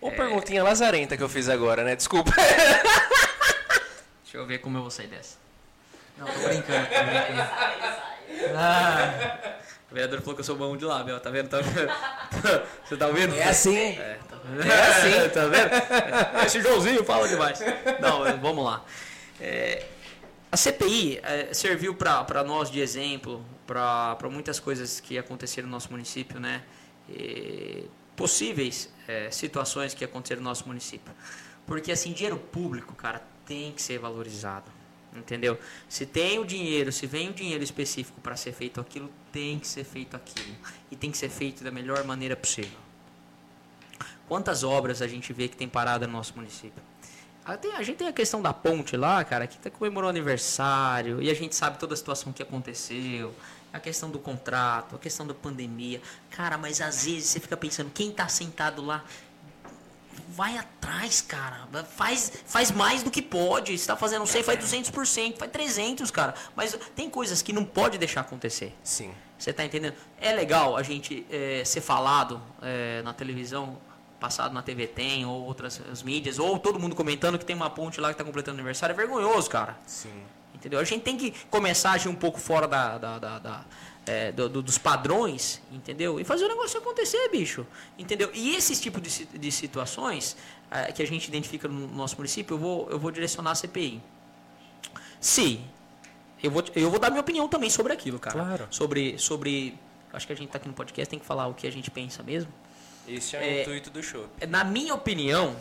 Ou 0.00 0.10
é... 0.12 0.14
perguntinha 0.14 0.62
lazarenta 0.62 1.16
que 1.16 1.22
eu 1.22 1.28
fiz 1.28 1.48
agora, 1.48 1.84
né? 1.84 1.96
Desculpa. 1.96 2.32
Deixa 4.22 4.36
eu 4.36 4.46
ver 4.46 4.58
como 4.58 4.78
eu 4.78 4.82
vou 4.82 4.90
sair 4.90 5.06
dessa. 5.06 5.36
Não, 6.16 6.26
tô 6.26 6.40
brincando. 6.40 6.86
Tô 6.86 7.04
brincando. 7.04 7.68
Ah, 8.54 9.58
o 9.90 9.94
vereador 9.94 10.20
falou 10.20 10.34
que 10.34 10.40
eu 10.40 10.44
sou 10.44 10.56
bom 10.56 10.76
de 10.76 10.84
lábio, 10.84 11.18
tá 11.18 11.30
vendo? 11.30 11.48
Tá 11.48 11.60
vendo? 11.60 11.90
Você 12.84 12.96
tá 12.96 13.06
ouvindo? 13.06 13.34
É 13.34 13.44
assim. 13.44 13.98
É, 13.98 14.18
tá 14.28 14.36
vendo? 14.44 14.70
É 14.70 14.88
assim. 14.88 15.28
tá 15.30 15.46
vendo? 15.46 16.44
Esse 16.46 16.60
Joãozinho 16.60 17.04
fala 17.04 17.26
demais. 17.26 17.60
Não, 18.00 18.38
vamos 18.38 18.64
lá. 18.64 18.84
É, 19.40 19.84
a 20.52 20.56
CPI 20.56 21.20
é, 21.22 21.54
serviu 21.54 21.94
para 21.94 22.44
nós 22.44 22.70
de 22.70 22.80
exemplo, 22.80 23.44
para 23.68 24.30
muitas 24.30 24.58
coisas 24.58 24.98
que 24.98 25.18
aconteceram 25.18 25.68
no 25.68 25.72
nosso 25.72 25.90
município, 25.90 26.40
né? 26.40 26.64
E 27.06 27.84
possíveis 28.16 28.90
é, 29.06 29.30
situações 29.30 29.92
que 29.92 30.02
aconteceram 30.02 30.42
no 30.42 30.48
nosso 30.48 30.66
município. 30.66 31.12
Porque, 31.66 31.92
assim, 31.92 32.12
dinheiro 32.12 32.38
público, 32.38 32.94
cara, 32.94 33.22
tem 33.44 33.72
que 33.72 33.82
ser 33.82 33.98
valorizado. 33.98 34.70
Entendeu? 35.14 35.58
Se 35.86 36.06
tem 36.06 36.38
o 36.38 36.44
dinheiro, 36.44 36.90
se 36.90 37.06
vem 37.06 37.28
o 37.28 37.32
dinheiro 37.32 37.62
específico 37.62 38.20
para 38.22 38.36
ser 38.36 38.52
feito 38.52 38.80
aquilo, 38.80 39.10
tem 39.30 39.58
que 39.58 39.68
ser 39.68 39.84
feito 39.84 40.16
aquilo. 40.16 40.56
E 40.90 40.96
tem 40.96 41.10
que 41.10 41.18
ser 41.18 41.28
feito 41.28 41.62
da 41.62 41.70
melhor 41.70 42.02
maneira 42.04 42.36
possível. 42.36 42.78
Quantas 44.26 44.64
obras 44.64 45.02
a 45.02 45.08
gente 45.08 45.32
vê 45.32 45.46
que 45.46 45.56
tem 45.56 45.68
parada 45.68 46.06
no 46.06 46.14
nosso 46.14 46.34
município? 46.36 46.82
A 47.48 47.82
gente 47.82 47.96
tem 47.96 48.08
a 48.08 48.12
questão 48.12 48.42
da 48.42 48.52
ponte 48.52 48.94
lá, 48.94 49.24
cara, 49.24 49.46
que 49.46 49.56
tá 49.56 49.70
comemorou 49.70 50.10
aniversário, 50.10 51.22
e 51.22 51.30
a 51.30 51.34
gente 51.34 51.56
sabe 51.56 51.78
toda 51.78 51.94
a 51.94 51.96
situação 51.96 52.30
que 52.30 52.42
aconteceu, 52.42 53.34
a 53.72 53.80
questão 53.80 54.10
do 54.10 54.18
contrato, 54.18 54.96
a 54.96 54.98
questão 54.98 55.26
da 55.26 55.32
pandemia. 55.32 56.02
Cara, 56.30 56.58
mas 56.58 56.82
às 56.82 57.06
vezes 57.06 57.24
você 57.24 57.40
fica 57.40 57.56
pensando, 57.56 57.90
quem 57.90 58.10
está 58.10 58.28
sentado 58.28 58.84
lá 58.84 59.02
vai 60.28 60.58
atrás, 60.58 61.22
cara. 61.22 61.66
Faz, 61.96 62.30
faz 62.44 62.70
mais 62.70 63.02
do 63.02 63.10
que 63.10 63.22
pode. 63.22 63.78
Se 63.78 63.86
tá 63.86 63.96
fazendo 63.96 64.26
100, 64.26 64.42
faz 64.42 64.58
200%, 64.62 65.38
faz 65.38 65.50
300, 65.50 66.10
cara. 66.10 66.34
Mas 66.54 66.78
tem 66.94 67.08
coisas 67.08 67.40
que 67.40 67.52
não 67.52 67.64
pode 67.64 67.96
deixar 67.96 68.20
acontecer. 68.20 68.74
Sim. 68.84 69.10
Você 69.38 69.52
tá 69.52 69.64
entendendo? 69.64 69.94
É 70.20 70.32
legal 70.32 70.76
a 70.76 70.82
gente 70.82 71.24
é, 71.30 71.62
ser 71.64 71.80
falado 71.80 72.42
é, 72.60 73.00
na 73.02 73.14
televisão, 73.14 73.78
passado 74.18 74.52
na 74.52 74.62
TV 74.62 74.86
Tem, 74.86 75.24
ou 75.24 75.44
outras 75.44 76.02
mídias, 76.02 76.38
ou 76.38 76.58
todo 76.58 76.78
mundo 76.78 76.94
comentando 76.94 77.38
que 77.38 77.44
tem 77.44 77.54
uma 77.54 77.70
ponte 77.70 78.00
lá 78.00 78.10
que 78.12 78.18
tá 78.18 78.24
completando 78.24 78.56
aniversário. 78.56 78.92
É 78.92 78.96
vergonhoso, 78.96 79.48
cara. 79.48 79.76
Sim. 79.86 80.22
Entendeu? 80.54 80.80
A 80.80 80.84
gente 80.84 81.02
tem 81.02 81.16
que 81.16 81.32
começar 81.50 81.90
a 81.90 81.92
agir 81.92 82.08
um 82.08 82.14
pouco 82.14 82.40
fora 82.40 82.66
da, 82.66 82.98
da, 82.98 83.18
da, 83.18 83.38
da 83.38 83.64
é, 84.08 84.32
do, 84.32 84.48
do, 84.48 84.62
dos 84.62 84.78
padrões, 84.78 85.60
entendeu? 85.70 86.18
E 86.18 86.24
fazer 86.24 86.46
o 86.46 86.48
negócio 86.48 86.78
acontecer, 86.80 87.28
bicho, 87.28 87.66
entendeu? 87.98 88.30
E 88.32 88.56
esses 88.56 88.80
tipos 88.80 89.02
de, 89.02 89.26
de 89.26 89.52
situações 89.52 90.36
é, 90.70 90.90
que 90.90 91.02
a 91.02 91.06
gente 91.06 91.28
identifica 91.28 91.68
no 91.68 91.86
nosso 91.88 92.16
município, 92.16 92.54
eu 92.54 92.58
vou, 92.58 92.90
eu 92.90 92.98
vou 92.98 93.10
direcionar 93.10 93.50
a 93.50 93.54
CPI. 93.54 94.02
Se 95.20 95.60
eu 96.42 96.50
vou, 96.50 96.64
eu 96.74 96.90
vou 96.90 96.98
dar 96.98 97.10
minha 97.10 97.20
opinião 97.20 97.48
também 97.48 97.68
sobre 97.68 97.92
aquilo, 97.92 98.18
cara. 98.18 98.36
Claro. 98.36 98.68
Sobre, 98.70 99.18
sobre, 99.18 99.78
acho 100.12 100.26
que 100.26 100.32
a 100.32 100.36
gente 100.36 100.46
está 100.46 100.58
aqui 100.58 100.68
no 100.68 100.74
podcast, 100.74 101.10
tem 101.10 101.18
que 101.18 101.26
falar 101.26 101.46
o 101.46 101.54
que 101.54 101.66
a 101.66 101.72
gente 101.72 101.90
pensa 101.90 102.22
mesmo. 102.22 102.52
Esse 103.08 103.36
é, 103.36 103.40
é 103.40 103.58
o 103.58 103.62
intuito 103.62 103.90
do 103.90 104.02
show. 104.02 104.26
Na 104.48 104.64
minha 104.64 104.94
opinião, 104.94 105.56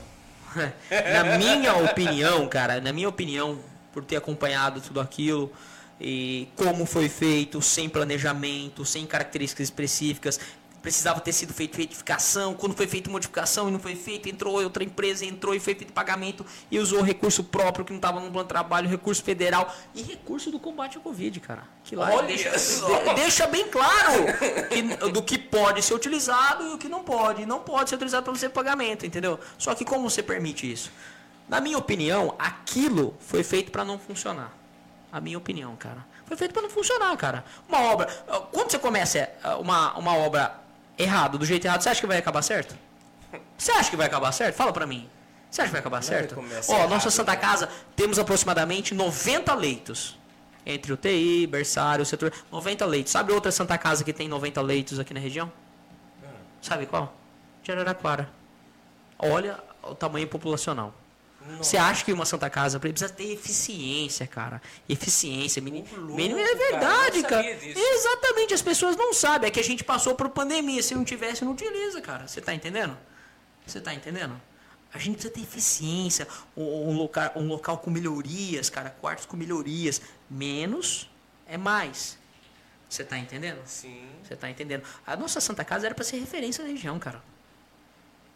na 0.92 1.38
minha 1.38 1.76
opinião, 1.76 2.48
cara, 2.48 2.82
na 2.82 2.92
minha 2.92 3.10
opinião, 3.10 3.60
por 3.94 4.04
ter 4.04 4.18
acompanhado 4.18 4.82
tudo 4.82 5.00
aquilo, 5.00 5.52
e 6.00 6.48
como 6.56 6.86
foi 6.86 7.10
feito, 7.10 7.62
sem 7.62 7.90
planejamento, 7.90 8.86
sem 8.86 9.06
características 9.06 9.66
específicas. 9.66 10.40
Precisava 10.88 11.20
ter 11.20 11.34
sido 11.34 11.54
feita 11.54 11.78
retificação. 11.78 12.54
Quando 12.54 12.74
foi 12.74 12.88
feita 12.88 13.10
modificação 13.10 13.68
e 13.68 13.72
não 13.72 13.80
foi 13.80 13.94
feito, 13.94 14.30
entrou 14.30 14.64
outra 14.64 14.86
empresa, 14.86 15.26
entrou 15.26 15.54
e 15.54 15.60
foi 15.60 15.76
feito 15.76 15.92
pagamento 15.92 16.46
e 16.72 16.80
usou 16.80 17.02
recurso 17.02 17.44
próprio 17.44 17.84
que 17.84 17.92
não 17.92 17.98
estava 17.98 18.22
no 18.22 18.32
plano 18.32 18.46
de 18.46 18.48
trabalho, 18.48 18.88
recurso 18.88 19.22
federal 19.22 19.76
e 19.94 20.02
recurso 20.02 20.50
do 20.50 20.58
combate 20.58 20.98
à 20.98 21.02
Covid, 21.02 21.42
cara. 21.42 21.64
Que 21.84 21.94
lá 21.94 22.22
deixa, 22.22 22.52
de, 22.52 23.16
deixa, 23.16 23.48
bem 23.48 23.68
claro 23.68 24.28
que, 24.70 25.12
do 25.12 25.22
que 25.22 25.38
pode 25.38 25.82
ser 25.82 25.94
utilizado 25.94 26.64
e 26.64 26.74
o 26.76 26.78
que 26.78 26.88
não 26.88 27.04
pode. 27.04 27.46
Não 27.46 27.60
pode 27.60 27.90
ser 27.90 27.98
utilizado 27.98 28.24
para 28.24 28.34
você 28.34 28.48
pagamento, 28.48 29.06
entendeu? 29.06 29.38
Só 29.58 29.76
que 29.76 29.84
como 29.84 30.10
você 30.10 30.24
permite 30.24 30.72
isso? 30.72 30.90
Na 31.50 31.60
minha 31.60 31.78
opinião, 31.78 32.34
aquilo 32.40 33.14
foi 33.20 33.44
feito 33.44 33.74
para 33.74 33.84
não 33.84 34.00
funcionar. 34.00 34.54
A 35.12 35.20
minha 35.20 35.38
opinião, 35.38 35.76
cara. 35.76 36.06
Foi 36.26 36.38
feito 36.38 36.54
para 36.54 36.62
não 36.62 36.70
funcionar, 36.70 37.16
cara. 37.18 37.44
Uma 37.68 37.82
obra. 37.92 38.06
Quando 38.54 38.72
você 38.72 38.80
começa 38.80 39.18
é, 39.18 39.34
uma, 39.60 39.98
uma 39.98 40.16
obra 40.16 40.67
errado, 40.98 41.38
do 41.38 41.46
jeito 41.46 41.66
errado, 41.66 41.82
você 41.82 41.90
acha 41.90 42.02
que 42.02 42.08
vai 42.08 42.18
acabar 42.18 42.42
certo? 42.42 42.76
Você 43.58 43.72
acha 43.72 43.90
que 43.90 43.96
vai 43.96 44.08
acabar 44.08 44.32
certo? 44.32 44.56
Fala 44.56 44.72
pra 44.72 44.86
mim. 44.86 45.10
Você 45.50 45.62
acha 45.62 45.70
que 45.70 45.74
vai 45.74 45.80
acabar 45.80 46.02
certo? 46.02 46.44
Ó, 46.68 46.86
oh, 46.86 46.88
nossa 46.88 47.10
Santa 47.10 47.36
Casa 47.36 47.70
temos 47.96 48.20
aproximadamente 48.20 48.94
90 48.94 49.54
leitos. 49.56 50.18
Entre 50.66 50.92
UTI, 50.92 51.48
berçário, 51.48 52.06
setor. 52.06 52.34
90 52.52 52.86
leitos. 52.86 53.12
Sabe 53.12 53.32
outra 53.32 53.52
Santa 53.52 53.78
Casa 53.78 54.04
que 54.04 54.12
tem 54.12 54.28
90 54.28 54.62
leitos 54.62 55.00
aqui 55.00 55.14
na 55.14 55.20
região? 55.20 55.52
Sabe 56.62 56.86
qual? 56.86 57.16
De 57.64 57.72
Araraquara. 57.72 58.30
Olha 59.18 59.58
o 59.82 59.96
tamanho 59.96 60.28
populacional. 60.28 60.94
Você 61.58 61.78
acha 61.78 62.04
que 62.04 62.12
uma 62.12 62.26
Santa 62.26 62.50
Casa 62.50 62.80
precisa 62.80 63.10
ter 63.10 63.34
eficiência, 63.34 64.28
cara? 64.28 64.62
Eficiência, 64.88 65.62
menino 65.62 66.40
é 66.40 66.56
verdade, 66.56 67.22
cara. 67.24 67.44
cara. 67.44 67.60
Exatamente, 67.64 68.54
as 68.54 68.62
pessoas 68.62 68.96
não 68.96 69.14
sabem. 69.14 69.48
É 69.48 69.52
que 69.52 69.60
a 69.60 69.64
gente 69.64 69.84
passou 69.84 70.16
por 70.16 70.30
pandemia. 70.30 70.84
Se 70.84 70.94
não 70.94 71.04
tivesse, 71.04 71.46
não 71.46 71.54
utiliza, 71.54 72.02
cara. 72.02 72.28
Você 72.28 72.42
tá 72.42 72.54
entendendo? 72.54 72.98
Você 73.66 73.80
tá 73.80 73.94
entendendo? 73.94 74.40
A 74.94 74.98
gente 74.98 75.14
precisa 75.14 75.34
ter 75.34 75.42
eficiência, 75.42 76.28
um, 76.56 76.90
um 76.90 76.98
local, 76.98 77.32
um 77.36 77.48
local 77.48 77.78
com 77.78 77.92
melhorias, 77.92 78.70
cara, 78.70 78.90
quartos 78.90 79.26
com 79.26 79.36
melhorias. 79.36 80.02
Menos 80.30 81.10
é 81.48 81.58
mais. 81.58 82.18
Você 82.90 83.04
tá 83.04 83.18
entendendo? 83.18 83.60
Sim. 83.66 84.08
Você 84.24 84.36
tá 84.36 84.50
entendendo? 84.50 84.84
A 85.06 85.16
nossa 85.16 85.42
Santa 85.42 85.64
Casa 85.64 85.86
era 85.86 85.96
para 85.96 86.04
ser 86.04 86.18
referência 86.18 86.64
da 86.64 86.70
região, 86.70 86.98
cara. 86.98 87.22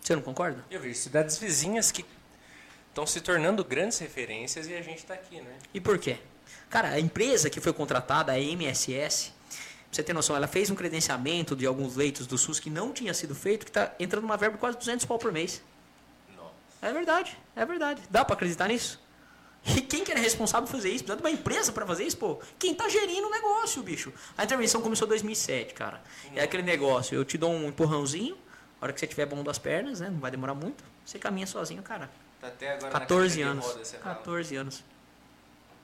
Você 0.01 0.15
não 0.15 0.21
concorda? 0.21 0.65
Eu 0.69 0.79
vejo 0.79 0.95
cidades 0.95 1.37
vizinhas 1.37 1.91
que 1.91 2.05
estão 2.91 3.07
se 3.07 3.21
tornando 3.21 3.63
grandes 3.63 3.97
referências 3.99 4.67
e 4.67 4.73
a 4.73 4.81
gente 4.81 4.97
está 4.97 5.13
aqui, 5.13 5.41
né? 5.41 5.55
E 5.73 5.79
por 5.79 5.97
quê? 5.97 6.17
Cara, 6.69 6.89
a 6.89 6.99
empresa 6.99 7.49
que 7.49 7.59
foi 7.59 7.73
contratada, 7.73 8.33
a 8.33 8.39
MSS, 8.39 9.31
pra 9.49 9.57
você 9.91 10.03
ter 10.03 10.13
noção, 10.13 10.35
ela 10.35 10.47
fez 10.47 10.69
um 10.69 10.75
credenciamento 10.75 11.55
de 11.55 11.65
alguns 11.65 11.95
leitos 11.95 12.27
do 12.27 12.37
SUS 12.37 12.59
que 12.59 12.69
não 12.69 12.91
tinha 12.91 13.13
sido 13.13 13.33
feito, 13.33 13.65
que 13.65 13.69
está 13.69 13.93
entrando 13.99 14.25
uma 14.25 14.37
verba 14.37 14.55
de 14.55 14.59
quase 14.59 14.77
200 14.77 15.05
pau 15.05 15.17
por 15.17 15.31
mês. 15.31 15.61
Nossa. 16.35 16.51
É 16.81 16.91
verdade, 16.91 17.37
é 17.55 17.65
verdade. 17.65 18.01
Dá 18.09 18.25
para 18.25 18.35
acreditar 18.35 18.67
nisso? 18.67 18.99
E 19.65 19.79
quem 19.79 20.03
que 20.03 20.11
era 20.11 20.19
responsável 20.19 20.67
por 20.67 20.75
fazer 20.75 20.89
isso? 20.89 21.03
Precisa 21.03 21.15
de 21.15 21.23
uma 21.23 21.31
empresa 21.31 21.71
para 21.71 21.85
fazer 21.85 22.03
isso, 22.03 22.17
pô? 22.17 22.41
Quem 22.57 22.73
tá 22.73 22.89
gerindo 22.89 23.27
o 23.27 23.29
negócio, 23.29 23.81
bicho? 23.83 24.11
A 24.37 24.43
intervenção 24.43 24.81
começou 24.81 25.05
em 25.05 25.09
2007, 25.09 25.73
cara. 25.75 26.01
É 26.35 26.43
aquele 26.43 26.63
negócio, 26.63 27.15
eu 27.15 27.23
te 27.23 27.37
dou 27.37 27.51
um 27.51 27.67
empurrãozinho, 27.67 28.37
a 28.81 28.85
hora 28.85 28.93
que 28.93 28.99
você 28.99 29.07
tiver 29.07 29.27
bom 29.27 29.43
das 29.43 29.59
pernas, 29.59 29.99
né? 29.99 30.09
Não 30.09 30.19
vai 30.19 30.31
demorar 30.31 30.55
muito. 30.55 30.83
Você 31.05 31.19
caminha 31.19 31.45
sozinho, 31.45 31.83
cara. 31.83 32.09
Tá 32.41 32.47
até 32.47 32.73
agora 32.73 32.91
14 32.91 32.99
na 32.99 33.05
caixa 33.21 33.35
de 33.35 33.41
anos. 33.43 33.65
roda, 33.65 33.85
você 33.85 33.97
fala. 33.97 34.15
14 34.15 34.55
anos. 34.55 34.83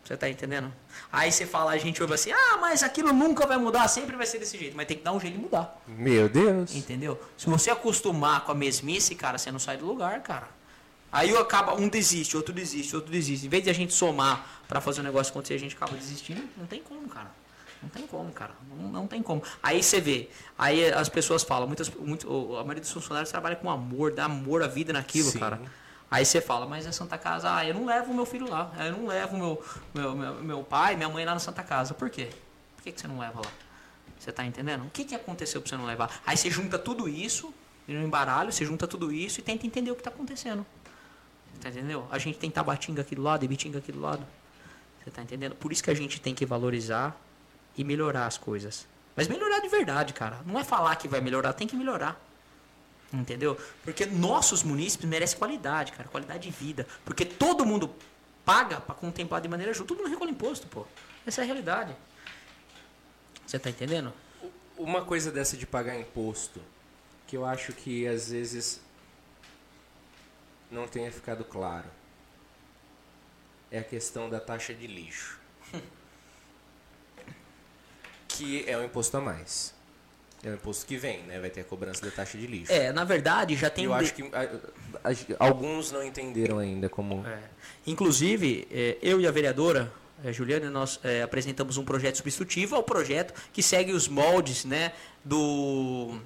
Você 0.03 0.16
tá 0.16 0.30
entendendo? 0.30 0.74
Aí 1.12 1.32
você 1.32 1.45
fala, 1.45 1.72
a 1.72 1.78
gente 1.78 2.01
ouve 2.01 2.14
assim, 2.14 2.32
ah, 2.32 2.58
mas 2.62 2.82
aquilo 2.82 3.12
nunca 3.12 3.45
vai 3.45 3.58
mudar, 3.58 3.88
sempre 3.89 4.16
vai 4.16 4.26
ser 4.26 4.39
desse 4.39 4.58
jeito. 4.58 4.76
Mas 4.76 4.88
tem 4.88 4.97
que 4.97 5.03
dar 5.03 5.12
um 5.12 5.20
jeito 5.20 5.36
de 5.36 5.41
mudar. 5.41 5.82
Meu 5.86 6.30
Deus. 6.30 6.74
Entendeu? 6.74 7.22
Se 7.38 7.47
você 7.47 7.70
acostumar 7.70 8.45
com 8.45 8.53
a 8.53 8.55
mesmice, 8.55 9.14
cara, 9.16 9.38
você 9.38 9.51
não 9.51 9.60
sai 9.60 9.78
do 9.78 9.86
lugar, 9.86 10.22
cara. 10.22 10.47
Aí 11.12 11.36
acaba, 11.36 11.74
um 11.76 11.89
desiste, 11.89 12.38
outro 12.38 12.53
desiste, 12.53 12.95
outro 12.95 13.12
desiste. 13.12 13.45
Em 13.45 13.49
vez 13.49 13.64
de 13.64 13.70
a 13.70 13.74
gente 13.74 13.93
somar 13.93 14.62
pra 14.68 14.80
fazer 14.80 15.01
o 15.01 15.03
negócio 15.03 15.32
acontecer, 15.32 15.55
a 15.55 15.60
gente 15.60 15.76
acaba 15.76 15.95
desistindo. 15.95 16.41
Não 16.58 16.66
tem 16.66 16.82
como, 16.82 17.08
cara. 17.10 17.32
Não 17.84 17.89
tem 17.89 18.08
como, 18.08 18.32
cara. 18.32 18.53
Não, 18.78 18.89
não 18.89 19.08
tem 19.08 19.22
como. 19.22 19.43
Aí 19.62 19.84
você 19.84 19.99
vê, 19.99 20.30
aí 20.58 20.91
as 20.91 21.10
pessoas 21.10 21.43
falam, 21.43 21.68
muitas, 21.68 21.89
muito, 21.89 22.55
a 22.55 22.62
maioria 22.62 22.82
dos 22.82 22.91
funcionários 22.91 23.30
trabalha 23.30 23.55
com 23.58 23.70
amor, 23.70 24.14
dá 24.14 24.26
amor 24.26 24.64
à 24.64 24.68
vida 24.68 24.91
naquilo, 24.93 25.30
Sim. 25.30 25.39
cara. 25.39 25.62
Aí 26.10 26.26
você 26.26 26.39
fala, 26.39 26.66
mas 26.66 26.86
é 26.86 26.91
Santa 26.91 27.18
Casa, 27.18 27.53
ah, 27.53 27.66
eu 27.66 27.74
não 27.74 27.86
levo 27.86 28.14
meu 28.14 28.26
filho 28.26 28.49
lá, 28.49 28.72
eu 28.80 28.93
não 28.93 29.08
levo 29.08 29.38
meu, 29.38 29.64
meu, 29.93 30.16
meu, 30.16 30.34
meu 30.36 30.64
pai, 30.64 30.95
minha 30.95 31.10
mãe 31.10 31.26
lá 31.26 31.34
na 31.34 31.39
Santa 31.39 31.64
Casa. 31.64 31.93
Por 31.93 32.10
quê? 32.10 32.30
Por 32.76 32.84
que, 32.84 32.91
que 32.93 33.01
você 33.01 33.08
não 33.08 33.20
leva 33.20 33.41
lá? 33.43 33.51
Você 34.18 34.32
tá 34.32 34.45
entendendo? 34.45 34.86
O 34.86 34.89
que, 34.89 35.03
que 35.03 35.14
aconteceu 35.14 35.62
pra 35.62 35.70
você 35.70 35.76
não 35.76 35.86
levar? 35.86 36.22
Aí 36.26 36.38
você 36.38 36.49
junta 36.49 36.80
tudo 36.80 37.10
isso, 37.10 37.53
no 37.88 38.01
embaralho, 38.01 38.51
você 38.51 38.66
junta 38.66 38.88
tudo 38.88 39.12
isso 39.12 39.39
e 39.39 39.43
tenta 39.43 39.66
entender 39.66 39.91
o 39.91 39.95
que 39.95 40.03
tá 40.03 40.10
acontecendo. 40.10 40.66
Tá 41.62 41.70
entendeu? 41.70 42.08
A 42.12 42.18
gente 42.18 42.38
tem 42.38 42.49
Tabatinga 42.49 43.01
aqui 43.01 43.16
do 43.16 43.22
lado 43.22 43.43
e 43.43 43.47
Bitinga 43.47 43.80
aqui 43.80 43.91
do 43.91 43.99
lado. 43.99 44.26
Você 45.03 45.12
tá 45.12 45.22
entendendo? 45.22 45.55
Por 45.55 45.72
isso 45.72 45.84
que 45.84 45.89
a 45.89 45.93
gente 45.93 46.22
tem 46.22 46.34
que 46.34 46.45
valorizar 46.45 47.16
e 47.78 47.84
melhorar 47.84 48.28
as 48.28 48.38
coisas. 48.38 48.88
Mas 49.16 49.28
melhorar 49.28 49.60
de 49.60 49.68
verdade, 49.68 50.14
cara. 50.14 50.41
Não 50.45 50.60
é 50.60 50.64
falar 50.64 50.95
que 50.95 51.08
vai 51.08 51.22
melhorar, 51.22 51.53
tem 51.53 51.68
que 51.68 51.76
melhorar. 51.76 52.20
Entendeu? 53.14 53.58
Porque 53.84 54.05
nossos 54.05 54.64
munícipes 54.64 55.08
merecem 55.08 55.38
qualidade, 55.38 55.93
cara, 55.93 56.10
qualidade 56.10 56.49
de 56.49 56.51
vida. 56.51 56.86
Porque 57.05 57.24
todo 57.26 57.66
mundo 57.66 57.93
paga 58.43 58.80
para 58.82 58.95
contemplar 58.95 59.41
de 59.41 59.47
maneira 59.47 59.74
justa. 59.74 59.88
Todo 59.88 59.97
mundo 59.99 60.10
recolhe 60.10 60.32
imposto, 60.32 60.68
pô. 60.68 60.86
Essa 61.26 61.41
é 61.41 61.43
a 61.43 61.45
realidade. 61.45 61.95
Você 63.45 63.58
tá 63.58 63.70
entendendo? 63.70 64.14
Uma 64.78 65.05
coisa 65.05 65.32
dessa 65.32 65.55
de 65.55 65.66
pagar 65.66 65.97
imposto, 65.97 66.62
que 67.26 67.36
eu 67.36 67.45
acho 67.45 67.74
que 67.74 68.05
às 68.05 68.30
vezes 68.30 68.82
não 70.70 70.88
tenha 70.88 71.12
ficado 71.12 71.45
claro, 71.45 71.89
é 73.72 73.80
a 73.80 73.84
questão 73.84 74.30
da 74.30 74.39
taxa 74.39 74.74
de 74.74 74.86
lixo. 74.86 75.39
que 78.28 78.70
é 78.70 78.78
um 78.78 78.84
imposto 78.84 79.16
a 79.18 79.22
mais. 79.22 79.74
É 80.48 80.54
imposto 80.54 80.86
que 80.86 80.98
vem, 80.98 81.24
né? 81.24 81.39
Vai 81.39 81.50
ter 81.50 81.62
a 81.62 81.64
cobrança 81.64 82.06
da 82.06 82.12
taxa 82.12 82.38
de 82.38 82.48
lixo. 82.48 82.72
É, 82.72 82.91
na 82.91 83.04
verdade, 83.04 83.56
já 83.56 83.70
tem 83.70 83.86
eu 83.86 83.93
acho 83.93 84.14
que 84.14 84.24
a- 84.34 85.10
a- 85.10 85.16
alguns 85.45 85.91
não 85.91 86.04
entenderam 86.04 86.60
ainda 86.60 86.88
como. 86.89 87.26
É. 87.28 87.39
Inclusive, 87.86 88.68
é, 88.72 88.98
eu 89.02 89.20
e 89.22 89.28
a 89.28 89.32
vereadora 89.32 89.91
é, 90.24 90.34
Juliana, 90.34 90.70
nós 90.72 91.00
é, 91.04 91.22
apresentamos 91.22 91.78
um 91.78 91.86
projeto 91.86 92.16
substitutivo 92.18 92.76
ao 92.76 92.84
projeto 92.84 93.34
que 93.54 93.62
segue 93.62 93.91
os 93.91 94.08
moldes 94.08 94.66
né, 94.66 94.93
do. 95.24 96.18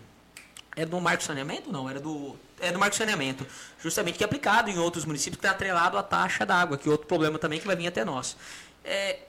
É 0.76 0.86
do 0.86 0.99
Marco 1.01 1.24
Saneamento? 1.24 1.72
Não, 1.72 1.89
era 1.89 1.99
do. 1.99 2.36
É 2.59 2.72
do 2.72 2.80
Marco 2.80 2.95
Saneamento. 2.95 3.45
Justamente 3.82 4.17
que 4.17 4.24
é 4.24 4.26
aplicado 4.26 4.69
em 4.69 4.78
outros 4.78 5.03
municípios 5.03 5.39
que 5.39 5.45
está 5.45 5.51
atrelado 5.55 5.97
à 5.97 6.03
taxa 6.03 6.45
d'água, 6.45 6.78
que 6.78 6.88
é 6.88 6.91
outro 6.91 7.07
problema 7.07 7.38
também 7.38 7.59
que 7.59 7.67
vai 7.67 7.76
vir 7.76 7.88
até 7.88 8.05
nós. 8.05 8.38
É, 8.86 9.19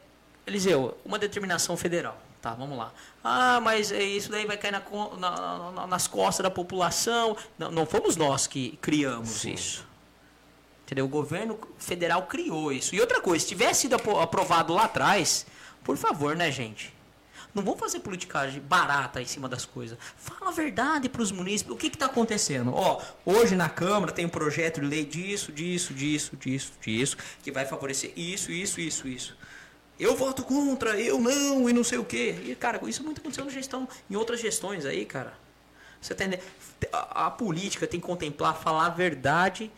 Eliseu, 0.46 0.96
uma 1.04 1.18
determinação 1.18 1.76
federal. 1.76 2.20
Tá, 2.40 2.54
vamos 2.54 2.76
lá. 2.76 2.92
Ah, 3.24 3.60
mas 3.60 3.92
é 3.92 4.02
isso 4.02 4.30
daí 4.30 4.44
vai 4.46 4.56
cair 4.56 4.72
na 4.72 4.82
na- 5.18 5.70
na- 5.72 5.86
nas 5.86 6.06
costas 6.08 6.42
da 6.42 6.50
população. 6.50 7.36
Não, 7.58 7.70
não 7.70 7.86
fomos 7.86 8.16
nós 8.16 8.46
que 8.46 8.76
criamos 8.82 9.28
Sim. 9.28 9.52
isso. 9.52 9.86
Entendeu? 10.84 11.04
O 11.04 11.08
governo 11.08 11.58
federal 11.78 12.22
criou 12.26 12.72
isso. 12.72 12.94
E 12.94 13.00
outra 13.00 13.20
coisa, 13.20 13.42
se 13.42 13.48
tivesse 13.48 13.82
sido 13.82 13.94
apro- 13.94 14.18
aprovado 14.20 14.72
lá 14.74 14.84
atrás, 14.84 15.46
por 15.84 15.96
favor, 15.96 16.34
né, 16.36 16.50
gente? 16.50 16.92
Não 17.54 17.62
vamos 17.62 17.78
fazer 17.80 18.00
politicagem 18.00 18.60
barata 18.60 19.20
em 19.20 19.26
cima 19.26 19.46
das 19.48 19.64
coisas. 19.66 19.98
Fala 20.16 20.50
a 20.50 20.52
verdade 20.52 21.08
para 21.08 21.20
os 21.22 21.30
munícipes. 21.30 21.72
O 21.72 21.76
que 21.76 21.86
está 21.88 22.06
acontecendo? 22.06 22.72
Ó, 22.74 23.00
hoje 23.26 23.54
na 23.54 23.68
Câmara 23.68 24.10
tem 24.10 24.24
um 24.24 24.28
projeto 24.30 24.80
de 24.80 24.86
lei 24.86 25.04
disso, 25.04 25.52
disso, 25.52 25.92
disso, 25.94 26.34
disso, 26.36 26.72
disso, 26.80 27.16
que 27.42 27.52
vai 27.52 27.66
favorecer 27.66 28.12
isso, 28.16 28.50
isso, 28.50 28.80
isso, 28.80 29.06
isso. 29.06 29.36
Eu 30.02 30.16
voto 30.16 30.42
contra, 30.42 31.00
eu 31.00 31.20
não, 31.20 31.70
e 31.70 31.72
não 31.72 31.84
sei 31.84 31.96
o 31.96 32.04
quê. 32.04 32.34
E, 32.42 32.56
cara, 32.56 32.80
isso 32.88 33.04
muito 33.04 33.20
aconteceu 33.20 33.44
na 33.44 33.52
gestão, 33.52 33.88
em 34.10 34.16
outras 34.16 34.40
gestões 34.40 34.84
aí, 34.84 35.04
cara. 35.04 35.32
Você 36.00 36.12
tá? 36.12 36.24
A, 36.92 37.26
a 37.26 37.30
política 37.30 37.86
tem 37.86 38.00
que 38.00 38.06
contemplar, 38.06 38.56
falar 38.56 38.86
a 38.86 38.88
verdade 38.88 39.70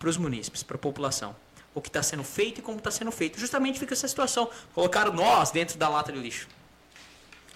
para 0.00 0.08
os 0.08 0.16
munícipes, 0.16 0.64
para 0.64 0.74
a 0.74 0.78
população. 0.80 1.36
O 1.72 1.80
que 1.80 1.88
está 1.88 2.02
sendo 2.02 2.24
feito 2.24 2.58
e 2.58 2.62
como 2.62 2.78
está 2.78 2.90
sendo 2.90 3.12
feito. 3.12 3.38
Justamente 3.38 3.78
fica 3.78 3.94
essa 3.94 4.08
situação. 4.08 4.50
Colocaram 4.74 5.12
nós 5.12 5.52
dentro 5.52 5.78
da 5.78 5.88
lata 5.88 6.10
de 6.10 6.18
lixo. 6.18 6.48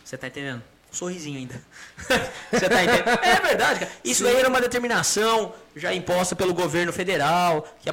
Você 0.04 0.14
está 0.14 0.28
entendendo? 0.28 0.62
Sorrisinho 0.90 1.38
ainda. 1.38 1.54
Você 2.50 2.66
está 2.66 2.82
entendendo? 2.82 3.08
É 3.22 3.40
verdade, 3.40 3.80
cara. 3.80 3.92
Isso 4.02 4.24
daí 4.24 4.36
era 4.36 4.48
uma 4.48 4.60
determinação 4.60 5.54
já 5.76 5.94
imposta 5.94 6.34
pelo 6.34 6.52
governo 6.52 6.92
federal. 6.92 7.66
Que 7.80 7.90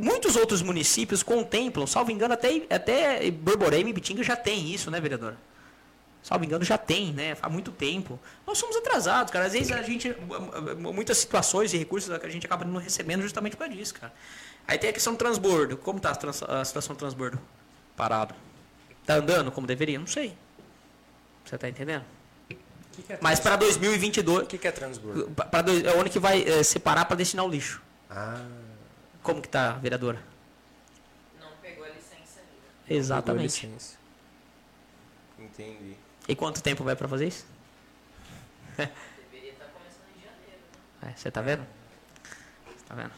muitos 0.00 0.36
outros 0.36 0.62
municípios 0.62 1.22
contemplam, 1.24 1.86
salvo 1.86 2.10
engano, 2.12 2.34
até, 2.34 2.62
até 2.70 3.30
Borborema 3.30 3.90
e 3.90 3.92
Bitinga 3.92 4.22
já 4.22 4.36
tem 4.36 4.72
isso, 4.72 4.90
né, 4.90 5.00
vereadora? 5.00 5.36
Salvo 6.22 6.44
engano, 6.44 6.64
já 6.64 6.76
tem, 6.78 7.12
né? 7.12 7.36
Há 7.40 7.48
muito 7.48 7.70
tempo. 7.70 8.18
Nós 8.46 8.58
somos 8.58 8.76
atrasados, 8.76 9.32
cara. 9.32 9.46
Às 9.46 9.52
vezes 9.52 9.70
a 9.70 9.80
gente. 9.82 10.14
Muitas 10.76 11.18
situações 11.18 11.72
e 11.72 11.78
recursos 11.78 12.16
que 12.18 12.26
a 12.26 12.30
gente 12.30 12.46
acaba 12.46 12.64
não 12.64 12.80
recebendo 12.80 13.22
justamente 13.22 13.56
por 13.56 13.68
disso, 13.68 13.94
cara. 13.94 14.12
Aí 14.66 14.76
tem 14.76 14.90
a 14.90 14.92
questão 14.92 15.12
do 15.12 15.16
transbordo. 15.18 15.76
Como 15.76 16.00
tá 16.00 16.10
a, 16.10 16.16
trans- 16.16 16.42
a 16.42 16.64
situação 16.64 16.96
do 16.96 16.98
transbordo? 16.98 17.40
Parado. 17.96 18.34
Tá 19.04 19.14
andando 19.14 19.52
como 19.52 19.68
deveria? 19.68 20.00
Não 20.00 20.06
sei. 20.08 20.36
Você 21.44 21.56
tá 21.56 21.68
entendendo? 21.68 22.04
Que, 22.96 23.02
que 23.02 23.12
é 23.12 23.18
Mas 23.20 23.38
para 23.40 23.56
trans- 23.58 23.76
2022. 23.76 24.42
O 24.44 24.46
que, 24.46 24.58
que 24.58 24.66
é 24.66 24.72
transbordo? 24.72 25.30
pra- 25.36 25.44
pra 25.44 25.62
dois- 25.62 25.84
é 25.84 25.94
o 25.94 26.00
ano 26.00 26.08
que 26.10 26.18
vai 26.18 26.42
eh, 26.42 26.62
separar 26.62 27.04
para 27.04 27.16
destinar 27.16 27.44
o 27.44 27.48
lixo. 27.48 27.80
Ah, 28.10 28.44
Como 29.22 29.42
que 29.42 29.48
tá, 29.48 29.72
vereadora? 29.72 30.20
Não 31.40 31.48
pegou 31.62 31.84
a 31.84 31.88
licença 31.88 32.40
ainda. 32.40 32.52
pegou 32.86 32.98
Exatamente. 33.00 33.42
licença. 33.66 33.96
Entendi. 35.38 35.96
E 36.28 36.34
quanto 36.34 36.62
tempo 36.62 36.82
vai 36.82 36.96
para 36.96 37.06
fazer 37.08 37.28
isso? 37.28 37.44
Deveria 38.76 39.52
estar 39.52 39.66
começando 39.66 40.08
em 40.16 40.20
janeiro. 40.22 40.62
né? 41.02 41.10
É, 41.12 41.16
Você 41.16 41.30
tá 41.30 41.40
vendo? 41.40 41.66
Você 42.66 42.84
tá 42.88 42.94
vendo? 42.94 43.12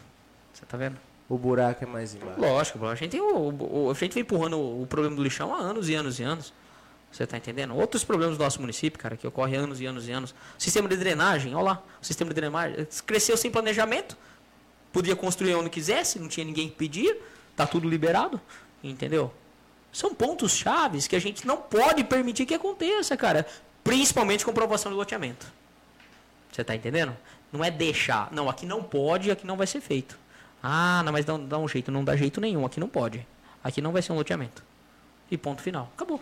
Você 0.52 0.66
tá 0.66 0.76
vendo? 0.76 0.98
O 1.28 1.36
buraco 1.36 1.84
é 1.84 1.86
mais 1.86 2.14
embaixo. 2.14 2.40
Lógico, 2.40 2.86
a 2.86 2.94
gente, 2.94 3.10
tem 3.12 3.20
o, 3.20 3.48
o- 3.86 3.90
a 3.90 3.94
gente 3.94 4.14
vem 4.14 4.22
empurrando 4.22 4.56
o, 4.58 4.82
o 4.82 4.86
problema 4.86 5.14
do 5.14 5.22
lixão 5.22 5.54
há 5.54 5.58
anos 5.58 5.88
e 5.88 5.94
anos 5.94 6.18
e 6.18 6.22
anos. 6.22 6.52
Você 7.10 7.26
tá 7.26 7.36
entendendo? 7.36 7.74
Outros 7.74 8.04
problemas 8.04 8.36
do 8.36 8.44
nosso 8.44 8.60
município, 8.60 8.98
cara, 8.98 9.16
que 9.16 9.26
ocorrem 9.26 9.56
há 9.56 9.60
anos 9.60 9.80
e 9.80 9.86
anos 9.86 10.08
e 10.08 10.12
anos. 10.12 10.34
Sistema 10.58 10.88
de 10.88 10.96
drenagem, 10.96 11.54
olha 11.54 11.64
lá. 11.64 11.82
O 12.00 12.04
sistema 12.06 12.30
de 12.30 12.34
drenagem 12.34 12.86
cresceu 13.06 13.36
sem 13.36 13.50
planejamento. 13.50 14.16
Podia 14.92 15.16
construir 15.16 15.54
onde 15.54 15.70
quisesse, 15.70 16.18
não 16.18 16.28
tinha 16.28 16.44
ninguém 16.44 16.68
que 16.68 16.76
pedia. 16.76 17.16
Tá 17.56 17.66
tudo 17.66 17.88
liberado. 17.88 18.40
Entendeu? 18.82 19.32
São 19.92 20.14
pontos 20.14 20.52
chaves 20.52 21.06
que 21.06 21.16
a 21.16 21.18
gente 21.18 21.46
não 21.46 21.56
pode 21.56 22.04
permitir 22.04 22.46
que 22.46 22.54
aconteça, 22.54 23.16
cara. 23.16 23.46
Principalmente 23.82 24.44
com 24.44 24.50
aprovação 24.50 24.92
do 24.92 24.98
loteamento. 24.98 25.46
Você 26.52 26.62
tá 26.62 26.74
entendendo? 26.74 27.16
Não 27.52 27.64
é 27.64 27.70
deixar. 27.70 28.30
Não, 28.32 28.48
aqui 28.48 28.66
não 28.66 28.82
pode, 28.82 29.30
aqui 29.30 29.46
não 29.46 29.56
vai 29.56 29.66
ser 29.66 29.80
feito. 29.80 30.18
Ah, 30.62 31.02
não, 31.04 31.12
mas 31.12 31.24
dá, 31.24 31.36
dá 31.36 31.58
um 31.58 31.66
jeito. 31.66 31.90
Não 31.90 32.04
dá 32.04 32.14
jeito 32.16 32.40
nenhum. 32.40 32.66
Aqui 32.66 32.78
não 32.78 32.88
pode. 32.88 33.26
Aqui 33.64 33.80
não 33.80 33.92
vai 33.92 34.02
ser 34.02 34.12
um 34.12 34.16
loteamento. 34.16 34.62
E 35.30 35.38
ponto 35.38 35.62
final. 35.62 35.90
Acabou. 35.94 36.20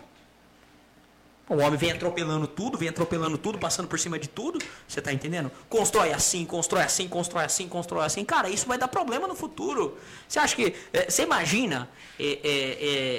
O 1.49 1.55
homem 1.59 1.77
vem 1.77 1.91
atropelando 1.91 2.45
tudo, 2.45 2.77
vem 2.77 2.89
atropelando 2.89 3.37
tudo, 3.37 3.57
passando 3.57 3.87
por 3.87 3.97
cima 3.97 4.19
de 4.19 4.27
tudo. 4.27 4.59
Você 4.85 5.01
tá 5.01 5.13
entendendo? 5.13 5.49
Constrói 5.69 6.11
assim, 6.11 6.45
constrói 6.45 6.83
assim, 6.83 7.07
constrói 7.07 7.45
assim, 7.45 7.69
constrói 7.69 8.05
assim. 8.05 8.25
Cara, 8.25 8.49
isso 8.49 8.67
vai 8.67 8.77
dar 8.77 8.89
problema 8.89 9.29
no 9.29 9.35
futuro. 9.35 9.97
Você 10.27 10.39
acha 10.39 10.53
que. 10.53 10.75
é, 10.91 11.09
você 11.09 11.23
imagina 11.23 11.87
é, 12.19 12.25
é, 12.25 12.59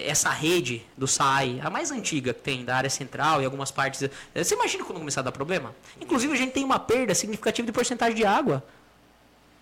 é, 0.04 0.10
essa 0.10 0.28
rede 0.28 0.84
do 0.94 1.06
SAI, 1.06 1.58
a 1.62 1.70
mais 1.70 1.90
antiga 1.90 2.34
que 2.34 2.40
tem 2.42 2.66
da 2.66 2.76
área 2.76 2.90
central 2.90 3.40
e 3.40 3.46
algumas 3.46 3.70
partes. 3.70 4.02
é, 4.02 4.44
Você 4.44 4.54
imagina 4.54 4.84
quando 4.84 4.98
começar 4.98 5.20
a 5.20 5.24
dar 5.24 5.32
problema? 5.32 5.74
Inclusive, 5.98 6.30
a 6.30 6.36
gente 6.36 6.52
tem 6.52 6.64
uma 6.64 6.78
perda 6.78 7.14
significativa 7.14 7.64
de 7.64 7.72
porcentagem 7.72 8.14
de 8.14 8.26
água. 8.26 8.62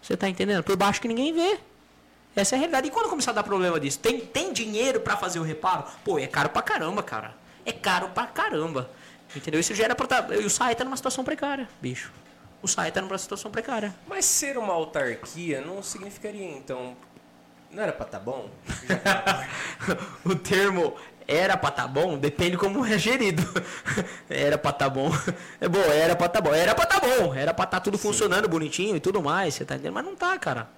Você 0.02 0.16
tá 0.16 0.28
entendendo? 0.28 0.64
Por 0.64 0.76
baixo 0.76 1.00
que 1.00 1.06
ninguém 1.06 1.32
vê. 1.32 1.58
Essa 2.34 2.54
é 2.54 2.56
a 2.56 2.58
realidade. 2.58 2.88
E 2.88 2.90
quando 2.90 3.08
começar 3.08 3.30
a 3.30 3.34
dar 3.34 3.44
problema 3.44 3.78
disso? 3.78 4.00
Tem, 4.00 4.18
tem 4.20 4.52
dinheiro 4.52 5.00
pra 5.00 5.16
fazer 5.16 5.38
o 5.38 5.42
reparo? 5.44 5.84
Pô, 6.04 6.18
é 6.18 6.26
caro 6.26 6.48
pra 6.48 6.62
caramba, 6.62 7.00
cara. 7.02 7.45
É 7.66 7.72
caro 7.72 8.08
pra 8.10 8.26
caramba. 8.26 8.88
Entendeu? 9.34 9.60
Isso 9.60 9.74
já 9.74 9.84
era 9.84 9.94
pra 9.94 10.06
tá, 10.06 10.26
E 10.34 10.44
o 10.46 10.48
SAI 10.48 10.74
tá 10.74 10.84
numa 10.84 10.96
situação 10.96 11.22
precária, 11.24 11.68
bicho. 11.82 12.10
O 12.62 12.68
SAI 12.68 12.90
tá 12.92 13.02
numa 13.02 13.18
situação 13.18 13.50
precária. 13.50 13.94
Mas 14.08 14.24
ser 14.24 14.56
uma 14.56 14.72
autarquia 14.72 15.60
não 15.60 15.82
significaria, 15.82 16.48
então. 16.56 16.96
Não 17.70 17.82
era 17.82 17.92
pra 17.92 18.06
tá 18.06 18.18
bom? 18.18 18.48
o 20.24 20.34
termo 20.34 20.94
era 21.28 21.56
pra 21.56 21.70
tá 21.72 21.86
bom 21.86 22.16
depende 22.16 22.56
como 22.56 22.86
é 22.86 22.96
gerido. 22.96 23.42
era 24.30 24.56
pra 24.56 24.72
tá 24.72 24.88
bom. 24.88 25.10
É 25.60 25.68
bom, 25.68 25.80
era 25.80 26.14
pra 26.16 26.28
tá 26.28 26.40
bom. 26.40 26.54
Era 26.54 26.74
pra 26.74 26.86
tá 26.86 27.00
bom. 27.00 27.34
Era 27.34 27.52
pra 27.52 27.66
tá 27.66 27.80
tudo 27.80 27.98
funcionando 27.98 28.48
bonitinho 28.48 28.96
e 28.96 29.00
tudo 29.00 29.20
mais. 29.20 29.54
Você 29.54 29.64
tá 29.64 29.74
entendendo? 29.74 29.94
Mas 29.94 30.04
não 30.04 30.14
tá, 30.14 30.38
cara. 30.38 30.68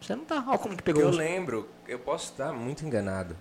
Você 0.00 0.14
não 0.14 0.24
tá. 0.24 0.42
Olha 0.46 0.58
como 0.58 0.76
que 0.76 0.82
pegou 0.82 1.02
Eu 1.02 1.08
os- 1.10 1.16
lembro, 1.16 1.68
eu 1.86 1.98
posso 1.98 2.30
estar 2.32 2.52
muito 2.52 2.84
enganado, 2.86 3.36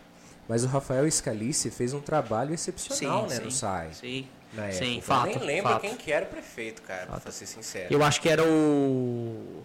mas 0.51 0.65
o 0.65 0.67
Rafael 0.67 1.09
Scalice 1.09 1.71
fez 1.71 1.93
um 1.93 2.01
trabalho 2.01 2.53
excepcional 2.53 3.25
né, 3.25 3.39
no 3.39 3.49
SAI. 3.49 3.89
Sim. 3.93 4.27
Na 4.53 4.63
época. 4.65 4.83
Sim, 4.85 4.95
Eu 4.97 5.01
fato. 5.01 5.27
Nem 5.39 5.47
lembro 5.47 5.71
fato. 5.71 5.81
quem 5.81 5.95
que 5.95 6.11
era 6.11 6.25
o 6.25 6.27
prefeito, 6.27 6.81
cara, 6.81 7.05
pra 7.05 7.31
ser 7.31 7.45
sincero. 7.45 7.87
Eu 7.89 8.03
acho 8.03 8.19
que 8.19 8.27
era 8.27 8.43
o. 8.43 9.63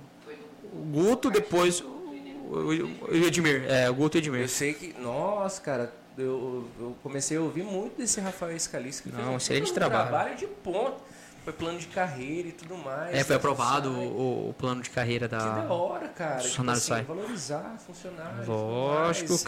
O 0.73 0.79
Guto, 0.93 1.29
depois 1.29 1.81
o, 1.81 3.11
Edmir. 3.11 3.65
É, 3.69 3.91
o 3.91 3.95
Guto 3.95 4.17
e 4.17 4.21
o 4.21 4.23
Eu 4.23 4.35
Edmir. 4.35 4.49
sei 4.49 4.75
que, 4.75 4.95
nossa, 5.01 5.61
cara, 5.61 5.93
eu, 6.17 6.69
eu 6.79 6.97
comecei 7.03 7.37
a 7.37 7.41
ouvir 7.41 7.65
muito 7.65 7.97
desse 7.99 8.21
Rafael 8.21 8.57
Scalice 8.61 9.03
que 9.03 9.09
Não, 9.09 9.17
fez 9.19 9.29
um, 9.31 9.37
excelente 9.39 9.71
um 9.73 9.75
trabalho. 9.75 10.09
trabalho 10.09 10.37
de 10.37 10.47
ponto. 10.47 11.03
Foi 11.43 11.53
plano 11.53 11.79
de 11.79 11.87
carreira 11.87 12.49
e 12.49 12.53
tudo 12.53 12.77
mais. 12.77 13.15
É, 13.15 13.23
foi 13.25 13.35
do 13.37 13.39
aprovado 13.39 13.91
o, 13.91 14.51
o 14.51 14.55
plano 14.55 14.83
de 14.83 14.91
carreira 14.91 15.29
Que 15.29 15.35
da 15.37 15.63
da. 15.63 15.73
hora, 15.73 16.09
cara. 16.09 16.37
Tipo 16.39 16.49
funcionário 16.49 16.79
assim, 16.79 16.89
SAI. 16.89 17.03
valorizar 17.05 17.77
funcionários. 17.87 18.43
e 18.43 18.45
tudo 18.47 18.53
Lógico, 18.53 19.39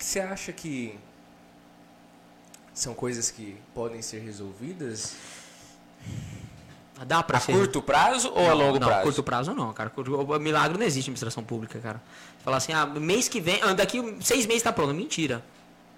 cara. 0.00 0.04
Você 0.04 0.20
acha 0.20 0.52
que 0.52 0.98
são 2.74 2.94
coisas 2.94 3.30
que 3.30 3.56
podem 3.74 4.00
ser 4.02 4.20
resolvidas? 4.20 5.14
Dá 7.06 7.22
pra 7.22 7.38
A 7.38 7.40
ser. 7.40 7.52
curto 7.52 7.80
prazo 7.80 8.30
ou 8.30 8.44
a 8.44 8.48
Não, 8.50 8.58
longo 8.58 8.78
não, 8.78 8.88
prazo? 8.88 9.02
curto 9.04 9.22
prazo 9.22 9.54
não, 9.54 9.72
cara. 9.72 9.88
Curto- 9.88 10.38
milagre 10.38 10.76
não 10.78 10.84
existe 10.84 11.08
em 11.08 11.12
administração 11.12 11.42
pública, 11.42 11.78
cara. 11.78 12.00
Falar 12.44 12.58
assim, 12.58 12.72
ah, 12.74 12.84
mês 12.84 13.26
que 13.28 13.40
vem, 13.40 13.58
ah, 13.62 13.72
daqui 13.72 14.16
seis 14.20 14.44
meses 14.46 14.62
tá 14.62 14.70
pronto. 14.72 14.92
Mentira. 14.92 15.42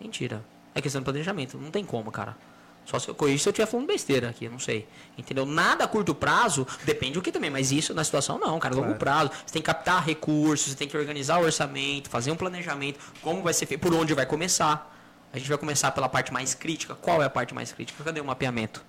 Mentira. 0.01 0.45
É 0.75 0.81
questão 0.81 1.01
de 1.01 1.05
planejamento. 1.05 1.59
Não 1.59 1.71
tem 1.73 1.85
como, 1.85 2.11
cara. 2.13 2.37
Só 2.85 2.99
se 2.99 3.09
eu 3.09 3.15
corrigir 3.15 3.39
se 3.41 3.49
eu 3.49 3.53
estiver 3.53 3.67
falando 3.67 3.87
besteira 3.87 4.29
aqui, 4.29 4.49
não 4.49 4.59
sei. 4.59 4.89
Entendeu? 5.17 5.47
Nada 5.47 5.85
a 5.85 5.89
curto 5.89 6.15
prazo, 6.15 6.67
depende 6.85 7.15
do 7.15 7.23
que 7.23 7.31
também, 7.31 7.49
mas 7.51 7.71
isso 7.71 7.95
na 7.95 8.03
situação 8.03 8.39
não, 8.39 8.59
cara. 8.59 8.75
Longo 8.75 8.87
Claro. 8.89 8.99
prazo. 8.99 9.31
Você 9.47 9.53
tem 9.53 9.63
que 9.63 9.67
captar 9.67 10.05
recursos, 10.05 10.73
você 10.73 10.77
tem 10.77 10.89
que 10.89 10.97
organizar 10.97 11.41
o 11.41 11.45
orçamento, 11.45 12.11
fazer 12.11 12.31
um 12.33 12.37
planejamento, 12.37 12.99
como 13.23 13.43
vai 13.43 13.55
ser 13.55 13.67
feito, 13.67 13.81
por 13.81 13.95
onde 13.95 14.13
vai 14.15 14.27
começar. 14.27 14.91
A 15.33 15.39
gente 15.39 15.49
vai 15.49 15.57
começar 15.59 15.93
pela 15.93 16.09
parte 16.09 16.33
mais 16.33 16.55
crítica. 16.55 16.95
Qual 16.95 17.23
é 17.23 17.25
a 17.25 17.31
parte 17.31 17.55
mais 17.55 17.73
crítica? 17.73 18.03
Cadê 18.05 18.21
o 18.21 18.25
mapeamento? 18.25 18.85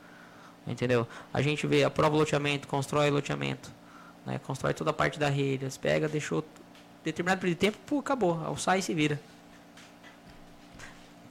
Entendeu? 0.66 1.08
A 1.34 1.42
gente 1.42 1.68
vê, 1.68 1.84
aprova 1.84 2.16
o 2.16 2.18
loteamento, 2.20 2.68
constrói 2.68 3.10
o 3.12 3.14
loteamento, 3.14 3.70
né? 4.26 4.40
constrói 4.46 4.74
toda 4.74 4.90
a 4.90 4.94
parte 4.94 5.20
da 5.20 5.30
rede, 5.30 5.68
pega, 5.80 6.08
deixou 6.08 6.44
determinado 7.04 7.42
período 7.42 7.58
de 7.58 7.60
tempo, 7.60 7.78
pô, 7.86 8.00
acabou, 8.00 8.58
sai 8.58 8.80
e 8.80 8.82
se 8.82 8.94
vira. 8.94 9.20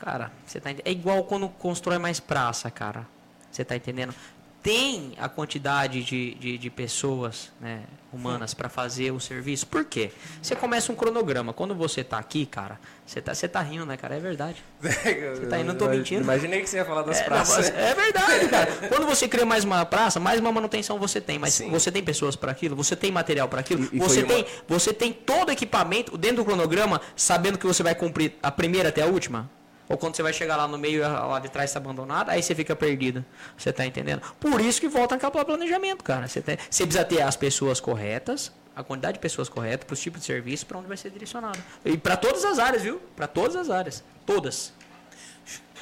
Cara, 0.03 0.33
você 0.45 0.59
tá 0.61 0.71
é 0.71 0.91
igual 0.91 1.23
quando 1.25 1.49
constrói 1.49 1.97
mais 1.99 2.19
praça, 2.19 2.71
cara. 2.71 3.07
Você 3.51 3.65
tá 3.65 3.77
entendendo? 3.77 4.13
Tem 4.61 5.15
a 5.19 5.29
quantidade 5.29 6.03
de, 6.05 6.35
de, 6.35 6.57
de 6.59 6.71
pessoas 6.71 7.51
né, 7.61 7.83
humanas 8.13 8.55
para 8.55 8.69
fazer 8.69 9.11
o 9.13 9.19
serviço. 9.19 9.67
Por 9.67 9.85
quê? 9.85 10.13
Você 10.41 10.55
começa 10.55 10.93
um 10.93 10.95
cronograma. 10.95 11.53
Quando 11.53 11.75
você 11.75 12.03
tá 12.05 12.17
aqui, 12.19 12.47
cara, 12.47 12.79
você 13.05 13.21
tá, 13.21 13.35
você 13.35 13.49
tá 13.49 13.61
rindo, 13.61 13.85
né, 13.85 13.97
cara? 13.97 14.15
É 14.17 14.21
verdade. 14.21 14.63
Você 14.81 15.47
tá 15.49 15.57
aí, 15.57 15.65
não 15.65 15.75
tô 15.75 15.89
mentindo. 15.89 16.23
Imaginei 16.23 16.61
que 16.63 16.69
você 16.71 16.77
ia 16.77 16.85
falar 16.85 17.03
das 17.03 17.21
É, 17.21 17.25
praças. 17.25 17.71
não, 17.71 17.77
é 17.79 17.95
verdade, 17.95 18.49
cara. 18.49 18.73
Quando 18.89 19.05
você 19.07 19.27
cria 19.29 19.45
mais 19.47 19.65
uma 19.65 19.85
praça, 19.85 20.21
mais 20.21 20.39
uma 20.41 20.53
manutenção 20.53 20.97
você 20.99 21.21
tem. 21.21 21.39
Mas 21.41 21.55
Sim. 21.55 21.69
você 21.71 21.91
tem 21.91 22.03
pessoas 22.03 22.37
para 22.37 22.53
aquilo, 22.53 22.75
você 22.77 22.95
tem 22.95 23.11
material 23.11 23.49
para 23.49 23.61
aquilo, 23.61 23.85
E- 23.93 23.97
e 23.97 23.99
você 23.99 24.23
tem, 24.23 24.43
uma- 24.43 24.47
você 24.69 24.93
tem 24.93 25.13
todo 25.13 25.49
o 25.49 25.53
equipamento 25.53 26.17
dentro 26.17 26.37
do 26.39 26.45
cronograma, 26.45 27.01
sabendo 27.17 27.59
que 27.59 27.67
você 27.67 27.83
vai 27.83 27.97
cumprir 27.97 28.35
a 28.43 28.51
primeira 28.51 28.91
até 28.91 29.03
a 29.03 29.07
última. 29.07 29.51
Ou 29.93 29.99
quando 29.99 30.17
você 30.17 30.23
vai 30.23 30.33
chegar 30.33 30.57
lá 30.57 30.67
no 30.67 30.79
meio, 30.79 31.03
lá 31.03 31.39
de 31.39 31.51
trás 31.51 31.69
está 31.69 31.79
abandonado, 31.79 32.31
aí 32.31 32.43
você 32.43 32.55
fica 32.55 32.75
perdido. 32.75 33.23
Você 33.59 33.71
tá 33.71 33.85
entendendo? 33.85 34.23
Por 34.41 34.59
isso 34.59 34.81
que 34.81 34.89
volta 34.89 35.17
naquele 35.17 35.45
planejamento, 35.45 36.03
cara. 36.03 36.27
Você, 36.27 36.41
tem- 36.41 36.57
você 36.71 36.87
precisa 36.87 37.05
ter 37.05 37.21
as 37.21 37.37
pessoas 37.37 37.79
corretas, 37.79 38.51
a 38.75 38.83
quantidade 38.83 39.15
de 39.15 39.21
pessoas 39.21 39.51
corretas, 39.51 39.85
para 39.87 39.93
os 39.93 40.01
tipos 40.01 40.21
de 40.21 40.27
serviço, 40.27 40.65
para 40.65 40.79
onde 40.79 40.89
vai 40.89 40.97
ser 40.97 41.11
direcionado. 41.11 41.59
E 41.85 41.99
para 41.99 42.17
todas 42.17 42.43
as 42.43 42.59
áreas, 42.59 42.83
viu? 42.83 43.03
Para 43.15 43.27
todas 43.27 43.55
as 43.55 43.69
áreas. 43.69 44.03
Todas. 44.25 44.73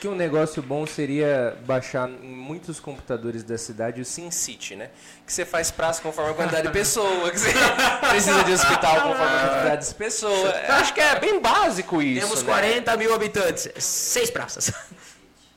Que 0.01 0.09
um 0.09 0.15
negócio 0.15 0.63
bom 0.63 0.87
seria 0.87 1.55
baixar 1.67 2.09
em 2.09 2.35
muitos 2.35 2.81
computadores 2.81 3.43
da 3.45 3.59
cidade 3.59 4.01
o 4.01 4.05
Sim. 4.05 4.31
SimCity, 4.31 4.75
né? 4.75 4.89
Que 5.27 5.33
você 5.33 5.45
faz 5.45 5.71
prazo 5.71 6.01
conforme 6.01 6.31
a 6.31 6.35
quantidade 6.35 6.67
de 6.69 6.73
pessoa, 6.73 7.31
que 7.31 7.39
você 7.39 7.53
precisa 8.09 8.43
de 8.45 8.53
hospital 8.53 8.95
conforme 9.03 9.37
a 9.37 9.49
quantidade 9.49 9.89
de 9.89 9.95
pessoa. 9.95 10.49
Eu 10.69 10.75
acho 10.77 10.95
que 10.95 11.01
é 11.01 11.21
bem 11.21 11.39
básico 11.39 12.01
isso. 12.01 12.27
Temos 12.27 12.43
né? 12.43 12.51
40 12.51 12.97
mil 12.97 13.15
habitantes, 13.15 13.69
seis 13.79 14.31
praças. 14.31 14.73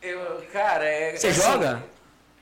Eu, 0.01 0.43
cara, 0.51 0.83
é. 0.83 1.15
Você 1.15 1.27
assim, 1.27 1.41
joga? 1.41 1.81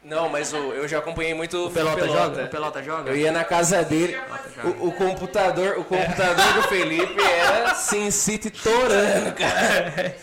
Não, 0.03 0.27
mas 0.27 0.51
o- 0.51 0.73
eu 0.73 0.87
já 0.87 0.97
acompanhei 0.97 1.35
muito 1.35 1.67
O 1.67 1.71
Pelota, 1.71 2.07
joga? 2.07 2.45
O 2.45 2.47
Pelota 2.47 2.81
joga? 2.81 3.11
Eu 3.11 3.15
ia 3.15 3.31
na 3.31 3.43
casa 3.43 3.83
dele, 3.83 4.19
o, 4.63 4.87
o 4.87 4.91
computador, 4.93 5.77
o 5.77 5.83
computador 5.85 6.53
do 6.53 6.63
Felipe 6.63 7.21
era 7.21 7.75
SimCity 7.77 8.49
torando, 8.49 9.31
cara. 9.33 10.15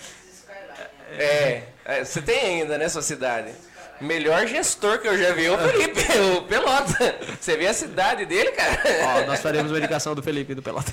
É, 1.11 1.63
é, 1.85 2.05
você 2.05 2.21
tem 2.21 2.39
ainda, 2.61 2.77
né, 2.79 2.89
sua 2.89 3.03
cidade? 3.03 3.53
Melhor 4.01 4.47
gestor 4.47 5.01
que 5.01 5.09
eu 5.09 5.19
já 5.19 5.33
vi 5.33 5.47
é 5.47 5.51
o 5.51 5.59
Felipe, 5.59 6.01
o 6.39 6.43
Pelota. 6.43 7.19
Você 7.41 7.57
vê 7.57 7.67
a 7.67 7.75
cidade 7.75 8.25
dele, 8.27 8.53
cara? 8.53 8.81
Ó, 9.23 9.27
nós 9.27 9.41
faremos 9.41 9.73
uma 9.73 9.79
indicação 9.79 10.15
do 10.15 10.23
Felipe 10.23 10.55
do 10.55 10.63
Pelota. 10.63 10.93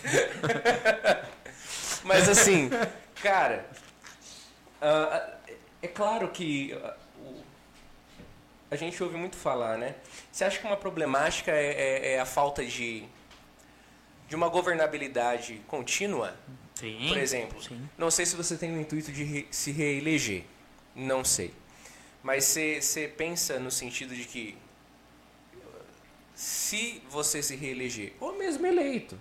Mas 2.03 2.27
assim, 2.29 2.69
cara, 3.21 3.65
ah, 4.81 5.29
é 5.81 5.87
claro 5.87 6.29
que 6.29 6.73
ah, 6.83 6.93
A 8.71 8.75
gente 8.75 9.01
ouve 9.03 9.15
muito 9.17 9.35
falar, 9.35 9.77
né? 9.77 9.95
Você 10.31 10.43
acha 10.43 10.59
que 10.59 10.65
uma 10.65 10.77
problemática 10.77 11.51
é, 11.51 11.65
é- 11.73 12.13
é 12.13 12.19
a 12.19 12.25
falta 12.25 12.65
de, 12.65 13.03
de 14.27 14.35
uma 14.35 14.49
governabilidade 14.49 15.61
contínua? 15.67 16.33
Sim. 16.75 17.05
Por 17.07 17.17
exemplo, 17.17 17.63
Sim. 17.63 17.89
não 17.97 18.11
sei 18.11 18.25
se 18.25 18.35
você 18.35 18.55
tem 18.57 18.75
o 18.75 18.79
intuito 18.79 19.11
de 19.11 19.23
re- 19.23 19.47
se 19.49 19.71
reeleger. 19.71 20.43
Não 20.95 21.23
sei. 21.23 21.53
Mas 22.21 22.43
você 22.45 23.11
pensa 23.17 23.59
no 23.59 23.71
sentido 23.71 24.13
de 24.15 24.25
que 24.25 24.57
se 26.33 27.01
você 27.09 27.41
se 27.41 27.55
reeleger, 27.55 28.13
ou 28.19 28.37
mesmo 28.37 28.65
eleito. 28.67 29.17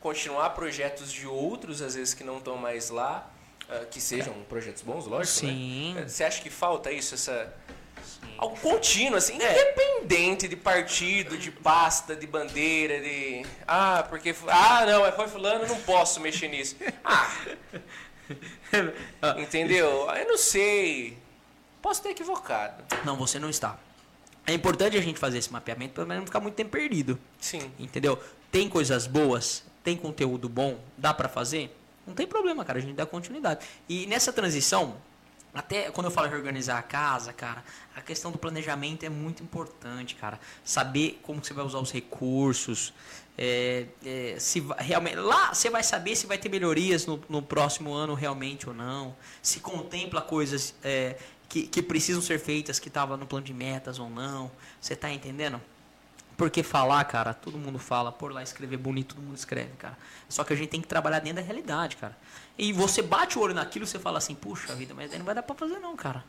continuar 0.00 0.50
projetos 0.50 1.10
de 1.10 1.26
outros, 1.26 1.82
às 1.82 1.96
vezes 1.96 2.14
que 2.14 2.22
não 2.22 2.38
estão 2.38 2.56
mais 2.56 2.90
lá, 2.90 3.28
ah, 3.68 3.84
que 3.90 4.00
sejam 4.00 4.32
projetos 4.48 4.82
bons, 4.82 5.06
lógico, 5.06 5.38
Sim. 5.38 5.94
né? 5.94 6.06
Você 6.06 6.22
acha 6.22 6.40
que 6.40 6.50
falta 6.50 6.92
isso, 6.92 7.14
essa... 7.14 7.52
Algo 8.38 8.56
contínuo, 8.58 9.16
assim, 9.16 9.34
independente 9.34 10.48
de 10.48 10.56
partido, 10.56 11.36
de 11.38 11.50
pasta, 11.50 12.14
de 12.14 12.26
bandeira, 12.26 13.00
de... 13.00 13.44
Ah, 13.66 14.04
porque... 14.08 14.34
Ah, 14.48 14.84
não, 14.86 15.12
foi 15.12 15.28
fulano, 15.28 15.66
não 15.66 15.80
posso 15.82 16.20
mexer 16.20 16.48
nisso. 16.48 16.76
Ah, 17.04 17.30
entendeu? 19.38 20.08
Eu 20.10 20.26
não 20.26 20.38
sei. 20.38 21.16
Posso 21.80 22.02
ter 22.02 22.10
equivocado. 22.10 22.84
Não, 23.04 23.16
você 23.16 23.38
não 23.38 23.48
está. 23.48 23.78
É 24.46 24.52
importante 24.52 24.96
a 24.96 25.00
gente 25.00 25.18
fazer 25.18 25.38
esse 25.38 25.52
mapeamento 25.52 25.94
para 25.94 26.16
não 26.16 26.24
ficar 26.24 26.40
muito 26.40 26.54
tempo 26.54 26.70
perdido. 26.70 27.18
Sim. 27.40 27.70
Entendeu? 27.78 28.18
Tem 28.50 28.68
coisas 28.68 29.06
boas, 29.06 29.64
tem 29.82 29.96
conteúdo 29.96 30.48
bom, 30.48 30.78
dá 30.96 31.12
pra 31.12 31.28
fazer? 31.28 31.76
Não 32.06 32.14
tem 32.14 32.26
problema, 32.26 32.64
cara, 32.64 32.78
a 32.78 32.82
gente 32.82 32.94
dá 32.94 33.04
continuidade. 33.04 33.66
E 33.88 34.06
nessa 34.06 34.32
transição, 34.32 34.96
até 35.56 35.90
quando 35.90 36.06
eu 36.06 36.10
falo 36.10 36.28
reorganizar 36.28 36.76
a 36.76 36.82
casa, 36.82 37.32
cara, 37.32 37.64
a 37.96 38.02
questão 38.02 38.30
do 38.30 38.36
planejamento 38.36 39.04
é 39.04 39.08
muito 39.08 39.42
importante, 39.42 40.14
cara. 40.14 40.38
Saber 40.62 41.18
como 41.22 41.42
você 41.42 41.54
vai 41.54 41.64
usar 41.64 41.78
os 41.78 41.90
recursos, 41.90 42.92
é, 43.38 43.86
é, 44.04 44.36
se 44.38 44.62
realmente 44.78 45.16
lá 45.16 45.54
você 45.54 45.70
vai 45.70 45.82
saber 45.82 46.14
se 46.14 46.26
vai 46.26 46.36
ter 46.36 46.50
melhorias 46.50 47.06
no, 47.06 47.22
no 47.28 47.40
próximo 47.40 47.92
ano 47.92 48.14
realmente 48.14 48.68
ou 48.68 48.74
não, 48.74 49.16
se 49.40 49.60
contempla 49.60 50.20
coisas 50.20 50.74
é, 50.84 51.16
que, 51.48 51.66
que 51.66 51.82
precisam 51.82 52.20
ser 52.20 52.38
feitas, 52.38 52.78
que 52.78 52.88
estavam 52.88 53.16
no 53.16 53.26
plano 53.26 53.44
de 53.44 53.54
metas 53.54 53.98
ou 53.98 54.10
não. 54.10 54.50
Você 54.80 54.94
tá 54.94 55.10
entendendo? 55.10 55.60
Porque 56.36 56.62
falar, 56.62 57.02
cara, 57.04 57.32
todo 57.32 57.56
mundo 57.56 57.78
fala, 57.78 58.12
por 58.12 58.30
lá 58.30 58.42
escrever 58.42 58.76
bonito, 58.76 59.14
todo 59.14 59.24
mundo 59.24 59.36
escreve, 59.36 59.72
cara. 59.78 59.96
Só 60.28 60.44
que 60.44 60.52
a 60.52 60.56
gente 60.56 60.68
tem 60.68 60.82
que 60.82 60.86
trabalhar 60.86 61.20
dentro 61.20 61.36
da 61.36 61.42
realidade, 61.42 61.96
cara. 61.96 62.16
E 62.58 62.72
você 62.72 63.02
bate 63.02 63.38
o 63.38 63.42
olho 63.42 63.54
naquilo, 63.54 63.86
você 63.86 63.98
fala 63.98 64.18
assim, 64.18 64.34
puxa 64.34 64.74
vida, 64.74 64.94
mas 64.94 65.12
aí 65.12 65.18
não 65.18 65.26
vai 65.26 65.34
dar 65.34 65.42
pra 65.42 65.54
fazer 65.54 65.78
não, 65.78 65.94
cara. 65.94 66.24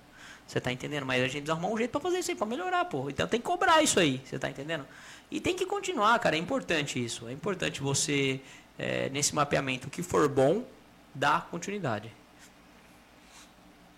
Você 0.45 0.62
tá 0.62 0.72
entendendo? 0.72 1.06
Mas 1.06 1.24
a 1.24 1.28
gente 1.28 1.49
arrumar 1.52 1.70
um 1.70 1.78
jeito 1.78 1.91
pra 1.91 1.99
fazer 1.99 2.20
isso 2.20 2.32
aí, 2.32 2.38
pra 2.38 2.45
melhorar, 2.45 2.86
pô. 2.86 3.10
Então 3.10 3.28
tem 3.28 3.40
que 3.40 3.45
cobrar 3.45 3.82
isso 3.82 3.99
aí, 3.99 4.22
você 4.24 4.40
tá 4.40 4.49
entendendo? 4.49 4.86
E 5.30 5.41
tem 5.41 5.56
que 5.56 5.66
continuar, 5.66 6.18
cara. 6.20 6.36
É 6.36 6.40
importante 6.40 7.04
isso. 7.04 7.28
É 7.28 7.34
importante 7.34 7.82
você, 7.82 8.40
é, 8.78 9.10
nesse 9.10 9.36
mapeamento, 9.36 9.88
o 9.88 9.91
que 9.91 10.02
for 10.02 10.28
bom, 10.30 10.66
dar 11.14 11.48
continuidade. 11.52 12.12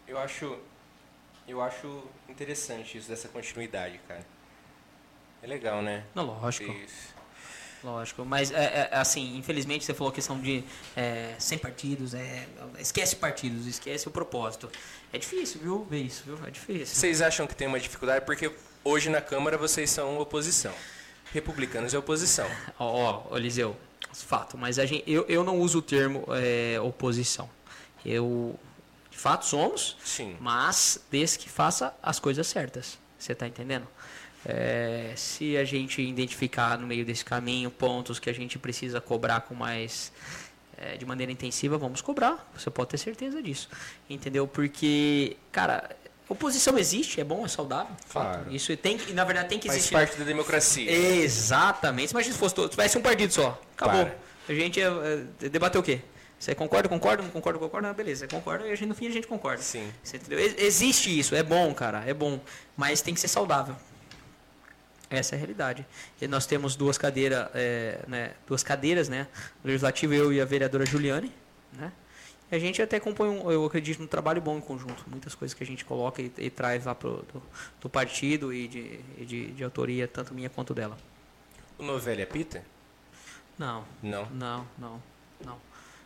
Eu 0.07 0.17
acho, 0.17 0.57
eu 1.47 1.61
acho 1.61 2.03
interessante 2.27 2.97
isso 2.97 3.07
dessa 3.07 3.27
continuidade, 3.27 3.99
cara. 4.07 4.25
É 5.43 5.47
legal, 5.47 5.83
né? 5.83 6.03
Não, 6.15 6.25
lógico. 6.25 6.71
Isso. 6.71 7.13
Lógico, 7.83 8.25
mas 8.25 8.51
é, 8.51 8.89
é, 8.91 8.97
assim, 8.97 9.37
infelizmente 9.37 9.85
você 9.85 9.93
falou 9.93 10.11
a 10.11 10.13
questão 10.13 10.39
de 10.39 10.63
é, 10.95 11.33
sem 11.39 11.57
partidos, 11.57 12.13
é, 12.13 12.45
esquece 12.77 13.15
partidos, 13.15 13.65
esquece 13.65 14.07
o 14.07 14.11
propósito. 14.11 14.69
É 15.13 15.17
difícil, 15.17 15.61
viu, 15.61 15.87
ver 15.89 16.01
isso, 16.01 16.23
viu? 16.25 16.37
É 16.45 16.51
difícil. 16.51 16.87
Vocês 16.87 17.21
acham 17.21 17.47
que 17.47 17.55
tem 17.55 17.67
uma 17.67 17.79
dificuldade? 17.79 18.25
Porque 18.25 18.51
hoje 18.83 19.09
na 19.09 19.21
Câmara 19.21 19.57
vocês 19.57 19.89
são 19.89 20.19
oposição. 20.19 20.73
Republicanos 21.31 21.93
é 21.93 21.97
oposição. 21.97 22.49
Ó, 22.77 23.27
ó, 23.31 23.37
Eliseu, 23.37 23.77
fato, 24.13 24.57
mas 24.57 24.79
a 24.79 24.85
gente, 24.85 25.03
eu, 25.09 25.25
eu 25.27 25.43
não 25.43 25.59
uso 25.59 25.79
o 25.79 25.81
termo 25.81 26.25
é, 26.29 26.79
oposição. 26.81 27.49
Eu, 28.05 28.59
de 29.11 29.17
fato, 29.17 29.45
somos, 29.45 29.97
Sim. 30.03 30.35
mas 30.39 30.99
desde 31.11 31.37
que 31.39 31.49
faça 31.49 31.93
as 32.01 32.19
coisas 32.19 32.47
certas. 32.47 32.97
Você 33.17 33.35
tá 33.35 33.47
entendendo? 33.47 33.85
É, 34.45 35.11
se 35.15 35.57
a 35.57 35.63
gente 35.65 36.01
identificar 36.01 36.77
no 36.77 36.87
meio 36.87 37.03
desse 37.05 37.25
caminho 37.25 37.69
pontos 37.69 38.19
que 38.19 38.29
a 38.29 38.33
gente 38.33 38.57
precisa 38.57 39.01
cobrar 39.01 39.41
com 39.41 39.53
mais 39.53 40.11
é, 40.77 40.95
de 40.95 41.05
maneira 41.05 41.31
intensiva, 41.31 41.77
vamos 41.77 42.01
cobrar. 42.01 42.49
Você 42.57 42.69
pode 42.69 42.89
ter 42.89 42.97
certeza 42.97 43.41
disso, 43.43 43.67
entendeu? 44.09 44.47
Porque, 44.47 45.35
cara, 45.51 45.89
oposição 46.29 46.77
existe, 46.77 47.19
é 47.19 47.23
bom, 47.23 47.45
é 47.45 47.49
saudável. 47.49 47.93
Claro. 48.09 48.45
Isso 48.49 48.75
tem 48.77 48.97
que, 48.97 49.11
na 49.11 49.25
verdade, 49.25 49.49
tem 49.49 49.59
que 49.59 49.67
Faz 49.67 49.77
existir. 49.79 49.93
parte 49.93 50.17
da 50.17 50.23
democracia. 50.23 50.89
Exatamente. 50.89 52.11
Imagina 52.11 52.33
se 52.33 52.39
fosse 52.39 52.55
todo, 52.55 52.65
se 52.65 52.71
tivesse 52.71 52.97
um 52.97 53.01
partido 53.01 53.33
só. 53.33 53.59
Acabou. 53.75 54.05
Para. 54.05 54.17
A 54.47 54.53
gente 54.53 54.79
ia 54.79 54.87
eh, 55.41 55.49
debater 55.49 55.79
o 55.79 55.83
quê? 55.83 55.99
Você 56.39 56.55
concorda, 56.55 56.87
concorda, 56.87 57.21
não 57.21 57.29
concorda, 57.29 57.59
concorda? 57.59 57.89
Ah, 57.89 57.93
beleza, 57.93 58.21
você 58.21 58.27
concorda 58.33 58.65
e 58.65 58.71
a 58.71 58.75
gente, 58.75 58.87
no 58.87 58.95
fim 58.95 59.07
a 59.07 59.11
gente 59.11 59.27
concorda. 59.27 59.61
Sim. 59.61 59.91
Você 60.01 60.15
entendeu? 60.15 60.39
Ex- 60.39 60.55
Existe 60.57 61.19
isso, 61.19 61.35
é 61.35 61.43
bom, 61.43 61.73
cara, 61.73 62.03
é 62.07 62.13
bom. 62.13 62.39
Mas 62.77 63.01
tem 63.01 63.13
que 63.13 63.19
ser 63.19 63.27
saudável. 63.27 63.75
Essa 65.09 65.33
é 65.33 65.37
a 65.37 65.39
realidade. 65.39 65.85
E 66.21 66.27
nós 66.27 66.45
temos 66.45 66.75
duas 66.75 66.97
cadeiras, 66.97 67.49
é, 67.55 67.99
né, 68.07 68.33
duas 68.47 68.61
cadeiras, 68.61 69.09
né? 69.09 69.27
Legislativo, 69.63 70.13
eu 70.13 70.31
e 70.31 70.39
a 70.39 70.45
vereadora 70.45 70.85
Juliane, 70.85 71.33
né? 71.73 71.91
E 72.51 72.55
a 72.55 72.59
gente 72.59 72.81
até 72.81 72.99
compõe, 72.99 73.29
um, 73.29 73.51
eu 73.51 73.65
acredito, 73.65 74.01
um 74.01 74.07
trabalho 74.07 74.41
bom 74.41 74.57
em 74.57 74.61
conjunto. 74.61 75.03
Muitas 75.07 75.35
coisas 75.35 75.55
que 75.55 75.63
a 75.63 75.67
gente 75.67 75.85
coloca 75.85 76.21
e, 76.21 76.31
e 76.37 76.49
traz 76.49 76.85
lá 76.85 76.95
pro, 76.95 77.23
do, 77.33 77.41
do 77.81 77.89
partido 77.89 78.53
e, 78.53 78.67
de, 78.67 78.99
e 79.17 79.25
de, 79.25 79.51
de 79.51 79.63
autoria, 79.63 80.07
tanto 80.07 80.33
minha 80.33 80.49
quanto 80.49 80.73
dela. 80.73 80.97
O 81.77 81.83
Novelli 81.83 82.21
é 82.21 82.25
pita? 82.25 82.63
Não, 83.57 83.85
Não. 84.01 84.25
não, 84.31 84.67
não, 84.77 85.03
não. 85.43 85.57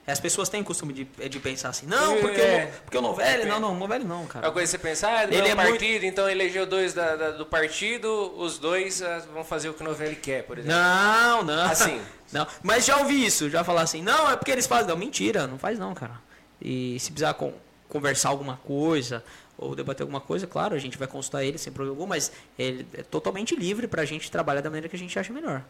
As 0.05 0.19
pessoas 0.19 0.49
têm 0.49 0.61
o 0.61 0.65
costume 0.65 0.91
de, 0.93 1.05
de 1.29 1.39
pensar 1.39 1.69
assim, 1.69 1.85
não, 1.87 2.17
É. 2.17 2.19
porque, 2.19 2.41
o, 2.41 2.59
no- 2.59 2.67
porque 2.83 2.97
o 2.97 3.01
Novelli, 3.01 3.45
não, 3.45 3.57
não, 3.59 3.73
Novelli 3.73 4.03
não, 4.03 4.23
É 4.23 4.27
cara. 4.27 4.47
uma 4.47 4.51
coisa 4.53 4.69
que 4.69 4.81
você 4.81 4.89
pensa, 4.89 5.07
ah, 5.07 5.23
Ele 5.23 5.37
é 5.37 5.51
é 5.51 5.55
partido, 5.55 6.05
então 6.05 6.29
elegeu 6.29 6.65
dois 6.65 6.93
da- 6.93 7.15
da- 7.15 7.31
do 7.31 7.45
partido, 7.45 8.33
os 8.37 8.57
dois 8.57 9.01
ah, 9.01 9.23
vão 9.33 9.45
fazer 9.45 9.69
o 9.69 9.73
que 9.73 9.81
o 9.81 9.85
Novelli 9.85 10.17
quer, 10.17 10.43
por 10.43 10.57
exemplo. 10.57 10.75
Não, 10.77 11.43
não. 11.43 11.65
Assim. 11.71 12.01
Não, 12.33 12.47
mas 12.63 12.83
já 12.83 12.97
ouvi 12.97 13.23
isso, 13.23 13.47
já 13.47 13.63
falar 13.63 13.83
assim, 13.83 14.01
não, 14.01 14.31
é 14.31 14.35
porque 14.35 14.49
eles 14.49 14.65
fazem. 14.65 14.87
Não, 14.87 14.97
mentira, 14.97 15.45
não 15.45 15.59
faz 15.59 15.77
não, 15.77 15.93
cara. 15.93 16.19
E 16.59 16.99
se 16.99 17.11
precisar 17.11 17.35
con- 17.35 17.53
conversar 17.87 18.29
alguma 18.29 18.57
coisa 18.57 19.23
ou 19.55 19.75
debater 19.75 20.01
alguma 20.01 20.19
coisa, 20.19 20.47
claro, 20.47 20.73
a 20.75 20.79
gente 20.79 20.97
vai 20.97 21.07
consultar 21.07 21.43
ele 21.43 21.59
sem 21.59 21.71
problema 21.71 21.95
algum, 21.95 22.07
mas 22.07 22.31
ele 22.57 22.87
é 22.95 23.03
totalmente 23.03 23.55
livre 23.55 23.87
pra 23.87 24.03
gente 24.03 24.31
trabalhar 24.31 24.61
da 24.61 24.69
maneira 24.71 24.89
que 24.89 24.95
a 24.95 24.99
gente 24.99 25.17
acha 25.19 25.31
melhor. 25.31 25.61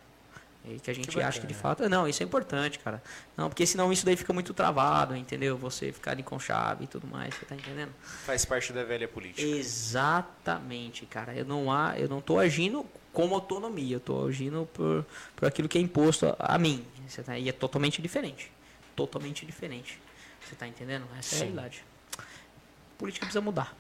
E 0.66 0.80
que 0.80 0.90
a 0.90 0.96
gente 0.96 1.10
Que 1.10 1.22
acha 1.22 1.42
que 1.42 1.48
de 1.48 1.54
fato. 1.54 1.88
Não, 1.90 2.08
isso 2.08 2.24
é 2.24 2.26
importante, 2.26 2.80
cara. 2.80 3.04
Não, 3.36 3.50
porque 3.50 3.66
senão 3.66 3.92
isso 3.92 4.06
daí 4.06 4.16
fica 4.16 4.32
muito 4.32 4.54
travado, 4.54 5.16
entendeu? 5.16 5.58
Você 5.58 5.92
ficar 5.92 6.12
ali 6.12 6.24
com 6.24 6.40
chave 6.40 6.86
e 6.86 6.88
tudo 6.88 7.06
mais, 7.06 7.36
você 7.36 7.46
tá 7.46 7.56
entendendo? 7.56 7.92
Faz 8.02 8.46
parte 8.46 8.72
da 8.72 8.84
velha 8.84 9.08
política. 9.08 9.46
Exatamente, 9.46 11.06
cara. 11.06 11.34
Eu 11.34 11.44
não 11.44 11.72
há, 11.72 12.00
eu 12.00 12.08
não 12.08 12.22
tô 12.22 12.40
agindo 12.40 12.86
como 13.12 13.36
autonomia, 13.36 13.98
eu 13.98 14.00
tô 14.00 14.26
agindo 14.26 14.68
por, 14.74 15.06
por 15.36 15.48
aquilo 15.48 15.68
que 15.68 15.78
é 15.78 15.82
imposto 15.82 16.28
a, 16.40 16.56
a 16.56 16.58
mim. 16.58 16.86
Você 17.08 17.22
tá, 17.22 17.38
e 17.38 17.50
é 17.50 17.52
totalmente 17.52 18.02
diferente. 18.02 18.50
Totalmente 18.96 19.46
diferente. 19.46 20.00
Você 20.42 20.56
tá 20.56 20.68
entendendo? 20.68 21.06
Essa 21.20 21.36
é 21.36 21.38
a 21.38 21.40
realidade. 21.42 21.84
A 22.18 22.24
política 22.98 23.26
precisa 23.26 23.42
mudar. 23.42 23.76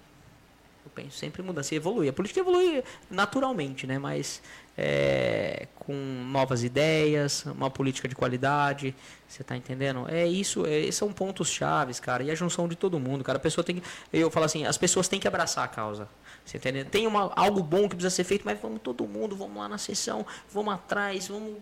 Eu 0.85 0.91
penso 0.93 1.17
sempre 1.17 1.41
em 1.41 1.45
mudança 1.45 1.73
e 1.73 1.77
evoluir. 1.77 2.09
A 2.09 2.13
política 2.13 2.41
evolui 2.41 2.83
naturalmente, 3.09 3.87
né? 3.87 3.97
Mas 3.97 4.41
é, 4.77 5.67
com 5.75 5.93
novas 5.93 6.63
ideias, 6.63 7.45
uma 7.45 7.69
política 7.69 8.07
de 8.07 8.15
qualidade. 8.15 8.95
Você 9.27 9.43
tá 9.43 9.55
entendendo? 9.55 10.05
É 10.09 10.25
isso, 10.25 10.65
é, 10.65 10.91
são 10.91 11.11
pontos 11.11 11.49
chaves, 11.49 11.99
cara. 11.99 12.23
E 12.23 12.31
a 12.31 12.35
junção 12.35 12.67
de 12.67 12.75
todo 12.75 12.99
mundo, 12.99 13.23
cara. 13.23 13.37
A 13.37 13.41
pessoa 13.41 13.63
tem 13.63 13.77
que. 13.77 13.83
Eu 14.11 14.29
falo 14.31 14.45
assim, 14.45 14.65
as 14.65 14.77
pessoas 14.77 15.07
têm 15.07 15.19
que 15.19 15.27
abraçar 15.27 15.65
a 15.65 15.67
causa. 15.67 16.07
Você 16.45 16.57
entendeu? 16.57 16.85
Tem 16.85 17.07
uma, 17.07 17.31
algo 17.35 17.63
bom 17.63 17.83
que 17.83 17.95
precisa 17.95 18.09
ser 18.09 18.23
feito, 18.23 18.43
mas 18.45 18.59
vamos 18.59 18.81
todo 18.81 19.07
mundo, 19.07 19.35
vamos 19.35 19.57
lá 19.57 19.69
na 19.69 19.77
sessão, 19.77 20.25
vamos 20.51 20.73
atrás, 20.73 21.27
vamos 21.27 21.57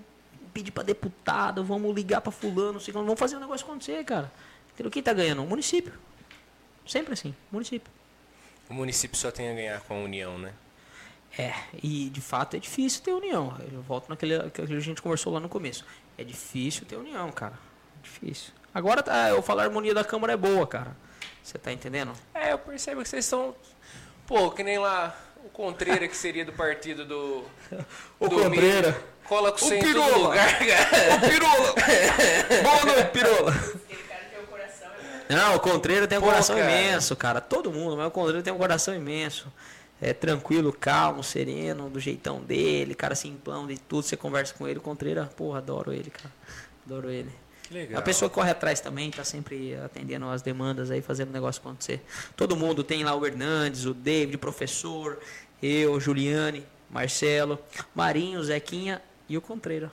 pedir 0.54 0.72
para 0.72 0.84
deputado, 0.84 1.64
vamos 1.64 1.94
ligar 1.96 2.20
para 2.22 2.32
fulano, 2.32 2.80
ciclano, 2.80 3.06
vamos 3.06 3.20
fazer 3.20 3.36
o 3.36 3.40
negócio 3.40 3.66
acontecer, 3.66 4.04
cara. 4.04 4.32
Quem 4.92 5.04
tá 5.04 5.14
ganhando? 5.14 5.44
O 5.44 5.46
município. 5.46 5.94
Sempre 6.88 7.14
assim, 7.14 7.36
município. 7.52 7.92
O 8.70 8.74
município 8.74 9.18
só 9.18 9.30
tem 9.30 9.50
a 9.50 9.54
ganhar 9.54 9.82
com 9.82 9.94
a 9.94 9.98
união, 9.98 10.38
né? 10.38 10.54
É, 11.38 11.54
e 11.82 12.10
de 12.10 12.20
fato 12.22 12.56
é 12.58 12.60
difícil 12.60 13.02
ter 13.04 13.14
união. 13.14 13.56
Eu 13.72 13.82
volto 13.82 14.10
naquele 14.10 14.50
que 14.50 14.62
a 14.62 14.66
gente 14.80 15.02
conversou 15.02 15.32
lá 15.34 15.40
no 15.40 15.48
começo. 15.50 15.86
É 16.18 16.24
difícil 16.24 16.86
ter 16.86 16.98
união, 16.98 17.32
cara. 17.32 17.54
Difícil. 18.04 18.52
Agora 18.74 19.02
tá, 19.02 19.30
eu 19.30 19.42
falo 19.42 19.62
a 19.62 19.64
harmonia 19.64 19.94
da 19.94 20.04
Câmara 20.04 20.34
é 20.34 20.38
boa, 20.38 20.66
cara. 20.68 20.96
Você 21.44 21.58
tá 21.58 21.72
entendendo? 21.72 22.12
É, 22.34 22.52
eu 22.54 22.58
percebo 22.58 23.02
que 23.02 23.10
vocês 23.10 23.26
são. 23.26 23.56
Pô, 24.28 24.52
que 24.52 24.64
nem 24.64 24.78
lá 24.78 25.16
o 25.44 25.50
Contreira, 25.50 26.08
que 26.08 26.16
seria 26.16 26.46
do 26.46 26.54
partido 26.54 27.06
do. 27.06 27.44
O 28.20 28.28
do 28.28 28.36
Contreira. 28.42 28.90
Miro. 28.92 29.04
Cola 29.26 29.52
com 29.54 29.66
O 29.66 29.70
Pirola. 29.80 30.18
lugar, 30.18 30.60
cara. 30.60 31.16
Ô, 31.16 31.30
Pirola! 31.30 31.74
Boa 32.64 32.86
noite, 32.86 33.10
Pirola! 33.12 33.52
Aquele 33.52 34.04
cara 34.04 34.26
tem 34.30 34.40
o 34.44 34.48
coração. 34.48 34.90
é 35.30 35.34
Não, 35.34 35.56
o 35.56 35.60
Contreira 35.60 36.08
tem 36.08 36.18
um 36.18 36.22
Pô, 36.22 36.28
coração 36.28 36.58
cara. 36.58 36.70
imenso, 36.70 37.16
cara. 37.16 37.40
Todo 37.42 37.72
mundo, 37.72 37.96
mas 37.96 38.08
o 38.08 38.12
Contreira 38.12 38.44
tem 38.44 38.52
um 38.54 38.58
coração 38.58 38.94
imenso. 38.94 39.48
É 40.02 40.14
tranquilo, 40.14 40.74
calmo, 40.74 41.24
sereno, 41.24 41.88
do 41.88 42.00
jeitão 42.00 42.42
dele, 42.42 42.96
cara 42.96 43.14
simplão 43.14 43.68
de 43.68 43.78
tudo. 43.78 44.04
Você 44.04 44.18
conversa 44.18 44.54
com 44.56 44.68
ele, 44.68 44.80
o 44.80 44.82
Contreira, 44.82 45.26
porra, 45.38 45.60
adoro 45.60 45.94
ele, 45.94 46.10
cara. 46.10 46.34
Adoro 46.86 47.12
ele. 47.12 47.30
Que 47.62 47.74
legal. 47.76 48.00
A 48.00 48.02
pessoa 48.02 48.28
corre 48.28 48.50
atrás 48.50 48.80
também, 48.82 49.12
tá 49.12 49.24
sempre 49.24 49.76
atendendo 49.76 50.28
as 50.28 50.42
demandas 50.42 50.90
aí, 50.90 51.02
fazendo 51.04 51.30
o 51.30 51.32
negócio 51.32 51.62
acontecer. 51.62 52.02
Todo 52.36 52.56
mundo 52.56 52.84
tem 52.84 53.04
lá 53.04 53.14
o 53.14 53.24
Hernandes, 53.26 53.86
o 53.86 53.94
David, 53.94 54.38
o 54.38 54.40
professor, 54.40 55.20
eu, 55.62 56.00
Juliane, 56.00 56.66
Marcelo, 56.90 57.60
Marinho, 57.94 58.44
Zequinha 58.44 59.02
e 59.30 59.38
o 59.38 59.42
Contreira. 59.42 59.92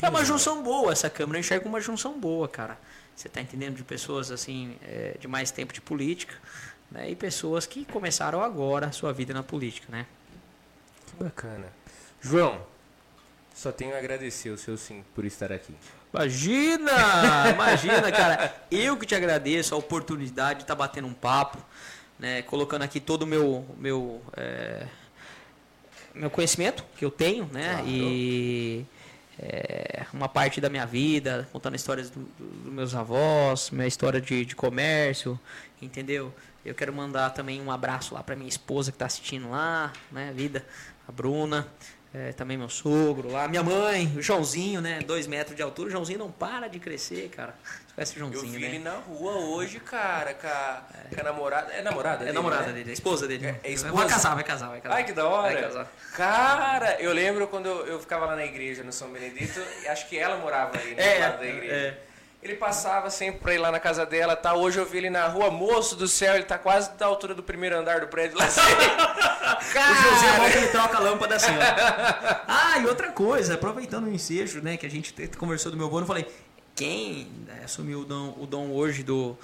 É 0.00 0.08
uma 0.08 0.24
junção 0.24 0.62
boa 0.62 0.92
essa 0.92 1.10
câmera, 1.10 1.38
eu 1.38 1.40
enxergo 1.40 1.68
uma 1.68 1.80
junção 1.80 2.18
boa, 2.18 2.48
cara. 2.48 2.78
Você 3.14 3.28
tá 3.28 3.40
entendendo? 3.40 3.76
De 3.76 3.84
pessoas 3.84 4.30
assim, 4.30 4.76
é, 4.82 5.16
de 5.18 5.28
mais 5.28 5.50
tempo 5.50 5.72
de 5.72 5.80
política, 5.80 6.34
né? 6.90 7.10
E 7.10 7.16
pessoas 7.16 7.66
que 7.66 7.84
começaram 7.84 8.42
agora 8.42 8.86
a 8.86 8.92
sua 8.92 9.12
vida 9.12 9.32
na 9.34 9.42
política, 9.42 9.86
né? 9.90 10.06
Que 11.06 11.22
bacana. 11.24 11.66
João, 12.20 12.60
só 13.54 13.70
tenho 13.72 13.94
a 13.94 13.98
agradecer 13.98 14.50
o 14.50 14.58
seu 14.58 14.76
sim 14.76 15.04
por 15.14 15.24
estar 15.24 15.52
aqui. 15.52 15.74
Imagina! 16.12 16.92
Imagina, 17.52 18.10
cara. 18.10 18.54
Eu 18.70 18.96
que 18.96 19.04
te 19.06 19.14
agradeço 19.14 19.74
a 19.74 19.78
oportunidade 19.78 20.58
de 20.60 20.64
estar 20.64 20.74
batendo 20.74 21.06
um 21.06 21.12
papo, 21.14 21.58
né? 22.18 22.42
Colocando 22.42 22.82
aqui 22.82 22.98
todo 23.00 23.22
o 23.22 23.26
meu, 23.26 23.64
meu, 23.78 24.22
é, 24.36 24.86
meu 26.14 26.30
conhecimento 26.30 26.84
que 26.96 27.04
eu 27.04 27.10
tenho, 27.10 27.44
né? 27.52 27.74
Claro. 27.74 27.88
E 27.88 28.86
é, 29.38 30.06
uma 30.12 30.28
parte 30.28 30.60
da 30.60 30.68
minha 30.68 30.86
vida, 30.86 31.48
contando 31.52 31.76
histórias 31.76 32.10
do- 32.10 32.20
do- 32.38 32.44
dos 32.64 32.72
meus 32.72 32.94
avós, 32.94 33.70
minha 33.70 33.86
história 33.86 34.20
de, 34.20 34.44
de 34.44 34.56
comércio, 34.56 35.38
entendeu? 35.80 36.32
Eu 36.64 36.74
quero 36.74 36.92
mandar 36.92 37.30
também 37.30 37.60
um 37.62 37.70
abraço 37.70 38.14
lá 38.14 38.22
para 38.22 38.36
minha 38.36 38.48
esposa 38.48 38.90
que 38.90 38.96
está 38.96 39.06
assistindo 39.06 39.50
lá, 39.50 39.92
né? 40.12 40.32
Vida, 40.34 40.64
a 41.08 41.12
Bruna. 41.12 41.66
É, 42.12 42.32
também 42.32 42.56
meu 42.56 42.70
sogro 42.70 43.30
lá, 43.30 43.46
minha 43.46 43.62
mãe, 43.62 44.10
o 44.16 44.22
Joãozinho, 44.22 44.80
né? 44.80 45.00
Dois 45.00 45.26
metros 45.26 45.54
de 45.54 45.60
altura. 45.62 45.88
O 45.88 45.92
Joãozinho 45.92 46.18
não 46.18 46.30
para 46.30 46.66
de 46.66 46.78
crescer, 46.80 47.28
cara. 47.28 47.54
Você 47.62 47.94
conhece 47.94 48.12
o 48.14 48.14
Eu 48.24 48.32
Joãozinho, 48.32 48.52
vi 48.58 48.64
ele 48.64 48.78
né? 48.78 48.90
na 48.90 48.96
rua 48.96 49.32
hoje, 49.34 49.78
cara, 49.78 50.32
com 50.32 50.46
a, 50.46 50.82
com 51.14 51.20
a 51.20 51.22
namorada. 51.22 51.70
É 51.70 51.82
namorada 51.82 52.22
É 52.22 52.24
dele, 52.24 52.32
namorada 52.32 52.66
né? 52.68 52.72
dele, 52.72 52.90
é 52.90 52.92
esposa 52.94 53.28
dele. 53.28 53.46
É- 53.46 53.60
é 53.62 53.70
esposa? 53.72 53.94
Vai 53.94 54.08
casar, 54.08 54.34
vai 54.34 54.42
casar, 54.44 54.68
vai 54.70 54.80
casar. 54.80 54.96
Ai, 54.96 55.04
que 55.04 55.12
da 55.12 55.26
hora. 55.28 55.52
Vai 55.52 55.62
casar. 55.62 55.92
Cara, 56.14 56.96
eu 56.98 57.12
lembro 57.12 57.46
quando 57.46 57.66
eu 57.66 57.86
eu 57.86 58.00
ficava 58.00 58.24
lá 58.24 58.34
na 58.36 58.44
igreja, 58.46 58.82
no 58.82 58.92
São 58.92 59.12
Benedito, 59.12 59.60
e 59.82 59.88
acho 59.88 60.08
que 60.08 60.18
ela 60.18 60.38
morava 60.38 60.78
ali, 60.78 60.94
né, 60.94 61.02
É, 61.02 61.14
do 61.16 61.20
lado 61.20 61.38
da 61.40 61.46
igreja. 61.46 61.74
é. 61.74 62.02
Ele 62.40 62.54
passava 62.54 63.10
sempre 63.10 63.40
pra 63.40 63.52
ir 63.54 63.58
lá 63.58 63.72
na 63.72 63.80
casa 63.80 64.06
dela, 64.06 64.36
tá? 64.36 64.54
Hoje 64.54 64.78
eu 64.78 64.86
vi 64.86 64.98
ele 64.98 65.10
na 65.10 65.26
rua, 65.26 65.50
moço 65.50 65.96
do 65.96 66.06
céu, 66.06 66.34
ele 66.36 66.44
tá 66.44 66.56
quase 66.56 66.90
da 66.92 67.04
altura 67.06 67.34
do 67.34 67.42
primeiro 67.42 67.76
andar 67.76 68.00
do 68.00 68.06
prédio 68.08 68.38
lá. 68.38 68.44
Assim. 68.44 68.60
O 69.58 69.72
Joãozinho 70.02 70.30
é 70.32 70.36
bom 70.38 70.50
que 70.50 70.56
ele 70.58 70.68
troca 70.68 70.96
a 70.98 71.00
lâmpada 71.00 71.34
assim, 71.34 71.50
ó. 71.50 72.40
Ah, 72.46 72.78
e 72.78 72.86
outra 72.86 73.10
coisa, 73.10 73.54
aproveitando 73.54 74.04
o 74.06 74.10
ensejo, 74.10 74.60
né, 74.62 74.76
que 74.76 74.86
a 74.86 74.90
gente 74.90 75.12
te- 75.12 75.26
conversou 75.36 75.70
do 75.72 75.76
meu 75.76 75.86
avô, 75.86 76.00
eu 76.00 76.06
falei, 76.06 76.26
quem 76.76 77.26
né, 77.46 77.62
assumiu 77.64 78.00
o 78.00 78.04
dom, 78.04 78.34
o 78.38 78.46
dom 78.46 78.70
hoje 78.70 79.02
do, 79.02 79.36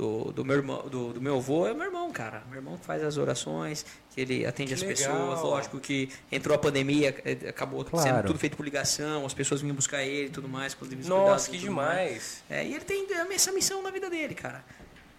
do, 0.00 0.32
do 0.32 0.44
meu 0.46 0.56
irmão, 0.56 0.88
do, 0.88 1.12
do 1.12 1.20
meu 1.20 1.36
avô 1.36 1.66
é 1.66 1.72
o 1.72 1.74
meu 1.76 1.84
irmão, 1.84 2.10
cara. 2.10 2.42
Meu 2.48 2.56
irmão 2.58 2.78
que 2.78 2.86
faz 2.86 3.02
as 3.04 3.18
orações, 3.18 3.84
que 4.14 4.20
ele 4.22 4.46
atende 4.46 4.68
Que 4.68 4.74
as 4.74 4.80
legal. 4.80 4.96
pessoas, 4.96 5.42
lógico 5.42 5.78
que 5.78 6.08
entrou 6.32 6.54
a 6.54 6.58
pandemia, 6.58 7.14
eh, 7.22 7.48
acabou 7.50 7.80
sendo 7.84 7.90
Claro. 7.90 8.26
tudo 8.26 8.38
feito 8.38 8.56
por 8.56 8.64
ligação, 8.64 9.26
as 9.26 9.34
pessoas 9.34 9.60
vinham 9.60 9.76
buscar 9.76 10.02
ele 10.02 10.28
e 10.28 10.30
tudo 10.30 10.48
mais, 10.48 10.72
com 10.72 10.84
os 10.84 10.88
devidos 10.88 11.10
cuidados 11.10 11.32
Nossa, 11.32 11.50
que 11.50 11.58
tudo 11.58 11.72
mais. 11.72 12.08
demais. 12.08 12.42
É, 12.48 12.64
e 12.66 12.74
ele 12.74 12.84
tem 12.84 13.06
essa 13.30 13.52
missão 13.52 13.82
na 13.82 13.90
vida 13.90 14.08
dele, 14.08 14.34
cara. 14.34 14.64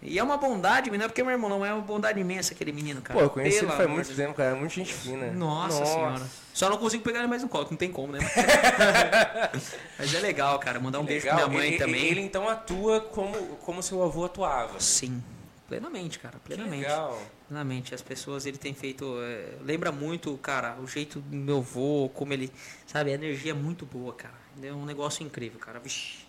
E 0.02 0.18
é 0.18 0.22
uma 0.22 0.36
bondade, 0.36 0.90
não 0.90 1.04
é 1.04 1.08
porque 1.08 1.22
meu 1.22 1.30
irmão 1.30 1.48
não 1.48 1.64
é 1.64 1.72
uma 1.72 1.80
bondade 1.82 2.18
imensa 2.18 2.52
aquele 2.54 2.72
menino, 2.72 3.00
cara. 3.00 3.18
Pô, 3.18 3.24
eu 3.24 3.30
conheci 3.30 3.58
ele 3.58 3.68
faz 3.68 3.88
muito 3.88 4.14
tempo, 4.14 4.34
cara. 4.34 4.56
Muito 4.56 4.72
gente 4.74 4.92
fina. 4.92 5.30
nossa, 5.30 5.86
senhora. 5.86 6.26
Só 6.52 6.68
não 6.68 6.76
consigo 6.76 7.04
pegar 7.04 7.20
ele 7.20 7.28
mais 7.28 7.42
no 7.42 7.48
colo, 7.48 7.64
que 7.66 7.70
não 7.70 7.78
tem 7.78 7.90
como, 7.90 8.12
né? 8.12 8.18
Mas 9.98 10.14
é 10.14 10.20
legal, 10.20 10.58
cara. 10.58 10.80
Mandar 10.80 11.00
um 11.00 11.04
beijo 11.04 11.26
pra 11.26 11.34
Legal. 11.36 11.48
minha 11.48 11.60
mãe 11.60 11.68
ele, 11.70 11.78
também. 11.78 12.04
Ele 12.06 12.20
então 12.20 12.48
atua 12.48 13.00
como, 13.00 13.36
como 13.56 13.82
seu 13.82 14.02
avô 14.02 14.24
atuava. 14.24 14.78
Sim. 14.80 15.22
Plenamente, 15.68 16.18
cara. 16.18 16.34
Que 16.44 16.54
Plenamente. 16.54 16.82
legal. 16.82 17.18
Plenamente. 17.48 17.94
As 17.94 18.02
pessoas, 18.02 18.44
ele 18.44 18.58
tem 18.58 18.74
feito. 18.74 19.04
é, 19.22 19.54
lembra 19.62 19.90
muito, 19.92 20.36
cara, 20.38 20.76
o 20.82 20.86
jeito 20.86 21.20
do 21.20 21.34
meu 21.36 21.58
avô, 21.58 22.10
como 22.12 22.32
ele. 22.32 22.52
Sabe, 22.86 23.10
a 23.12 23.14
energia 23.14 23.52
é 23.52 23.54
muito 23.54 23.86
boa, 23.86 24.12
cara. 24.12 24.34
É 24.62 24.72
um 24.72 24.84
negócio 24.84 25.24
incrível, 25.24 25.58
cara. 25.58 25.78
Vixe. 25.80 26.26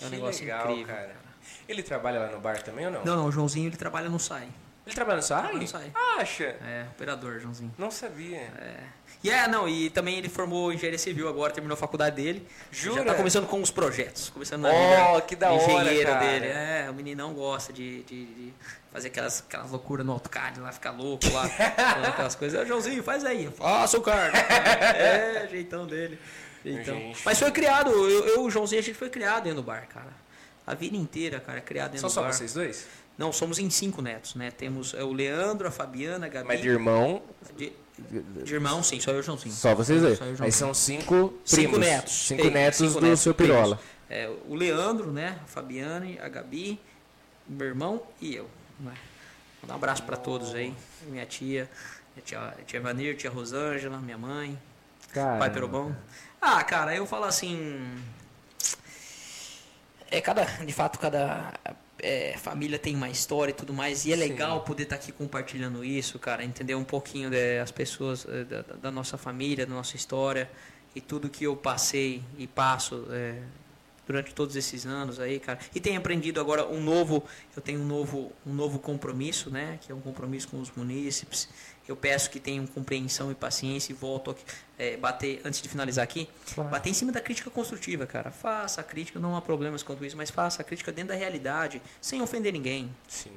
É 0.00 0.06
um 0.06 0.10
Que 0.10 0.16
negócio 0.16 0.42
legal, 0.44 0.70
incrível. 0.72 0.86
cara. 0.94 1.31
Ele 1.68 1.82
trabalha 1.82 2.20
lá 2.20 2.26
no 2.28 2.40
bar 2.40 2.62
também 2.62 2.86
ou 2.86 2.92
não? 2.92 3.04
Não, 3.04 3.16
não, 3.16 3.26
o 3.26 3.32
Joãozinho 3.32 3.68
ele 3.68 3.76
trabalha 3.76 4.08
no 4.08 4.18
SAI. 4.18 4.48
Ele 4.84 4.94
trabalha 4.96 5.18
no 5.18 5.22
SAI? 5.22 5.42
Trabalha 5.42 5.60
no 5.60 5.68
SAI. 5.68 5.92
Acha? 6.18 6.44
É, 6.44 6.86
operador, 6.90 7.38
Joãozinho. 7.38 7.72
Não 7.78 7.90
sabia. 7.90 8.38
É. 8.38 8.76
E 9.22 9.30
é, 9.30 9.46
não, 9.46 9.68
e 9.68 9.88
também 9.90 10.18
ele 10.18 10.28
formou 10.28 10.72
engenharia 10.72 10.98
civil 10.98 11.28
agora, 11.28 11.52
terminou 11.52 11.74
a 11.74 11.78
faculdade 11.78 12.16
dele. 12.16 12.44
Jura? 12.72 12.96
Já 12.96 13.04
tá 13.04 13.14
começando 13.14 13.46
com 13.46 13.62
os 13.62 13.70
projetos, 13.70 14.30
começando 14.30 14.62
na 14.62 14.70
Oh, 14.70 15.14
vida 15.14 15.20
que 15.22 15.36
da 15.36 15.52
hora, 15.52 15.62
engenheiro 15.84 16.10
cara. 16.10 16.20
dele. 16.26 16.46
É, 16.46 16.88
o 16.90 16.94
meninão 16.94 17.32
gosta 17.32 17.72
de, 17.72 18.02
de, 18.02 18.24
de 18.24 18.54
fazer 18.92 19.08
aquelas, 19.08 19.44
aquelas 19.46 19.70
loucuras 19.70 20.04
no 20.04 20.10
AutoCAD 20.12 20.58
lá, 20.58 20.72
ficar 20.72 20.90
louco 20.90 21.30
lá, 21.30 21.44
aquelas 22.08 22.34
coisas. 22.34 22.66
Joãozinho, 22.66 23.00
faz 23.04 23.24
aí. 23.24 23.48
Faça 23.56 23.96
o 23.96 24.02
cara. 24.02 24.36
É, 24.36 25.46
jeitão 25.48 25.86
dele. 25.86 26.18
Gente. 26.64 27.16
Mas 27.24 27.38
foi 27.38 27.50
criado, 27.52 27.90
eu, 27.90 28.26
eu 28.26 28.36
e 28.36 28.38
o 28.46 28.50
Joãozinho, 28.50 28.80
a 28.80 28.84
gente 28.84 28.96
foi 28.96 29.10
criado 29.10 29.44
dentro 29.44 29.56
do 29.60 29.62
bar, 29.64 29.86
cara. 29.88 30.21
A 30.72 30.74
vida 30.74 30.96
inteira, 30.96 31.38
cara, 31.40 31.60
criado 31.60 31.92
dentro 31.92 32.00
São 32.00 32.08
do 32.10 32.12
só 32.12 32.22
bar. 32.22 32.32
vocês 32.32 32.54
dois? 32.54 32.86
Não, 33.18 33.30
somos 33.32 33.58
em 33.58 33.68
cinco 33.70 34.00
netos, 34.00 34.34
né? 34.34 34.50
Temos 34.50 34.94
é, 34.94 35.04
o 35.04 35.12
Leandro, 35.12 35.68
a 35.68 35.70
Fabiana, 35.70 36.26
a 36.26 36.28
Gabi. 36.28 36.48
Mas 36.48 36.60
de 36.62 36.68
irmão, 36.68 37.22
De, 37.56 37.72
de 38.42 38.54
irmão, 38.54 38.82
sim, 38.82 38.98
só 39.00 39.10
eu 39.10 39.18
e 39.18 39.20
o 39.20 39.22
Joãozinho. 39.22 39.54
só 39.54 39.74
vocês 39.74 40.00
dois. 40.00 40.18
Só 40.18 40.24
Aí 40.40 40.50
são 40.50 40.72
cinco 40.72 41.34
Cinco 41.44 41.72
primos. 41.72 41.78
netos. 41.78 42.12
Cinco 42.26 42.42
Ei, 42.44 42.50
netos 42.50 42.78
cinco 42.78 43.00
do 43.00 43.06
netos, 43.06 43.20
seu. 43.20 43.34
Pirola. 43.34 43.78
É, 44.08 44.30
o 44.48 44.54
Leandro, 44.54 45.12
né? 45.12 45.38
A 45.42 45.46
Fabiane, 45.46 46.18
a 46.22 46.28
Gabi, 46.28 46.80
o 47.48 47.52
meu 47.52 47.66
irmão 47.66 48.02
e 48.20 48.34
eu. 48.34 48.48
Né? 48.80 48.94
Mandar 49.60 49.74
um 49.74 49.76
abraço 49.76 50.02
pra 50.04 50.16
todos 50.16 50.54
aí. 50.54 50.74
Minha 51.06 51.26
tia, 51.26 51.70
minha 52.16 52.24
tia, 52.24 52.54
tia 52.66 52.80
Vanir, 52.80 53.16
tia 53.16 53.30
Rosângela, 53.30 53.98
minha 53.98 54.18
mãe, 54.18 54.58
pai 55.14 55.50
Perobão. 55.50 55.94
Ah, 56.40 56.64
cara, 56.64 56.94
eu 56.96 57.06
falo 57.06 57.24
assim. 57.24 57.86
É 60.12 60.20
cada. 60.20 60.44
De 60.44 60.72
fato, 60.72 60.98
cada. 60.98 61.54
é, 61.98 62.36
família 62.36 62.78
tem 62.78 62.94
uma 62.94 63.08
história 63.08 63.50
e 63.50 63.54
tudo 63.54 63.72
mais. 63.72 64.04
E 64.04 64.12
é 64.12 64.16
legal 64.16 64.60
poder 64.60 64.82
estar 64.82 64.96
aqui 64.96 65.10
compartilhando 65.10 65.82
isso, 65.82 66.18
cara. 66.18 66.44
Entender 66.44 66.74
um 66.74 66.84
pouquinho 66.84 67.30
das 67.30 67.70
pessoas, 67.70 68.26
é, 68.28 68.44
da, 68.44 68.62
da 68.62 68.90
nossa 68.90 69.16
família, 69.16 69.64
da 69.64 69.74
nossa 69.74 69.96
história. 69.96 70.50
E 70.94 71.00
tudo 71.00 71.30
que 71.30 71.44
eu 71.44 71.56
passei 71.56 72.22
e 72.36 72.46
passo 72.46 73.06
é, 73.10 73.40
durante 74.06 74.34
todos 74.34 74.54
esses 74.54 74.84
anos 74.84 75.18
aí, 75.18 75.40
cara. 75.40 75.58
E 75.74 75.80
tenho 75.80 75.98
aprendido 75.98 76.38
agora 76.38 76.68
um 76.68 76.82
novo. 76.82 77.24
Eu 77.56 77.62
tenho 77.62 77.80
um 77.80 77.86
novo, 77.86 78.30
um 78.46 78.52
novo 78.52 78.78
compromisso, 78.78 79.50
né? 79.50 79.78
Que 79.80 79.90
é 79.90 79.94
um 79.94 80.00
compromisso 80.00 80.48
com 80.48 80.60
os 80.60 80.70
munícipes. 80.72 81.48
Eu 81.88 81.96
peço 81.96 82.30
que 82.30 82.38
tenham 82.38 82.66
compreensão 82.66 83.30
e 83.30 83.34
paciência 83.34 83.92
e 83.92 83.94
volto 83.94 84.30
aqui, 84.30 84.44
é, 84.82 84.96
bater, 84.96 85.40
antes 85.44 85.62
de 85.62 85.68
finalizar 85.68 86.02
aqui, 86.02 86.28
bater 86.68 86.90
em 86.90 86.92
cima 86.92 87.12
da 87.12 87.20
crítica 87.20 87.48
construtiva, 87.48 88.04
cara. 88.04 88.32
Faça 88.32 88.80
a 88.80 88.84
crítica, 88.84 89.20
não 89.20 89.36
há 89.36 89.40
problemas 89.40 89.80
quanto 89.80 90.04
isso, 90.04 90.16
mas 90.16 90.28
faça 90.28 90.60
a 90.60 90.64
crítica 90.64 90.90
dentro 90.90 91.10
da 91.10 91.14
realidade, 91.14 91.80
sem 92.00 92.20
ofender 92.20 92.52
ninguém. 92.52 92.90
Sim. 93.06 93.30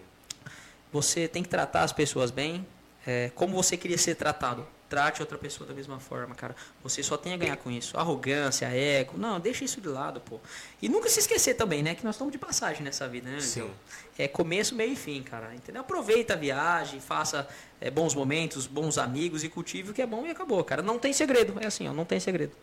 Você 0.91 1.27
tem 1.27 1.43
que 1.43 1.49
tratar 1.49 1.83
as 1.83 1.93
pessoas 1.93 2.31
bem, 2.31 2.65
é, 3.05 3.29
como 3.35 3.53
você 3.53 3.77
queria 3.77 3.97
ser 3.97 4.15
tratado. 4.15 4.65
Trate 4.87 5.19
outra 5.21 5.37
pessoa 5.37 5.67
da 5.67 5.73
mesma 5.73 5.99
forma, 5.99 6.35
cara. 6.35 6.55
Você 6.83 7.01
só 7.01 7.17
tem 7.17 7.33
a 7.33 7.37
ganhar 7.37 7.57
com 7.57 7.71
isso. 7.71 7.97
Arrogância, 7.97 8.67
ego. 8.67 9.17
Não, 9.17 9.39
deixa 9.39 9.65
isso 9.65 9.81
de 9.81 9.87
lado, 9.87 10.21
pô. 10.21 10.39
E 10.81 10.87
nunca 10.87 11.09
se 11.09 11.19
esquecer 11.19 11.55
também, 11.55 11.81
né? 11.81 11.95
Que 11.95 12.03
nós 12.05 12.15
estamos 12.15 12.31
de 12.31 12.37
passagem 12.37 12.83
nessa 12.83 13.07
vida, 13.07 13.29
né? 13.29 13.39
Sim. 13.39 13.71
É 14.17 14.27
começo, 14.27 14.75
meio 14.75 14.93
e 14.93 14.95
fim, 14.95 15.23
cara. 15.23 15.55
Entendeu? 15.55 15.81
Aproveita 15.81 16.33
a 16.33 16.37
viagem, 16.37 16.99
faça 16.99 17.47
é, 17.81 17.89
bons 17.89 18.13
momentos, 18.13 18.67
bons 18.67 18.97
amigos 18.99 19.43
e 19.43 19.49
cultive 19.49 19.89
o 19.89 19.93
que 19.93 20.01
é 20.03 20.05
bom 20.07 20.25
e 20.25 20.29
acabou, 20.29 20.63
cara. 20.63 20.83
Não 20.83 20.99
tem 20.99 21.11
segredo. 21.13 21.57
É 21.59 21.65
assim, 21.65 21.87
ó. 21.87 21.93
Não 21.93 22.05
tem 22.05 22.19
segredo. 22.19 22.55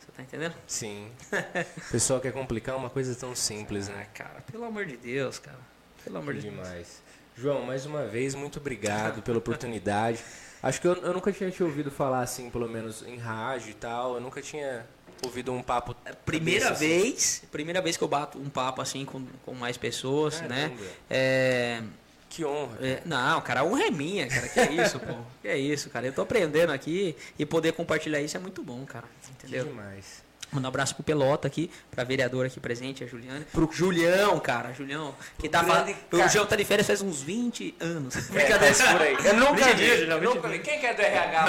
Você 0.00 0.10
tá 0.16 0.22
entendendo? 0.22 0.54
Sim. 0.66 1.10
O 1.88 1.90
pessoal 1.92 2.20
quer 2.20 2.32
complicar 2.32 2.76
uma 2.76 2.90
coisa 2.90 3.14
tão 3.14 3.34
simples, 3.36 3.88
Ah, 3.88 3.92
né? 3.92 4.06
cara, 4.14 4.42
pelo 4.50 4.64
amor 4.64 4.84
de 4.84 4.96
Deus, 4.96 5.38
cara. 5.38 5.58
Pelo 6.02 6.18
amor 6.18 6.34
de 6.34 6.40
Deus. 6.42 6.54
Demais. 6.54 7.02
João, 7.36 7.62
mais 7.62 7.86
uma 7.86 8.04
vez, 8.04 8.34
muito 8.34 8.58
obrigado 8.58 9.22
pela 9.22 9.38
oportunidade. 9.38 10.18
Acho 10.62 10.80
que 10.80 10.86
eu, 10.88 10.94
eu 10.94 11.12
nunca 11.12 11.30
tinha 11.32 11.50
te 11.50 11.62
ouvido 11.62 11.90
falar 11.90 12.20
assim, 12.20 12.50
pelo 12.50 12.68
menos 12.68 13.02
em 13.06 13.16
rádio 13.16 13.70
e 13.70 13.74
tal. 13.74 14.14
Eu 14.14 14.20
nunca 14.20 14.42
tinha 14.42 14.84
ouvido 15.24 15.52
um 15.52 15.62
papo. 15.62 15.94
Primeira 16.24 16.70
desse, 16.70 16.84
assim. 16.84 17.00
vez, 17.02 17.42
primeira 17.50 17.80
vez 17.80 17.96
que 17.96 18.02
eu 18.04 18.08
bato 18.08 18.38
um 18.38 18.48
papo 18.48 18.80
assim 18.82 19.04
com, 19.04 19.24
com 19.44 19.54
mais 19.54 19.76
pessoas, 19.76 20.40
né? 20.42 20.68
Caramba. 20.68 20.82
É, 21.10 21.82
Que 22.28 22.44
honra. 22.44 22.76
é, 22.80 23.02
não, 23.04 23.40
cara, 23.40 23.64
honra 23.64 23.84
é 23.86 23.90
minha, 23.90 24.26
cara. 24.28 24.48
Que 24.48 24.60
é 24.60 24.72
isso, 24.72 24.98
pô. 25.00 25.14
Que 25.42 25.48
é 25.48 25.56
isso, 25.58 25.88
cara. 25.90 26.06
Eu 26.06 26.12
tô 26.12 26.22
aprendendo 26.22 26.72
aqui 26.72 27.16
e 27.38 27.46
poder 27.46 27.72
compartilhar 27.72 28.20
isso 28.20 28.36
é 28.36 28.40
muito 28.40 28.62
bom, 28.62 28.84
cara. 28.84 29.06
Que 29.22 29.30
Entendeu? 29.46 29.64
demais. 29.66 30.26
Mandar 30.50 30.68
um 30.68 30.70
abraço 30.70 30.94
pro 30.94 31.04
Pelota 31.04 31.46
aqui, 31.46 31.70
pra 31.90 32.04
vereadora 32.04 32.46
aqui 32.48 32.58
presente, 32.58 33.04
a 33.04 33.06
Juliana. 33.06 33.46
Pro 33.52 33.68
Julião, 33.70 34.40
cara, 34.40 34.72
Julião. 34.72 35.14
Que 35.38 35.46
tá 35.48 35.62
grande 35.62 35.92
falando. 35.92 35.96
O. 36.10 36.22
Julião 36.28 36.46
tá 36.46 36.56
de 36.56 36.64
férias 36.64 36.86
faz 36.86 37.02
uns 37.02 37.20
20 37.22 37.74
anos. 37.80 38.14
Brincadeira 38.28 38.74
por 38.74 39.02
aí. 39.02 39.14
Eu 39.24 39.34
nunca 39.34 39.74
vi. 39.74 39.98
Julião, 39.98 40.20
nunca 40.20 40.48
vi. 40.48 40.58
Quem 40.60 40.80
que 40.80 40.86
é 40.86 40.94
do 40.94 41.02
RH? 41.02 41.44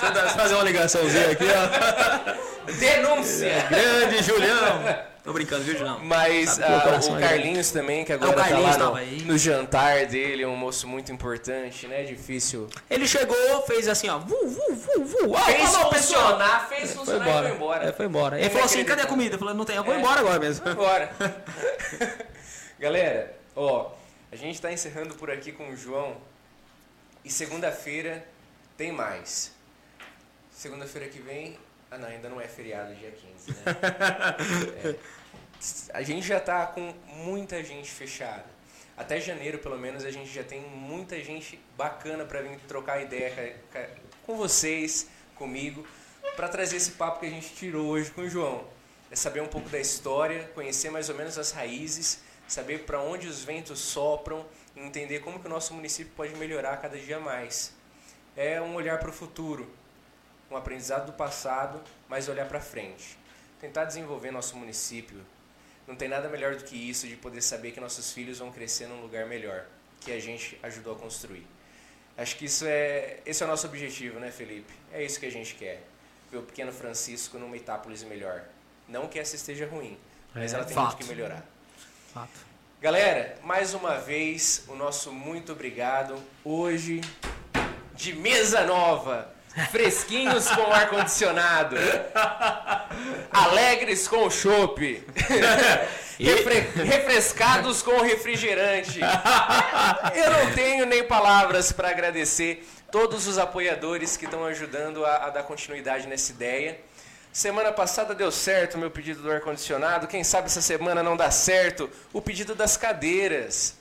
Deixa 0.00 0.06
eu 0.06 0.30
fazer 0.30 0.54
uma 0.54 0.64
ligaçãozinha 0.64 1.30
aqui, 1.30 1.44
ó. 1.44 2.70
Denúncia! 2.72 3.66
Grande 3.68 4.22
Julião. 4.22 5.09
Tô 5.22 5.34
brincando, 5.34 5.62
viu, 5.64 5.76
Julião? 5.76 5.98
Mas 6.02 6.56
que 6.56 6.62
o 6.62 6.64
ah, 6.64 7.18
é 7.18 7.20
Carlinhos 7.20 7.70
também, 7.70 8.04
que 8.06 8.12
agora 8.12 8.30
o 8.30 8.34
Carlinhos 8.34 8.76
tá 8.76 8.88
lá 8.90 9.00
no, 9.02 9.24
no 9.26 9.38
jantar 9.38 10.06
dele, 10.06 10.46
um 10.46 10.56
moço 10.56 10.88
muito 10.88 11.12
importante, 11.12 11.86
né? 11.86 12.04
Difícil. 12.04 12.68
Ele 12.88 13.06
chegou, 13.06 13.36
fez 13.66 13.86
assim, 13.86 14.08
ó. 14.08 14.18
Vu, 14.18 14.48
vu, 14.48 14.74
vu, 14.74 15.04
vu. 15.04 15.36
Ah, 15.36 15.42
Fez 15.44 15.70
falou, 15.70 15.92
funcionar, 15.92 16.68
fez 16.68 16.94
Foi 16.94 17.04
funcionar 17.04 17.26
embora. 17.28 17.44
e 17.44 17.48
foi 17.48 17.56
embora. 17.56 17.84
É, 17.84 17.92
foi 17.92 18.06
embora. 18.06 18.36
Ele 18.38 18.46
É 18.46 18.50
falou 18.50 18.64
assim: 18.64 18.82
cadê 18.82 19.02
a 19.02 19.06
comida? 19.06 19.34
Eu 19.34 19.38
falei: 19.38 19.54
não 19.54 19.64
tem, 19.66 19.76
eu 19.76 19.84
vou 19.84 19.94
É. 19.94 19.98
embora 19.98 20.20
agora 20.20 20.38
mesmo. 20.40 20.66
Agora. 20.66 21.10
Galera, 22.80 23.36
ó, 23.54 23.90
a 24.32 24.36
gente 24.36 24.58
tá 24.60 24.72
encerrando 24.72 25.14
por 25.14 25.30
aqui 25.30 25.52
com 25.52 25.68
o 25.70 25.76
João. 25.76 26.16
E 27.22 27.30
segunda-feira 27.30 28.24
tem 28.78 28.90
mais. 28.90 29.52
Segunda-feira 30.50 31.08
que 31.08 31.20
vem. 31.20 31.58
Ah, 31.90 31.98
não, 31.98 32.08
ainda 32.08 32.28
não 32.28 32.40
é 32.40 32.46
feriado, 32.46 32.94
dia 32.94 33.10
15, 33.10 33.50
né? 33.50 33.56
É. 34.84 35.20
A 35.92 36.02
gente 36.02 36.26
já 36.26 36.40
tá 36.40 36.66
com 36.66 36.94
muita 37.06 37.62
gente 37.62 37.90
fechada. 37.90 38.46
Até 38.96 39.20
janeiro, 39.20 39.58
pelo 39.58 39.78
menos, 39.78 40.04
a 40.04 40.10
gente 40.10 40.30
já 40.30 40.44
tem 40.44 40.60
muita 40.60 41.18
gente 41.22 41.58
bacana 41.76 42.24
para 42.24 42.40
vir 42.42 42.58
trocar 42.68 43.02
ideia 43.02 43.56
com 44.24 44.36
vocês, 44.36 45.08
comigo, 45.34 45.86
para 46.36 46.48
trazer 46.48 46.76
esse 46.76 46.92
papo 46.92 47.20
que 47.20 47.26
a 47.26 47.30
gente 47.30 47.54
tirou 47.54 47.88
hoje 47.88 48.10
com 48.10 48.22
o 48.22 48.28
João. 48.28 48.64
É 49.10 49.16
saber 49.16 49.42
um 49.42 49.48
pouco 49.48 49.68
da 49.68 49.78
história, 49.78 50.50
conhecer 50.54 50.90
mais 50.90 51.08
ou 51.08 51.16
menos 51.16 51.36
as 51.36 51.50
raízes, 51.50 52.20
saber 52.46 52.84
para 52.84 53.00
onde 53.00 53.26
os 53.26 53.42
ventos 53.42 53.80
sopram 53.80 54.46
e 54.76 54.80
entender 54.80 55.20
como 55.20 55.40
que 55.40 55.46
o 55.46 55.50
nosso 55.50 55.74
município 55.74 56.12
pode 56.14 56.34
melhorar 56.36 56.76
cada 56.76 56.98
dia 56.98 57.18
mais. 57.18 57.72
É 58.36 58.60
um 58.60 58.74
olhar 58.74 58.98
para 58.98 59.10
o 59.10 59.12
futuro. 59.12 59.68
Um 60.50 60.56
aprendizado 60.56 61.06
do 61.06 61.12
passado, 61.12 61.80
mas 62.08 62.28
olhar 62.28 62.46
para 62.46 62.60
frente. 62.60 63.18
Tentar 63.60 63.84
desenvolver 63.84 64.30
nosso 64.30 64.56
município. 64.56 65.20
Não 65.86 65.94
tem 65.94 66.08
nada 66.08 66.28
melhor 66.28 66.56
do 66.56 66.64
que 66.64 66.76
isso 66.76 67.06
de 67.06 67.16
poder 67.16 67.42
saber 67.42 67.72
que 67.72 67.80
nossos 67.80 68.12
filhos 68.12 68.38
vão 68.38 68.50
crescer 68.50 68.86
num 68.86 69.00
lugar 69.00 69.26
melhor, 69.26 69.64
que 70.00 70.12
a 70.12 70.20
gente 70.20 70.58
ajudou 70.62 70.94
a 70.94 70.98
construir. 70.98 71.46
Acho 72.16 72.36
que 72.36 72.44
isso 72.44 72.64
é, 72.66 73.18
esse 73.24 73.42
é 73.42 73.46
o 73.46 73.48
nosso 73.48 73.66
objetivo, 73.66 74.18
né, 74.18 74.30
Felipe? 74.30 74.72
É 74.92 75.02
isso 75.02 75.18
que 75.18 75.26
a 75.26 75.30
gente 75.30 75.54
quer. 75.54 75.82
Ver 76.30 76.38
o 76.38 76.42
pequeno 76.42 76.72
Francisco 76.72 77.38
numa 77.38 77.56
Itápolis 77.56 78.02
melhor. 78.02 78.44
Não 78.88 79.08
que 79.08 79.18
essa 79.18 79.36
esteja 79.36 79.66
ruim, 79.66 79.98
mas 80.34 80.52
É, 80.52 80.56
ela 80.56 80.64
tem 80.64 80.74
fato. 80.74 80.86
muito 80.96 80.98
que 80.98 81.04
melhorar. 81.04 81.44
Fato. 82.12 82.50
Galera, 82.80 83.36
mais 83.42 83.74
uma 83.74 83.98
vez, 83.98 84.64
o 84.68 84.74
nosso 84.74 85.12
muito 85.12 85.52
obrigado. 85.52 86.20
Hoje, 86.44 87.00
de 87.94 88.14
mesa 88.14 88.64
nova, 88.64 89.32
fresquinhos 89.70 90.48
com 90.50 90.72
ar-condicionado, 90.72 91.76
alegres 93.30 94.06
com 94.08 94.24
o 94.26 94.30
chopp, 94.30 94.80
refre- 96.18 96.68
refrescados 96.84 97.82
com 97.82 97.92
o 97.92 98.02
refrigerante. 98.02 99.00
Eu 100.14 100.30
não 100.30 100.52
tenho 100.52 100.86
nem 100.86 101.04
palavras 101.04 101.72
para 101.72 101.90
agradecer 101.90 102.66
todos 102.90 103.26
os 103.26 103.38
apoiadores 103.38 104.16
que 104.16 104.24
estão 104.24 104.44
ajudando 104.44 105.04
a, 105.04 105.26
a 105.26 105.30
dar 105.30 105.42
continuidade 105.44 106.06
nessa 106.06 106.32
ideia. 106.32 106.78
Semana 107.32 107.70
passada 107.70 108.12
deu 108.14 108.30
certo 108.32 108.74
o 108.74 108.78
meu 108.78 108.90
pedido 108.90 109.22
do 109.22 109.30
ar-condicionado. 109.30 110.08
Quem 110.08 110.24
sabe 110.24 110.46
essa 110.46 110.60
semana 110.60 111.00
não 111.02 111.16
dá 111.16 111.30
certo 111.30 111.88
o 112.12 112.20
pedido 112.20 112.56
das 112.56 112.76
cadeiras. 112.76 113.78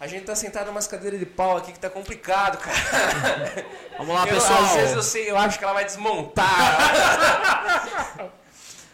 A 0.00 0.06
gente 0.06 0.24
tá 0.24 0.34
sentado 0.36 0.70
umas 0.70 0.86
cadeiras 0.86 1.18
de 1.18 1.26
pau 1.26 1.56
aqui 1.56 1.72
que 1.72 1.80
tá 1.80 1.90
complicado, 1.90 2.58
cara. 2.58 3.66
Vamos 3.98 4.14
lá, 4.14 4.28
Eu, 4.28 4.34
pessoal. 4.34 4.62
Às 4.62 4.74
vezes 4.74 4.94
eu 4.94 5.02
sei, 5.02 5.30
eu 5.30 5.36
acho 5.36 5.58
que 5.58 5.64
ela 5.64 5.72
vai 5.72 5.84
desmontar. 5.84 6.48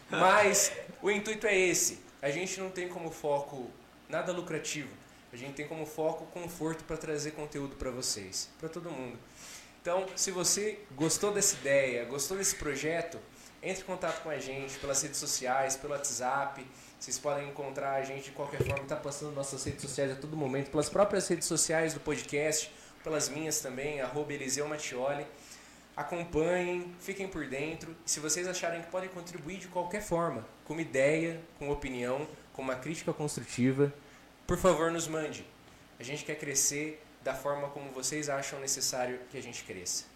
Mas 0.09 0.71
o 1.01 1.11
intuito 1.11 1.45
é 1.45 1.55
esse. 1.55 2.03
A 2.21 2.31
gente 2.31 2.59
não 2.59 2.71
tem 2.71 2.87
como 2.87 3.11
foco 3.11 3.69
nada 4.09 4.31
lucrativo. 4.31 4.89
A 5.31 5.37
gente 5.37 5.53
tem 5.53 5.67
como 5.67 5.85
foco 5.85 6.25
conforto 6.27 6.83
para 6.85 6.97
trazer 6.97 7.31
conteúdo 7.31 7.75
para 7.75 7.91
vocês, 7.91 8.49
para 8.59 8.69
todo 8.69 8.89
mundo. 8.89 9.19
Então, 9.81 10.07
se 10.15 10.31
você 10.31 10.79
gostou 10.95 11.31
dessa 11.31 11.55
ideia, 11.55 12.05
gostou 12.05 12.37
desse 12.37 12.55
projeto, 12.55 13.19
entre 13.61 13.83
em 13.83 13.85
contato 13.85 14.23
com 14.23 14.29
a 14.29 14.39
gente 14.39 14.79
pelas 14.79 15.01
redes 15.03 15.19
sociais, 15.19 15.75
pelo 15.75 15.93
WhatsApp. 15.93 16.65
Vocês 17.05 17.19
podem 17.19 17.47
encontrar 17.49 17.93
a 17.93 18.03
gente 18.03 18.23
de 18.23 18.31
qualquer 18.31 18.63
forma, 18.63 18.81
está 18.81 18.95
passando 18.95 19.31
nossas 19.31 19.63
redes 19.63 19.83
sociais 19.83 20.11
a 20.11 20.15
todo 20.15 20.35
momento, 20.35 20.71
pelas 20.71 20.89
próprias 20.89 21.27
redes 21.27 21.47
sociais 21.47 21.93
do 21.93 21.99
podcast, 21.99 22.71
pelas 23.03 23.29
minhas 23.29 23.59
também, 23.59 24.01
arroba 24.01 24.33
Eliseu. 24.33 24.67
Acompanhem, 25.95 26.95
fiquem 26.99 27.27
por 27.27 27.45
dentro. 27.45 27.95
Se 28.07 28.19
vocês 28.19 28.47
acharem 28.47 28.81
que 28.81 28.89
podem 28.89 29.07
contribuir 29.07 29.59
de 29.59 29.67
qualquer 29.67 30.01
forma, 30.01 30.47
com 30.63 30.73
uma 30.73 30.81
ideia, 30.81 31.39
com 31.59 31.69
opinião, 31.69 32.27
com 32.51 32.63
uma 32.63 32.75
crítica 32.75 33.13
construtiva, 33.13 33.93
por 34.47 34.57
favor 34.57 34.89
nos 34.89 35.07
mande. 35.07 35.45
A 35.99 36.03
gente 36.03 36.25
quer 36.25 36.39
crescer 36.39 36.99
da 37.23 37.35
forma 37.35 37.67
como 37.67 37.91
vocês 37.91 38.29
acham 38.29 38.59
necessário 38.59 39.19
que 39.29 39.37
a 39.37 39.43
gente 39.43 39.63
cresça. 39.63 40.14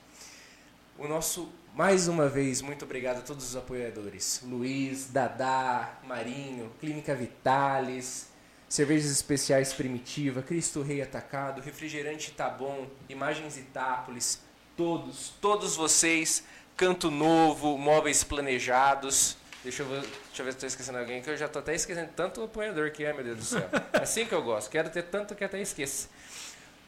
O 0.99 1.07
nosso, 1.07 1.47
mais 1.73 2.09
uma 2.09 2.27
vez, 2.27 2.61
muito 2.61 2.83
obrigado 2.83 3.19
a 3.19 3.21
todos 3.21 3.47
os 3.47 3.55
apoiadores. 3.55 4.41
Luiz, 4.43 5.07
Dadá, 5.07 5.97
Marinho, 6.03 6.69
Clínica 6.77 7.15
Vitalis, 7.15 8.27
Cervejas 8.67 9.09
Especiais 9.09 9.71
Primitiva, 9.71 10.41
Cristo 10.41 10.81
Rei 10.81 11.01
Atacado, 11.01 11.61
Refrigerante 11.61 12.31
Tabon, 12.31 12.85
Imagens 13.07 13.55
Itápolis, 13.55 14.41
todos, 14.75 15.29
todos 15.39 15.77
vocês, 15.77 16.43
Canto 16.75 17.09
Novo, 17.09 17.77
Móveis 17.77 18.21
Planejados. 18.21 19.37
Deixa 19.63 19.83
eu, 19.83 19.87
ver, 19.87 20.01
deixa 20.01 20.41
eu 20.41 20.45
ver 20.45 20.51
se 20.51 20.57
estou 20.57 20.67
esquecendo 20.67 20.97
alguém, 20.97 21.21
que 21.21 21.29
eu 21.29 21.37
já 21.37 21.45
estou 21.45 21.61
até 21.61 21.73
esquecendo 21.73 22.09
tanto 22.13 22.43
apoiador 22.43 22.91
que 22.91 23.05
é, 23.05 23.13
meu 23.13 23.23
Deus 23.23 23.37
do 23.37 23.45
céu. 23.45 23.69
É 23.93 23.99
assim 23.99 24.25
que 24.25 24.35
eu 24.35 24.43
gosto, 24.43 24.69
quero 24.69 24.89
ter 24.89 25.03
tanto 25.03 25.33
que 25.33 25.45
até 25.45 25.61
esqueço. 25.61 26.09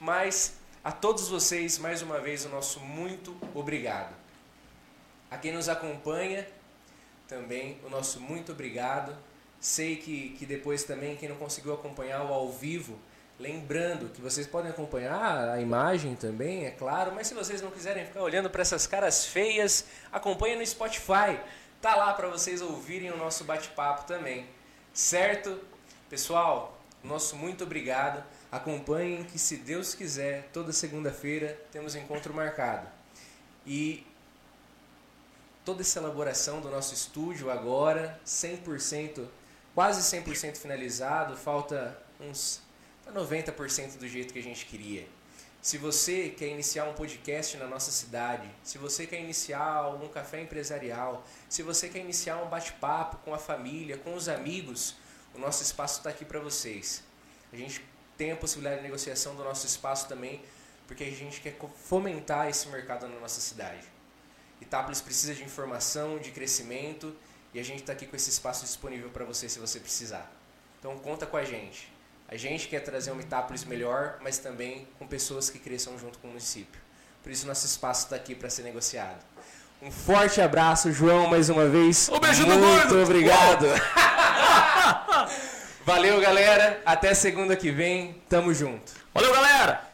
Mas 0.02 0.60
a 0.84 0.92
todos 0.92 1.28
vocês, 1.28 1.78
mais 1.78 2.02
uma 2.02 2.20
vez, 2.20 2.46
o 2.46 2.50
nosso 2.50 2.80
muito 2.80 3.36
obrigado. 3.54 4.16
A 5.30 5.38
quem 5.38 5.54
nos 5.54 5.70
acompanha, 5.70 6.48
também 7.28 7.80
o 7.86 7.90
nosso 7.90 8.20
muito 8.20 8.52
obrigado. 8.52 9.16
Sei 9.60 9.96
que, 9.96 10.30
que 10.38 10.46
depois 10.46 10.84
também, 10.84 11.16
quem 11.16 11.30
não 11.30 11.36
conseguiu 11.36 11.74
acompanhar 11.74 12.24
o 12.26 12.34
ao 12.34 12.52
vivo, 12.52 12.98
lembrando 13.40 14.10
que 14.10 14.20
vocês 14.22 14.48
podem 14.48 14.72
acompanhar 14.72 15.50
a 15.50 15.62
imagem 15.62 16.16
também, 16.16 16.66
é 16.66 16.72
claro, 16.72 17.12
mas 17.14 17.28
se 17.28 17.36
vocês 17.36 17.62
não 17.62 17.70
quiserem 17.70 18.06
ficar 18.06 18.24
olhando 18.24 18.50
para 18.50 18.64
essas 18.64 18.88
caras 18.88 19.26
feias, 19.26 19.86
acompanha 20.12 20.56
no 20.56 20.66
Spotify. 20.66 21.40
Tá 21.80 21.96
lá 21.96 22.14
para 22.14 22.28
vocês 22.28 22.62
ouvirem 22.62 23.12
o 23.12 23.18
nosso 23.18 23.44
bate-papo 23.44 24.06
também. 24.06 24.48
Certo? 24.94 25.60
Pessoal, 26.10 26.80
nosso 27.04 27.36
muito 27.36 27.64
obrigado. 27.64 28.24
Acompanhem 28.52 29.24
que, 29.24 29.40
se 29.40 29.58
Deus 29.58 29.96
quiser, 29.96 30.50
toda 30.52 30.74
segunda-feira 30.74 31.58
temos 31.72 31.96
encontro 31.96 32.34
marcado. 32.34 32.88
E 33.66 34.06
toda 35.64 35.82
essa 35.82 36.00
elaboração 36.00 36.60
do 36.60 36.70
nosso 36.70 36.94
estúdio 36.94 37.50
agora, 37.50 38.20
100%, 38.26 39.26
quase 39.74 40.02
100% 40.18 40.58
finalizado, 40.58 41.38
falta 41.38 41.98
uns 42.20 42.62
tá 43.06 43.12
90% 43.12 43.98
do 43.98 44.08
jeito 44.08 44.34
que 44.34 44.40
a 44.40 44.44
gente 44.44 44.66
queria. 44.66 45.08
Se 45.62 45.78
você 45.78 46.30
quer 46.30 46.48
iniciar 46.48 46.86
um 46.86 46.94
podcast 46.94 47.56
na 47.58 47.68
nossa 47.68 47.92
cidade, 47.92 48.50
se 48.64 48.80
você 48.80 49.06
quer 49.06 49.20
iniciar 49.20 49.90
um 49.90 50.08
café 50.08 50.42
empresarial, 50.42 51.24
se 51.48 51.62
você 51.62 51.88
quer 51.88 52.00
iniciar 52.00 52.38
um 52.38 52.50
bate-papo 52.50 53.18
com 53.18 53.34
a 53.34 53.38
família, 53.38 53.96
com 53.98 54.16
os 54.16 54.28
amigos, 54.28 54.96
o 55.36 55.40
nosso 55.40 55.62
espaço 55.62 56.00
está 56.00 56.10
aqui 56.10 56.26
para 56.26 56.40
vocês. 56.40 57.04
A 57.54 57.56
gente 57.56 57.80
tem 58.22 58.32
a 58.32 58.36
possibilidade 58.36 58.82
de 58.82 58.84
negociação 58.84 59.34
do 59.34 59.44
nosso 59.44 59.66
espaço 59.66 60.08
também, 60.08 60.44
porque 60.86 61.04
a 61.04 61.10
gente 61.10 61.42
quer 61.42 61.58
fomentar 61.84 62.48
esse 62.48 62.68
mercado 62.68 63.08
na 63.08 63.20
nossa 63.20 63.42
cidade. 63.42 63.82
Itápolis 64.62 65.02
precisa 65.02 65.34
de 65.34 65.44
informação, 65.44 66.20
de 66.20 66.30
crescimento, 66.30 67.16
e 67.52 67.60
a 67.60 67.64
gente 67.64 67.80
está 67.80 67.94
aqui 67.94 68.06
com 68.06 68.16
esse 68.16 68.30
espaço 68.30 68.64
disponível 68.64 69.10
para 69.10 69.26
você 69.26 69.50
se 69.50 69.58
você 69.58 69.80
precisar. 69.80 70.32
Então 70.78 70.96
conta 71.00 71.26
com 71.26 71.36
a 71.36 71.44
gente. 71.44 71.92
A 72.28 72.38
gente 72.38 72.68
quer 72.68 72.82
trazer 72.82 73.10
uma 73.10 73.24
Itápolis 73.24 73.66
melhor, 73.66 74.20
mas 74.22 74.38
também 74.38 74.88
com 75.00 75.08
pessoas 75.08 75.50
que 75.50 75.58
cresçam 75.58 75.98
junto 75.98 76.20
com 76.20 76.28
o 76.28 76.30
município. 76.30 76.80
Por 77.24 77.32
isso 77.32 77.48
nosso 77.48 77.66
espaço 77.66 78.04
está 78.04 78.18
aqui 78.18 78.36
para 78.36 78.52
ser 78.52 78.62
negociado. 78.62 79.26
Um 79.82 79.90
forte 79.90 80.40
abraço, 80.40 80.92
João, 80.92 81.26
mais 81.26 81.50
uma 81.50 81.68
vez. 81.68 82.08
Um 82.08 82.20
beijo 82.20 82.46
no 82.46 82.60
Muito 82.60 82.88
gordo. 82.88 83.02
obrigado. 83.02 83.66
Valeu, 85.86 86.22
galera. 86.22 86.82
Até 86.86 87.14
segunda 87.14 87.56
que 87.56 87.72
vem. 87.72 88.22
Tamo 88.30 88.54
junto. 88.54 88.94
Valeu, 89.14 89.34
galera! 89.34 89.91